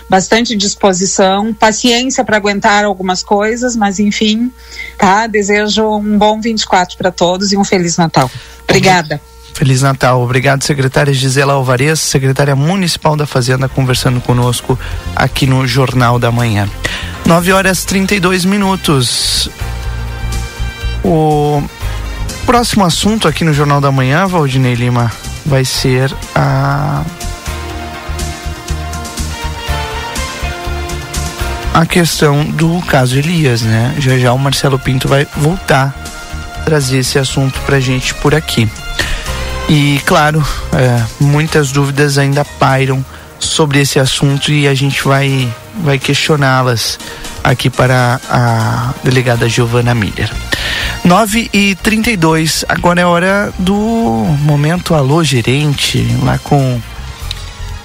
bastante 0.08 0.56
disposição, 0.56 1.52
paciência 1.52 2.24
para 2.24 2.38
aguentar 2.38 2.84
algumas 2.84 3.22
coisas, 3.22 3.76
mas 3.76 3.98
enfim, 3.98 4.50
tá? 4.96 5.26
Desejo 5.26 5.96
um 5.96 6.16
bom 6.16 6.40
24 6.40 6.96
para 6.96 7.10
todos 7.10 7.52
e 7.52 7.56
um 7.56 7.64
feliz 7.64 7.98
Natal. 7.98 8.30
Obrigada. 8.64 9.20
Feliz 9.54 9.82
Natal. 9.82 10.22
Obrigado, 10.22 10.62
secretária 10.62 11.12
Gisela 11.12 11.52
Alvarez, 11.52 12.00
secretária 12.00 12.56
municipal 12.56 13.16
da 13.16 13.26
Fazenda, 13.26 13.68
conversando 13.68 14.20
conosco 14.20 14.78
aqui 15.14 15.46
no 15.46 15.66
Jornal 15.66 16.18
da 16.18 16.30
Manhã. 16.32 16.68
9 17.26 17.52
horas 17.52 17.84
32 17.84 18.44
minutos. 18.44 19.50
O 21.04 21.62
próximo 22.46 22.84
assunto 22.84 23.28
aqui 23.28 23.44
no 23.44 23.52
Jornal 23.52 23.80
da 23.80 23.92
Manhã, 23.92 24.26
Valdinei 24.26 24.74
Lima, 24.74 25.10
vai 25.44 25.64
ser 25.64 26.14
a. 26.34 27.02
A 31.74 31.86
questão 31.86 32.44
do 32.44 32.82
caso 32.82 33.18
Elias, 33.18 33.62
né? 33.62 33.94
Já 33.98 34.18
já 34.18 34.32
o 34.32 34.38
Marcelo 34.38 34.78
Pinto 34.78 35.08
vai 35.08 35.26
voltar 35.36 35.94
trazer 36.64 36.98
esse 36.98 37.18
assunto 37.18 37.60
pra 37.60 37.80
gente 37.80 38.14
por 38.14 38.34
aqui. 38.34 38.68
E 39.74 40.02
claro, 40.04 40.46
é, 40.74 41.02
muitas 41.18 41.72
dúvidas 41.72 42.18
ainda 42.18 42.44
pairam 42.44 43.02
sobre 43.38 43.80
esse 43.80 43.98
assunto 43.98 44.52
e 44.52 44.68
a 44.68 44.74
gente 44.74 45.02
vai, 45.02 45.50
vai 45.82 45.98
questioná-las 45.98 46.98
aqui 47.42 47.70
para 47.70 48.20
a 48.28 48.92
delegada 49.02 49.48
Giovana 49.48 49.94
Miller. 49.94 50.30
9 51.02 51.48
e 51.54 51.74
32 51.76 52.66
agora 52.68 53.00
é 53.00 53.06
hora 53.06 53.50
do 53.58 53.74
momento 53.74 54.94
Alô 54.94 55.24
Gerente, 55.24 56.06
lá 56.22 56.36
com 56.36 56.78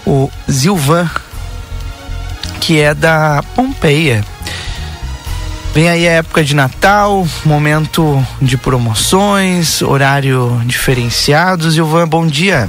o 0.05 0.29
Zilvan, 0.51 1.09
que 2.59 2.81
é 2.81 2.93
da 2.93 3.41
Pompeia. 3.55 4.25
Vem 5.77 5.89
aí 5.89 6.07
a 6.07 6.13
época 6.13 6.43
de 6.43 6.55
Natal, 6.55 7.23
momento 7.45 8.19
de 8.41 8.57
promoções, 8.57 9.79
horário 9.83 10.59
diferenciado. 10.65 11.69
Zilvan, 11.69 12.07
bom 12.07 12.25
dia. 12.25 12.67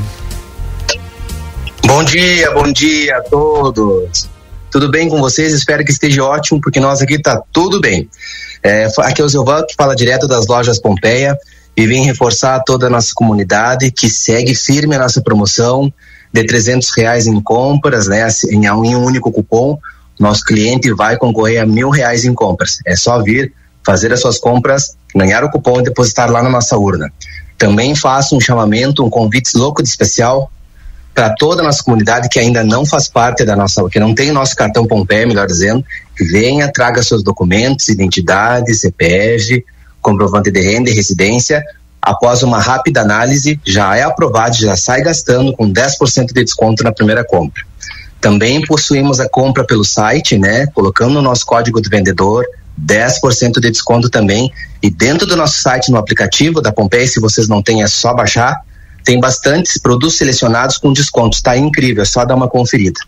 Bom 1.87 2.05
dia, 2.05 2.51
bom 2.51 2.71
dia 2.71 3.17
a 3.17 3.23
todos. 3.23 4.29
Tudo 4.71 4.91
bem 4.91 5.09
com 5.09 5.19
vocês? 5.21 5.55
Espero 5.55 5.83
que 5.87 5.91
esteja 5.91 6.23
ótimo, 6.23 6.61
porque 6.61 6.79
nós 6.79 7.01
aqui 7.01 7.19
tá 7.19 7.41
tudo 7.51 7.81
bem. 7.81 8.11
É, 8.63 8.87
aqui 8.99 9.23
é 9.23 9.25
o 9.25 9.29
Zilvan 9.31 9.65
que 9.67 9.75
fala 9.75 9.97
direto 9.97 10.29
das 10.29 10.47
lojas 10.47 10.79
Pompeia 10.79 11.35
e 11.75 11.87
vem 11.87 12.05
reforçar 12.05 12.61
toda 12.61 12.89
a 12.89 12.91
nossa 12.91 13.13
comunidade 13.15 13.91
que 13.91 14.11
segue 14.11 14.55
firme 14.55 14.97
a 14.97 14.99
nossa 14.99 15.23
promoção 15.23 15.91
de 16.31 16.45
300 16.45 16.91
reais 16.95 17.27
em 17.27 17.41
compras, 17.41 18.07
né, 18.07 18.25
assim, 18.25 18.55
em 18.55 18.69
um 18.69 19.03
único 19.03 19.33
cupom. 19.33 19.79
Nosso 20.19 20.45
cliente 20.45 20.93
vai 20.93 21.17
concorrer 21.17 21.63
a 21.63 21.67
mil 21.67 21.91
reais 21.91 22.25
em 22.25 22.35
compras. 22.35 22.79
É 22.87 22.97
só 22.97 23.23
vir, 23.23 23.53
fazer 23.85 24.13
as 24.13 24.21
suas 24.21 24.39
compras, 24.39 24.97
ganhar 25.15 25.45
o 25.45 25.51
cupom 25.51 25.81
e 25.81 25.85
depositar 25.85 26.31
lá 26.31 26.43
na 26.43 26.51
nossa 26.51 26.77
urna. 26.77 27.11
Também 27.57 27.95
faço 27.95 28.37
um 28.37 28.41
chamamento, 28.41 29.05
um 29.05 29.11
convite 29.11 29.57
louco 29.57 29.83
de 29.83 29.89
especial 29.89 30.51
para 31.15 31.35
toda 31.35 31.63
a 31.63 31.65
nossa 31.65 31.83
comunidade 31.83 32.29
que 32.29 32.39
ainda 32.39 32.63
não 32.63 32.87
faz 32.87 33.09
parte 33.09 33.45
da 33.45 33.57
nossa, 33.57 33.83
que 33.91 33.99
não 33.99 34.15
tem 34.15 34.31
nosso 34.31 34.55
cartão 34.55 34.87
Pompeia, 34.87 35.27
melhor 35.27 35.49
dizendo, 35.49 35.85
venha, 36.31 36.71
traga 36.73 37.03
seus 37.03 37.25
documentos, 37.25 37.89
identidade, 37.89 38.73
CPF, 38.73 39.65
comprovante 40.01 40.51
de 40.53 40.61
renda 40.61 40.91
e 40.91 40.95
residência. 40.95 41.65
Após 42.01 42.45
uma 42.45 42.61
rápida 42.61 43.01
análise, 43.01 43.61
já 43.67 43.97
é 43.97 44.03
aprovado, 44.05 44.57
já 44.57 44.77
sai 44.77 45.03
gastando 45.03 45.53
com 45.53 45.73
10% 45.73 46.27
de 46.33 46.45
desconto 46.45 46.85
na 46.85 46.93
primeira 46.93 47.25
compra. 47.25 47.65
Também 48.21 48.61
possuímos 48.63 49.21
a 49.21 49.29
compra 49.29 49.65
pelo 49.65 49.85
site, 49.85 50.39
né? 50.39 50.67
Colocando 50.75 51.19
o 51.19 51.23
nosso 51.23 51.47
código 51.47 51.81
do 51.81 51.89
vendedor, 51.89 52.45
10% 52.81 53.61
de 53.61 53.71
desconto 53.71 54.09
também. 54.09 54.53
E 54.83 54.91
dentro 54.91 55.27
do 55.27 55.37
nosso 55.37 55.61
site, 55.61 55.91
no 55.91 55.99
aplicativo 55.99 56.61
da 56.61 56.73
Pompeia, 56.73 57.07
se 57.07 57.21
vocês 57.21 57.49
não 57.49 57.63
têm, 57.63 57.83
é 57.83 57.87
só 57.87 58.15
baixar. 58.15 58.61
Tem 59.05 59.21
bastantes 59.21 59.79
produtos 59.81 60.17
selecionados 60.17 60.79
com 60.79 60.93
descontos. 60.93 61.39
Está 61.39 61.57
incrível, 61.57 62.03
é 62.03 62.07
só 62.07 62.25
dar 62.25 62.35
uma 62.35 62.49
conferida. 62.49 63.01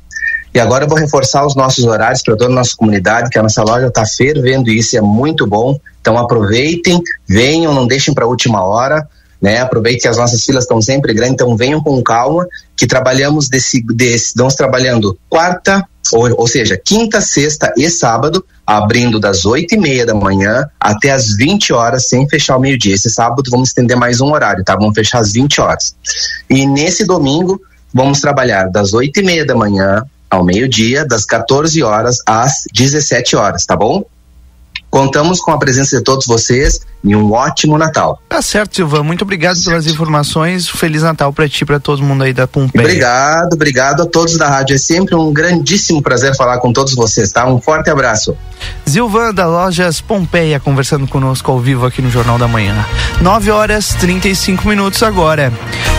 E 0.52 0.58
agora 0.58 0.84
eu 0.84 0.88
vou 0.88 0.98
reforçar 0.98 1.46
os 1.46 1.54
nossos 1.54 1.84
horários 1.84 2.22
para 2.22 2.36
toda 2.36 2.50
a 2.50 2.54
nossa 2.54 2.74
comunidade, 2.76 3.30
que 3.30 3.38
a 3.38 3.42
nossa 3.42 3.62
loja 3.62 3.86
está 3.86 4.04
fervendo 4.04 4.68
e 4.68 4.78
isso 4.78 4.96
é 4.96 5.00
muito 5.00 5.46
bom. 5.46 5.78
Então 6.00 6.18
aproveitem, 6.18 7.00
venham, 7.28 7.72
não 7.72 7.86
deixem 7.86 8.12
para 8.12 8.24
a 8.24 8.28
última 8.28 8.64
hora. 8.64 9.08
Né? 9.40 9.58
Aproveitem 9.58 10.00
que 10.00 10.08
as 10.08 10.16
nossas 10.16 10.44
filas 10.44 10.64
estão 10.64 10.80
sempre 10.82 11.14
grandes, 11.14 11.34
então 11.34 11.56
venham 11.56 11.82
com 11.82 12.02
calma, 12.02 12.46
que 12.76 12.86
trabalhamos 12.86 13.48
desse, 13.48 13.82
desse 13.82 14.26
estamos 14.26 14.54
trabalhando 14.54 15.18
quarta, 15.28 15.84
ou, 16.12 16.28
ou 16.40 16.46
seja, 16.46 16.80
quinta, 16.82 17.20
sexta 17.20 17.72
e 17.76 17.88
sábado, 17.88 18.44
abrindo 18.66 19.18
das 19.18 19.44
oito 19.44 19.74
e 19.74 19.78
meia 19.78 20.04
da 20.04 20.14
manhã 20.14 20.68
até 20.78 21.10
as 21.10 21.34
20 21.36 21.72
horas, 21.72 22.08
sem 22.08 22.28
fechar 22.28 22.56
o 22.56 22.60
meio-dia. 22.60 22.94
Esse 22.94 23.10
sábado 23.10 23.50
vamos 23.50 23.70
estender 23.70 23.96
mais 23.96 24.20
um 24.20 24.32
horário, 24.32 24.64
tá? 24.64 24.76
Vamos 24.76 24.94
fechar 24.94 25.18
às 25.20 25.32
20 25.32 25.60
horas. 25.60 25.94
E 26.48 26.66
nesse 26.66 27.04
domingo, 27.04 27.60
vamos 27.92 28.20
trabalhar 28.20 28.70
das 28.70 28.92
oito 28.92 29.20
e 29.20 29.22
meia 29.22 29.44
da 29.44 29.54
manhã 29.54 30.04
ao 30.30 30.44
meio-dia, 30.44 31.04
das 31.04 31.24
14 31.24 31.82
horas 31.82 32.18
às 32.26 32.64
17 32.72 33.34
horas, 33.34 33.66
tá 33.66 33.76
bom? 33.76 34.04
Contamos 34.90 35.40
com 35.40 35.52
a 35.52 35.58
presença 35.58 35.98
de 35.98 36.02
todos 36.02 36.26
vocês 36.26 36.80
e 37.02 37.14
um 37.14 37.32
ótimo 37.32 37.78
Natal. 37.78 38.20
Tá 38.28 38.42
certo, 38.42 38.76
Silvan. 38.76 39.02
Muito 39.02 39.22
obrigado 39.22 39.62
pelas 39.62 39.86
informações. 39.86 40.68
Feliz 40.68 41.02
Natal 41.02 41.32
para 41.32 41.48
ti, 41.48 41.64
para 41.64 41.80
todo 41.80 42.02
mundo 42.02 42.24
aí 42.24 42.32
da 42.32 42.46
Pompeia. 42.46 42.84
Obrigado, 42.84 43.54
obrigado 43.54 44.02
a 44.02 44.06
todos 44.06 44.36
da 44.36 44.48
rádio. 44.48 44.74
É 44.74 44.78
sempre 44.78 45.14
um 45.14 45.32
grandíssimo 45.32 46.02
prazer 46.02 46.36
falar 46.36 46.58
com 46.58 46.72
todos 46.72 46.94
vocês, 46.94 47.30
tá? 47.32 47.46
Um 47.46 47.60
forte 47.60 47.88
abraço. 47.88 48.36
Zilvan 48.88 49.32
da 49.32 49.46
Lojas 49.46 50.00
Pompeia 50.00 50.60
conversando 50.60 51.06
conosco 51.06 51.50
ao 51.50 51.58
vivo 51.58 51.86
aqui 51.86 52.02
no 52.02 52.10
Jornal 52.10 52.38
da 52.38 52.48
Manhã. 52.48 52.84
9 53.20 53.50
horas 53.50 53.94
35 53.94 54.68
minutos 54.68 55.02
agora. 55.02 55.52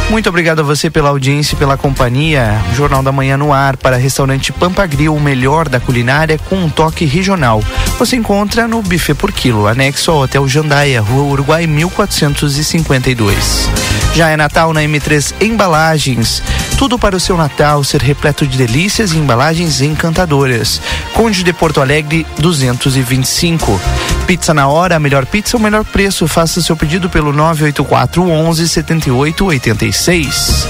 Muito 0.09 0.27
obrigado 0.27 0.59
a 0.59 0.63
você 0.63 0.89
pela 0.89 1.09
audiência 1.09 1.55
e 1.55 1.57
pela 1.57 1.77
companhia. 1.77 2.61
Jornal 2.75 3.01
da 3.01 3.13
Manhã 3.13 3.37
no 3.37 3.53
ar 3.53 3.77
para 3.77 3.95
restaurante 3.95 4.51
Pampa 4.51 4.85
Grill, 4.85 5.15
o 5.15 5.21
melhor 5.21 5.69
da 5.69 5.79
culinária 5.79 6.37
com 6.49 6.57
um 6.57 6.69
toque 6.69 7.05
regional. 7.05 7.63
Você 7.97 8.17
encontra 8.17 8.67
no 8.67 8.80
Buffet 8.81 9.13
por 9.13 9.31
Quilo, 9.31 9.67
anexo 9.67 10.11
ao 10.11 10.21
Hotel 10.21 10.47
Jandaia, 10.47 11.01
Rua 11.01 11.23
Uruguai 11.23 11.67
1452. 11.67 13.69
Já 14.13 14.29
é 14.29 14.37
Natal 14.37 14.73
na 14.73 14.81
M3 14.81 15.33
Embalagens. 15.41 16.43
Tudo 16.77 16.99
para 16.99 17.15
o 17.15 17.19
seu 17.19 17.37
Natal 17.37 17.83
ser 17.83 18.01
repleto 18.01 18.45
de 18.45 18.57
delícias 18.57 19.13
e 19.13 19.17
embalagens 19.17 19.81
encantadoras. 19.81 20.81
Conde 21.13 21.43
de 21.43 21.53
Porto 21.53 21.81
Alegre 21.81 22.25
225. 22.39 23.79
Pizza 24.27 24.53
na 24.53 24.67
hora, 24.67 24.95
a 24.95 24.99
melhor 24.99 25.25
pizza, 25.25 25.57
o 25.57 25.59
melhor 25.59 25.85
preço. 25.85 26.27
Faça 26.27 26.61
seu 26.61 26.75
pedido 26.75 27.09
pelo 27.09 27.31
984 27.31 28.23
11 28.23 28.67
78 28.67 29.45
86. 29.45 30.67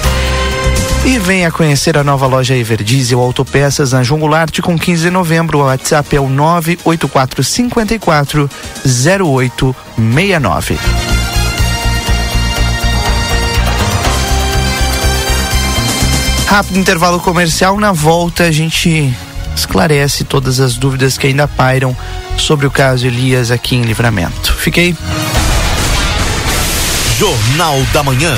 E 1.03 1.17
venha 1.17 1.51
conhecer 1.51 1.97
a 1.97 2.03
nova 2.03 2.27
loja 2.27 2.55
Everdiesel 2.55 3.19
Autopeças 3.19 3.91
na 3.91 4.03
João 4.03 4.19
Goulart 4.19 4.59
com 4.61 4.77
15 4.77 5.03
de 5.03 5.09
novembro. 5.09 5.57
O 5.57 5.63
WhatsApp 5.63 6.15
é 6.15 6.21
o 6.21 6.29
984 6.29 7.43
54 7.43 8.49
0869. 8.85 10.77
Rápido 16.45 16.77
intervalo 16.77 17.19
comercial. 17.19 17.79
Na 17.79 17.91
volta 17.91 18.43
a 18.43 18.51
gente 18.51 19.11
esclarece 19.55 20.23
todas 20.23 20.59
as 20.59 20.75
dúvidas 20.75 21.17
que 21.17 21.25
ainda 21.27 21.47
pairam 21.47 21.97
sobre 22.37 22.67
o 22.67 22.71
caso 22.71 23.07
Elias 23.07 23.49
aqui 23.49 23.75
em 23.75 23.81
Livramento. 23.81 24.53
Fiquei. 24.53 24.95
Jornal 27.17 27.81
da 27.91 28.03
Manhã. 28.03 28.37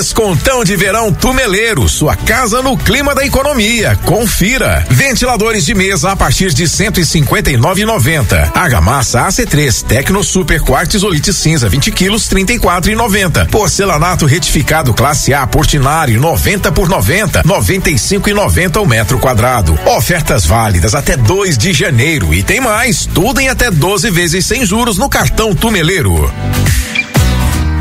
Descontão 0.00 0.64
de 0.64 0.74
verão 0.76 1.12
Tumeleiro, 1.12 1.86
sua 1.86 2.16
casa 2.16 2.62
no 2.62 2.74
clima 2.74 3.14
da 3.14 3.22
economia. 3.22 3.94
Confira. 4.06 4.82
Ventiladores 4.88 5.66
de 5.66 5.74
mesa 5.74 6.12
a 6.12 6.16
partir 6.16 6.54
de 6.54 6.64
159,90. 6.64 8.50
Argamassa 8.54 9.26
AC3 9.26 9.84
Tecno 9.84 10.24
Super 10.24 10.62
Quartzolite 10.62 11.34
cinza 11.34 11.68
20 11.68 11.92
quilos 11.92 12.30
34,90. 12.30 13.50
Porcelanato 13.50 14.24
retificado 14.24 14.94
classe 14.94 15.34
A 15.34 15.46
Portinari 15.46 16.16
90 16.16 16.72
por 16.72 16.88
90 16.88 17.42
95,90 17.42 18.80
o 18.80 18.86
metro 18.86 19.18
quadrado. 19.18 19.78
Ofertas 19.84 20.46
válidas 20.46 20.94
até 20.94 21.14
2 21.14 21.58
de 21.58 21.74
janeiro 21.74 22.32
e 22.32 22.42
tem 22.42 22.58
mais. 22.58 23.04
Tudo 23.04 23.38
em 23.38 23.50
até 23.50 23.70
12 23.70 24.10
vezes 24.10 24.46
sem 24.46 24.64
juros 24.64 24.96
no 24.96 25.10
cartão 25.10 25.54
Tumeleiro. 25.54 26.32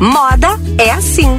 Moda 0.00 0.58
é 0.78 0.90
assim. 0.90 1.38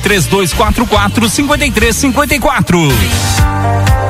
3244 0.00 1.28
5354. 1.28 4.09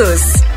todos. 0.01 0.50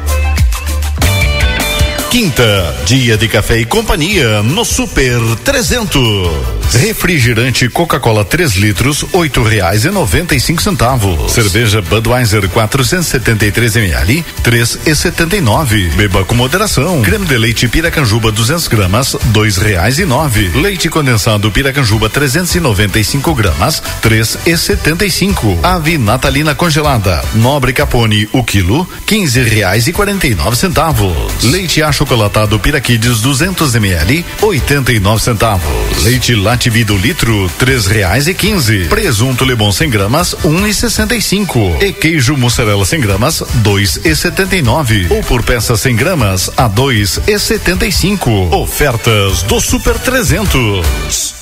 Quinta, 2.15 2.77
dia 2.86 3.16
de 3.16 3.27
café 3.27 3.59
e 3.59 3.65
companhia 3.65 4.41
no 4.41 4.65
Super 4.65 5.19
300. 5.43 6.55
Refrigerante 6.73 7.69
Coca-Cola 7.69 8.24
3 8.24 8.55
litros, 8.55 9.05
oito 9.12 9.43
reais 9.43 9.85
e 9.85 9.91
noventa 9.91 10.35
e 10.35 10.41
cinco 10.41 10.62
centavos. 10.62 11.32
Cerveja 11.32 11.82
Budweiser 11.82 12.49
473 12.49 13.77
ml, 13.77 14.24
três 14.45 14.78
e 14.86 14.95
setenta 14.95 15.36
e 15.36 15.41
nove. 15.41 15.89
Beba 15.97 16.24
com 16.24 16.36
moderação. 16.36 17.03
Creme 17.03 17.27
de 17.27 17.36
leite 17.36 17.66
Piracanjuba 17.66 18.31
200 18.31 18.69
gramas, 18.69 19.16
dois 19.27 19.57
reais 19.57 19.99
e 19.99 20.05
nove. 20.05 20.53
Leite 20.55 20.89
condensado 20.89 21.51
Piracanjuba 21.51 22.09
395 22.09 23.35
gramas, 23.35 23.82
três 24.01 24.39
e 24.47 24.57
setenta 24.57 25.05
e 25.05 25.11
cinco. 25.11 25.59
Ave 25.65 25.99
natalina 25.99 26.55
congelada, 26.55 27.24
Nobre 27.35 27.73
Capone, 27.73 28.28
o 28.32 28.45
quilo, 28.45 28.89
quinze 29.05 29.43
reais 29.43 29.89
e 29.89 29.93
quarenta 29.93 30.28
e 30.28 30.35
nove 30.36 30.57
centavos. 30.57 31.43
Leite 31.43 31.82
achocolatado 32.05 32.59
Piraquides 32.59 33.21
200 33.21 33.75
ml, 33.75 34.25
oitenta 34.43 34.93
e 34.93 35.01
nove 35.01 35.23
centavos. 35.23 36.03
Leite 36.03 36.35
Lativido 36.35 36.97
litro, 36.97 37.51
três 37.59 37.87
reais 37.87 38.29
e 38.29 38.35
quinze. 38.35 38.85
Presunto 38.85 39.45
Lebon 39.45 39.73
100 39.73 39.91
gramas, 39.91 40.37
um 40.45 40.67
e 40.67 40.75
sessenta 40.75 41.15
e 41.15 41.23
cinco. 41.23 41.77
E 41.81 41.93
queijo 41.93 42.37
mussarela 42.37 42.85
100 42.85 43.01
gramas, 43.01 43.43
dois 43.55 43.99
e 44.05 44.15
setenta 44.15 44.55
e 44.55 44.63
nove. 44.63 45.07
Ou 45.11 45.23
por 45.23 45.43
peça 45.43 45.77
100 45.77 45.97
gramas, 45.97 46.51
a 46.57 46.69
dois 46.69 47.19
e 47.27 47.39
setenta 47.39 47.87
e 47.87 47.93
cinco. 47.93 48.31
Ofertas 48.55 49.43
do 49.43 49.61
Super 49.61 49.99
300. 49.99 51.34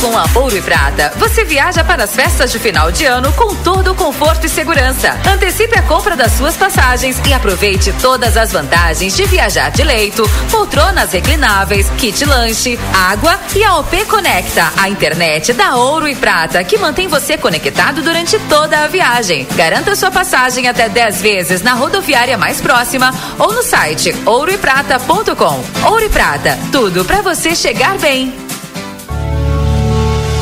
Com 0.00 0.16
a 0.16 0.26
Ouro 0.34 0.56
e 0.56 0.60
Prata, 0.60 1.10
você 1.16 1.44
viaja 1.44 1.82
para 1.82 2.04
as 2.04 2.14
festas 2.14 2.52
de 2.52 2.58
final 2.58 2.92
de 2.92 3.04
ano 3.06 3.32
com 3.32 3.54
todo 3.56 3.92
o 3.92 3.94
conforto 3.94 4.44
e 4.44 4.48
segurança. 4.48 5.18
Antecipe 5.26 5.78
a 5.78 5.82
compra 5.82 6.14
das 6.14 6.32
suas 6.32 6.54
passagens 6.54 7.20
e 7.26 7.32
aproveite 7.32 7.92
todas 8.00 8.36
as 8.36 8.52
vantagens 8.52 9.16
de 9.16 9.24
viajar 9.24 9.70
de 9.70 9.82
leito, 9.82 10.28
poltronas 10.50 11.12
reclináveis, 11.12 11.88
kit 11.98 12.24
lanche, 12.24 12.78
água 12.92 13.40
e 13.54 13.64
a 13.64 13.76
OP 13.78 14.04
Conecta, 14.04 14.70
a 14.76 14.88
internet 14.88 15.54
da 15.54 15.76
Ouro 15.76 16.06
e 16.06 16.14
Prata, 16.14 16.62
que 16.62 16.78
mantém 16.78 17.08
você 17.08 17.38
conectado 17.38 18.02
durante 18.02 18.38
toda 18.50 18.84
a 18.84 18.88
viagem. 18.88 19.46
Garanta 19.56 19.96
sua 19.96 20.10
passagem 20.10 20.68
até 20.68 20.88
10 20.88 21.22
vezes 21.22 21.62
na 21.62 21.72
rodoviária 21.72 22.36
mais 22.36 22.60
próxima 22.60 23.12
ou 23.38 23.52
no 23.52 23.62
site 23.62 24.14
ouroeprata.com. 24.26 25.64
Ouro 25.90 26.04
e 26.04 26.08
Prata, 26.10 26.58
tudo 26.70 27.04
para 27.04 27.22
você 27.22 27.56
chegar 27.56 27.96
bem. 27.98 28.45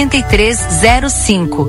8305. 0.00 1.68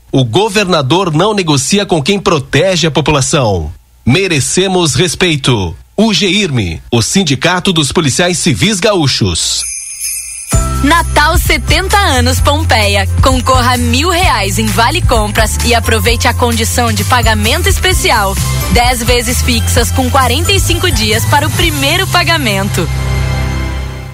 O 0.13 0.25
governador 0.25 1.13
não 1.13 1.33
negocia 1.33 1.85
com 1.85 2.03
quem 2.03 2.19
protege 2.19 2.85
a 2.85 2.91
população. 2.91 3.71
Merecemos 4.05 4.93
respeito. 4.93 5.73
O 5.95 6.13
GIRME, 6.13 6.81
o 6.91 7.01
Sindicato 7.01 7.71
dos 7.71 7.93
Policiais 7.93 8.37
Civis 8.37 8.81
Gaúchos. 8.81 9.63
Natal 10.83 11.37
70 11.37 11.97
anos 11.97 12.41
Pompeia. 12.41 13.07
Concorra 13.23 13.75
a 13.75 13.77
mil 13.77 14.09
reais 14.09 14.59
em 14.59 14.65
Vale 14.65 15.01
Compras 15.01 15.57
e 15.63 15.73
aproveite 15.73 16.27
a 16.27 16.33
condição 16.33 16.91
de 16.91 17.05
pagamento 17.05 17.69
especial. 17.69 18.35
10 18.73 19.03
vezes 19.03 19.41
fixas 19.41 19.91
com 19.91 20.09
45 20.09 20.91
dias 20.91 21.23
para 21.23 21.47
o 21.47 21.51
primeiro 21.51 22.05
pagamento. 22.07 22.85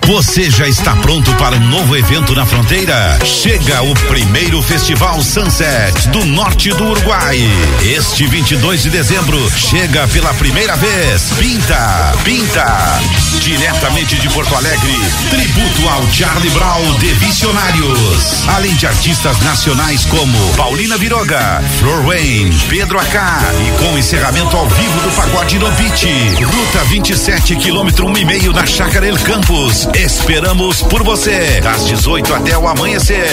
Você 0.08 0.50
já 0.50 0.66
está 0.66 0.96
pronto 0.96 1.36
para 1.36 1.58
um 1.58 1.68
novo 1.68 1.94
evento 1.94 2.34
na 2.34 2.46
fronteira? 2.46 3.20
Chega 3.26 3.84
o 3.84 3.94
primeiro 4.08 4.62
Festival 4.62 5.22
Sunset 5.22 6.08
do 6.12 6.24
norte 6.24 6.70
do 6.70 6.86
Uruguai. 6.86 7.38
Este 7.82 8.26
22 8.26 8.84
de 8.84 8.90
dezembro 8.90 9.38
chega 9.52 10.08
pela 10.08 10.34
primeira 10.36 10.78
vez. 10.78 11.34
Pinta, 11.38 12.14
pinta. 12.24 13.02
Diretamente 13.42 14.16
de 14.16 14.30
Porto 14.30 14.56
Alegre, 14.56 14.94
tributo 15.30 15.90
ao 15.90 16.10
Charlie 16.12 16.50
Brown 16.52 16.94
de 17.00 17.14
Visionários. 17.16 18.48
Além 18.48 18.74
de 18.76 18.88
artistas 18.88 19.40
nacionais 19.42 20.06
como 20.06 20.38
Paulina 20.56 20.98
Viroga, 20.98 21.62
Flor 21.80 22.06
Wayne, 22.06 22.58
Pedro 22.70 22.98
Acá 22.98 23.42
e 23.60 23.84
com 23.84 23.98
encerramento 23.98 24.56
ao 24.56 24.68
vivo 24.70 25.02
do 25.02 25.12
Pagode 25.12 25.60
no 25.60 25.70
Beach. 25.72 26.08
Ruta 26.44 26.84
27, 26.86 27.58
quilômetro 27.58 28.08
um 28.08 28.18
e 28.18 28.24
meio 28.24 28.54
na 28.54 28.66
Chácara 28.66 29.06
El 29.06 29.18
Campos. 29.20 29.88
Esperamos 29.98 30.84
por 30.84 31.04
você, 31.04 31.60
das 31.60 31.88
18 31.88 32.32
até 32.32 32.56
o 32.56 32.68
amanhecer. 32.68 33.26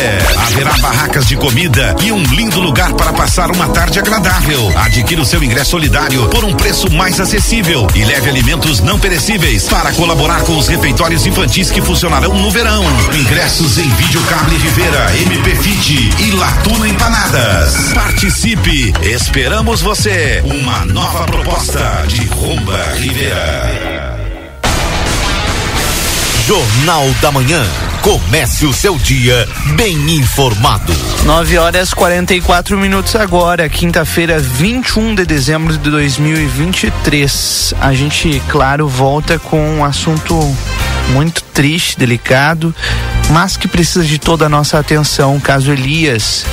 Haverá 0.47 0.73
barracas 0.78 1.27
de 1.27 1.36
comida 1.36 1.95
e 2.03 2.11
um 2.11 2.23
lindo 2.23 2.59
lugar 2.59 2.95
para 2.95 3.12
passar 3.12 3.51
uma 3.51 3.69
tarde 3.69 3.99
agradável. 3.99 4.73
Adquira 4.74 5.20
o 5.20 5.27
seu 5.27 5.45
ingresso 5.45 5.73
solidário 5.73 6.27
por 6.31 6.43
um 6.43 6.55
preço 6.55 6.91
mais 6.91 7.20
acessível 7.20 7.86
e 7.95 8.03
leve 8.05 8.31
alimentos 8.31 8.81
não 8.81 8.99
perecíveis 8.99 9.65
para 9.65 9.93
colaborar 9.93 10.43
com 10.45 10.57
os 10.57 10.66
refeitórios 10.66 11.27
infantis 11.27 11.70
que 11.70 11.82
funcionarão 11.82 12.32
no 12.35 12.51
verão. 12.51 12.82
Ingressos 13.12 13.77
em 13.77 13.89
Videocable 13.89 14.57
Rivera, 14.57 15.16
MP 15.19 15.55
Fit 15.57 16.11
e 16.19 16.31
Latuna 16.31 16.89
Empanadas. 16.89 17.93
Participe, 17.93 18.95
esperamos 19.03 19.82
você. 19.82 20.43
Uma 20.45 20.86
nova 20.86 21.27
proposta 21.27 22.05
de 22.09 22.24
Rumba 22.27 22.82
Rivera. 22.95 24.23
Jornal 26.47 27.09
da 27.23 27.33
Manhã. 27.33 27.65
Comece 28.03 28.66
o 28.66 28.73
seu 28.75 28.99
dia 28.99 29.49
bem 29.77 29.97
informado. 30.11 30.93
9 31.25 31.57
horas 31.57 31.95
44 31.95 32.77
minutos 32.77 33.16
agora, 33.16 33.66
quinta-feira, 33.66 34.39
21 34.39 35.15
de 35.15 35.25
dezembro 35.25 35.73
de 35.73 35.91
2023. 35.91 37.73
A 37.81 37.95
gente, 37.95 38.43
claro, 38.51 38.87
volta 38.87 39.39
com 39.39 39.59
um 39.79 39.83
assunto 39.83 40.39
muito 41.15 41.43
triste, 41.45 41.99
delicado, 41.99 42.75
mas 43.31 43.57
que 43.57 43.66
precisa 43.66 44.05
de 44.05 44.19
toda 44.19 44.45
a 44.45 44.51
nossa 44.51 44.79
atenção. 44.79 45.41
Caso 45.41 45.73
Elias. 45.73 46.45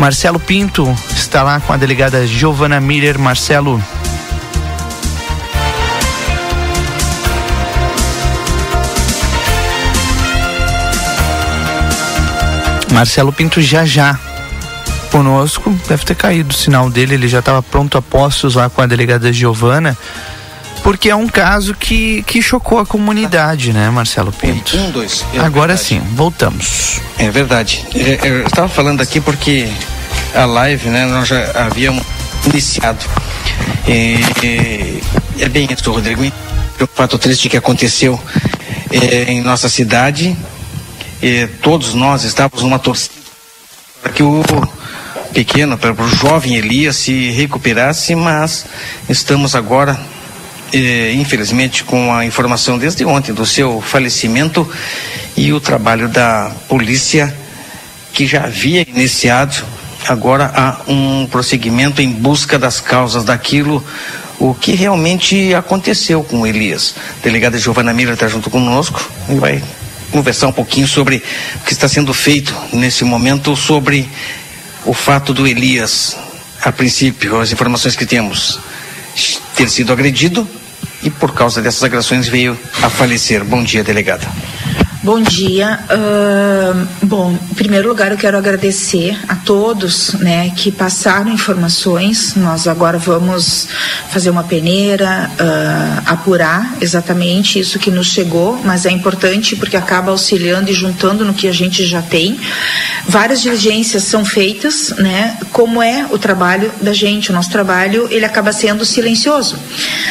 Marcelo 0.00 0.40
Pinto 0.40 0.92
está 1.14 1.44
lá 1.44 1.60
com 1.60 1.72
a 1.72 1.76
delegada 1.76 2.26
Giovana 2.26 2.80
Miller. 2.80 3.16
Marcelo, 3.20 3.80
Marcelo 12.98 13.32
Pinto 13.32 13.62
já 13.62 13.84
já 13.86 14.18
conosco, 15.12 15.70
deve 15.86 16.04
ter 16.04 16.16
caído 16.16 16.50
o 16.50 16.52
sinal 16.52 16.90
dele, 16.90 17.14
ele 17.14 17.28
já 17.28 17.38
estava 17.38 17.62
pronto 17.62 17.96
a 17.96 18.02
postos 18.02 18.56
lá 18.56 18.68
com 18.68 18.82
a 18.82 18.86
delegada 18.86 19.32
Giovana. 19.32 19.96
porque 20.82 21.08
é 21.08 21.14
um 21.14 21.28
caso 21.28 21.74
que, 21.74 22.24
que 22.24 22.42
chocou 22.42 22.80
a 22.80 22.84
comunidade, 22.84 23.72
né, 23.72 23.88
Marcelo 23.88 24.32
Pinto? 24.32 24.76
Um, 24.76 24.90
dois. 24.90 25.24
É 25.32 25.38
Agora 25.38 25.76
verdade. 25.76 25.88
sim, 25.88 26.00
voltamos. 26.16 27.00
É 27.16 27.30
verdade. 27.30 27.86
É, 27.94 28.18
Eu 28.28 28.46
estava 28.48 28.68
falando 28.68 29.00
aqui 29.00 29.20
porque 29.20 29.68
a 30.34 30.44
live, 30.44 30.88
né, 30.88 31.06
nós 31.06 31.28
já 31.28 31.52
havíamos 31.54 32.02
iniciado. 32.46 33.04
É, 33.86 34.98
é 35.44 35.48
bem 35.48 35.68
isso, 35.70 35.88
Rodrigo. 35.92 36.24
O 36.80 36.86
fato 36.92 37.16
triste 37.16 37.48
que 37.48 37.56
aconteceu 37.56 38.20
é, 38.90 39.30
em 39.30 39.40
nossa 39.40 39.68
cidade. 39.68 40.36
É, 41.20 41.48
todos 41.62 41.94
nós 41.94 42.22
estávamos 42.22 42.62
numa 42.62 42.78
torcida 42.78 43.18
para 44.00 44.12
que 44.12 44.22
o 44.22 44.42
pequeno, 45.32 45.76
para 45.76 45.92
o 45.92 46.08
jovem 46.08 46.56
Elias 46.56 46.96
se 46.96 47.30
recuperasse, 47.30 48.14
mas 48.14 48.64
estamos 49.08 49.54
agora, 49.54 49.98
eh, 50.72 51.12
infelizmente, 51.14 51.84
com 51.84 52.12
a 52.12 52.24
informação 52.24 52.78
desde 52.78 53.04
ontem 53.04 53.32
do 53.32 53.44
seu 53.44 53.80
falecimento 53.80 54.68
e 55.36 55.52
o 55.52 55.60
trabalho 55.60 56.08
da 56.08 56.50
polícia 56.68 57.34
que 58.12 58.26
já 58.26 58.44
havia 58.44 58.82
iniciado. 58.82 59.64
Agora 60.06 60.50
há 60.54 60.90
um 60.90 61.26
prosseguimento 61.26 62.00
em 62.00 62.10
busca 62.10 62.58
das 62.58 62.80
causas 62.80 63.24
daquilo 63.24 63.84
o 64.38 64.54
que 64.54 64.72
realmente 64.72 65.52
aconteceu 65.52 66.22
com 66.22 66.46
Elias. 66.46 66.94
A 67.20 67.24
delegada 67.24 67.58
Giovana 67.58 67.92
Miller 67.92 68.14
está 68.14 68.28
junto 68.28 68.48
conosco 68.48 69.04
e 69.28 69.34
vai 69.34 69.62
conversar 70.10 70.48
um 70.48 70.52
pouquinho 70.52 70.86
sobre 70.86 71.22
o 71.56 71.64
que 71.64 71.72
está 71.72 71.88
sendo 71.88 72.12
feito 72.14 72.54
nesse 72.72 73.04
momento 73.04 73.54
sobre 73.56 74.08
o 74.84 74.94
fato 74.94 75.34
do 75.34 75.46
Elias, 75.46 76.16
a 76.62 76.72
princípio, 76.72 77.40
as 77.40 77.52
informações 77.52 77.94
que 77.94 78.06
temos, 78.06 78.58
ter 79.54 79.68
sido 79.68 79.92
agredido 79.92 80.48
e 81.02 81.10
por 81.10 81.32
causa 81.34 81.60
dessas 81.60 81.82
agressões 81.82 82.26
veio 82.28 82.58
a 82.82 82.88
falecer. 82.88 83.44
Bom 83.44 83.62
dia, 83.62 83.84
delegada. 83.84 84.26
Bom 85.00 85.20
dia. 85.22 85.78
Ahn, 85.88 86.84
bom, 87.04 87.38
em 87.52 87.54
primeiro 87.54 87.88
lugar, 87.88 88.10
eu 88.10 88.18
quero 88.18 88.36
agradecer 88.36 89.16
a 89.28 89.36
todos 89.36 90.14
né, 90.14 90.50
que 90.56 90.72
passaram 90.72 91.30
informações. 91.30 92.34
Nós 92.34 92.66
agora 92.66 92.98
vamos 92.98 93.68
fazer 94.10 94.28
uma 94.28 94.42
peneira, 94.42 95.30
ah, 95.38 96.02
apurar 96.04 96.76
exatamente 96.80 97.60
isso 97.60 97.78
que 97.78 97.92
nos 97.92 98.08
chegou, 98.08 98.60
mas 98.64 98.86
é 98.86 98.90
importante 98.90 99.54
porque 99.54 99.76
acaba 99.76 100.10
auxiliando 100.10 100.68
e 100.68 100.74
juntando 100.74 101.24
no 101.24 101.32
que 101.32 101.46
a 101.46 101.52
gente 101.52 101.86
já 101.86 102.02
tem. 102.02 102.40
Várias 103.06 103.40
diligências 103.40 104.02
são 104.02 104.24
feitas, 104.24 104.94
né? 104.98 105.38
Como 105.52 105.80
é 105.80 106.06
o 106.10 106.18
trabalho 106.18 106.72
da 106.82 106.92
gente? 106.92 107.30
O 107.30 107.32
nosso 107.32 107.50
trabalho 107.50 108.08
ele 108.10 108.24
acaba 108.24 108.52
sendo 108.52 108.84
silencioso. 108.84 109.56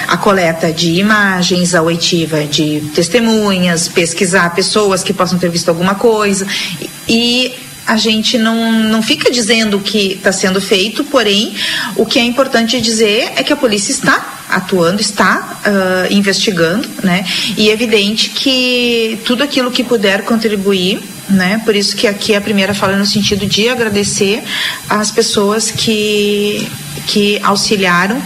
A 0.07 0.15
coleta 0.15 0.71
de 0.71 0.93
imagens, 0.93 1.75
a 1.75 1.81
oitiva 1.81 2.45
de 2.45 2.81
testemunhas, 2.95 3.89
pesquisar 3.89 4.55
pessoas 4.55 4.76
que 5.03 5.13
possam 5.13 5.39
ter 5.39 5.49
visto 5.49 5.69
alguma 5.69 5.95
coisa 5.95 6.45
e 7.07 7.53
a 7.87 7.95
gente 7.95 8.37
não, 8.37 8.73
não 8.73 9.01
fica 9.01 9.31
dizendo 9.31 9.77
o 9.77 9.79
que 9.79 10.13
está 10.13 10.31
sendo 10.33 10.59
feito, 10.59 11.05
porém, 11.05 11.55
o 11.95 12.05
que 12.05 12.19
é 12.19 12.23
importante 12.23 12.81
dizer 12.81 13.31
é 13.37 13.43
que 13.43 13.53
a 13.53 13.55
polícia 13.55 13.93
está 13.93 14.43
atuando, 14.49 15.01
está 15.01 15.59
ah, 15.63 16.07
investigando, 16.09 16.87
né? 17.01 17.25
E 17.55 17.69
é 17.69 17.73
evidente 17.73 18.29
que 18.29 19.19
tudo 19.23 19.41
aquilo 19.41 19.71
que 19.71 19.85
puder 19.85 20.23
contribuir, 20.23 20.99
né? 21.29 21.61
Por 21.63 21.77
isso 21.77 21.95
que 21.95 22.07
aqui 22.07 22.35
a 22.35 22.41
primeira 22.41 22.73
fala 22.73 22.97
no 22.97 23.05
sentido 23.05 23.45
de 23.45 23.69
agradecer 23.69 24.43
às 24.89 25.09
pessoas 25.09 25.71
que, 25.71 26.67
que 27.05 27.39
auxiliaram 27.41 28.21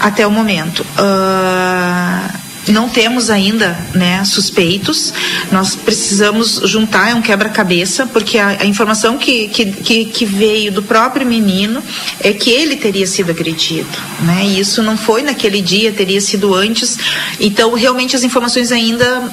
até 0.00 0.26
o 0.26 0.30
momento. 0.30 0.84
Ah, 0.98 2.28
não 2.72 2.88
temos 2.88 3.30
ainda 3.30 3.78
né, 3.94 4.24
suspeitos, 4.24 5.12
nós 5.50 5.74
precisamos 5.74 6.60
juntar, 6.64 7.10
é 7.10 7.14
um 7.14 7.22
quebra-cabeça, 7.22 8.06
porque 8.06 8.38
a, 8.38 8.58
a 8.60 8.66
informação 8.66 9.18
que, 9.18 9.48
que, 9.48 10.04
que, 10.04 10.24
veio 10.24 10.70
do 10.70 10.82
próprio 10.82 11.26
menino 11.26 11.82
é 12.20 12.32
que 12.32 12.50
ele 12.50 12.76
teria 12.76 13.06
sido 13.06 13.30
agredido. 13.30 13.88
Né? 14.20 14.44
E 14.46 14.60
isso 14.60 14.82
não 14.82 14.96
foi 14.96 15.22
naquele 15.22 15.60
dia, 15.60 15.92
teria 15.92 16.20
sido 16.20 16.54
antes. 16.54 16.98
Então, 17.40 17.74
realmente, 17.74 18.14
as 18.14 18.22
informações 18.22 18.70
ainda 18.72 19.32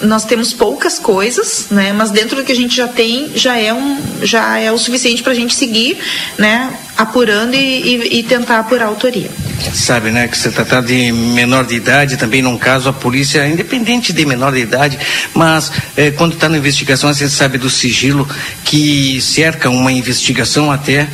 nós 0.00 0.24
temos 0.24 0.52
poucas 0.52 0.98
coisas, 0.98 1.66
né? 1.70 1.92
Mas 1.92 2.10
dentro 2.10 2.36
do 2.36 2.44
que 2.44 2.52
a 2.52 2.56
gente 2.56 2.76
já 2.76 2.88
tem, 2.88 3.32
já 3.34 3.56
é 3.58 3.72
um, 3.72 3.98
já 4.22 4.58
é 4.58 4.70
o 4.70 4.78
suficiente 4.78 5.22
para 5.22 5.32
a 5.32 5.34
gente 5.34 5.54
seguir, 5.54 5.98
né? 6.38 6.72
Apurando 6.96 7.54
e, 7.54 7.58
e, 7.58 8.18
e 8.18 8.22
tentar 8.22 8.58
apurar 8.60 8.86
a 8.86 8.88
autoria. 8.88 9.30
Sabe, 9.72 10.10
né, 10.10 10.28
que 10.28 10.36
se 10.36 10.50
tratar 10.50 10.80
de 10.82 11.12
menor 11.12 11.64
de 11.64 11.74
idade, 11.74 12.16
também 12.16 12.40
num 12.42 12.56
caso 12.58 12.88
a 12.88 12.92
polícia, 12.92 13.46
independente 13.46 14.12
de 14.12 14.24
menor 14.24 14.52
de 14.52 14.60
idade, 14.60 14.98
mas 15.34 15.72
eh, 15.96 16.10
quando 16.10 16.34
está 16.34 16.48
na 16.48 16.56
investigação, 16.58 17.08
a 17.10 17.12
gente 17.12 17.30
sabe 17.32 17.58
do 17.58 17.68
sigilo 17.68 18.28
que 18.64 19.20
cerca 19.20 19.68
uma 19.70 19.90
investigação 19.92 20.70
até 20.70 21.08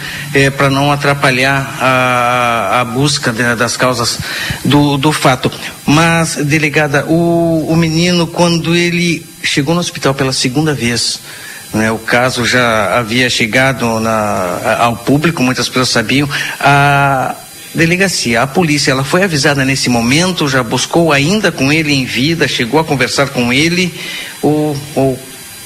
para 0.56 0.68
não 0.70 0.90
atrapalhar 0.92 1.76
a, 1.80 2.80
a 2.80 2.84
busca 2.84 3.32
de- 3.32 3.54
das 3.54 3.76
causas 3.76 4.18
do, 4.64 4.96
do 4.98 5.12
fato. 5.12 5.50
Mas, 5.86 6.36
delegada, 6.36 7.04
o, 7.06 7.66
o 7.68 7.76
menino, 7.76 8.26
quando 8.26 8.74
ele 8.76 9.24
chegou 9.42 9.74
no 9.74 9.80
hospital 9.80 10.14
pela 10.14 10.32
segunda 10.32 10.72
vez, 10.72 11.18
né, 11.74 11.90
o 11.90 11.98
caso 11.98 12.44
já 12.46 12.96
havia 12.98 13.28
chegado 13.28 13.98
na- 13.98 14.76
ao 14.78 14.96
público, 14.96 15.42
muitas 15.42 15.68
pessoas 15.68 15.88
sabiam. 15.88 16.28
A 16.60 17.34
delegacia, 17.74 18.42
a 18.42 18.46
polícia, 18.46 18.90
ela 18.92 19.02
foi 19.02 19.24
avisada 19.24 19.64
nesse 19.64 19.88
momento, 19.88 20.48
já 20.48 20.62
buscou 20.62 21.10
ainda 21.12 21.50
com 21.50 21.72
ele 21.72 21.92
em 21.92 22.04
vida, 22.04 22.46
chegou 22.46 22.78
a 22.78 22.84
conversar 22.84 23.30
com 23.30 23.52
ele, 23.52 23.92
ou, 24.40 24.76
ou 24.94 25.18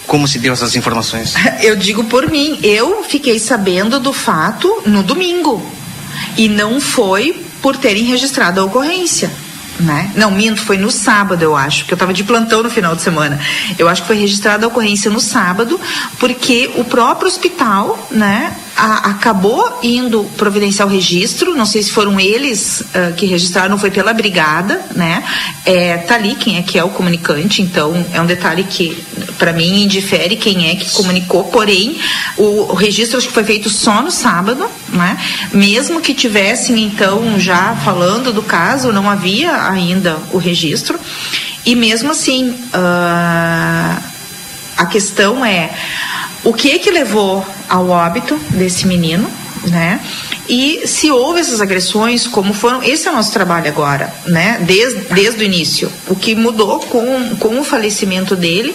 como 0.07 0.27
se 0.27 0.39
deu 0.39 0.53
essas 0.53 0.77
informações? 0.77 1.35
Eu 1.61 1.77
digo 1.77 2.05
por 2.05 2.31
mim, 2.31 2.59
eu 2.63 3.05
fiquei 3.05 3.39
sabendo 3.39 3.99
do 3.99 4.13
fato 4.13 4.83
no 4.87 5.03
domingo. 5.03 5.61
E 6.37 6.49
não 6.49 6.81
foi 6.81 7.35
por 7.61 7.77
terem 7.77 8.05
registrado 8.05 8.61
a 8.61 8.65
ocorrência. 8.65 9.31
Né? 9.79 10.11
Não, 10.17 10.31
minto, 10.31 10.63
foi 10.63 10.79
no 10.79 10.91
sábado, 10.91 11.43
eu 11.43 11.55
acho, 11.55 11.81
porque 11.81 11.93
eu 11.93 11.97
estava 11.97 12.13
de 12.13 12.25
plantão 12.25 12.63
no 12.63 12.71
final 12.71 12.97
de 12.97 13.03
semana. 13.03 13.39
Eu 13.79 13.89
acho 13.89 14.03
que 14.03 14.07
foi 14.07 14.17
registrada 14.17 14.65
a 14.65 14.69
ocorrência 14.69 15.11
no 15.11 15.21
sábado, 15.21 15.79
porque 16.19 16.71
o 16.77 16.85
próprio 16.85 17.29
hospital, 17.29 18.09
né, 18.11 18.57
a- 18.77 19.11
acabou 19.11 19.81
indo 19.83 20.25
providenciar 20.37 20.87
o 20.87 20.91
registro. 20.91 21.55
Não 21.55 21.65
sei 21.65 21.83
se 21.83 21.91
foram 21.91 22.21
eles 22.21 22.83
ah, 22.95 23.13
que 23.17 23.25
registraram, 23.27 23.79
foi 23.79 23.91
pela 23.91 24.13
brigada, 24.13 24.85
né? 24.95 25.25
É, 25.65 25.97
tá 25.99 26.15
ali 26.15 26.35
quem 26.35 26.59
é 26.59 26.63
que 26.63 26.79
é 26.79 26.85
o 26.85 26.91
comunicante, 26.91 27.63
então 27.63 28.05
é 28.13 28.21
um 28.21 28.27
detalhe 28.27 28.65
que 28.65 28.97
para 29.39 29.53
mim 29.53 29.83
indifere 29.85 30.37
quem 30.37 30.71
é 30.71 30.77
que 30.77 30.91
comunicou. 30.91 31.45
Porém, 31.45 31.99
o, 32.37 32.73
o 32.73 32.75
registro 32.75 33.19
acho 33.19 33.29
que 33.29 33.35
foi 33.35 33.45
feito 33.45 33.69
só 33.71 34.03
no 34.03 34.11
sábado, 34.11 34.69
né? 34.91 35.17
Mesmo 35.53 36.01
que 36.01 36.15
tivessem 36.15 36.85
então 36.85 37.39
já 37.41 37.75
falando 37.77 38.33
do 38.33 38.43
caso, 38.43 38.93
não 38.93 39.09
havia 39.11 39.69
ainda 39.71 40.19
o 40.33 40.39
registro. 40.39 40.99
E 41.65 41.75
mesmo 41.75 42.13
assim, 42.13 42.55
ah, 42.73 43.99
a 44.77 44.87
questão 44.87 45.45
é 45.45 45.71
o 46.47 46.53
que 46.53 46.79
que 46.79 46.91
levou 46.93 47.45
ao 47.69 47.89
óbito 47.89 48.39
desse 48.51 48.87
menino, 48.87 49.29
né? 49.67 50.01
E 50.49 50.87
se 50.87 51.11
houve 51.11 51.41
essas 51.41 51.61
agressões, 51.61 52.29
como 52.29 52.55
foram, 52.55 52.81
esse 52.81 53.09
é 53.09 53.11
o 53.11 53.15
nosso 53.15 53.33
trabalho 53.33 53.67
agora, 53.67 54.15
né? 54.27 54.59
Desde, 54.61 55.01
desde 55.13 55.43
o 55.43 55.45
início. 55.45 55.93
O 56.07 56.15
que 56.15 56.37
mudou 56.37 56.79
com, 56.79 57.35
com 57.37 57.59
o 57.59 57.65
falecimento 57.65 58.37
dele 58.37 58.73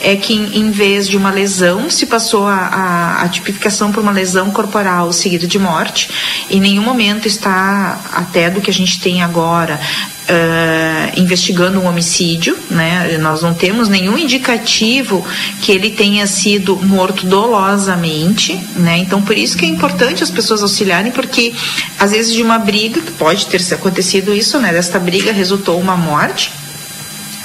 é 0.00 0.16
que 0.16 0.34
em, 0.34 0.70
vez 0.70 1.08
de 1.08 1.16
uma 1.16 1.30
lesão, 1.30 1.88
se 1.88 2.04
passou 2.04 2.46
a, 2.46 2.56
a, 2.56 3.22
a 3.22 3.28
tipificação 3.30 3.90
por 3.90 4.02
uma 4.02 4.12
lesão 4.12 4.50
corporal 4.50 5.10
seguida 5.14 5.46
de 5.46 5.58
morte. 5.58 6.10
Em 6.50 6.60
nenhum 6.60 6.82
momento 6.82 7.26
está, 7.26 7.98
até 8.12 8.50
do 8.50 8.60
que 8.60 8.70
a 8.70 8.74
gente 8.74 9.00
tem 9.00 9.22
agora, 9.22 9.80
eh, 10.26 11.12
investigando 11.16 11.78
um 11.78 11.86
homicídio, 11.86 12.56
né? 12.70 13.18
Nós 13.20 13.42
não 13.42 13.52
temos 13.52 13.88
nenhum 13.88 14.16
indicativo 14.16 15.22
que 15.60 15.70
ele 15.70 15.90
tenha 15.90 16.26
sido 16.26 16.76
morto 16.76 17.26
dolosamente, 17.26 18.58
né? 18.74 18.96
Então 18.96 19.20
por 19.20 19.36
isso 19.36 19.56
que 19.56 19.66
é 19.66 19.68
importante 19.68 20.22
as 20.22 20.30
pessoas 20.30 20.62
auxiliarem, 20.62 21.12
porque 21.12 21.52
às 21.98 22.12
vezes 22.12 22.32
de 22.32 22.42
uma 22.42 22.58
briga, 22.58 23.02
que 23.02 23.12
pode 23.12 23.46
ter 23.46 23.60
acontecido 23.74 24.34
isso, 24.34 24.58
né? 24.58 24.72
Desta 24.72 24.98
briga 24.98 25.30
resultou 25.30 25.78
uma 25.78 25.96
morte. 25.96 26.50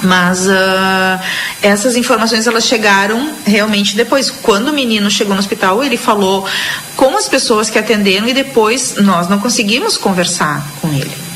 Mas 0.02 0.48
ah, 0.48 1.20
essas 1.62 1.98
informações 1.98 2.48
elas 2.48 2.66
chegaram 2.66 3.34
realmente 3.46 3.98
depois. 3.98 4.32
Quando 4.32 4.70
o 4.70 4.74
menino 4.74 5.12
chegou 5.12 5.34
no 5.34 5.40
hospital, 5.42 5.84
ele 5.84 5.98
falou 5.98 6.48
com 6.96 7.18
as 7.18 7.28
pessoas 7.28 7.70
que 7.70 7.78
atenderam 7.78 8.26
e 8.30 8.34
depois 8.34 8.96
nós 8.96 9.28
não 9.28 9.40
conseguimos 9.40 9.98
conversar 9.98 10.66
com 10.82 10.88
ele. 10.94 11.29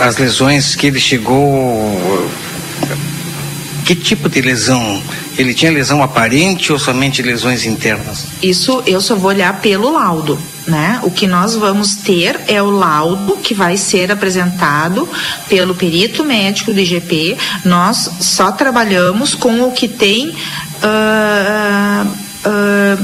As 0.00 0.16
lesões 0.16 0.74
que 0.74 0.86
ele 0.86 0.98
chegou. 0.98 2.30
Que 3.84 3.94
tipo 3.94 4.28
de 4.28 4.40
lesão? 4.40 5.02
Ele 5.36 5.52
tinha 5.52 5.70
lesão 5.70 6.02
aparente 6.02 6.72
ou 6.72 6.78
somente 6.78 7.22
lesões 7.22 7.64
internas? 7.64 8.26
Isso 8.42 8.82
eu 8.86 9.00
só 9.00 9.14
vou 9.14 9.30
olhar 9.30 9.60
pelo 9.60 9.92
laudo, 9.92 10.38
né? 10.66 11.00
O 11.02 11.10
que 11.10 11.26
nós 11.26 11.54
vamos 11.54 11.96
ter 11.96 12.40
é 12.46 12.62
o 12.62 12.70
laudo 12.70 13.36
que 13.36 13.52
vai 13.52 13.76
ser 13.76 14.10
apresentado 14.10 15.08
pelo 15.48 15.74
perito 15.74 16.24
médico 16.24 16.72
do 16.72 16.80
IGP. 16.80 17.36
Nós 17.64 18.10
só 18.20 18.52
trabalhamos 18.52 19.34
com 19.34 19.62
o 19.62 19.72
que 19.72 19.88
tem 19.88 20.34
ah, 20.82 22.06
ah, 22.44 22.98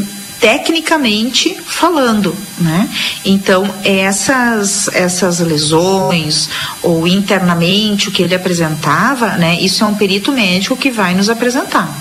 tecnicamente 0.46 1.56
falando, 1.66 2.32
né? 2.60 2.88
Então 3.24 3.68
essas 3.82 4.86
essas 4.94 5.40
lesões 5.40 6.48
ou 6.84 7.04
internamente 7.08 8.08
o 8.08 8.12
que 8.12 8.22
ele 8.22 8.32
apresentava, 8.32 9.30
né? 9.30 9.58
Isso 9.60 9.82
é 9.82 9.86
um 9.88 9.96
perito 9.96 10.30
médico 10.30 10.76
que 10.76 10.88
vai 10.88 11.16
nos 11.16 11.28
apresentar. 11.28 11.92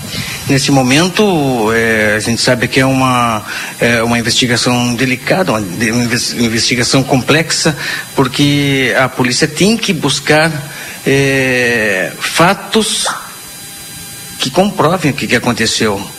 Nesse 0.48 0.70
momento, 0.70 1.72
é, 1.72 2.14
a 2.14 2.20
gente 2.20 2.40
sabe 2.40 2.68
que 2.68 2.78
é 2.78 2.86
uma, 2.86 3.44
é 3.80 4.00
uma 4.00 4.16
investigação 4.16 4.94
delicada, 4.94 5.50
uma, 5.50 5.60
investigação 5.60 7.02
complexa, 7.02 7.76
porque 8.14 8.94
a 8.96 9.08
polícia 9.08 9.48
tem 9.48 9.76
que 9.76 9.92
buscar 9.92 10.52
é, 11.04 12.12
fatos 12.20 13.08
que 14.38 14.50
comprovem 14.50 15.10
o 15.10 15.14
que, 15.14 15.26
que 15.26 15.34
aconteceu. 15.34 16.15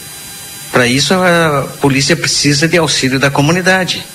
Para 0.78 0.86
isso, 0.86 1.16
a 1.16 1.68
polícia 1.82 2.16
precisa 2.16 2.68
de 2.68 2.78
auxílio 2.78 3.18
da 3.18 3.32
comunidade. 3.32 4.06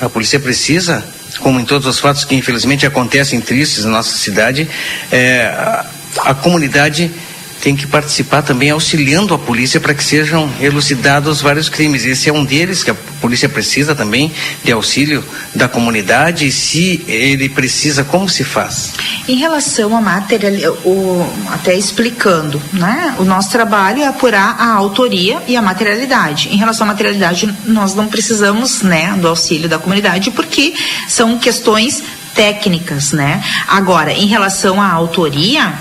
A 0.00 0.08
polícia 0.08 0.40
precisa, 0.40 1.04
como 1.38 1.60
em 1.60 1.64
todos 1.64 1.86
os 1.86 2.00
fatos 2.00 2.24
que 2.24 2.34
infelizmente 2.34 2.84
acontecem 2.84 3.40
tristes 3.40 3.84
na 3.84 3.92
nossa 3.92 4.18
cidade, 4.18 4.68
é, 5.12 5.42
a, 5.42 5.86
a 6.24 6.34
comunidade 6.34 7.12
tem 7.62 7.76
que 7.76 7.86
participar 7.86 8.42
também 8.42 8.70
auxiliando 8.70 9.34
a 9.34 9.38
polícia 9.38 9.80
para 9.80 9.94
que 9.94 10.02
sejam 10.02 10.50
elucidados 10.60 11.40
vários 11.40 11.68
crimes. 11.68 12.04
Esse 12.04 12.28
é 12.28 12.32
um 12.32 12.44
deles 12.44 12.82
que 12.82 12.90
a 12.90 12.94
polícia 13.20 13.48
precisa 13.48 13.94
também 13.94 14.32
de 14.64 14.72
auxílio 14.72 15.22
da 15.54 15.68
comunidade. 15.68 16.46
E 16.46 16.52
se 16.52 17.04
ele 17.06 17.48
precisa, 17.48 18.02
como 18.02 18.28
se 18.28 18.44
faz? 18.44 18.92
Em 19.28 19.36
relação 19.36 19.96
à 19.96 20.00
material, 20.00 20.72
o, 20.84 21.26
até 21.50 21.74
explicando, 21.74 22.60
né? 22.72 23.14
O 23.18 23.24
nosso 23.24 23.50
trabalho 23.50 24.02
é 24.02 24.06
apurar 24.06 24.56
a 24.58 24.72
autoria 24.74 25.42
e 25.46 25.56
a 25.56 25.62
materialidade. 25.62 26.48
Em 26.48 26.56
relação 26.56 26.86
à 26.86 26.88
materialidade, 26.88 27.52
nós 27.66 27.94
não 27.94 28.08
precisamos, 28.08 28.82
né, 28.82 29.12
do 29.20 29.28
auxílio 29.28 29.68
da 29.68 29.78
comunidade 29.78 30.30
porque 30.30 30.74
são 31.08 31.38
questões 31.38 32.02
técnicas, 32.34 33.12
né? 33.12 33.42
Agora, 33.68 34.12
em 34.12 34.26
relação 34.26 34.80
à 34.80 34.90
autoria, 34.90 35.72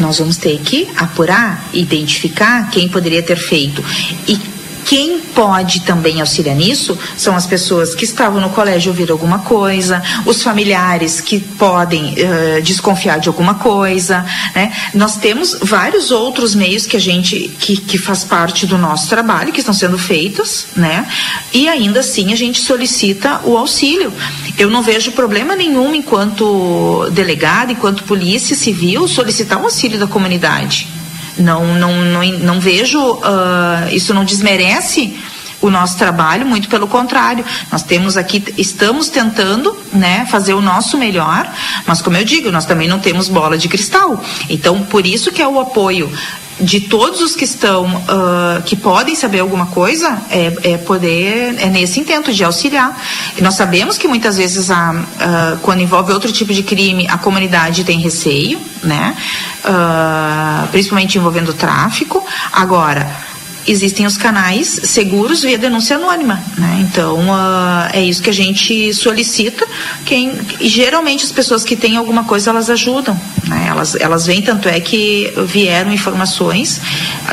nós 0.00 0.18
vamos 0.18 0.36
ter 0.36 0.58
que 0.60 0.88
apurar, 0.96 1.68
identificar 1.72 2.70
quem 2.70 2.88
poderia 2.88 3.22
ter 3.22 3.36
feito. 3.36 3.84
E 4.26 4.59
quem 4.84 5.20
pode 5.20 5.80
também 5.80 6.20
auxiliar 6.20 6.56
nisso 6.56 6.98
são 7.16 7.36
as 7.36 7.46
pessoas 7.46 7.94
que 7.94 8.04
estavam 8.04 8.40
no 8.40 8.50
colégio 8.50 8.90
ouviram 8.90 9.14
alguma 9.14 9.40
coisa, 9.40 10.02
os 10.24 10.42
familiares 10.42 11.20
que 11.20 11.38
podem 11.38 12.14
eh, 12.16 12.60
desconfiar 12.60 13.18
de 13.18 13.28
alguma 13.28 13.54
coisa, 13.54 14.24
né? 14.54 14.72
Nós 14.94 15.16
temos 15.16 15.56
vários 15.62 16.10
outros 16.10 16.54
meios 16.54 16.86
que 16.86 16.96
a 16.96 17.00
gente 17.00 17.50
que, 17.58 17.76
que 17.76 17.98
faz 17.98 18.24
parte 18.24 18.66
do 18.66 18.78
nosso 18.78 19.08
trabalho 19.08 19.52
que 19.52 19.60
estão 19.60 19.74
sendo 19.74 19.98
feitos, 19.98 20.66
né? 20.76 21.06
E 21.52 21.68
ainda 21.68 22.00
assim 22.00 22.32
a 22.32 22.36
gente 22.36 22.60
solicita 22.60 23.40
o 23.44 23.56
auxílio. 23.56 24.12
Eu 24.58 24.70
não 24.70 24.82
vejo 24.82 25.12
problema 25.12 25.54
nenhum 25.54 25.94
enquanto 25.94 27.08
delegado, 27.12 27.72
enquanto 27.72 28.04
polícia 28.04 28.56
civil 28.56 29.06
solicitar 29.08 29.60
o 29.60 29.64
auxílio 29.64 29.98
da 29.98 30.06
comunidade. 30.06 30.99
Não, 31.38 31.74
não, 31.74 32.02
não, 32.02 32.24
não 32.24 32.60
vejo, 32.60 33.20
ah, 33.22 33.88
isso 33.90 34.12
não 34.12 34.24
desmerece 34.24 35.18
o 35.60 35.70
nosso 35.70 35.96
trabalho, 35.98 36.46
muito 36.46 36.68
pelo 36.68 36.88
contrário. 36.88 37.44
Nós 37.70 37.82
temos 37.82 38.16
aqui, 38.16 38.42
estamos 38.56 39.08
tentando, 39.08 39.76
né, 39.92 40.26
fazer 40.30 40.54
o 40.54 40.62
nosso 40.62 40.96
melhor, 40.96 41.50
mas 41.86 42.00
como 42.00 42.16
eu 42.16 42.24
digo, 42.24 42.50
nós 42.50 42.64
também 42.64 42.88
não 42.88 42.98
temos 42.98 43.28
bola 43.28 43.58
de 43.58 43.68
cristal. 43.68 44.22
Então, 44.48 44.82
por 44.84 45.06
isso 45.06 45.30
que 45.30 45.42
é 45.42 45.46
o 45.46 45.60
apoio 45.60 46.10
de 46.60 46.80
todos 46.80 47.20
os 47.20 47.34
que 47.34 47.44
estão, 47.44 47.86
ah, 48.08 48.62
que 48.64 48.76
podem 48.76 49.14
saber 49.14 49.40
alguma 49.40 49.66
coisa, 49.66 50.18
é, 50.30 50.72
é 50.74 50.78
poder, 50.78 51.56
é 51.58 51.66
nesse 51.66 52.00
intento 52.00 52.32
de 52.32 52.44
auxiliar. 52.44 53.00
E 53.36 53.42
nós 53.42 53.54
sabemos 53.54 53.96
que 53.96 54.06
muitas 54.06 54.36
vezes, 54.36 54.70
a, 54.70 55.04
ah, 55.18 55.56
quando 55.62 55.80
envolve 55.80 56.12
outro 56.12 56.30
tipo 56.32 56.52
de 56.52 56.62
crime, 56.62 57.06
a 57.08 57.18
comunidade 57.18 57.84
tem 57.84 57.98
receio, 57.98 58.60
né? 58.82 59.16
Ah, 59.64 60.66
principalmente 60.70 61.18
envolvendo 61.18 61.52
tráfico. 61.52 62.24
Agora, 62.52 63.29
existem 63.66 64.06
os 64.06 64.16
canais 64.16 64.80
seguros 64.84 65.42
via 65.42 65.58
denúncia 65.58 65.96
anônima, 65.96 66.42
né? 66.56 66.86
Então 66.88 67.32
ah, 67.32 67.90
é 67.92 68.02
isso 68.02 68.22
que 68.22 68.30
a 68.30 68.34
gente 68.34 68.92
solicita. 68.94 69.66
Quem 70.04 70.38
geralmente 70.60 71.24
as 71.24 71.32
pessoas 71.32 71.64
que 71.64 71.76
têm 71.76 71.96
alguma 71.96 72.24
coisa 72.24 72.50
elas 72.50 72.70
ajudam, 72.70 73.18
né? 73.46 73.66
Elas 73.68 73.94
elas 73.96 74.26
vêm 74.26 74.42
tanto 74.42 74.68
é 74.68 74.80
que 74.80 75.32
vieram 75.46 75.92
informações 75.92 76.80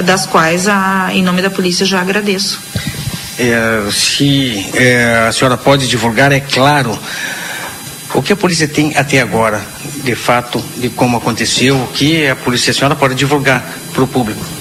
das 0.03 0.25
quais 0.25 0.67
a, 0.67 1.09
em 1.11 1.23
nome 1.23 1.41
da 1.41 1.49
polícia 1.49 1.85
já 1.85 2.01
agradeço. 2.01 2.59
É, 3.39 3.91
se 3.91 4.65
é, 4.73 5.27
a 5.27 5.31
senhora 5.31 5.57
pode 5.57 5.87
divulgar, 5.87 6.31
é 6.31 6.39
claro, 6.39 6.97
o 8.13 8.21
que 8.21 8.33
a 8.33 8.35
polícia 8.35 8.67
tem 8.67 8.95
até 8.95 9.21
agora, 9.21 9.63
de 10.03 10.15
fato, 10.15 10.63
de 10.77 10.89
como 10.89 11.17
aconteceu, 11.17 11.75
o 11.77 11.87
que 11.87 12.27
a 12.27 12.35
polícia, 12.35 12.71
a 12.71 12.73
senhora 12.73 12.95
pode 12.95 13.13
divulgar 13.13 13.63
para 13.93 14.03
o 14.03 14.07
público? 14.07 14.56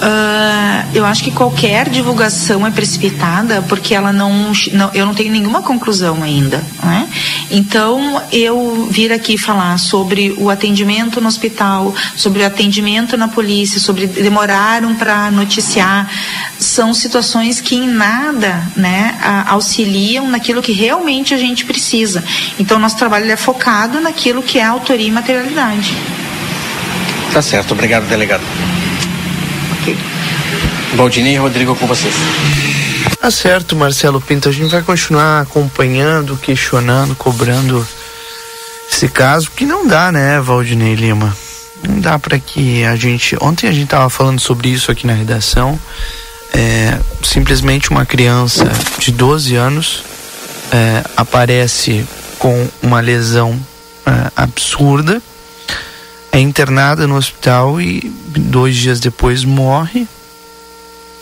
Ah, 0.00 0.84
eu 0.94 1.04
acho 1.04 1.24
que 1.24 1.30
qualquer 1.32 1.88
divulgação 1.88 2.66
é 2.66 2.70
precipitada 2.70 3.62
porque 3.68 3.94
ela 3.94 4.12
não, 4.12 4.52
não- 4.72 4.90
eu 4.94 5.04
não 5.04 5.12
tenho 5.12 5.32
nenhuma 5.32 5.60
conclusão 5.60 6.22
ainda, 6.22 6.64
né? 6.82 7.08
Então 7.50 8.22
eu 8.30 8.86
vir 8.90 9.12
aqui 9.12 9.36
falar 9.36 9.76
sobre 9.78 10.34
o 10.38 10.50
atendimento 10.50 11.20
no 11.20 11.26
hospital, 11.26 11.94
sobre 12.14 12.42
o 12.42 12.46
atendimento 12.46 13.16
na 13.16 13.26
polícia, 13.26 13.80
sobre 13.80 14.06
demoraram 14.06 14.94
para 14.94 15.30
noticiar, 15.32 16.08
são 16.58 16.94
situações 16.94 17.60
que 17.60 17.74
em 17.74 17.88
nada, 17.88 18.62
né, 18.76 19.16
auxiliam 19.48 20.28
naquilo 20.28 20.62
que 20.62 20.72
realmente 20.72 21.34
a 21.34 21.38
gente 21.38 21.64
precisa. 21.64 22.22
Então 22.58 22.78
nosso 22.78 22.96
trabalho 22.96 23.30
é 23.30 23.36
focado 23.36 24.00
naquilo 24.00 24.42
que 24.42 24.58
é 24.58 24.64
autoria 24.64 25.08
e 25.08 25.10
materialidade. 25.10 25.96
Tá 27.32 27.42
certo, 27.42 27.72
obrigado, 27.72 28.06
delegado. 28.08 28.42
Valdinei 30.94 31.34
e 31.34 31.38
Rodrigo 31.38 31.76
com 31.76 31.86
vocês. 31.86 32.14
Tá 33.20 33.30
certo, 33.30 33.76
Marcelo 33.76 34.20
Pinto. 34.20 34.48
A 34.48 34.52
gente 34.52 34.70
vai 34.70 34.82
continuar 34.82 35.40
acompanhando, 35.40 36.36
questionando, 36.36 37.14
cobrando 37.14 37.86
esse 38.90 39.08
caso, 39.08 39.50
que 39.50 39.66
não 39.66 39.86
dá, 39.86 40.10
né, 40.10 40.40
Valdinei 40.40 40.94
Lima? 40.94 41.36
Não 41.86 42.00
dá 42.00 42.18
para 42.18 42.38
que 42.38 42.84
a 42.84 42.96
gente. 42.96 43.36
Ontem 43.40 43.68
a 43.68 43.72
gente 43.72 43.88
tava 43.88 44.08
falando 44.10 44.40
sobre 44.40 44.68
isso 44.68 44.90
aqui 44.90 45.06
na 45.06 45.12
redação. 45.12 45.78
É, 46.52 46.98
simplesmente 47.22 47.90
uma 47.90 48.06
criança 48.06 48.64
de 48.98 49.12
12 49.12 49.54
anos 49.54 50.02
é, 50.72 51.04
aparece 51.16 52.04
com 52.38 52.68
uma 52.82 53.00
lesão 53.00 53.58
é, 54.06 54.32
absurda, 54.34 55.22
é 56.32 56.38
internada 56.38 57.06
no 57.06 57.16
hospital 57.16 57.80
e 57.80 58.00
dois 58.26 58.76
dias 58.76 59.00
depois 59.00 59.44
morre. 59.44 60.06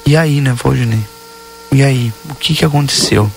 E 0.04 0.16
aí, 0.16 0.40
né, 0.40 0.52
Valdinei? 0.52 1.04
E 1.72 1.82
aí, 1.82 2.12
o 2.30 2.34
que 2.34 2.54
que 2.54 2.64
aconteceu? 2.64 3.30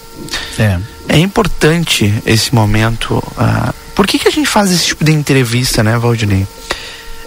É. 0.57 0.79
É 1.07 1.17
importante 1.17 2.13
esse 2.25 2.53
momento. 2.53 3.21
ah, 3.37 3.73
por 3.95 4.05
que, 4.05 4.19
que 4.19 4.27
a 4.27 4.31
gente 4.31 4.47
faz 4.47 4.71
esse 4.71 4.85
tipo 4.85 5.03
de 5.03 5.11
entrevista, 5.11 5.83
né, 5.83 5.97
Valdinei? 5.97 6.47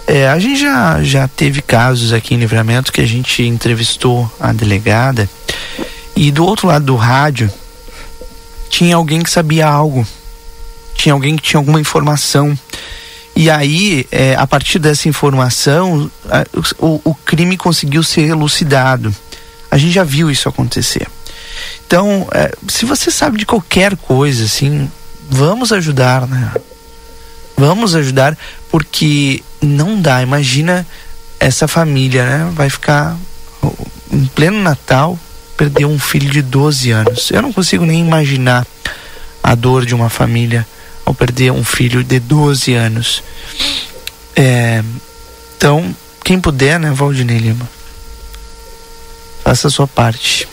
É, 0.07 0.27
a 0.27 0.37
gente 0.37 0.59
já, 0.59 1.01
já 1.03 1.27
teve 1.27 1.61
casos 1.61 2.11
aqui 2.11 2.33
em 2.33 2.37
Livramento 2.37 2.91
que 2.91 2.99
a 3.01 3.05
gente 3.05 3.43
entrevistou 3.43 4.31
a 4.39 4.51
delegada 4.51 5.29
e 6.15 6.29
do 6.29 6.45
outro 6.45 6.67
lado 6.67 6.85
do 6.85 6.95
rádio 6.95 7.49
tinha 8.69 8.95
alguém 8.95 9.21
que 9.21 9.29
sabia 9.29 9.67
algo, 9.67 10.05
tinha 10.95 11.13
alguém 11.13 11.35
que 11.35 11.43
tinha 11.43 11.59
alguma 11.59 11.79
informação. 11.79 12.57
E 13.35 13.49
aí, 13.49 14.05
é, 14.11 14.35
a 14.35 14.45
partir 14.45 14.77
dessa 14.79 15.09
informação, 15.09 16.09
a- 16.29 16.45
o, 16.79 17.01
o 17.03 17.15
crime 17.15 17.57
conseguiu 17.57 18.03
ser 18.03 18.27
elucidado. 18.29 19.13
A 19.71 19.77
gente 19.77 19.93
já 19.93 20.03
viu 20.03 20.29
isso 20.29 20.47
acontecer. 20.47 21.07
Então, 21.87 22.27
é, 22.31 22.53
se 22.67 22.85
você 22.85 23.09
sabe 23.09 23.37
de 23.39 23.45
qualquer 23.45 23.95
coisa, 23.97 24.43
assim, 24.45 24.89
vamos 25.29 25.71
ajudar, 25.71 26.27
né? 26.27 26.51
Vamos 27.57 27.95
ajudar, 27.95 28.37
porque 28.69 29.43
não 29.61 29.99
dá. 29.99 30.21
Imagina 30.21 30.85
essa 31.39 31.67
família, 31.67 32.25
né? 32.25 32.51
Vai 32.53 32.69
ficar 32.69 33.15
em 34.11 34.25
pleno 34.25 34.59
Natal, 34.61 35.17
perder 35.57 35.85
um 35.85 35.97
filho 35.99 36.29
de 36.31 36.41
12 36.41 36.91
anos. 36.91 37.31
Eu 37.31 37.41
não 37.41 37.53
consigo 37.53 37.85
nem 37.85 37.99
imaginar 37.99 38.65
a 39.41 39.55
dor 39.55 39.85
de 39.85 39.93
uma 39.95 40.09
família 40.09 40.65
ao 41.05 41.13
perder 41.13 41.51
um 41.51 41.63
filho 41.63 42.03
de 42.03 42.19
12 42.19 42.73
anos. 42.73 43.23
É, 44.35 44.83
então, 45.57 45.95
quem 46.23 46.39
puder, 46.39 46.79
né, 46.79 46.91
Valdinei 46.91 47.37
Lima? 47.37 47.67
Faça 49.43 49.67
a 49.67 49.71
sua 49.71 49.87
parte. 49.87 50.47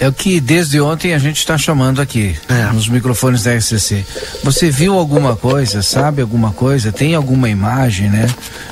É 0.00 0.06
o 0.06 0.12
que 0.12 0.38
desde 0.38 0.80
ontem 0.80 1.12
a 1.14 1.18
gente 1.18 1.38
está 1.38 1.58
chamando 1.58 2.00
aqui, 2.00 2.38
É. 2.48 2.72
nos 2.72 2.88
microfones 2.88 3.42
da 3.42 3.52
RCC. 3.54 4.04
Você 4.44 4.70
viu 4.70 4.94
alguma 4.94 5.34
coisa, 5.34 5.82
sabe 5.82 6.22
alguma 6.22 6.52
coisa, 6.52 6.92
tem 6.92 7.14
alguma 7.14 7.48
imagem, 7.48 8.08
né? 8.08 8.26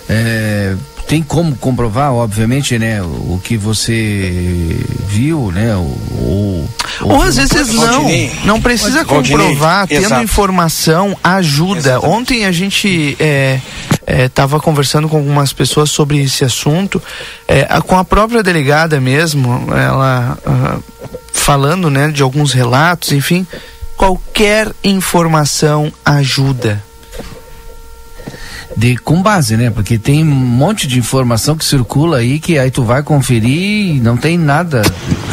É, 0.09 0.76
tem 1.06 1.22
como 1.22 1.54
comprovar, 1.56 2.12
obviamente, 2.12 2.78
né, 2.78 3.00
o, 3.02 3.40
que 3.42 3.56
você 3.56 4.76
viu, 5.06 5.52
né? 5.52 5.74
Ou, 5.76 5.96
ou, 6.18 6.68
Ou 7.02 7.22
às 7.22 7.36
vezes 7.36 7.72
não, 7.72 8.04
não 8.44 8.60
precisa 8.60 9.04
comprovar, 9.04 9.86
tendo 9.86 10.04
exato. 10.06 10.22
informação 10.24 11.16
ajuda. 11.22 12.00
Ontem 12.00 12.44
a 12.44 12.50
gente 12.52 13.16
estava 14.24 14.58
conversando 14.58 15.08
com 15.08 15.16
algumas 15.16 15.52
pessoas 15.52 15.90
sobre 15.90 16.22
esse 16.22 16.44
assunto, 16.44 17.00
é, 17.46 17.66
a- 17.70 17.80
com 17.80 17.96
a 17.96 18.04
própria 18.04 18.42
delegada 18.42 19.00
mesmo, 19.00 19.66
ela 19.72 20.36
ah, 20.44 20.78
falando 21.32 21.88
né, 21.90 22.08
de 22.10 22.22
alguns 22.22 22.52
relatos, 22.52 23.12
enfim, 23.12 23.46
qualquer 23.96 24.72
informação 24.82 25.92
ajuda. 26.04 26.82
De 28.76 28.96
com 28.98 29.22
base, 29.22 29.56
né? 29.56 29.70
Porque 29.70 29.98
tem 29.98 30.22
um 30.22 30.26
monte 30.26 30.86
de 30.86 30.98
informação 30.98 31.56
que 31.56 31.64
circula 31.64 32.18
aí 32.18 32.38
que 32.38 32.58
aí 32.58 32.70
tu 32.70 32.84
vai 32.84 33.02
conferir 33.02 33.96
e 33.96 34.00
não 34.00 34.16
tem 34.16 34.36
nada. 34.36 34.82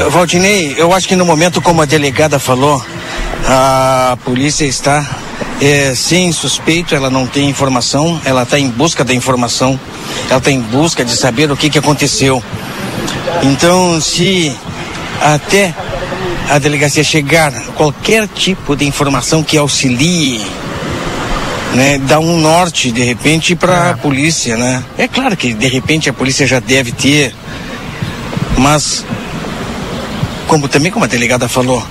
Valdinei, 0.09 0.75
eu 0.77 0.93
acho 0.93 1.07
que 1.07 1.15
no 1.15 1.25
momento, 1.25 1.61
como 1.61 1.81
a 1.81 1.85
delegada 1.85 2.39
falou, 2.39 2.83
a 3.45 4.17
polícia 4.23 4.65
está 4.65 5.05
é, 5.61 5.93
sem 5.93 6.31
suspeito, 6.31 6.95
ela 6.95 7.09
não 7.09 7.27
tem 7.27 7.49
informação, 7.49 8.19
ela 8.23 8.43
está 8.43 8.57
em 8.57 8.69
busca 8.69 9.03
da 9.03 9.13
informação, 9.13 9.79
ela 10.29 10.37
está 10.37 10.49
em 10.49 10.61
busca 10.61 11.03
de 11.03 11.11
saber 11.11 11.51
o 11.51 11.57
que, 11.57 11.69
que 11.69 11.77
aconteceu. 11.77 12.41
Então, 13.43 13.99
se 13.99 14.55
até 15.21 15.75
a 16.49 16.59
delegacia 16.59 17.03
chegar 17.03 17.51
qualquer 17.75 18.27
tipo 18.27 18.75
de 18.75 18.85
informação 18.85 19.43
que 19.43 19.57
auxilie, 19.57 20.41
né, 21.73 21.97
dá 21.97 22.19
um 22.19 22.39
norte 22.39 22.91
de 22.91 23.03
repente 23.03 23.55
para 23.55 23.91
a 23.91 23.97
polícia, 23.97 24.55
né? 24.55 24.83
É 24.97 25.07
claro 25.07 25.35
que 25.35 25.53
de 25.53 25.67
repente 25.67 26.09
a 26.09 26.13
polícia 26.13 26.45
já 26.45 26.59
deve 26.59 26.91
ter, 26.91 27.33
mas 28.57 29.05
como 30.47 30.67
também 30.67 30.91
como 30.91 31.05
a 31.05 31.07
delegada 31.07 31.47
falou, 31.47 31.83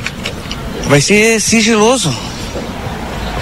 vai 0.88 1.00
ser 1.00 1.40
sigiloso. 1.40 2.14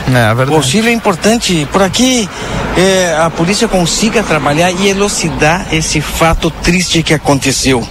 É, 0.08 0.50
o 0.50 0.54
auxílio 0.54 0.88
é 0.88 0.92
importante 0.92 1.68
para 1.70 1.88
que 1.88 2.28
eh, 2.76 3.16
a 3.16 3.30
polícia 3.30 3.68
consiga 3.68 4.24
trabalhar 4.24 4.72
e 4.72 4.88
elucidar 4.88 5.68
esse 5.72 6.00
fato 6.00 6.50
triste 6.50 7.02
que 7.02 7.14
aconteceu. 7.14 7.86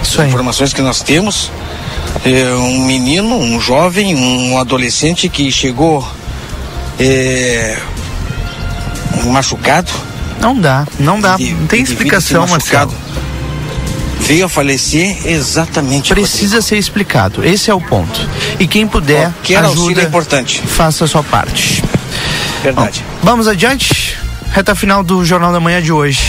Isso 0.00 0.20
aí. 0.20 0.28
Informações 0.28 0.72
que 0.72 0.80
nós 0.82 1.02
temos, 1.02 1.50
eh, 2.24 2.54
um 2.54 2.84
menino, 2.84 3.36
um 3.36 3.60
jovem, 3.60 4.14
um 4.14 4.56
adolescente 4.56 5.28
que 5.28 5.50
chegou 5.50 6.06
eh, 6.98 7.76
machucado. 9.24 9.90
Não 10.40 10.58
dá, 10.58 10.86
não 10.98 11.20
dá, 11.20 11.36
não 11.38 11.66
tem 11.66 11.82
explicação, 11.82 12.46
machucado, 12.46 12.92
Marcelo. 12.92 13.06
Veio 14.20 14.46
a 14.46 14.48
falecer 14.48 15.18
exatamente. 15.26 16.12
Precisa 16.12 16.60
ser 16.60 16.76
explicado. 16.76 17.44
Esse 17.44 17.70
é 17.70 17.74
o 17.74 17.80
ponto. 17.80 18.28
E 18.58 18.66
quem 18.66 18.86
puder, 18.86 19.30
Qualquer 19.32 19.64
auxílio 19.64 19.84
ajuda, 19.86 20.02
é 20.02 20.04
importante. 20.04 20.62
faça 20.66 21.04
a 21.04 21.08
sua 21.08 21.22
parte. 21.22 21.82
Verdade. 22.62 23.04
Bom, 23.22 23.30
vamos 23.30 23.46
adiante. 23.48 24.16
Reta 24.52 24.74
final 24.74 25.02
do 25.04 25.24
Jornal 25.24 25.52
da 25.52 25.60
Manhã 25.60 25.80
de 25.80 25.92
hoje. 25.92 26.20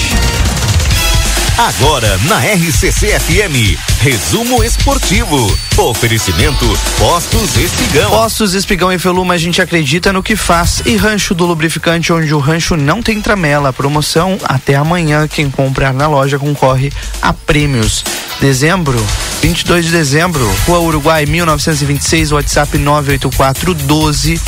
Agora 1.57 2.19
na 2.25 2.38
RCC 2.38 3.19
FM, 3.19 3.79
resumo 3.99 4.63
esportivo. 4.63 5.51
Oferecimento 5.75 6.63
Postos 6.99 7.57
Espigão. 7.57 8.11
Postos 8.11 8.53
Espigão 8.53 8.93
e 8.93 8.99
Feluma, 8.99 9.34
a 9.34 9.38
gente 9.39 9.59
acredita 9.59 10.13
no 10.13 10.21
que 10.21 10.35
faz. 10.35 10.84
E 10.85 10.95
Rancho 10.95 11.34
do 11.34 11.47
Lubrificante, 11.47 12.13
onde 12.13 12.31
o 12.31 12.38
rancho 12.38 12.77
não 12.77 13.01
tem 13.01 13.19
tramela. 13.19 13.73
Promoção 13.73 14.38
até 14.43 14.75
amanhã. 14.75 15.27
Quem 15.27 15.49
comprar 15.49 15.95
na 15.95 16.07
loja 16.07 16.38
concorre 16.38 16.93
a 17.23 17.34
prêmios. 17.34 18.03
Dezembro, 18.39 19.03
22 19.41 19.85
de 19.85 19.91
dezembro, 19.91 20.47
Rua 20.67 20.79
Uruguai 20.81 21.25
1926, 21.25 22.34
WhatsApp 22.34 22.77
984 22.77 23.73
12 23.73 24.39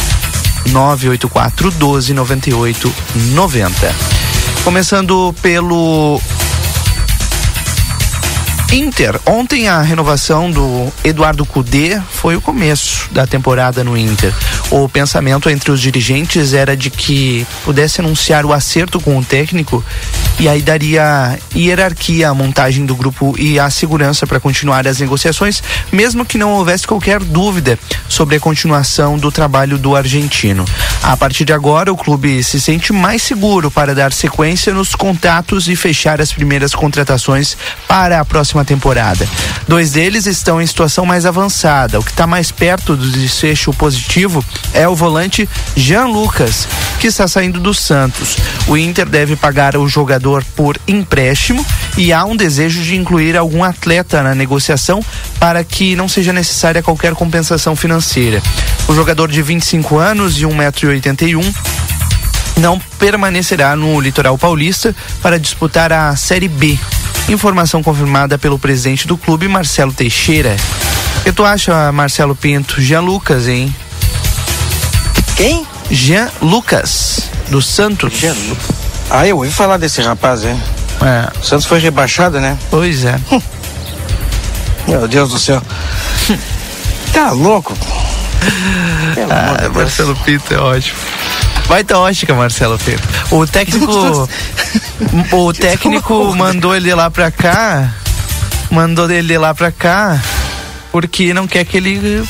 984 0.67 1.71
12 1.71 2.13
98 2.13 2.93
90. 3.33 3.95
Começando 4.63 5.33
pelo 5.41 6.21
Inter. 8.71 9.19
Ontem 9.25 9.67
a 9.67 9.81
renovação 9.81 10.51
do 10.51 10.93
Eduardo 11.03 11.43
Cudê 11.43 11.99
foi 12.11 12.35
o 12.35 12.41
começo 12.41 13.09
da 13.11 13.25
temporada 13.25 13.83
no 13.83 13.97
Inter. 13.97 14.31
O 14.69 14.87
pensamento 14.87 15.49
entre 15.49 15.71
os 15.71 15.81
dirigentes 15.81 16.53
era 16.53 16.77
de 16.77 16.91
que 16.91 17.47
pudesse 17.63 17.99
anunciar 17.99 18.45
o 18.45 18.53
acerto 18.53 18.99
com 18.99 19.17
o 19.17 19.25
técnico 19.25 19.83
e 20.39 20.47
aí 20.47 20.61
daria 20.61 21.37
hierarquia 21.53 22.29
à 22.29 22.33
montagem 22.33 22.85
do 22.85 22.95
grupo 22.95 23.35
e 23.37 23.59
a 23.59 23.69
segurança 23.69 24.25
para 24.25 24.39
continuar 24.39 24.87
as 24.87 24.99
negociações, 24.99 25.61
mesmo 25.91 26.23
que 26.23 26.37
não 26.37 26.53
houvesse 26.53 26.87
qualquer 26.87 27.19
dúvida 27.19 27.77
sobre 28.07 28.37
a 28.37 28.39
continuação 28.39 29.17
do 29.17 29.29
trabalho 29.31 29.77
do 29.77 29.97
argentino. 29.97 30.63
A 31.03 31.17
partir 31.17 31.43
de 31.43 31.51
agora, 31.51 31.91
o 31.91 31.97
clube 31.97 32.41
se 32.41 32.59
sente 32.59 32.93
mais 32.93 33.21
seguro 33.21 33.69
para 33.69 33.93
dar 33.93 34.13
sequência 34.13 34.73
nos 34.73 34.95
contatos 34.95 35.67
e 35.67 35.75
fechar 35.75 36.21
as 36.21 36.31
primeiras 36.31 36.73
contratações 36.73 37.57
para 37.85 38.21
a 38.21 38.25
próxima 38.25 38.63
temporada. 38.63 39.27
Dois 39.67 39.91
deles 39.91 40.25
estão 40.25 40.61
em 40.61 40.67
situação 40.67 41.05
mais 41.05 41.25
avançada. 41.25 41.99
O 41.99 42.03
que 42.03 42.11
está 42.11 42.25
mais 42.25 42.49
perto 42.49 42.95
do 42.95 43.11
desfecho 43.11 43.73
positivo 43.73 44.43
é 44.73 44.87
o 44.87 44.95
volante 44.95 45.49
Jean 45.75 46.05
Lucas, 46.05 46.65
que 46.99 47.07
está 47.07 47.27
saindo 47.27 47.59
do 47.59 47.73
Santos. 47.73 48.37
O 48.67 48.77
Inter 48.77 49.07
deve 49.07 49.35
pagar 49.35 49.75
o 49.75 49.87
jogador 49.87 50.28
por 50.55 50.79
empréstimo 50.87 51.65
e 51.97 52.13
há 52.13 52.23
um 52.23 52.35
desejo 52.35 52.81
de 52.81 52.95
incluir 52.95 53.35
algum 53.35 53.63
atleta 53.63 54.21
na 54.21 54.35
negociação 54.35 55.03
para 55.39 55.63
que 55.63 55.95
não 55.95 56.07
seja 56.07 56.31
necessária 56.31 56.83
qualquer 56.83 57.13
compensação 57.13 57.75
financeira. 57.75 58.41
O 58.87 58.93
jogador 58.93 59.29
de 59.29 59.41
25 59.41 59.97
anos 59.97 60.39
e 60.39 60.45
1,81m 60.45 61.53
não 62.57 62.79
permanecerá 62.99 63.75
no 63.75 63.99
litoral 63.99 64.37
paulista 64.37 64.95
para 65.21 65.39
disputar 65.39 65.91
a 65.91 66.15
Série 66.15 66.47
B. 66.47 66.77
Informação 67.27 67.81
confirmada 67.81 68.37
pelo 68.37 68.59
presidente 68.59 69.07
do 69.07 69.17
clube, 69.17 69.47
Marcelo 69.47 69.93
Teixeira. 69.93 70.55
O 71.21 71.23
que 71.23 71.31
tu 71.31 71.45
acha, 71.45 71.91
Marcelo 71.91 72.35
Pinto? 72.35 72.81
Jean 72.81 73.01
Lucas, 73.01 73.47
hein? 73.47 73.73
Quem? 75.35 75.65
Jean 75.91 76.29
Lucas, 76.41 77.29
do 77.49 77.61
Santos. 77.61 78.13
Jean 78.13 78.35
Lucas. 78.47 78.78
Ah, 79.09 79.25
eu 79.27 79.37
ouvi 79.37 79.51
falar 79.51 79.77
desse 79.77 80.01
rapaz, 80.01 80.43
hein? 80.43 80.61
É. 81.01 81.39
O 81.39 81.43
Santos 81.45 81.65
foi 81.65 81.79
rebaixado, 81.79 82.39
né? 82.39 82.57
Pois 82.69 83.05
é. 83.05 83.19
Meu 84.87 85.07
Deus 85.07 85.29
do 85.31 85.39
céu. 85.39 85.61
tá 87.13 87.31
louco? 87.31 87.75
Pelo 89.15 89.31
amor 89.31 89.45
de 89.45 89.53
Ah, 89.55 89.57
Deus. 89.61 89.75
Marcelo 89.75 90.15
Pinto 90.17 90.53
é 90.53 90.57
ótimo. 90.57 90.97
Vai 91.67 91.83
tá 91.83 91.97
ótica, 91.99 92.33
Marcelo 92.33 92.77
Pinto. 92.79 93.01
O 93.31 93.45
técnico. 93.47 94.29
o 95.31 95.53
técnico 95.53 96.35
mandou 96.35 96.75
ele 96.75 96.93
lá 96.93 97.09
pra 97.09 97.31
cá. 97.31 97.91
Mandou 98.69 99.09
ele 99.09 99.37
lá 99.37 99.53
pra 99.55 99.71
cá. 99.71 100.21
Porque 100.91 101.33
não 101.33 101.47
quer 101.47 101.65
que 101.65 101.77
ele 101.77 102.23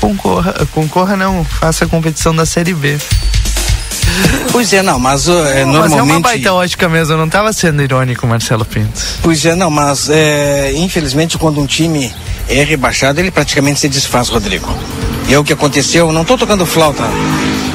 concorra. 0.00 0.54
Concorra 0.72 1.16
não, 1.16 1.44
faça 1.44 1.84
a 1.84 1.88
competição 1.88 2.34
da 2.34 2.44
Série 2.46 2.74
B. 2.74 2.98
Pois 4.52 4.72
é, 4.72 4.82
não, 4.82 4.98
mas 4.98 5.28
é, 5.28 5.32
Mas 5.32 5.56
é 5.56 5.64
uma 5.64 5.88
normalmente. 5.88 6.22
baita 6.22 6.52
ótica 6.52 6.88
mesmo, 6.88 7.14
eu 7.14 7.18
não 7.18 7.28
tava 7.28 7.52
sendo 7.52 7.82
irônico, 7.82 8.26
Marcelo 8.26 8.64
Pinto. 8.64 9.00
Pois 9.22 9.44
é, 9.44 9.54
não, 9.54 9.70
mas 9.70 10.08
é, 10.08 10.72
infelizmente 10.76 11.36
quando 11.36 11.60
um 11.60 11.66
time 11.66 12.10
é 12.48 12.62
rebaixado, 12.64 13.20
ele 13.20 13.30
praticamente 13.30 13.80
se 13.80 13.88
desfaz, 13.88 14.28
Rodrigo. 14.28 14.72
E 15.28 15.34
é 15.34 15.38
o 15.38 15.44
que 15.44 15.52
aconteceu, 15.52 16.12
não 16.12 16.22
estou 16.22 16.38
tocando 16.38 16.64
flauta, 16.64 17.02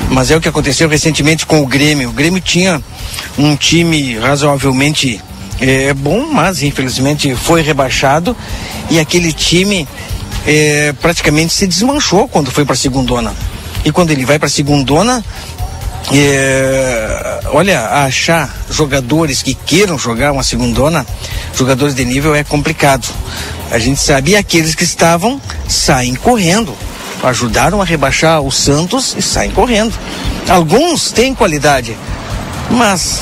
mas 0.10 0.32
é 0.32 0.36
o 0.36 0.42
que 0.42 0.48
aconteceu 0.48 0.88
recentemente 0.90 1.46
com 1.46 1.62
o 1.62 1.68
Grêmio. 1.68 2.10
O 2.10 2.14
Grêmio 2.14 2.42
tinha 2.42 2.82
um 3.38 3.56
time 3.56 4.18
razoavelmente 4.18 5.22
é, 5.60 5.94
bom, 5.94 6.26
mas 6.32 6.64
infelizmente 6.64 7.36
foi 7.36 7.62
rebaixado 7.62 8.36
e 8.90 9.00
aquele 9.00 9.32
time 9.32 9.88
é, 10.48 10.94
praticamente 10.94 11.54
se 11.54 11.68
desmanchou 11.68 12.28
quando 12.28 12.50
foi 12.50 12.66
para 12.66 12.74
a 12.74 12.78
segundona. 12.78 13.34
E 13.86 13.92
quando 13.92 14.12
ele 14.12 14.26
vai 14.26 14.38
para 14.40 14.48
a 14.48 14.50
segundona, 14.50 15.24
é, 16.20 17.40
olha, 17.46 17.88
achar 18.04 18.54
jogadores 18.70 19.42
que 19.42 19.54
queiram 19.54 19.98
jogar 19.98 20.32
uma 20.32 20.44
segundona, 20.44 21.06
jogadores 21.56 21.96
de 21.96 22.04
nível 22.04 22.36
é 22.36 22.44
complicado. 22.44 23.08
A 23.72 23.80
gente 23.80 24.02
sabe 24.02 24.36
aqueles 24.36 24.76
que 24.76 24.84
estavam 24.84 25.42
saem 25.68 26.16
correndo. 26.16 26.76
Ajudaram 27.24 27.82
a 27.82 27.86
rebaixar 27.86 28.42
o 28.42 28.52
Santos 28.52 29.16
e 29.18 29.22
saem 29.22 29.52
correndo. 29.52 29.94
Alguns 30.50 31.12
têm 31.12 31.36
qualidade, 31.36 31.96
mas 32.70 33.22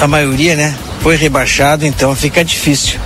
a 0.00 0.06
maioria, 0.06 0.54
né, 0.54 0.76
foi 1.00 1.16
rebaixado, 1.16 1.86
então 1.86 2.14
fica 2.14 2.44
difícil. 2.44 3.00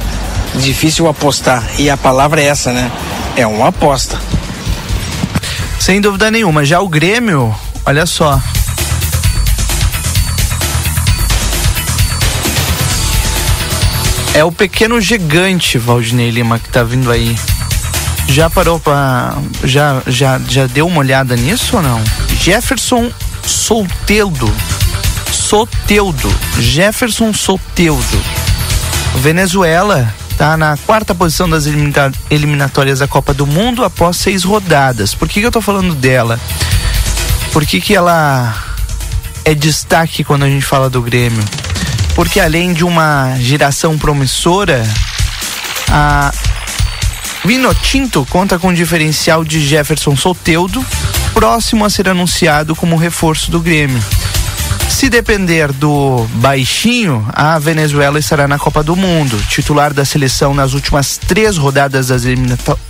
Difícil 0.56 1.09
apostar. 1.09 1.64
E 1.78 1.88
a 1.88 1.96
palavra 1.96 2.40
é 2.40 2.46
essa, 2.46 2.72
né? 2.72 2.90
É 3.36 3.46
uma 3.46 3.68
aposta. 3.68 4.20
Sem 5.80 6.01
dúvida 6.01 6.30
nenhuma. 6.30 6.64
Já 6.64 6.80
o 6.80 6.88
Grêmio, 6.88 7.55
olha 7.84 8.06
só. 8.06 8.40
É 14.35 14.43
o 14.44 14.51
pequeno 14.51 15.01
gigante, 15.01 15.78
Valdinei 15.78 16.31
Lima, 16.31 16.59
que 16.59 16.69
tá 16.69 16.82
vindo 16.82 17.11
aí. 17.11 17.36
Já 18.28 18.51
parou 18.51 18.81
pra. 18.81 19.36
Já, 19.62 20.02
já, 20.06 20.40
já 20.48 20.66
deu 20.66 20.86
uma 20.86 20.98
olhada 20.98 21.36
nisso 21.36 21.77
ou 21.77 21.82
não? 21.82 22.02
Jefferson 22.40 23.11
Solteudo. 23.47 24.52
Soteudo. 25.31 26.35
Jefferson 26.59 27.32
Soteudo. 27.32 28.23
Venezuela 29.16 30.12
tá 30.36 30.56
na 30.56 30.77
quarta 30.78 31.15
posição 31.15 31.48
das 31.48 31.66
elimina- 31.66 32.12
eliminatórias 32.28 32.98
da 32.98 33.06
Copa 33.06 33.32
do 33.32 33.47
Mundo 33.47 33.85
após 33.85 34.16
seis 34.16 34.43
rodadas. 34.43 35.15
Por 35.15 35.28
que, 35.28 35.40
que 35.40 35.47
eu 35.47 35.52
tô 35.52 35.61
falando 35.61 35.94
dela? 35.94 36.40
Por 37.52 37.65
que, 37.65 37.81
que 37.81 37.94
ela 37.94 38.52
é 39.44 39.55
destaque 39.55 40.24
quando 40.24 40.43
a 40.44 40.48
gente 40.48 40.65
fala 40.65 40.90
do 40.90 41.01
Grêmio? 41.01 41.44
Porque 42.14 42.38
além 42.38 42.72
de 42.72 42.84
uma 42.84 43.36
geração 43.38 43.98
promissora, 43.98 44.82
a 45.90 46.32
Vinotinto 47.44 48.26
conta 48.30 48.58
com 48.58 48.68
um 48.68 48.74
diferencial 48.74 49.44
de 49.44 49.60
Jefferson 49.60 50.16
Solteudo, 50.16 50.84
próximo 51.32 51.84
a 51.84 51.90
ser 51.90 52.08
anunciado 52.08 52.74
como 52.74 52.96
reforço 52.96 53.50
do 53.50 53.60
Grêmio. 53.60 54.02
Se 54.88 55.10
depender 55.10 55.72
do 55.72 56.24
baixinho, 56.34 57.26
a 57.32 57.58
Venezuela 57.58 58.18
estará 58.18 58.46
na 58.46 58.58
Copa 58.58 58.82
do 58.82 58.94
Mundo. 58.94 59.36
Titular 59.48 59.92
da 59.92 60.04
seleção 60.04 60.54
nas 60.54 60.72
últimas 60.72 61.18
três 61.18 61.56
rodadas 61.56 62.08
das 62.08 62.22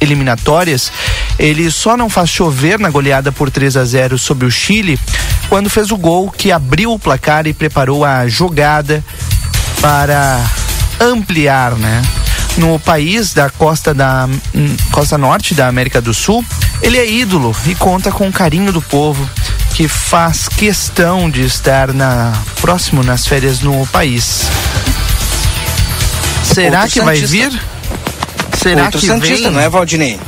eliminatórias, 0.00 0.92
ele 1.38 1.70
só 1.70 1.96
não 1.96 2.10
faz 2.10 2.28
chover 2.28 2.78
na 2.78 2.90
goleada 2.90 3.32
por 3.32 3.50
3 3.50 3.76
a 3.76 3.84
0 3.84 4.18
sobre 4.18 4.46
o 4.46 4.50
Chile 4.50 4.98
quando 5.48 5.70
fez 5.70 5.90
o 5.90 5.96
gol 5.96 6.30
que 6.30 6.50
abriu 6.50 6.92
o 6.92 6.98
placar 6.98 7.46
e 7.46 7.52
preparou 7.54 8.04
a 8.04 8.26
jogada 8.28 9.04
para 9.80 10.40
ampliar, 11.00 11.72
né? 11.72 12.02
No 12.56 12.78
país 12.78 13.34
da 13.34 13.50
costa 13.50 13.92
da 13.92 14.28
hum, 14.54 14.76
costa 14.92 15.18
norte 15.18 15.54
da 15.54 15.66
América 15.66 16.00
do 16.00 16.14
Sul, 16.14 16.44
ele 16.82 16.98
é 16.98 17.08
ídolo 17.08 17.54
e 17.66 17.74
conta 17.74 18.12
com 18.12 18.28
o 18.28 18.32
carinho 18.32 18.72
do 18.72 18.80
povo 18.80 19.28
que 19.74 19.88
faz 19.88 20.48
questão 20.48 21.28
de 21.28 21.44
estar 21.44 21.92
na 21.92 22.32
próximo 22.60 23.02
nas 23.02 23.26
férias 23.26 23.60
no 23.60 23.84
país. 23.88 24.42
Será 26.44 26.82
Outro 26.82 26.92
que 26.92 27.00
vai 27.00 27.16
Santista. 27.16 27.50
vir? 27.50 27.62
Será 28.56 28.84
Outro 28.84 29.00
que 29.00 29.06
Santista, 29.06 29.42
vem? 29.42 29.50
não 29.50 29.60
é, 29.60 29.68
Valdinei? 29.68 30.20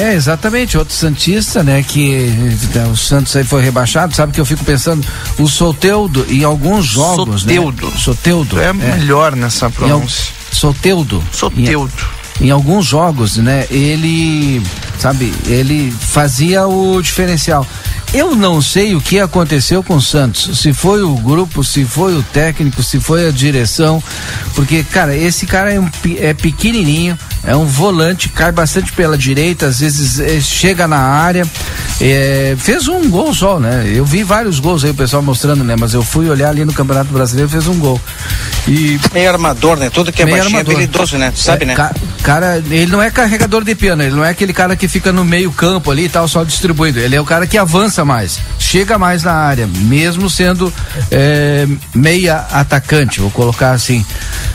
É, 0.00 0.14
exatamente, 0.14 0.78
outro 0.78 0.94
Santista, 0.94 1.62
né, 1.62 1.82
que 1.82 2.32
eh, 2.74 2.88
o 2.90 2.96
Santos 2.96 3.36
aí 3.36 3.44
foi 3.44 3.62
rebaixado, 3.62 4.14
sabe 4.14 4.32
que 4.32 4.40
eu 4.40 4.46
fico 4.46 4.64
pensando, 4.64 5.06
o 5.38 5.46
Soteudo 5.46 6.24
em 6.28 6.42
alguns 6.42 6.86
jogos, 6.86 7.42
Soteudo. 7.42 7.86
né? 7.86 7.92
Soteudo. 7.98 8.60
É 8.60 8.72
melhor 8.72 9.36
nessa 9.36 9.68
pronúncia. 9.68 10.32
Soteudo. 10.50 11.22
Soteudo. 11.32 12.19
Em, 12.40 12.50
alguns 12.50 12.86
jogos, 12.86 13.36
né, 13.36 13.66
ele, 13.70 14.62
sabe, 14.98 15.32
ele 15.46 15.92
fazia 16.00 16.66
o 16.66 17.00
diferencial. 17.02 17.66
Eu 18.12 18.34
não 18.34 18.60
sei 18.60 18.96
o 18.96 19.00
que 19.00 19.20
aconteceu 19.20 19.84
com 19.84 19.94
o 19.94 20.02
Santos, 20.02 20.58
se 20.58 20.72
foi 20.72 21.00
o 21.02 21.14
grupo, 21.14 21.62
se 21.62 21.84
foi 21.84 22.16
o 22.16 22.22
técnico, 22.24 22.82
se 22.82 22.98
foi 22.98 23.28
a 23.28 23.30
direção, 23.30 24.02
porque, 24.56 24.82
cara, 24.82 25.14
esse 25.16 25.46
cara 25.46 25.72
é, 25.72 25.78
um, 25.78 25.88
é 26.18 26.34
pequenininho, 26.34 27.16
é 27.44 27.54
um 27.54 27.64
volante, 27.66 28.28
cai 28.28 28.50
bastante 28.50 28.92
pela 28.92 29.16
direita, 29.16 29.66
às 29.66 29.78
vezes 29.78 30.18
eh, 30.18 30.40
chega 30.40 30.88
na 30.88 30.98
área, 30.98 31.46
eh, 32.00 32.56
fez 32.58 32.88
um 32.88 33.08
gol 33.08 33.32
só, 33.32 33.60
né? 33.60 33.88
Eu 33.94 34.04
vi 34.04 34.24
vários 34.24 34.58
gols 34.58 34.84
aí, 34.84 34.90
o 34.90 34.94
pessoal 34.94 35.22
mostrando, 35.22 35.62
né? 35.62 35.76
Mas 35.78 35.94
eu 35.94 36.02
fui 36.02 36.28
olhar 36.28 36.48
ali 36.50 36.64
no 36.64 36.72
Campeonato 36.72 37.12
Brasileiro, 37.12 37.48
fez 37.48 37.68
um 37.68 37.78
gol. 37.78 38.00
E 38.66 38.98
Meio 39.14 39.30
armador, 39.30 39.76
né? 39.76 39.88
Tudo 39.88 40.10
que 40.12 40.22
é 40.22 40.26
baixinho 40.26 40.46
armador. 40.58 40.72
é 40.72 40.76
habilidoso, 40.76 41.16
né? 41.16 41.30
Tu 41.30 41.38
sabe, 41.40 41.62
É, 41.62 41.66
né? 41.68 41.74
ca- 41.76 41.94
cara, 42.30 42.62
ele 42.70 42.86
não 42.86 43.02
é 43.02 43.10
carregador 43.10 43.64
de 43.64 43.74
piano, 43.74 44.04
ele 44.04 44.14
não 44.14 44.24
é 44.24 44.30
aquele 44.30 44.52
cara 44.52 44.76
que 44.76 44.86
fica 44.86 45.12
no 45.12 45.24
meio 45.24 45.50
campo 45.50 45.90
ali 45.90 46.04
e 46.04 46.08
tal, 46.08 46.28
só 46.28 46.44
distribuindo. 46.44 47.00
Ele 47.00 47.16
é 47.16 47.20
o 47.20 47.24
cara 47.24 47.44
que 47.44 47.58
avança 47.58 48.04
mais, 48.04 48.38
chega 48.56 48.96
mais 48.96 49.24
na 49.24 49.32
área, 49.32 49.66
mesmo 49.66 50.30
sendo 50.30 50.72
é, 51.10 51.66
meia 51.92 52.46
atacante, 52.52 53.18
vou 53.18 53.32
colocar 53.32 53.72
assim. 53.72 54.06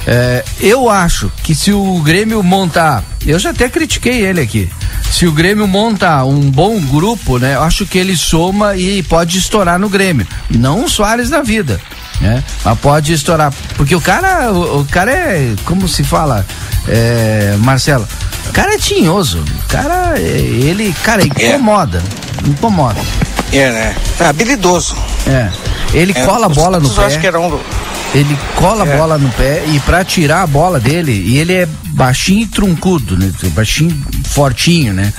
É, 0.07 0.45
eu 0.61 0.89
acho 0.89 1.29
que 1.43 1.53
se 1.53 1.73
o 1.73 1.99
Grêmio 1.99 2.41
montar, 2.41 3.03
eu 3.27 3.37
já 3.37 3.49
até 3.49 3.67
critiquei 3.67 4.25
ele 4.25 4.39
aqui. 4.39 4.69
Se 5.11 5.27
o 5.27 5.33
Grêmio 5.33 5.67
montar 5.67 6.23
um 6.23 6.49
bom 6.49 6.79
grupo, 6.79 7.37
né? 7.37 7.55
Eu 7.55 7.63
acho 7.63 7.85
que 7.85 7.97
ele 7.97 8.15
soma 8.15 8.77
e 8.77 9.03
pode 9.03 9.37
estourar 9.37 9.77
no 9.77 9.89
Grêmio. 9.89 10.25
Não 10.49 10.85
o 10.85 10.89
Soares 10.89 11.29
da 11.29 11.41
vida 11.41 11.81
né? 12.21 12.43
Mas 12.63 12.79
pode 12.79 13.13
estourar. 13.13 13.53
Porque 13.75 13.95
o 13.95 14.01
cara, 14.01 14.51
o, 14.51 14.81
o 14.81 14.85
cara 14.85 15.11
é, 15.11 15.53
como 15.65 15.87
se 15.87 16.03
fala, 16.03 16.45
é, 16.87 17.55
Marcelo, 17.59 18.07
o 18.49 18.53
cara 18.53 18.73
é 18.75 18.77
tinhoso. 18.77 19.39
O 19.39 19.67
cara, 19.67 20.13
é, 20.17 20.21
ele, 20.21 20.93
cara, 21.03 21.23
incomoda. 21.25 22.01
Incomoda. 22.45 22.99
É, 23.51 23.71
né? 23.71 23.95
É 24.19 24.25
habilidoso. 24.25 24.95
É. 25.27 25.49
Ele 25.93 26.13
É, 26.15 26.25
cola 26.25 26.47
a 26.47 26.49
bola 26.49 26.79
no 26.79 26.89
pé. 26.89 27.05
acho 27.05 27.19
que 27.19 27.27
era 27.27 27.39
um 27.39 27.59
Ele 28.13 28.37
cola 28.55 28.85
É. 28.85 28.93
a 28.93 28.97
bola 28.97 29.17
no 29.17 29.29
pé 29.29 29.63
e 29.67 29.79
pra 29.81 30.03
tirar 30.03 30.41
a 30.41 30.47
bola 30.47 30.79
dele, 30.79 31.11
e 31.11 31.37
ele 31.37 31.53
é 31.53 31.67
baixinho 31.85 32.41
e 32.41 32.47
truncudo, 32.47 33.17
né? 33.17 33.31
Baixinho, 33.53 33.97
fortinho, 34.25 34.93
né? 34.93 35.13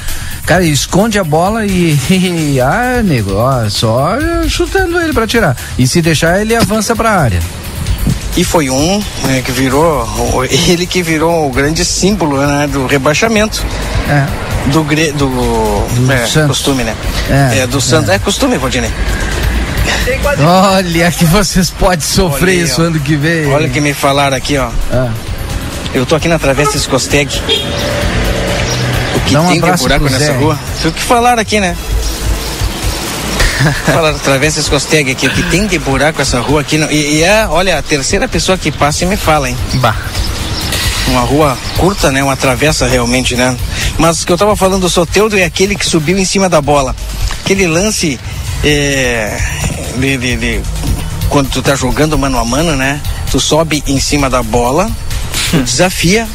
Cara, 0.46 0.62
ele 0.62 0.72
esconde 0.72 1.18
a 1.18 1.24
bola 1.24 1.66
e. 1.66 2.58
ah, 2.60 3.02
nego, 3.02 3.34
ó, 3.34 3.68
só 3.68 4.16
chutando 4.48 5.00
ele 5.00 5.12
pra 5.12 5.26
tirar. 5.26 5.56
E 5.76 5.86
se 5.86 6.00
deixar, 6.00 6.40
ele 6.40 6.54
avança 6.54 6.94
pra 6.94 7.10
área. 7.10 7.40
E 8.36 8.44
foi 8.44 8.68
um 8.68 9.02
né, 9.24 9.42
que 9.42 9.50
virou, 9.50 10.06
ele 10.44 10.86
que 10.86 11.02
virou 11.02 11.46
o 11.48 11.50
grande 11.50 11.84
símbolo 11.84 12.38
né, 12.46 12.66
do 12.66 12.86
rebaixamento. 12.86 13.64
É. 14.08 14.70
Do, 14.70 14.84
gre, 14.84 15.10
do, 15.12 15.30
é, 16.10 16.26
Santos. 16.26 16.58
costume, 16.58 16.84
né? 16.84 16.94
É, 17.30 17.60
É, 17.60 17.66
do 17.66 17.80
Santos. 17.80 18.10
É, 18.10 18.18
costume, 18.18 18.58
Valdinei. 18.58 18.90
Olha 20.38 21.10
que 21.10 21.24
vocês 21.24 21.70
podem 21.70 22.00
sofrer 22.00 22.56
Olha 22.56 22.64
isso 22.64 22.82
ó. 22.82 22.84
ano 22.86 23.00
que 23.00 23.16
vem. 23.16 23.46
Olha 23.46 23.68
o 23.68 23.70
que 23.70 23.80
me 23.80 23.94
falaram 23.94 24.36
aqui, 24.36 24.58
ó. 24.58 24.68
Ah. 24.92 25.10
Eu 25.94 26.04
tô 26.04 26.14
aqui 26.14 26.28
na 26.28 26.38
Travessa 26.38 26.76
Escosteg. 26.76 27.40
Que 29.26 29.34
Dá 29.34 29.40
um 29.42 29.48
tem 29.48 29.58
abraço 29.58 29.82
buraco 29.82 30.04
nessa 30.04 30.18
Zé. 30.26 30.32
rua? 30.36 30.58
Foi 30.80 30.90
o 30.90 30.94
que 30.94 31.02
falaram 31.02 31.42
aqui, 31.42 31.60
né? 31.60 31.76
falaram 33.86 34.18
Travessa 34.18 34.60
Escosteg 34.60 35.10
aqui, 35.10 35.26
o 35.26 35.30
que 35.30 35.42
tem 35.44 35.66
de 35.66 35.78
buraco 35.78 36.20
essa 36.22 36.40
rua 36.40 36.60
aqui. 36.60 36.76
não- 36.78 36.90
E, 36.90 37.16
e 37.18 37.22
é, 37.24 37.46
olha, 37.48 37.78
a 37.78 37.82
terceira 37.82 38.28
pessoa 38.28 38.56
que 38.58 38.70
passa 38.70 39.04
e 39.04 39.06
me 39.06 39.16
fala, 39.16 39.48
hein? 39.48 39.56
Bah. 39.74 39.96
Uma 41.08 41.20
rua 41.20 41.56
curta, 41.78 42.10
né? 42.12 42.22
Uma 42.22 42.36
travessa 42.36 42.86
realmente, 42.86 43.34
né? 43.36 43.56
Mas 43.98 44.22
o 44.22 44.26
que 44.26 44.32
eu 44.32 44.36
tava 44.36 44.54
falando 44.56 44.82
do 44.82 44.90
Soteudo 44.90 45.38
é 45.38 45.44
aquele 45.44 45.74
que 45.74 45.86
subiu 45.86 46.18
em 46.18 46.24
cima 46.24 46.48
da 46.48 46.60
bola. 46.60 46.94
Aquele 47.44 47.66
lance 47.66 48.18
é, 48.64 49.38
de, 49.98 50.16
de- 50.18 50.36
de- 50.36 50.60
quando 51.28 51.48
tu 51.48 51.62
tá 51.62 51.74
jogando 51.74 52.18
mano 52.18 52.38
a 52.38 52.44
mano, 52.44 52.76
né? 52.76 53.00
Tu 53.30 53.38
sobe 53.40 53.82
em 53.86 53.98
cima 54.00 54.28
da 54.28 54.42
bola, 54.42 54.90
tu 55.50 55.58
desafia 55.62 56.26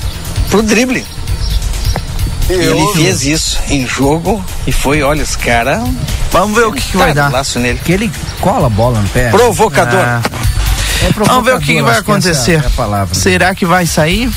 pro 0.50 0.64
drible. 0.64 1.06
E 2.52 2.66
ele 2.66 2.94
fez 2.94 3.24
isso 3.26 3.60
em 3.70 3.86
jogo 3.88 4.44
e 4.68 4.72
foi, 4.72 5.02
olha, 5.02 5.24
os 5.24 5.36
caras. 5.36 5.82
Vamos 6.32 6.56
ver 6.58 6.66
o 6.66 6.72
que, 6.72 6.82
que 6.82 6.98
vai 6.98 7.14
dar. 7.14 7.32
Laço 7.32 7.60
nele. 7.60 7.80
Que 7.84 7.92
ele 7.94 8.12
cola 8.40 8.68
a 8.68 8.70
bola 8.70 9.00
no 9.00 9.08
pé. 9.10 9.30
Provocador. 9.30 10.00
Ah. 10.00 10.22
É 11.04 11.12
Vamos 11.26 11.46
ver 11.46 11.56
o 11.56 11.60
que, 11.60 11.74
que 11.76 11.82
vai 11.82 11.92
acho 11.94 12.04
que 12.04 12.12
acontecer. 12.12 12.62
é 12.64 12.68
a 12.68 12.70
palavra. 12.72 13.16
Será 13.16 13.56
que 13.56 13.66
vai 13.66 13.86
sair? 13.86 14.30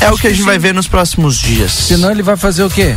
É 0.00 0.10
o 0.10 0.16
que 0.18 0.26
a 0.28 0.30
gente 0.30 0.42
vai 0.42 0.58
ver 0.58 0.72
nos 0.74 0.86
próximos 0.86 1.36
dias. 1.38 1.72
Senão 1.72 2.10
ele 2.10 2.22
vai 2.22 2.36
fazer 2.36 2.62
o 2.62 2.70
quê? 2.70 2.94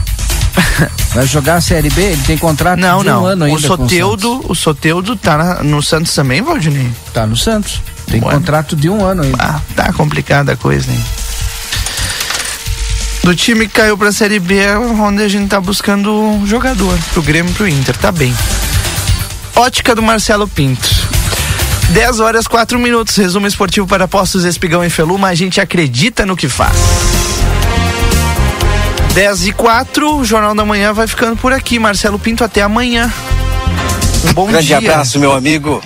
Vai 1.14 1.26
jogar 1.26 1.56
a 1.56 1.61
Série 1.61 1.90
B? 1.90 2.02
Ele 2.02 2.22
tem 2.26 2.38
contrato 2.38 2.77
Não, 2.80 2.99
de 2.99 3.06
não. 3.06 3.23
um 3.23 3.26
ano 3.26 3.45
ainda 3.45 3.57
o 3.57 3.61
com 3.61 3.68
Soteudo, 3.68 4.45
o 4.48 4.53
Soteudo 4.56 5.15
tá 5.15 5.38
na- 5.38 5.64
no 5.64 5.81
Santos 5.81 6.14
também, 6.14 6.41
Valdinei? 6.41 6.90
Tá 7.14 7.26
no 7.26 7.36
Santos. 7.38 7.81
Tem 8.07 8.19
Bueno. 8.19 8.38
contrato 8.40 8.76
de 8.76 8.90
um 8.90 9.03
ano 9.06 9.23
ainda. 9.23 9.38
Ah, 9.40 9.60
tá 9.76 9.91
complicada 9.94 10.53
a 10.53 10.57
coisa, 10.57 10.91
hein? 10.91 11.03
Do 13.30 13.35
time 13.35 13.68
que 13.68 13.76
caiu 13.76 13.95
pra 13.95 14.11
Série 14.11 14.39
B, 14.39 14.57
é 14.57 14.76
onde 14.76 15.22
a 15.22 15.27
gente 15.27 15.49
tá 15.49 15.61
buscando 15.61 16.11
um 16.11 16.47
jogador 16.47 16.97
pro 17.14 17.22
Grêmio 17.22 17.51
e 17.51 17.53
pro 17.53 17.68
Inter, 17.68 17.95
tá 17.95 18.11
bem. 18.11 18.35
Ótica 19.56 19.93
do 19.93 20.01
Marcelo 20.01 20.47
Pinto. 20.47 20.89
10 21.91 22.22
horas 22.22 22.47
4 22.47 22.80
minutos, 22.80 23.15
resumo 23.15 23.45
esportivo 23.45 23.85
para 23.85 24.07
Postos 24.07 24.45
Espigão 24.45 24.84
e 24.84 24.89
Feluma, 24.89 25.27
a 25.27 25.35
gente 25.35 25.61
acredita 25.61 26.26
no 26.26 26.35
que 26.35 26.49
faz. 26.49 26.76
10 29.14 29.45
e 29.45 29.51
4, 29.51 30.18
o 30.18 30.26
Jornal 30.26 30.56
da 30.56 30.65
Manhã 30.65 30.91
vai 30.91 31.06
ficando 31.06 31.38
por 31.38 31.53
aqui. 31.53 31.77
Marcelo 31.77 32.18
Pinto, 32.18 32.43
até 32.43 32.64
amanhã. 32.64 33.14
Um 34.27 34.34
bom 34.34 34.47
Grande 34.47 34.65
dia. 34.65 34.80
abraço, 34.80 35.19
meu 35.19 35.34
amigo. 35.34 35.84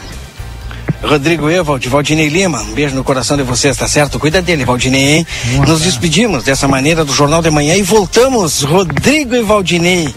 Rodrigo 1.04 1.50
Evald, 1.50 1.88
Valdinei 1.90 2.30
Lima, 2.30 2.62
um 2.62 2.74
beijo 2.74 2.96
no 2.96 3.04
coração 3.04 3.36
de 3.36 3.44
vocês, 3.44 3.76
tá 3.76 3.88
certo? 3.88 4.18
Cuida 4.18 4.42
dele, 4.42 4.64
Valdinei, 4.64 5.18
hein? 5.18 5.28
Nos 5.68 5.82
despedimos 5.82 6.44
dessa 6.44 6.68
maneira 6.68 7.04
do 7.04 7.14
Jornal 7.14 7.42
de 7.42 7.52
Manhã 7.52 7.76
e 7.76 7.82
voltamos, 7.82 8.62
Rodrigo 8.62 9.36
e 9.36 9.42
Valdinei. 9.42 10.14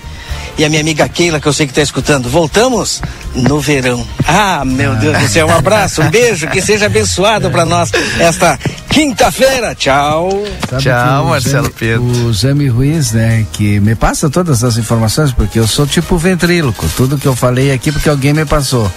E 0.59 0.65
a 0.65 0.69
minha 0.69 0.81
amiga 0.81 1.07
Keila, 1.09 1.39
que 1.39 1.47
eu 1.47 1.53
sei 1.53 1.66
que 1.66 1.73
está 1.73 1.83
escutando, 1.83 2.31
voltamos 2.31 3.03
no 3.35 3.61
verão. 3.61 4.07
Ah, 4.27 4.65
meu 4.65 4.95
Deus 4.97 5.19
do 5.19 5.28
céu, 5.28 5.47
um 5.47 5.55
abraço, 5.55 6.01
um 6.01 6.11
beijo, 6.11 6.49
que 6.49 6.62
seja 6.62 6.87
abençoado 6.87 7.51
para 7.51 7.66
nós 7.66 7.93
esta 8.19 8.59
quinta-feira. 8.89 9.74
Tchau. 9.74 10.31
Sabe 10.70 10.83
que 10.83 10.89
o 10.89 11.41
Zé, 11.41 11.99
O 11.99 12.33
Zé 12.33 12.53
Ruiz, 12.69 13.12
né, 13.12 13.45
que 13.53 13.78
me 13.81 13.95
passa 13.95 14.31
todas 14.31 14.65
as 14.65 14.78
informações, 14.78 15.31
porque 15.33 15.59
eu 15.59 15.66
sou 15.66 15.87
tipo 15.87 16.16
ventríloco. 16.16 16.89
Tudo 16.97 17.19
que 17.19 17.27
eu 17.27 17.37
falei 17.37 17.73
aqui 17.73 17.93
porque 17.93 18.09
alguém 18.09 18.33
me 18.33 18.47
passou. 18.47 18.91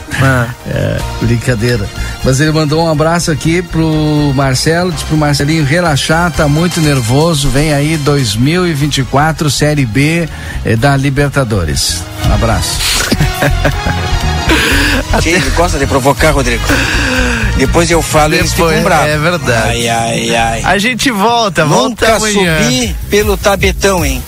É, 0.66 0.98
brincadeira. 1.22 1.86
Mas 2.24 2.40
ele 2.40 2.52
mandou 2.52 2.86
um 2.86 2.90
abraço 2.90 3.32
aqui 3.32 3.62
pro 3.62 4.32
Marcelo, 4.34 4.92
disse 4.94 5.06
pro 5.06 5.18
Marcelinho 5.18 5.66
relaxar, 5.66 6.32
tá 6.32 6.48
muito 6.48 6.80
nervoso. 6.80 7.50
Vem 7.50 7.74
aí 7.74 7.98
2024, 7.98 9.50
Série 9.52 9.86
B 9.86 10.30
eh, 10.64 10.76
da 10.78 10.96
Libertadores. 10.96 11.49
Um 12.30 12.34
abraço. 12.34 12.80
Quem 15.22 15.34
ele 15.34 15.50
gosta 15.52 15.78
de 15.80 15.88
provocar, 15.88 16.32
Rodrigo? 16.32 16.64
Depois 17.58 17.90
eu 17.90 18.02
falo 18.02 18.36
e 18.36 18.38
eles 18.38 18.54
ficam 18.54 18.84
bravos. 18.84 19.08
é 19.08 19.18
verdade. 19.18 19.70
Ai, 19.70 19.90
ai, 19.90 20.36
ai. 20.36 20.62
A 20.64 20.78
gente 20.78 21.10
volta, 21.12 21.66
volta 21.66 21.90
Nunca 21.90 22.16
amanhã. 22.16 22.64
subi 22.64 22.96
pelo 23.10 23.36
tapetão, 23.36 24.06
hein? 24.06 24.24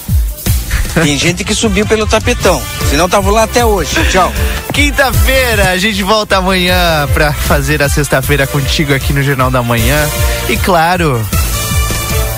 Tem 0.94 1.18
gente 1.18 1.44
que 1.46 1.56
subiu 1.56 1.86
pelo 1.86 2.06
tapetão. 2.06 2.62
Senão 2.90 3.08
tava 3.08 3.32
lá 3.32 3.44
até 3.44 3.64
hoje. 3.66 3.92
Tchau. 4.10 4.34
Quinta-feira, 4.74 5.70
a 5.72 5.78
gente 5.78 6.04
volta 6.04 6.38
amanhã 6.38 7.08
pra 7.14 7.32
fazer 7.32 7.82
a 7.82 7.88
sexta-feira 7.88 8.46
contigo 8.46 8.94
aqui 8.94 9.14
no 9.14 9.24
Jornal 9.24 9.50
da 9.50 9.62
Manhã. 9.64 10.10
E 10.50 10.58
claro, 10.58 11.24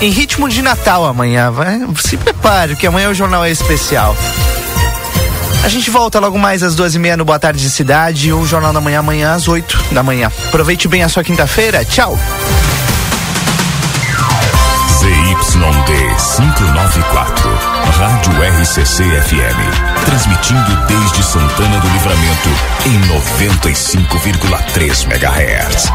em 0.00 0.10
ritmo 0.10 0.48
de 0.48 0.62
Natal 0.62 1.04
amanhã, 1.04 1.50
vai, 1.50 1.80
se 1.98 2.16
prepare, 2.16 2.76
que 2.76 2.86
amanhã 2.86 3.08
o 3.10 3.14
jornal 3.14 3.44
é 3.44 3.50
especial. 3.50 4.14
A 5.64 5.68
gente 5.68 5.90
volta 5.90 6.20
logo 6.20 6.38
mais 6.38 6.62
às 6.62 6.74
duas 6.74 6.94
e 6.94 6.98
meia 6.98 7.16
no 7.16 7.24
Boa 7.24 7.38
Tarde 7.38 7.70
Cidade 7.70 8.28
e 8.28 8.32
o 8.34 8.44
Jornal 8.44 8.70
da 8.70 8.82
Manhã 8.82 8.98
amanhã 8.98 9.32
às 9.32 9.48
oito 9.48 9.82
da 9.92 10.02
manhã. 10.02 10.30
Aproveite 10.48 10.86
bem 10.86 11.02
a 11.02 11.08
sua 11.08 11.24
quinta-feira. 11.24 11.82
Tchau. 11.86 12.18
ZYD 14.98 15.90
594, 16.36 17.50
Rádio 17.98 18.32
RCC 18.60 19.04
FM, 19.04 20.04
transmitindo 20.04 20.76
desde 20.86 21.22
Santana 21.22 21.80
do 21.80 21.88
Livramento 21.88 22.50
em 22.84 23.00
95,3 23.08 25.06
MHz. 25.06 25.90